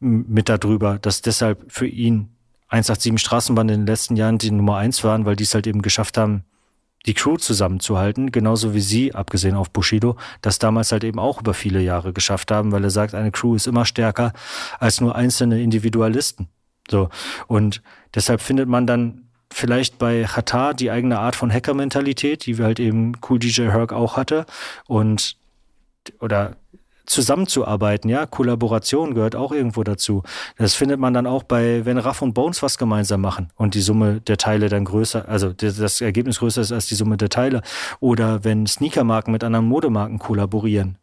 mit 0.00 0.48
darüber, 0.48 0.98
dass 0.98 1.22
deshalb 1.22 1.64
für 1.68 1.86
ihn 1.86 2.30
187 2.70 3.20
Straßenbande 3.20 3.74
in 3.74 3.80
den 3.82 3.86
letzten 3.86 4.16
Jahren 4.16 4.38
die 4.38 4.50
Nummer 4.50 4.76
eins 4.78 5.04
waren, 5.04 5.24
weil 5.24 5.36
die 5.36 5.44
es 5.44 5.54
halt 5.54 5.68
eben 5.68 5.80
geschafft 5.80 6.18
haben, 6.18 6.42
die 7.06 7.14
Crew 7.14 7.36
zusammenzuhalten, 7.36 8.32
genauso 8.32 8.74
wie 8.74 8.80
sie, 8.80 9.14
abgesehen 9.14 9.54
auf 9.54 9.70
Bushido, 9.70 10.16
das 10.42 10.58
damals 10.58 10.90
halt 10.90 11.04
eben 11.04 11.20
auch 11.20 11.40
über 11.40 11.54
viele 11.54 11.80
Jahre 11.80 12.12
geschafft 12.12 12.50
haben, 12.50 12.72
weil 12.72 12.82
er 12.82 12.90
sagt, 12.90 13.14
eine 13.14 13.30
Crew 13.30 13.54
ist 13.54 13.68
immer 13.68 13.84
stärker 13.84 14.32
als 14.80 15.00
nur 15.00 15.14
einzelne 15.14 15.62
Individualisten. 15.62 16.48
So. 16.90 17.08
Und 17.46 17.82
deshalb 18.14 18.40
findet 18.40 18.68
man 18.68 18.86
dann 18.86 19.28
vielleicht 19.52 19.98
bei 19.98 20.24
Qatar 20.24 20.74
die 20.74 20.90
eigene 20.90 21.18
Art 21.18 21.36
von 21.36 21.52
Hacker-Mentalität, 21.52 22.46
die 22.46 22.58
wir 22.58 22.66
halt 22.66 22.80
eben 22.80 23.12
Cool 23.28 23.38
DJ 23.38 23.70
Herc 23.70 23.92
auch 23.92 24.16
hatte. 24.16 24.46
Und 24.86 25.36
oder 26.20 26.56
zusammenzuarbeiten, 27.08 28.10
ja, 28.10 28.26
Kollaboration 28.26 29.14
gehört 29.14 29.34
auch 29.34 29.52
irgendwo 29.52 29.82
dazu. 29.82 30.22
Das 30.56 30.74
findet 30.74 31.00
man 31.00 31.14
dann 31.14 31.26
auch 31.26 31.42
bei, 31.42 31.84
wenn 31.84 31.98
Raff 31.98 32.22
und 32.22 32.34
Bones 32.34 32.62
was 32.62 32.78
gemeinsam 32.78 33.20
machen 33.20 33.50
und 33.56 33.74
die 33.74 33.80
Summe 33.80 34.20
der 34.20 34.36
Teile 34.36 34.68
dann 34.68 34.84
größer, 34.84 35.28
also 35.28 35.52
das 35.52 36.00
Ergebnis 36.00 36.38
größer 36.38 36.60
ist 36.60 36.72
als 36.72 36.86
die 36.86 36.94
Summe 36.94 37.16
der 37.16 37.30
Teile. 37.30 37.62
Oder 38.00 38.44
wenn 38.44 38.66
Sneakermarken 38.66 39.32
mit 39.32 39.42
anderen 39.42 39.66
Modemarken 39.66 40.18
kollaborieren. 40.18 40.98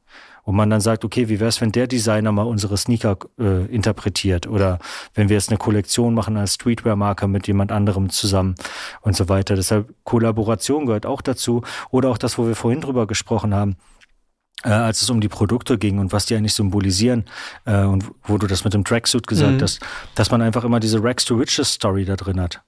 Und 0.46 0.56
man 0.56 0.70
dann 0.70 0.80
sagt, 0.80 1.04
okay, 1.04 1.28
wie 1.28 1.40
wäre 1.40 1.50
es, 1.50 1.60
wenn 1.60 1.72
der 1.72 1.88
Designer 1.88 2.32
mal 2.32 2.44
unsere 2.44 2.78
Sneaker 2.78 3.18
äh, 3.40 3.66
interpretiert? 3.66 4.46
Oder 4.46 4.78
wenn 5.16 5.28
wir 5.28 5.36
jetzt 5.36 5.50
eine 5.50 5.58
Kollektion 5.58 6.14
machen 6.14 6.38
als 6.38 6.54
Streetwear-Marker 6.54 7.28
mit 7.28 7.48
jemand 7.48 7.72
anderem 7.72 8.10
zusammen 8.10 8.54
und 9.02 9.16
so 9.16 9.28
weiter. 9.28 9.56
Deshalb 9.56 9.92
Kollaboration 10.04 10.86
gehört 10.86 11.08
auch 11.08 11.22
dazu. 11.22 11.64
Oder 11.90 12.10
auch 12.10 12.20
das, 12.20 12.38
wo 12.38 12.48
wir 12.48 12.56
vorhin 12.56 12.80
drüber 12.80 13.08
gesprochen 13.08 13.56
haben 13.56 13.76
äh, 14.64 14.70
als 14.70 15.02
es 15.02 15.10
um 15.10 15.20
die 15.20 15.30
Produkte 15.30 15.78
ging 15.78 16.00
und 16.00 16.14
was 16.14 16.28
die 16.28 16.36
eigentlich 16.36 16.54
symbolisieren 16.54 17.26
äh, 17.66 17.84
und 17.84 18.06
wo 18.24 18.38
du 18.38 18.48
das 18.48 18.64
mit 18.64 18.74
dem 18.74 18.84
Tracksuit 18.84 19.28
gesagt 19.28 19.58
mhm. 19.58 19.62
hast, 19.62 19.80
dass 20.14 20.32
man 20.32 20.42
einfach 20.42 20.64
immer 20.64 20.80
diese 20.80 21.04
Rags 21.04 21.26
to 21.26 21.36
Riches 21.36 21.74
Story 21.74 22.06
da 22.06 22.16
drin 22.16 22.40
hat. 22.40 22.62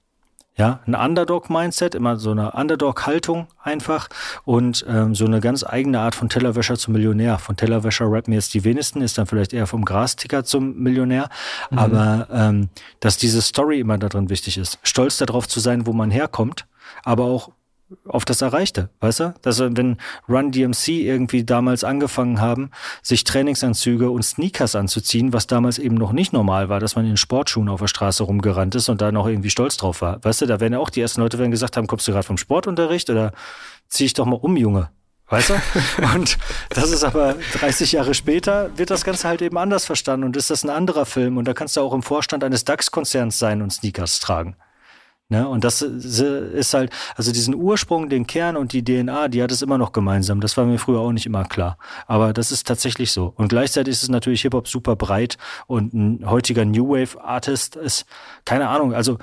Ja, 0.58 0.80
ein 0.88 0.96
Underdog-Mindset, 0.96 1.94
immer 1.94 2.16
so 2.16 2.32
eine 2.32 2.50
Underdog-Haltung 2.50 3.46
einfach 3.62 4.08
und 4.44 4.84
ähm, 4.88 5.14
so 5.14 5.24
eine 5.24 5.40
ganz 5.40 5.64
eigene 5.64 6.00
Art 6.00 6.16
von 6.16 6.28
Tellerwäscher 6.28 6.76
zum 6.76 6.94
Millionär. 6.94 7.38
Von 7.38 7.56
Tellerwäscher 7.56 8.10
rappen 8.10 8.32
jetzt 8.32 8.54
die 8.54 8.64
wenigsten, 8.64 9.00
ist 9.00 9.18
dann 9.18 9.26
vielleicht 9.26 9.52
eher 9.52 9.68
vom 9.68 9.84
Grasticker 9.84 10.42
zum 10.42 10.76
Millionär. 10.76 11.30
Mhm. 11.70 11.78
Aber 11.78 12.26
ähm, 12.32 12.68
dass 12.98 13.18
diese 13.18 13.40
Story 13.40 13.78
immer 13.78 13.98
da 13.98 14.08
drin 14.08 14.30
wichtig 14.30 14.58
ist. 14.58 14.80
Stolz 14.82 15.18
darauf 15.18 15.46
zu 15.46 15.60
sein, 15.60 15.86
wo 15.86 15.92
man 15.92 16.10
herkommt, 16.10 16.66
aber 17.04 17.24
auch 17.24 17.52
auf 18.06 18.24
das 18.24 18.42
Erreichte, 18.42 18.90
weißt 19.00 19.20
du? 19.20 19.34
Dass 19.42 19.60
wenn 19.60 19.96
Run 20.28 20.52
DMC 20.52 20.88
irgendwie 20.88 21.44
damals 21.44 21.84
angefangen 21.84 22.40
haben, 22.40 22.70
sich 23.02 23.24
Trainingsanzüge 23.24 24.10
und 24.10 24.22
Sneakers 24.22 24.74
anzuziehen, 24.74 25.32
was 25.32 25.46
damals 25.46 25.78
eben 25.78 25.94
noch 25.94 26.12
nicht 26.12 26.32
normal 26.32 26.68
war, 26.68 26.80
dass 26.80 26.96
man 26.96 27.06
in 27.06 27.16
Sportschuhen 27.16 27.68
auf 27.68 27.80
der 27.80 27.88
Straße 27.88 28.22
rumgerannt 28.22 28.74
ist 28.74 28.88
und 28.88 29.00
da 29.00 29.12
noch 29.12 29.26
irgendwie 29.26 29.50
stolz 29.50 29.76
drauf 29.76 30.02
war. 30.02 30.22
Weißt 30.22 30.42
du, 30.42 30.46
da 30.46 30.60
werden 30.60 30.74
ja 30.74 30.78
auch 30.78 30.90
die 30.90 31.00
ersten 31.00 31.20
Leute 31.20 31.38
werden 31.38 31.50
gesagt 31.50 31.76
haben, 31.76 31.86
kommst 31.86 32.06
du 32.06 32.12
gerade 32.12 32.26
vom 32.26 32.38
Sportunterricht 32.38 33.08
oder 33.10 33.32
zieh 33.88 34.04
ich 34.04 34.14
doch 34.14 34.26
mal 34.26 34.36
um, 34.36 34.56
Junge. 34.56 34.90
Weißt 35.30 35.50
du? 35.50 35.54
Und 36.14 36.38
das 36.70 36.90
ist 36.90 37.04
aber 37.04 37.36
30 37.54 37.92
Jahre 37.92 38.14
später, 38.14 38.70
wird 38.76 38.90
das 38.90 39.04
Ganze 39.04 39.28
halt 39.28 39.42
eben 39.42 39.58
anders 39.58 39.84
verstanden 39.84 40.24
und 40.24 40.36
ist 40.36 40.48
das 40.48 40.64
ein 40.64 40.70
anderer 40.70 41.04
Film 41.04 41.36
und 41.36 41.46
da 41.46 41.52
kannst 41.52 41.76
du 41.76 41.82
auch 41.82 41.92
im 41.92 42.02
Vorstand 42.02 42.44
eines 42.44 42.64
DAX-Konzerns 42.64 43.38
sein 43.38 43.60
und 43.60 43.70
Sneakers 43.70 44.20
tragen. 44.20 44.56
Ne? 45.30 45.46
Und 45.46 45.64
das 45.64 45.82
ist 45.82 46.72
halt, 46.72 46.90
also 47.14 47.32
diesen 47.32 47.54
Ursprung, 47.54 48.08
den 48.08 48.26
Kern 48.26 48.56
und 48.56 48.72
die 48.72 48.82
DNA, 48.82 49.28
die 49.28 49.42
hat 49.42 49.52
es 49.52 49.60
immer 49.60 49.76
noch 49.76 49.92
gemeinsam. 49.92 50.40
Das 50.40 50.56
war 50.56 50.64
mir 50.64 50.78
früher 50.78 51.00
auch 51.00 51.12
nicht 51.12 51.26
immer 51.26 51.44
klar. 51.44 51.76
Aber 52.06 52.32
das 52.32 52.50
ist 52.50 52.66
tatsächlich 52.66 53.12
so. 53.12 53.34
Und 53.36 53.48
gleichzeitig 53.48 53.92
ist 53.92 54.02
es 54.02 54.08
natürlich 54.08 54.40
Hip-Hop 54.42 54.68
super 54.68 54.96
breit 54.96 55.36
und 55.66 55.92
ein 55.92 56.30
heutiger 56.30 56.64
New 56.64 56.88
Wave 56.88 57.22
Artist 57.22 57.76
ist, 57.76 58.06
keine 58.46 58.68
Ahnung, 58.70 58.94
also 58.94 59.18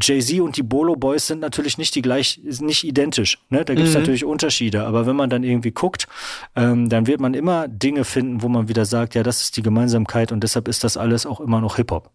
Jay-Z 0.00 0.40
und 0.40 0.56
die 0.56 0.62
Bolo 0.62 0.96
Boys 0.96 1.26
sind 1.26 1.40
natürlich 1.40 1.76
nicht 1.76 1.94
die 1.94 2.02
gleich, 2.02 2.40
nicht 2.42 2.82
identisch. 2.82 3.38
Ne? 3.50 3.66
Da 3.66 3.74
gibt 3.74 3.86
es 3.86 3.94
mhm. 3.94 4.00
natürlich 4.00 4.24
Unterschiede. 4.24 4.86
Aber 4.86 5.06
wenn 5.06 5.14
man 5.14 5.28
dann 5.28 5.44
irgendwie 5.44 5.72
guckt, 5.72 6.08
ähm, 6.56 6.88
dann 6.88 7.06
wird 7.06 7.20
man 7.20 7.34
immer 7.34 7.68
Dinge 7.68 8.04
finden, 8.04 8.42
wo 8.42 8.48
man 8.48 8.68
wieder 8.68 8.86
sagt, 8.86 9.14
ja, 9.14 9.22
das 9.22 9.42
ist 9.42 9.58
die 9.58 9.62
Gemeinsamkeit 9.62 10.32
und 10.32 10.40
deshalb 10.40 10.68
ist 10.68 10.84
das 10.84 10.96
alles 10.96 11.26
auch 11.26 11.40
immer 11.40 11.60
noch 11.60 11.76
Hip-Hop. 11.76 12.10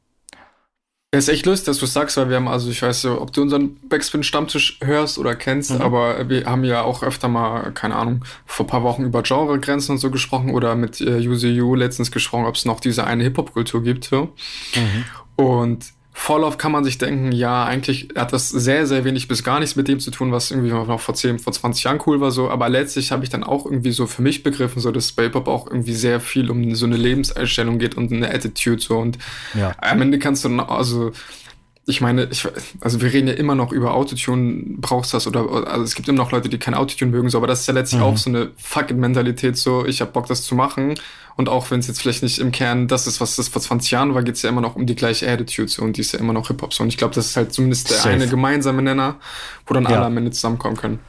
Ja, 1.12 1.18
ist 1.18 1.28
echt 1.28 1.48
lustig, 1.48 1.66
dass 1.66 1.80
du 1.80 1.88
sagst, 1.88 2.18
weil 2.18 2.30
wir 2.30 2.36
haben, 2.36 2.48
also 2.48 2.70
ich 2.70 2.84
weiß 2.84 3.02
ja, 3.04 3.20
ob 3.20 3.34
du 3.34 3.42
unseren 3.42 3.78
Backspin-Stammtisch 3.90 4.78
hörst 4.82 5.18
oder 5.18 5.36
kennst, 5.36 5.72
mhm. 5.72 5.82
aber 5.82 6.30
wir 6.30 6.46
haben 6.46 6.64
ja 6.64 6.84
auch 6.84 7.02
öfter 7.02 7.28
mal, 7.28 7.72
keine 7.72 7.96
Ahnung, 7.96 8.24
vor 8.46 8.68
paar 8.68 8.84
Wochen 8.84 9.06
über 9.06 9.24
Genregrenzen 9.24 9.94
und 9.94 9.98
so 9.98 10.12
gesprochen 10.12 10.54
oder 10.54 10.76
mit 10.76 11.02
äh, 11.02 11.28
UZU 11.28 11.74
letztens 11.74 12.12
gesprochen, 12.12 12.46
ob 12.46 12.56
es 12.56 12.66
noch 12.66 12.80
diese 12.80 13.06
eine 13.06 13.24
Hip-Hop-Kultur 13.24 13.82
gibt. 13.82 14.06
So. 14.06 14.36
Mhm. 14.76 15.06
Und 15.36 15.86
oft 16.28 16.60
kann 16.60 16.72
man 16.72 16.84
sich 16.84 16.98
denken, 16.98 17.32
ja, 17.32 17.64
eigentlich 17.64 18.10
hat 18.16 18.34
das 18.34 18.50
sehr, 18.50 18.86
sehr 18.86 19.06
wenig 19.06 19.28
bis 19.28 19.44
gar 19.44 19.60
nichts 19.60 19.76
mit 19.76 19.88
dem 19.88 20.00
zu 20.00 20.12
tun, 20.12 20.32
was 20.32 20.52
irgendwie 20.52 20.72
noch 20.72 21.00
vor 21.00 21.16
10, 21.16 21.40
vor 21.40 21.54
20 21.54 21.84
Jahren 21.84 22.00
cool 22.06 22.20
war, 22.22 22.32
so. 22.32 22.50
Aber 22.50 22.70
letztlich 22.70 23.12
habe 23.12 23.24
ich 23.24 23.30
dann 23.30 23.44
auch 23.44 23.66
irgendwie 23.66 23.92
so 23.92 24.06
für 24.06 24.22
mich 24.22 24.44
begriffen, 24.44 24.82
so, 24.82 24.92
dass 24.92 25.12
bei 25.12 25.24
Hip-Hop 25.24 25.48
auch 25.48 25.68
irgendwie 25.68 25.94
sehr 25.94 26.20
viel 26.20 26.52
um 26.52 26.76
so 26.76 26.86
eine 26.86 26.98
Lebenseinstellung 26.98 27.80
geht 27.80 27.96
und 27.96 28.12
eine 28.12 28.34
Attitude, 28.34 28.82
so. 28.82 28.98
Und 28.98 29.18
ja. 29.54 29.76
am 29.80 30.02
Ende 30.02 30.20
kannst 30.20 30.44
du, 30.44 30.50
also, 30.60 31.12
ich 31.90 32.02
meine, 32.02 32.28
ich, 32.32 32.48
also 32.82 33.02
wir 33.02 33.12
reden 33.12 33.28
ja 33.28 33.34
immer 33.34 33.56
noch 33.56 33.72
über 33.72 33.96
Autotune, 33.96 34.64
brauchst 34.78 35.14
das 35.14 35.26
oder 35.26 35.68
also 35.68 35.84
es 35.84 35.96
gibt 35.96 36.08
immer 36.08 36.20
noch 36.20 36.32
Leute, 36.32 36.48
die 36.48 36.60
kein 36.60 36.76
Autotune 36.76 37.10
mögen, 37.10 37.30
so, 37.30 37.38
aber 37.40 37.48
das 37.48 37.62
ist 37.62 37.68
ja 37.68 37.74
letztlich 37.74 38.00
mhm. 38.00 38.08
auch 38.08 38.18
so 38.18 38.30
eine 38.30 38.52
Fuck-it-Mentalität, 38.58 39.58
so 39.58 39.86
ich 39.86 40.00
habe 40.00 40.12
Bock, 40.12 40.28
das 40.28 40.44
zu 40.44 40.56
machen. 40.56 40.96
Und 41.36 41.50
auch 41.50 41.72
wenn 41.72 41.80
es 41.80 41.88
jetzt 41.88 42.02
vielleicht 42.02 42.22
nicht 42.22 42.38
im 42.40 42.52
Kern 42.52 42.88
das 42.88 43.08
ist, 43.08 43.22
was 43.22 43.38
das 43.38 43.48
vor 43.48 43.62
20 43.62 43.92
Jahren 43.92 44.14
war, 44.14 44.24
geht 44.24 44.36
es 44.36 44.42
ja 44.42 44.50
immer 44.50 44.62
noch 44.62 44.76
um 44.76 44.86
die 44.86 44.96
gleiche 44.96 45.30
Attitude 45.32 45.70
so 45.70 45.82
und 45.82 45.98
die 45.98 46.02
ist 46.02 46.12
ja 46.12 46.20
immer 46.20 46.34
noch 46.34 46.48
Hip-Hop 46.48 46.74
so. 46.74 46.84
Und 46.84 46.90
ich 46.90 46.98
glaube, 46.98 47.16
das 47.16 47.28
ist 47.28 47.38
halt 47.38 47.54
zumindest 47.54 47.90
der 47.90 47.98
Safe. 47.98 48.10
eine 48.10 48.28
gemeinsame 48.28 48.82
Nenner, 48.82 49.16
wo 49.66 49.74
dann 49.74 49.84
ja. 49.84 49.92
alle 49.92 50.06
am 50.06 50.18
Ende 50.18 50.32
zusammenkommen 50.32 50.78
können. 50.78 51.00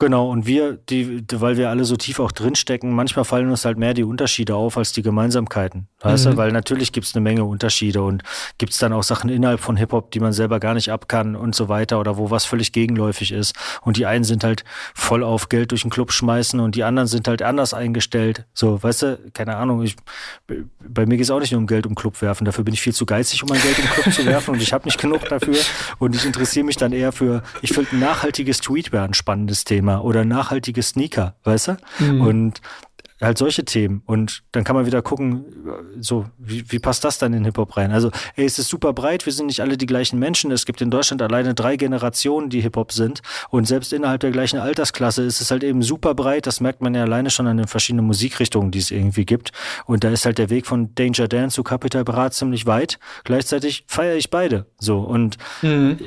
Genau, 0.00 0.30
und 0.30 0.46
wir, 0.46 0.78
die, 0.88 1.22
weil 1.30 1.58
wir 1.58 1.68
alle 1.68 1.84
so 1.84 1.94
tief 1.94 2.20
auch 2.20 2.32
drinstecken, 2.32 2.90
manchmal 2.90 3.26
fallen 3.26 3.50
uns 3.50 3.66
halt 3.66 3.76
mehr 3.76 3.92
die 3.92 4.02
Unterschiede 4.02 4.54
auf 4.54 4.78
als 4.78 4.92
die 4.92 5.02
Gemeinsamkeiten. 5.02 5.88
Weißt 6.00 6.24
mhm. 6.24 6.30
du, 6.30 6.36
weil 6.38 6.52
natürlich 6.52 6.92
gibt's 6.92 7.14
eine 7.14 7.22
Menge 7.22 7.44
Unterschiede 7.44 8.02
und 8.02 8.22
gibt's 8.56 8.78
dann 8.78 8.94
auch 8.94 9.02
Sachen 9.02 9.28
innerhalb 9.28 9.60
von 9.60 9.76
Hip-Hop, 9.76 10.10
die 10.10 10.20
man 10.20 10.32
selber 10.32 10.58
gar 10.58 10.72
nicht 10.72 10.90
ab 10.90 11.06
kann 11.06 11.36
und 11.36 11.54
so 11.54 11.68
weiter 11.68 12.00
oder 12.00 12.16
wo 12.16 12.30
was 12.30 12.46
völlig 12.46 12.72
gegenläufig 12.72 13.30
ist. 13.30 13.54
Und 13.82 13.98
die 13.98 14.06
einen 14.06 14.24
sind 14.24 14.42
halt 14.42 14.64
voll 14.94 15.22
auf 15.22 15.50
Geld 15.50 15.70
durch 15.70 15.82
den 15.82 15.90
Club 15.90 16.12
schmeißen 16.12 16.60
und 16.60 16.76
die 16.76 16.84
anderen 16.84 17.06
sind 17.06 17.28
halt 17.28 17.42
anders 17.42 17.74
eingestellt. 17.74 18.46
So, 18.54 18.82
weißt 18.82 19.02
du, 19.02 19.18
keine 19.34 19.56
Ahnung, 19.56 19.82
ich, 19.82 19.96
bei 20.78 21.04
mir 21.04 21.18
geht's 21.18 21.30
auch 21.30 21.40
nicht 21.40 21.52
nur 21.52 21.60
um 21.60 21.66
Geld 21.66 21.84
um 21.84 21.94
Club 21.94 22.22
werfen. 22.22 22.46
Dafür 22.46 22.64
bin 22.64 22.72
ich 22.72 22.80
viel 22.80 22.94
zu 22.94 23.04
geizig, 23.04 23.42
um 23.42 23.50
mein 23.50 23.60
Geld 23.60 23.78
im 23.78 23.84
Club 23.84 24.14
zu 24.14 24.24
werfen 24.24 24.54
und 24.54 24.62
ich 24.62 24.72
habe 24.72 24.86
nicht 24.86 24.98
genug 24.98 25.28
dafür. 25.28 25.58
Und 25.98 26.16
ich 26.16 26.24
interessiere 26.24 26.64
mich 26.64 26.78
dann 26.78 26.92
eher 26.92 27.12
für, 27.12 27.42
ich 27.60 27.74
finde 27.74 27.90
ein 27.92 27.98
nachhaltiges 27.98 28.62
Tweetwear 28.62 29.04
ein 29.04 29.12
spannendes 29.12 29.64
Thema. 29.64 29.89
Thema 29.90 30.04
oder 30.04 30.24
nachhaltige 30.24 30.82
Sneaker, 30.82 31.34
weißt 31.44 31.68
du? 31.68 31.76
Mhm. 31.98 32.20
Und 32.20 32.60
halt 33.20 33.36
solche 33.36 33.66
Themen. 33.66 34.02
Und 34.06 34.42
dann 34.52 34.64
kann 34.64 34.74
man 34.74 34.86
wieder 34.86 35.02
gucken, 35.02 35.44
so, 36.00 36.24
wie, 36.38 36.64
wie 36.72 36.78
passt 36.78 37.04
das 37.04 37.18
dann 37.18 37.34
in 37.34 37.44
Hip-Hop 37.44 37.76
rein? 37.76 37.92
Also, 37.92 38.10
ey, 38.36 38.46
es 38.46 38.58
ist 38.58 38.68
super 38.68 38.94
breit, 38.94 39.26
wir 39.26 39.32
sind 39.34 39.46
nicht 39.46 39.60
alle 39.60 39.76
die 39.76 39.84
gleichen 39.84 40.18
Menschen. 40.18 40.50
Es 40.50 40.64
gibt 40.64 40.80
in 40.80 40.90
Deutschland 40.90 41.20
alleine 41.20 41.54
drei 41.54 41.76
Generationen, 41.76 42.48
die 42.48 42.62
Hip-Hop 42.62 42.92
sind. 42.92 43.20
Und 43.50 43.66
selbst 43.66 43.92
innerhalb 43.92 44.22
der 44.22 44.30
gleichen 44.30 44.58
Altersklasse 44.58 45.22
ist 45.22 45.42
es 45.42 45.50
halt 45.50 45.64
eben 45.64 45.82
super 45.82 46.14
breit. 46.14 46.46
Das 46.46 46.60
merkt 46.60 46.80
man 46.80 46.94
ja 46.94 47.02
alleine 47.02 47.28
schon 47.28 47.46
an 47.46 47.58
den 47.58 47.66
verschiedenen 47.66 48.06
Musikrichtungen, 48.06 48.70
die 48.70 48.78
es 48.78 48.90
irgendwie 48.90 49.26
gibt. 49.26 49.52
Und 49.84 50.02
da 50.02 50.08
ist 50.08 50.24
halt 50.24 50.38
der 50.38 50.48
Weg 50.48 50.66
von 50.66 50.94
Danger 50.94 51.28
Dan 51.28 51.50
zu 51.50 51.62
Capital 51.62 52.04
Bra 52.04 52.30
ziemlich 52.30 52.64
weit. 52.64 52.98
Gleichzeitig 53.24 53.84
feiere 53.86 54.16
ich 54.16 54.30
beide. 54.30 54.64
So. 54.78 55.00
Und 55.00 55.36
mhm. 55.60 55.98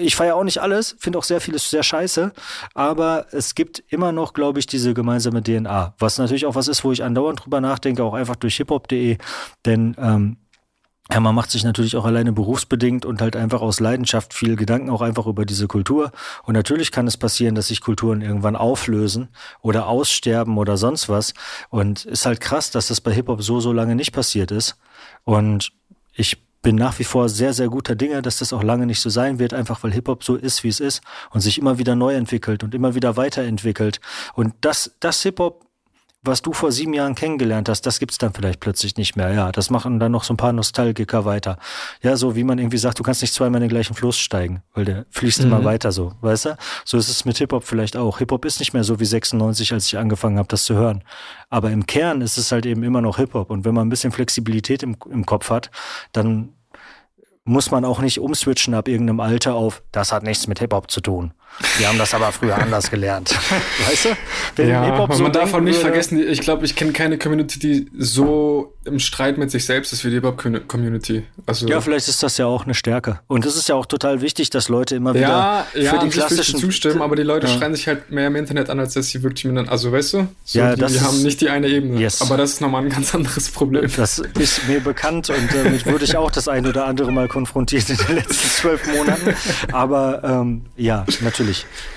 Ich 0.00 0.16
feiere 0.16 0.36
auch 0.36 0.44
nicht 0.44 0.60
alles, 0.60 0.96
finde 0.98 1.18
auch 1.18 1.24
sehr 1.24 1.40
vieles 1.40 1.70
sehr 1.70 1.82
scheiße. 1.82 2.32
Aber 2.74 3.26
es 3.32 3.54
gibt 3.54 3.82
immer 3.88 4.12
noch, 4.12 4.32
glaube 4.32 4.58
ich, 4.58 4.66
diese 4.66 4.94
gemeinsame 4.94 5.42
DNA. 5.42 5.94
Was 5.98 6.18
natürlich 6.18 6.46
auch 6.46 6.54
was 6.54 6.68
ist, 6.68 6.84
wo 6.84 6.92
ich 6.92 7.02
andauernd 7.02 7.44
drüber 7.44 7.60
nachdenke, 7.60 8.04
auch 8.04 8.14
einfach 8.14 8.36
durch 8.36 8.56
hiphop.de. 8.56 9.18
Denn 9.64 9.96
ähm, 9.98 10.36
ja, 11.10 11.20
man 11.20 11.34
macht 11.34 11.50
sich 11.50 11.64
natürlich 11.64 11.96
auch 11.96 12.04
alleine 12.04 12.32
berufsbedingt 12.32 13.06
und 13.06 13.22
halt 13.22 13.34
einfach 13.34 13.62
aus 13.62 13.80
Leidenschaft 13.80 14.34
viel 14.34 14.56
Gedanken 14.56 14.90
auch 14.90 15.00
einfach 15.00 15.26
über 15.26 15.46
diese 15.46 15.66
Kultur. 15.66 16.12
Und 16.44 16.52
natürlich 16.52 16.92
kann 16.92 17.06
es 17.06 17.16
passieren, 17.16 17.54
dass 17.54 17.68
sich 17.68 17.80
Kulturen 17.80 18.20
irgendwann 18.20 18.56
auflösen 18.56 19.28
oder 19.62 19.86
aussterben 19.86 20.58
oder 20.58 20.76
sonst 20.76 21.08
was. 21.08 21.32
Und 21.70 22.04
ist 22.04 22.26
halt 22.26 22.40
krass, 22.40 22.70
dass 22.70 22.88
das 22.88 23.00
bei 23.00 23.12
Hip-Hop 23.12 23.42
so, 23.42 23.58
so 23.60 23.72
lange 23.72 23.94
nicht 23.94 24.12
passiert 24.12 24.50
ist. 24.50 24.76
Und 25.24 25.72
ich 26.12 26.36
bin 26.68 26.76
nach 26.76 26.98
wie 26.98 27.04
vor 27.04 27.30
sehr, 27.30 27.54
sehr 27.54 27.70
guter 27.70 27.96
Dinge, 27.96 28.20
dass 28.20 28.40
das 28.40 28.52
auch 28.52 28.62
lange 28.62 28.84
nicht 28.84 29.00
so 29.00 29.08
sein 29.08 29.38
wird, 29.38 29.54
einfach 29.54 29.82
weil 29.82 29.90
Hip-Hop 29.90 30.22
so 30.22 30.36
ist, 30.36 30.64
wie 30.64 30.68
es 30.68 30.80
ist 30.80 31.00
und 31.30 31.40
sich 31.40 31.56
immer 31.56 31.78
wieder 31.78 31.96
neu 31.96 32.12
entwickelt 32.12 32.62
und 32.62 32.74
immer 32.74 32.94
wieder 32.94 33.16
weiterentwickelt. 33.16 34.02
Und 34.34 34.52
das, 34.60 34.94
das 35.00 35.22
Hip-Hop 35.22 35.64
was 36.22 36.42
du 36.42 36.52
vor 36.52 36.72
sieben 36.72 36.94
Jahren 36.94 37.14
kennengelernt 37.14 37.68
hast, 37.68 37.82
das 37.82 38.00
gibt's 38.00 38.18
dann 38.18 38.34
vielleicht 38.34 38.58
plötzlich 38.58 38.96
nicht 38.96 39.16
mehr. 39.16 39.32
Ja, 39.32 39.52
das 39.52 39.70
machen 39.70 40.00
dann 40.00 40.10
noch 40.10 40.24
so 40.24 40.34
ein 40.34 40.36
paar 40.36 40.52
Nostalgiker 40.52 41.24
weiter. 41.24 41.58
Ja, 42.02 42.16
so 42.16 42.34
wie 42.34 42.42
man 42.42 42.58
irgendwie 42.58 42.76
sagt, 42.76 42.98
du 42.98 43.04
kannst 43.04 43.22
nicht 43.22 43.32
zweimal 43.32 43.62
in 43.62 43.68
den 43.68 43.74
gleichen 43.74 43.94
Fluss 43.94 44.18
steigen, 44.18 44.62
weil 44.74 44.84
der 44.84 45.06
fließt 45.10 45.40
mhm. 45.40 45.46
immer 45.46 45.64
weiter 45.64 45.92
so, 45.92 46.12
weißt 46.20 46.46
du? 46.46 46.56
So 46.84 46.98
ist 46.98 47.08
es 47.08 47.24
mit 47.24 47.38
Hip-Hop 47.38 47.64
vielleicht 47.64 47.96
auch. 47.96 48.18
Hip-Hop 48.18 48.44
ist 48.44 48.58
nicht 48.58 48.72
mehr 48.72 48.82
so 48.84 48.98
wie 48.98 49.04
96, 49.04 49.72
als 49.72 49.86
ich 49.86 49.96
angefangen 49.96 50.38
habe, 50.38 50.48
das 50.48 50.64
zu 50.64 50.74
hören. 50.74 51.04
Aber 51.50 51.70
im 51.70 51.86
Kern 51.86 52.20
ist 52.20 52.36
es 52.36 52.50
halt 52.50 52.66
eben 52.66 52.82
immer 52.82 53.00
noch 53.00 53.18
Hip-Hop. 53.18 53.48
Und 53.50 53.64
wenn 53.64 53.74
man 53.74 53.86
ein 53.86 53.90
bisschen 53.90 54.10
Flexibilität 54.10 54.82
im, 54.82 54.96
im 55.08 55.24
Kopf 55.24 55.50
hat, 55.50 55.70
dann 56.12 56.52
muss 57.48 57.70
man 57.70 57.86
auch 57.86 58.00
nicht 58.00 58.20
umswitchen 58.20 58.74
ab 58.74 58.88
irgendeinem 58.88 59.20
Alter 59.20 59.54
auf, 59.54 59.82
das 59.90 60.12
hat 60.12 60.22
nichts 60.22 60.46
mit 60.46 60.58
Hip-Hop 60.58 60.90
zu 60.90 61.00
tun. 61.00 61.32
Wir 61.78 61.88
haben 61.88 61.98
das 61.98 62.14
aber 62.14 62.30
früher 62.32 62.56
anders 62.56 62.90
gelernt. 62.90 63.30
Weißt 63.88 64.06
du? 64.06 64.08
Wenn 64.56 64.68
ja, 64.68 64.84
Hip-Hop 64.84 65.14
so 65.14 65.22
man 65.22 65.32
darf 65.32 65.54
auch 65.54 65.60
nicht 65.60 65.76
würde, 65.76 65.88
vergessen, 65.88 66.28
ich 66.28 66.40
glaube, 66.40 66.64
ich 66.64 66.76
kenne 66.76 66.92
keine 66.92 67.18
Community, 67.18 67.58
die 67.58 67.90
so 67.98 68.74
im 68.84 68.98
Streit 68.98 69.38
mit 69.38 69.50
sich 69.50 69.64
selbst 69.64 69.92
ist 69.92 70.04
wie 70.04 70.10
die 70.10 70.16
Hip-Hop-Community. 70.16 71.24
Also 71.46 71.66
ja, 71.66 71.80
vielleicht 71.80 72.08
ist 72.08 72.22
das 72.22 72.38
ja 72.38 72.46
auch 72.46 72.64
eine 72.64 72.74
Stärke. 72.74 73.20
Und 73.26 73.44
es 73.44 73.56
ist 73.56 73.68
ja 73.68 73.74
auch 73.74 73.86
total 73.86 74.20
wichtig, 74.20 74.50
dass 74.50 74.68
Leute 74.68 74.96
immer 74.96 75.14
wieder 75.14 75.28
ja, 75.28 75.66
für 75.72 75.80
ja, 75.80 75.98
die 75.98 76.08
klassischen... 76.08 76.58
zustimmen, 76.58 77.02
aber 77.02 77.16
die 77.16 77.22
Leute 77.22 77.46
ja. 77.46 77.52
schreien 77.52 77.74
sich 77.74 77.86
halt 77.88 78.10
mehr 78.10 78.28
im 78.28 78.36
Internet 78.36 78.70
an, 78.70 78.78
als 78.78 78.94
dass 78.94 79.08
sie 79.08 79.22
wirklich 79.22 79.44
miteinander... 79.44 79.72
Also, 79.72 79.90
weißt 79.92 80.14
du? 80.14 80.28
So, 80.44 80.58
ja, 80.58 80.74
die, 80.74 80.80
das 80.80 80.92
die 80.92 81.00
haben 81.00 81.22
nicht 81.22 81.40
die 81.40 81.50
eine 81.50 81.66
Ebene. 81.68 82.00
Yes. 82.00 82.22
Aber 82.22 82.36
das 82.36 82.54
ist 82.54 82.60
nochmal 82.60 82.84
ein 82.84 82.90
ganz 82.90 83.14
anderes 83.14 83.50
Problem. 83.50 83.90
Das 83.96 84.18
ist 84.18 84.66
mir 84.68 84.80
bekannt 84.80 85.30
und 85.30 85.48
damit 85.52 85.86
würde 85.86 86.04
ich 86.04 86.16
auch 86.16 86.30
das 86.30 86.48
eine 86.48 86.68
oder 86.68 86.86
andere 86.86 87.12
Mal 87.12 87.28
konfrontiert 87.28 87.90
in 87.90 87.96
den 87.96 88.16
letzten 88.16 88.48
zwölf 88.48 88.86
Monaten. 88.86 89.34
Aber 89.72 90.22
ähm, 90.24 90.62
ja, 90.76 91.04
natürlich. 91.20 91.37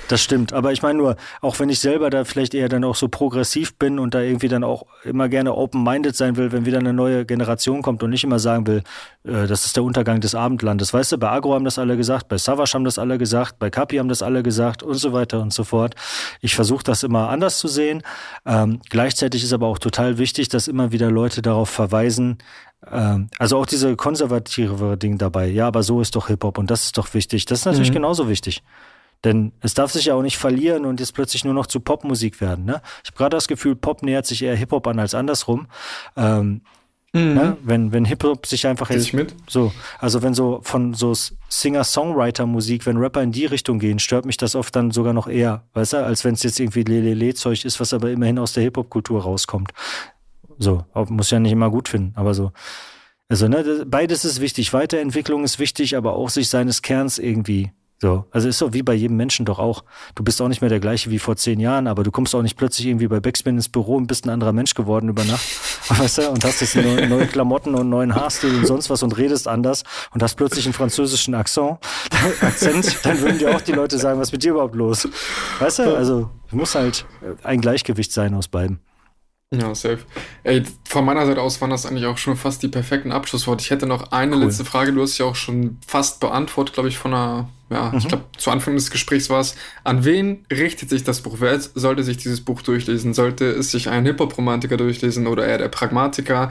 Das 0.08 0.20
stimmt. 0.20 0.52
Aber 0.52 0.72
ich 0.72 0.82
meine 0.82 0.98
nur, 0.98 1.16
auch 1.40 1.58
wenn 1.58 1.68
ich 1.68 1.80
selber 1.80 2.10
da 2.10 2.24
vielleicht 2.24 2.54
eher 2.54 2.68
dann 2.68 2.84
auch 2.84 2.94
so 2.94 3.08
progressiv 3.08 3.76
bin 3.76 3.98
und 3.98 4.14
da 4.14 4.20
irgendwie 4.20 4.48
dann 4.48 4.64
auch 4.64 4.86
immer 5.04 5.28
gerne 5.28 5.54
open-minded 5.54 6.14
sein 6.14 6.36
will, 6.36 6.52
wenn 6.52 6.66
wieder 6.66 6.78
eine 6.78 6.92
neue 6.92 7.24
Generation 7.24 7.82
kommt 7.82 8.02
und 8.02 8.10
nicht 8.10 8.24
immer 8.24 8.38
sagen 8.38 8.66
will, 8.66 8.82
äh, 9.24 9.46
das 9.46 9.66
ist 9.66 9.76
der 9.76 9.84
Untergang 9.84 10.20
des 10.20 10.34
Abendlandes. 10.34 10.92
Weißt 10.92 11.12
du, 11.12 11.18
bei 11.18 11.30
Agro 11.30 11.54
haben 11.54 11.64
das 11.64 11.78
alle 11.78 11.96
gesagt, 11.96 12.28
bei 12.28 12.38
Savage 12.38 12.72
haben 12.74 12.84
das 12.84 12.98
alle 12.98 13.18
gesagt, 13.18 13.58
bei 13.58 13.70
Kapi 13.70 13.96
haben 13.96 14.08
das 14.08 14.22
alle 14.22 14.42
gesagt 14.42 14.82
und 14.82 14.94
so 14.94 15.12
weiter 15.12 15.40
und 15.40 15.52
so 15.52 15.64
fort. 15.64 15.94
Ich 16.40 16.54
versuche 16.54 16.84
das 16.84 17.02
immer 17.02 17.28
anders 17.28 17.58
zu 17.58 17.68
sehen. 17.68 18.02
Ähm, 18.46 18.80
gleichzeitig 18.90 19.42
ist 19.44 19.52
aber 19.52 19.66
auch 19.66 19.78
total 19.78 20.18
wichtig, 20.18 20.48
dass 20.48 20.68
immer 20.68 20.92
wieder 20.92 21.10
Leute 21.10 21.42
darauf 21.42 21.70
verweisen, 21.70 22.38
ähm, 22.90 23.28
also 23.38 23.58
auch 23.58 23.66
diese 23.66 23.96
konservative 23.96 24.96
Ding 24.96 25.18
dabei. 25.18 25.46
Ja, 25.46 25.66
aber 25.68 25.82
so 25.82 26.00
ist 26.00 26.16
doch 26.16 26.28
Hip-Hop 26.28 26.58
und 26.58 26.70
das 26.70 26.84
ist 26.84 26.98
doch 26.98 27.14
wichtig. 27.14 27.46
Das 27.46 27.60
ist 27.60 27.64
natürlich 27.64 27.90
mhm. 27.90 27.94
genauso 27.94 28.28
wichtig. 28.28 28.62
Denn 29.24 29.52
es 29.60 29.74
darf 29.74 29.92
sich 29.92 30.06
ja 30.06 30.14
auch 30.14 30.22
nicht 30.22 30.36
verlieren 30.36 30.84
und 30.84 30.98
jetzt 30.98 31.14
plötzlich 31.14 31.44
nur 31.44 31.54
noch 31.54 31.66
zu 31.66 31.80
Popmusik 31.80 32.40
werden. 32.40 32.64
Ne? 32.64 32.82
Ich 33.04 33.10
habe 33.10 33.18
gerade 33.18 33.36
das 33.36 33.46
Gefühl, 33.46 33.76
Pop 33.76 34.02
nähert 34.02 34.26
sich 34.26 34.42
eher 34.42 34.56
Hip-Hop 34.56 34.86
an 34.88 34.98
als 34.98 35.14
andersrum. 35.14 35.68
Ähm, 36.16 36.62
mhm. 37.12 37.34
ne? 37.34 37.56
Wenn, 37.62 37.92
wenn 37.92 38.04
Hip-Hop 38.04 38.46
sich 38.46 38.66
einfach 38.66 38.90
jetzt, 38.90 39.12
mit? 39.12 39.34
so, 39.48 39.72
also 40.00 40.22
wenn 40.22 40.34
so 40.34 40.60
von 40.64 40.94
so 40.94 41.14
Singer-Songwriter-Musik, 41.48 42.84
wenn 42.84 42.96
Rapper 42.96 43.22
in 43.22 43.30
die 43.30 43.46
Richtung 43.46 43.78
gehen, 43.78 44.00
stört 44.00 44.24
mich 44.24 44.38
das 44.38 44.56
oft 44.56 44.74
dann 44.74 44.90
sogar 44.90 45.12
noch 45.12 45.28
eher, 45.28 45.62
weißt 45.74 45.92
du, 45.92 46.04
als 46.04 46.24
wenn 46.24 46.34
es 46.34 46.42
jetzt 46.42 46.58
irgendwie 46.58 46.82
Lelele-Zeug 46.82 47.64
ist, 47.64 47.78
was 47.78 47.94
aber 47.94 48.10
immerhin 48.10 48.40
aus 48.40 48.54
der 48.54 48.64
Hip-Hop-Kultur 48.64 49.22
rauskommt. 49.22 49.70
So, 50.58 50.84
muss 51.08 51.30
ja 51.30 51.38
nicht 51.38 51.52
immer 51.52 51.70
gut 51.70 51.88
finden, 51.88 52.12
aber 52.16 52.34
so. 52.34 52.50
Also, 53.28 53.48
ne, 53.48 53.84
beides 53.86 54.24
ist 54.24 54.40
wichtig. 54.40 54.72
Weiterentwicklung 54.74 55.44
ist 55.44 55.58
wichtig, 55.58 55.96
aber 55.96 56.14
auch 56.14 56.28
sich 56.28 56.48
seines 56.50 56.82
Kerns 56.82 57.18
irgendwie 57.18 57.70
so, 58.02 58.24
also 58.32 58.48
ist 58.48 58.58
so 58.58 58.74
wie 58.74 58.82
bei 58.82 58.94
jedem 58.94 59.16
Menschen 59.16 59.46
doch 59.46 59.60
auch. 59.60 59.84
Du 60.16 60.24
bist 60.24 60.42
auch 60.42 60.48
nicht 60.48 60.60
mehr 60.60 60.68
der 60.68 60.80
gleiche 60.80 61.08
wie 61.12 61.20
vor 61.20 61.36
zehn 61.36 61.60
Jahren, 61.60 61.86
aber 61.86 62.02
du 62.02 62.10
kommst 62.10 62.34
auch 62.34 62.42
nicht 62.42 62.56
plötzlich 62.56 62.88
irgendwie 62.88 63.06
bei 63.06 63.20
Backspin 63.20 63.54
ins 63.54 63.68
Büro 63.68 63.94
und 63.94 64.08
bist 64.08 64.26
ein 64.26 64.30
anderer 64.30 64.52
Mensch 64.52 64.74
geworden 64.74 65.08
über 65.08 65.22
Nacht, 65.22 65.46
weißt 65.88 66.18
du, 66.18 66.30
und 66.30 66.44
hast 66.44 66.60
jetzt 66.62 66.74
neue, 66.74 67.08
neue 67.08 67.28
Klamotten 67.28 67.76
und 67.76 67.88
neuen 67.88 68.12
Haarstil 68.12 68.56
und 68.56 68.66
sonst 68.66 68.90
was 68.90 69.04
und 69.04 69.16
redest 69.16 69.46
anders 69.46 69.84
und 70.10 70.20
hast 70.20 70.34
plötzlich 70.34 70.64
einen 70.64 70.74
französischen 70.74 71.36
Akzent, 71.36 71.78
Akzent, 72.40 72.98
dann 73.04 73.20
würden 73.20 73.38
dir 73.38 73.54
auch 73.54 73.60
die 73.60 73.70
Leute 73.70 73.96
sagen, 73.98 74.18
was 74.18 74.28
ist 74.28 74.32
mit 74.32 74.42
dir 74.42 74.50
überhaupt 74.50 74.74
los? 74.74 75.06
Weißt 75.60 75.78
du, 75.78 75.94
also 75.94 76.28
muss 76.50 76.74
halt 76.74 77.06
ein 77.44 77.60
Gleichgewicht 77.60 78.10
sein 78.10 78.34
aus 78.34 78.48
beiden. 78.48 78.80
Ja, 79.52 79.74
safe. 79.74 79.98
Ey, 80.44 80.62
von 80.88 81.04
meiner 81.04 81.26
Seite 81.26 81.42
aus 81.42 81.60
waren 81.60 81.68
das 81.68 81.84
eigentlich 81.84 82.06
auch 82.06 82.16
schon 82.16 82.36
fast 82.36 82.62
die 82.62 82.68
perfekten 82.68 83.12
Abschlussworte. 83.12 83.62
Ich 83.62 83.70
hätte 83.70 83.86
noch 83.86 84.10
eine 84.10 84.36
cool. 84.36 84.44
letzte 84.44 84.64
Frage. 84.64 84.92
Du 84.92 85.02
hast 85.02 85.18
ja 85.18 85.26
auch 85.26 85.36
schon 85.36 85.76
fast 85.86 86.20
beantwortet, 86.20 86.74
glaube 86.74 86.88
ich, 86.88 86.96
von 86.96 87.12
einer, 87.12 87.50
ja, 87.68 87.90
mhm. 87.90 87.98
ich 87.98 88.08
glaube, 88.08 88.24
zu 88.38 88.50
Anfang 88.50 88.74
des 88.74 88.90
Gesprächs 88.90 89.28
war 89.28 89.40
es. 89.40 89.54
An 89.84 90.06
wen 90.06 90.46
richtet 90.50 90.88
sich 90.88 91.04
das 91.04 91.20
Buch? 91.20 91.36
Wer 91.40 91.60
sollte 91.60 92.02
sich 92.02 92.16
dieses 92.16 92.40
Buch 92.40 92.62
durchlesen? 92.62 93.12
Sollte 93.12 93.44
es 93.44 93.70
sich 93.70 93.90
ein 93.90 94.06
Hip-Hop-Romantiker 94.06 94.78
durchlesen 94.78 95.26
oder 95.26 95.46
eher 95.46 95.58
der 95.58 95.68
Pragmatiker? 95.68 96.48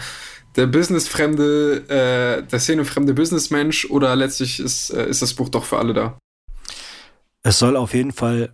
Der 0.55 0.67
Businessfremde, 0.67 1.77
äh, 1.87 2.47
der 2.47 2.59
szenefremde 2.59 3.15
Businessmensch 3.15 3.85
oder 3.85 4.15
letztlich 4.15 4.59
ist, 4.59 4.91
äh, 4.91 5.09
ist 5.09 5.23
das 5.23 5.33
Buch 5.33 5.49
doch 5.49 5.65
für 5.65 5.79
alle 5.79 5.93
da? 5.93 6.19
Es 7.41 7.57
soll 7.57 7.75
auf 7.75 7.95
jeden 7.95 8.11
Fall 8.11 8.53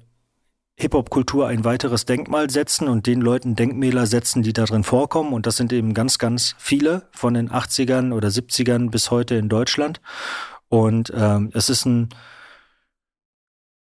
Hip-Hop-Kultur 0.80 1.48
ein 1.48 1.66
weiteres 1.66 2.06
Denkmal 2.06 2.52
setzen 2.52 2.88
und 2.88 3.08
den 3.08 3.20
Leuten 3.20 3.56
Denkmäler 3.56 4.06
setzen, 4.06 4.44
die 4.44 4.54
darin 4.54 4.84
vorkommen. 4.84 5.34
Und 5.34 5.48
das 5.48 5.58
sind 5.58 5.74
eben 5.74 5.96
ganz, 5.96 6.20
ganz 6.20 6.56
viele 6.60 7.08
von 7.12 7.34
den 7.34 7.50
80ern 7.50 8.14
oder 8.14 8.28
70ern 8.28 8.92
bis 8.92 9.10
heute 9.10 9.36
in 9.36 9.50
Deutschland. 9.50 10.02
Und 10.70 11.12
ähm, 11.16 11.50
es 11.54 11.70
ist 11.70 11.86
ein, 11.86 12.10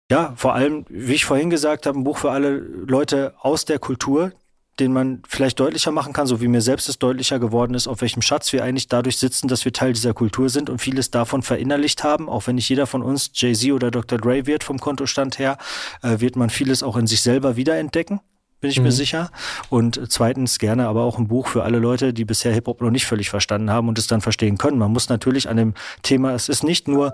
ja, 0.10 0.34
vor 0.38 0.54
allem, 0.54 0.86
wie 0.88 1.16
ich 1.16 1.26
vorhin 1.26 1.50
gesagt 1.50 1.86
habe, 1.86 2.00
ein 2.00 2.06
Buch 2.06 2.20
für 2.20 2.32
alle 2.32 2.58
Leute 2.58 3.34
aus 3.40 3.66
der 3.66 3.80
Kultur, 3.80 4.32
den 4.80 4.94
man 4.94 5.22
vielleicht 5.28 5.60
deutlicher 5.60 5.92
machen 5.92 6.14
kann, 6.14 6.28
so 6.28 6.42
wie 6.42 6.48
mir 6.48 6.62
selbst 6.62 6.88
es 6.90 7.00
deutlicher 7.00 7.40
geworden 7.40 7.74
ist, 7.74 7.88
auf 7.88 8.02
welchem 8.02 8.22
Schatz 8.22 8.54
wir 8.54 8.64
eigentlich 8.64 8.88
dadurch 8.88 9.18
sitzen, 9.18 9.48
dass 9.48 9.66
wir 9.66 9.74
Teil 9.74 9.94
dieser 9.94 10.14
Kultur 10.14 10.50
sind 10.50 10.70
und 10.70 10.80
vieles 10.80 11.12
davon 11.12 11.42
verinnerlicht 11.42 12.04
haben. 12.04 12.30
Auch 12.30 12.48
wenn 12.48 12.56
nicht 12.56 12.70
jeder 12.70 12.88
von 12.88 13.02
uns 13.02 13.32
Jay-Z 13.34 13.72
oder 13.72 13.92
Dr. 13.92 14.20
Dre 14.20 14.46
wird 14.46 14.64
vom 14.64 14.80
Kontostand 14.80 15.40
her, 15.40 15.58
äh, 16.04 16.20
wird 16.20 16.36
man 16.36 16.50
vieles 16.50 16.84
auch 16.84 16.98
in 16.98 17.08
sich 17.08 17.22
selber 17.22 17.56
wiederentdecken 17.56 18.20
bin 18.60 18.72
ich 18.72 18.80
mhm. 18.80 18.86
mir 18.86 18.92
sicher. 18.92 19.30
Und 19.70 20.02
zweitens 20.10 20.58
gerne 20.58 20.88
aber 20.88 21.04
auch 21.04 21.20
ein 21.20 21.28
Buch 21.28 21.48
für 21.48 21.64
alle 21.64 21.78
Leute, 21.78 22.12
die 22.14 22.26
bisher 22.26 22.54
Hip-Hop 22.54 22.82
noch 22.82 22.90
nicht 22.90 23.06
völlig 23.06 23.30
verstanden 23.30 23.70
haben 23.70 23.88
und 23.88 24.00
es 24.00 24.08
dann 24.08 24.22
verstehen 24.22 24.58
können. 24.58 24.80
Man 24.80 24.92
muss 24.92 25.10
natürlich 25.10 25.48
an 25.48 25.58
dem 25.58 25.74
Thema, 26.02 26.34
es 26.34 26.50
ist 26.50 26.64
nicht 26.64 26.88
nur, 26.88 27.14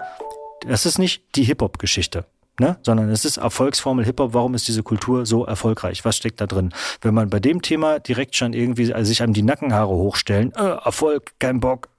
es 0.66 0.86
ist 0.86 0.99
nicht 0.99 1.36
die 1.36 1.43
Hip-Hop-Geschichte 1.43 2.26
ne? 2.60 2.78
sondern 2.82 3.10
es 3.10 3.26
ist 3.26 3.38
Erfolgsformel 3.38 4.06
Hip-Hop. 4.06 4.34
Warum 4.34 4.54
ist 4.54 4.68
diese 4.68 4.84
Kultur 4.84 5.26
so 5.26 5.45
erfolgreich? 5.45 6.06
Was 6.06 6.18
steckt 6.18 6.41
da 6.41 6.47
drin? 6.47 6.74
Wenn 7.01 7.14
man 7.14 7.30
bei 7.30 7.39
dem 7.39 7.62
Thema 7.62 7.99
direkt 7.99 8.36
schon 8.36 8.54
irgendwie 8.54 8.93
also 8.93 9.08
sich 9.08 9.22
einem 9.22 9.34
die 9.34 9.43
Nackenhaare 9.43 9.93
hochstellen, 9.93 10.54
äh, 10.56 10.78
Erfolg, 10.84 11.34
kein 11.39 11.60
Bock, 11.60 11.89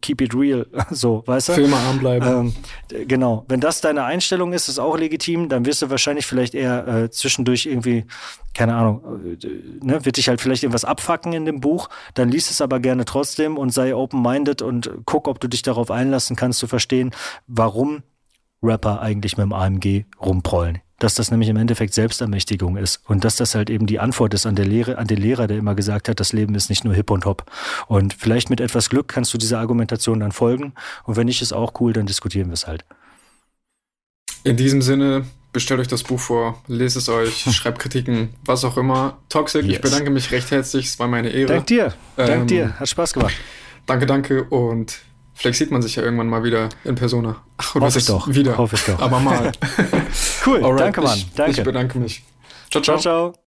keep 0.00 0.20
it 0.20 0.34
real, 0.34 0.66
so, 0.90 1.22
weißt 1.26 1.48
du? 1.48 1.52
Für 1.54 1.62
immer 1.62 1.78
arm 1.78 1.98
bleiben. 1.98 2.54
Ähm, 2.92 3.06
genau. 3.06 3.44
Wenn 3.48 3.60
das 3.60 3.80
deine 3.80 4.04
Einstellung 4.04 4.52
ist, 4.52 4.68
ist 4.68 4.78
auch 4.78 4.98
legitim, 4.98 5.48
dann 5.48 5.64
wirst 5.64 5.82
du 5.82 5.90
wahrscheinlich 5.90 6.26
vielleicht 6.26 6.54
eher 6.54 6.86
äh, 6.86 7.10
zwischendurch 7.10 7.66
irgendwie, 7.66 8.04
keine 8.54 8.74
Ahnung, 8.74 9.02
äh, 9.24 9.46
ne, 9.82 10.04
wird 10.04 10.16
dich 10.16 10.28
halt 10.28 10.40
vielleicht 10.40 10.62
irgendwas 10.62 10.84
abfacken 10.84 11.32
in 11.32 11.44
dem 11.44 11.60
Buch, 11.60 11.88
dann 12.14 12.28
liest 12.28 12.50
es 12.50 12.60
aber 12.60 12.80
gerne 12.80 13.04
trotzdem 13.04 13.56
und 13.56 13.70
sei 13.70 13.94
open-minded 13.94 14.62
und 14.62 14.90
guck, 15.06 15.28
ob 15.28 15.40
du 15.40 15.48
dich 15.48 15.62
darauf 15.62 15.90
einlassen 15.90 16.36
kannst 16.36 16.58
zu 16.58 16.66
verstehen, 16.66 17.12
warum 17.46 18.02
Rapper 18.62 19.00
eigentlich 19.00 19.36
mit 19.36 19.44
dem 19.44 19.52
AMG 19.52 20.04
rumprollen. 20.20 20.78
Dass 20.98 21.14
das 21.14 21.30
nämlich 21.30 21.50
im 21.50 21.56
Endeffekt 21.56 21.92
Selbstermächtigung 21.92 22.78
ist 22.78 23.00
und 23.06 23.22
dass 23.24 23.36
das 23.36 23.54
halt 23.54 23.68
eben 23.68 23.86
die 23.86 23.98
Antwort 23.98 24.32
ist 24.32 24.46
an 24.46 24.54
der 24.54 24.64
Lehre, 24.64 24.96
an 24.96 25.06
den 25.06 25.18
Lehrer, 25.18 25.46
der 25.46 25.58
immer 25.58 25.74
gesagt 25.74 26.08
hat, 26.08 26.20
das 26.20 26.32
Leben 26.32 26.54
ist 26.54 26.70
nicht 26.70 26.84
nur 26.84 26.94
Hip 26.94 27.10
und 27.10 27.26
Hop. 27.26 27.44
Und 27.86 28.14
vielleicht 28.14 28.48
mit 28.48 28.62
etwas 28.62 28.88
Glück 28.88 29.08
kannst 29.08 29.34
du 29.34 29.38
dieser 29.38 29.58
Argumentation 29.58 30.20
dann 30.20 30.32
folgen. 30.32 30.72
Und 31.04 31.16
wenn 31.16 31.26
nicht, 31.26 31.42
ist 31.42 31.52
auch 31.52 31.80
cool, 31.80 31.92
dann 31.92 32.06
diskutieren 32.06 32.48
wir 32.48 32.54
es 32.54 32.66
halt. 32.66 32.84
In 34.42 34.56
diesem 34.56 34.80
Sinne, 34.80 35.26
bestellt 35.52 35.80
euch 35.80 35.88
das 35.88 36.02
Buch 36.02 36.20
vor, 36.20 36.62
lest 36.66 36.96
es 36.96 37.08
euch, 37.08 37.44
schreibt 37.50 37.78
Kritiken, 37.78 38.30
was 38.44 38.64
auch 38.64 38.76
immer. 38.76 39.18
Toxic, 39.28 39.64
yes. 39.64 39.76
ich 39.76 39.80
bedanke 39.80 40.10
mich 40.10 40.30
recht 40.30 40.50
herzlich, 40.50 40.86
es 40.86 40.98
war 40.98 41.08
meine 41.08 41.30
Ehre. 41.30 41.46
Dank 41.46 41.66
dir, 41.66 41.94
ähm, 42.16 42.26
dank 42.26 42.48
dir, 42.48 42.78
hat 42.78 42.88
Spaß 42.88 43.12
gemacht. 43.12 43.34
Danke, 43.86 44.06
danke 44.06 44.44
und 44.44 45.00
Vielleicht 45.36 45.58
sieht 45.58 45.70
man 45.70 45.82
sich 45.82 45.96
ja 45.96 46.02
irgendwann 46.02 46.28
mal 46.28 46.42
wieder 46.44 46.70
in 46.84 46.94
Persona. 46.94 47.36
Ach, 47.58 47.74
oder 47.74 47.86
Hoffe 47.86 47.98
ich 47.98 48.06
doch. 48.06 48.26
Wieder. 48.26 48.56
Hoffe 48.56 48.76
ich 48.76 48.84
doch. 48.84 48.98
Aber 48.98 49.20
mal. 49.20 49.52
cool, 50.46 50.64
Alright, 50.64 50.80
danke, 50.80 51.02
Mann. 51.02 51.18
Ich, 51.18 51.32
danke. 51.34 51.50
Ich 51.52 51.62
bedanke 51.62 51.98
mich. 51.98 52.22
Ciao, 52.70 52.82
ciao. 52.82 52.98
ciao, 52.98 53.32
ciao. 53.32 53.42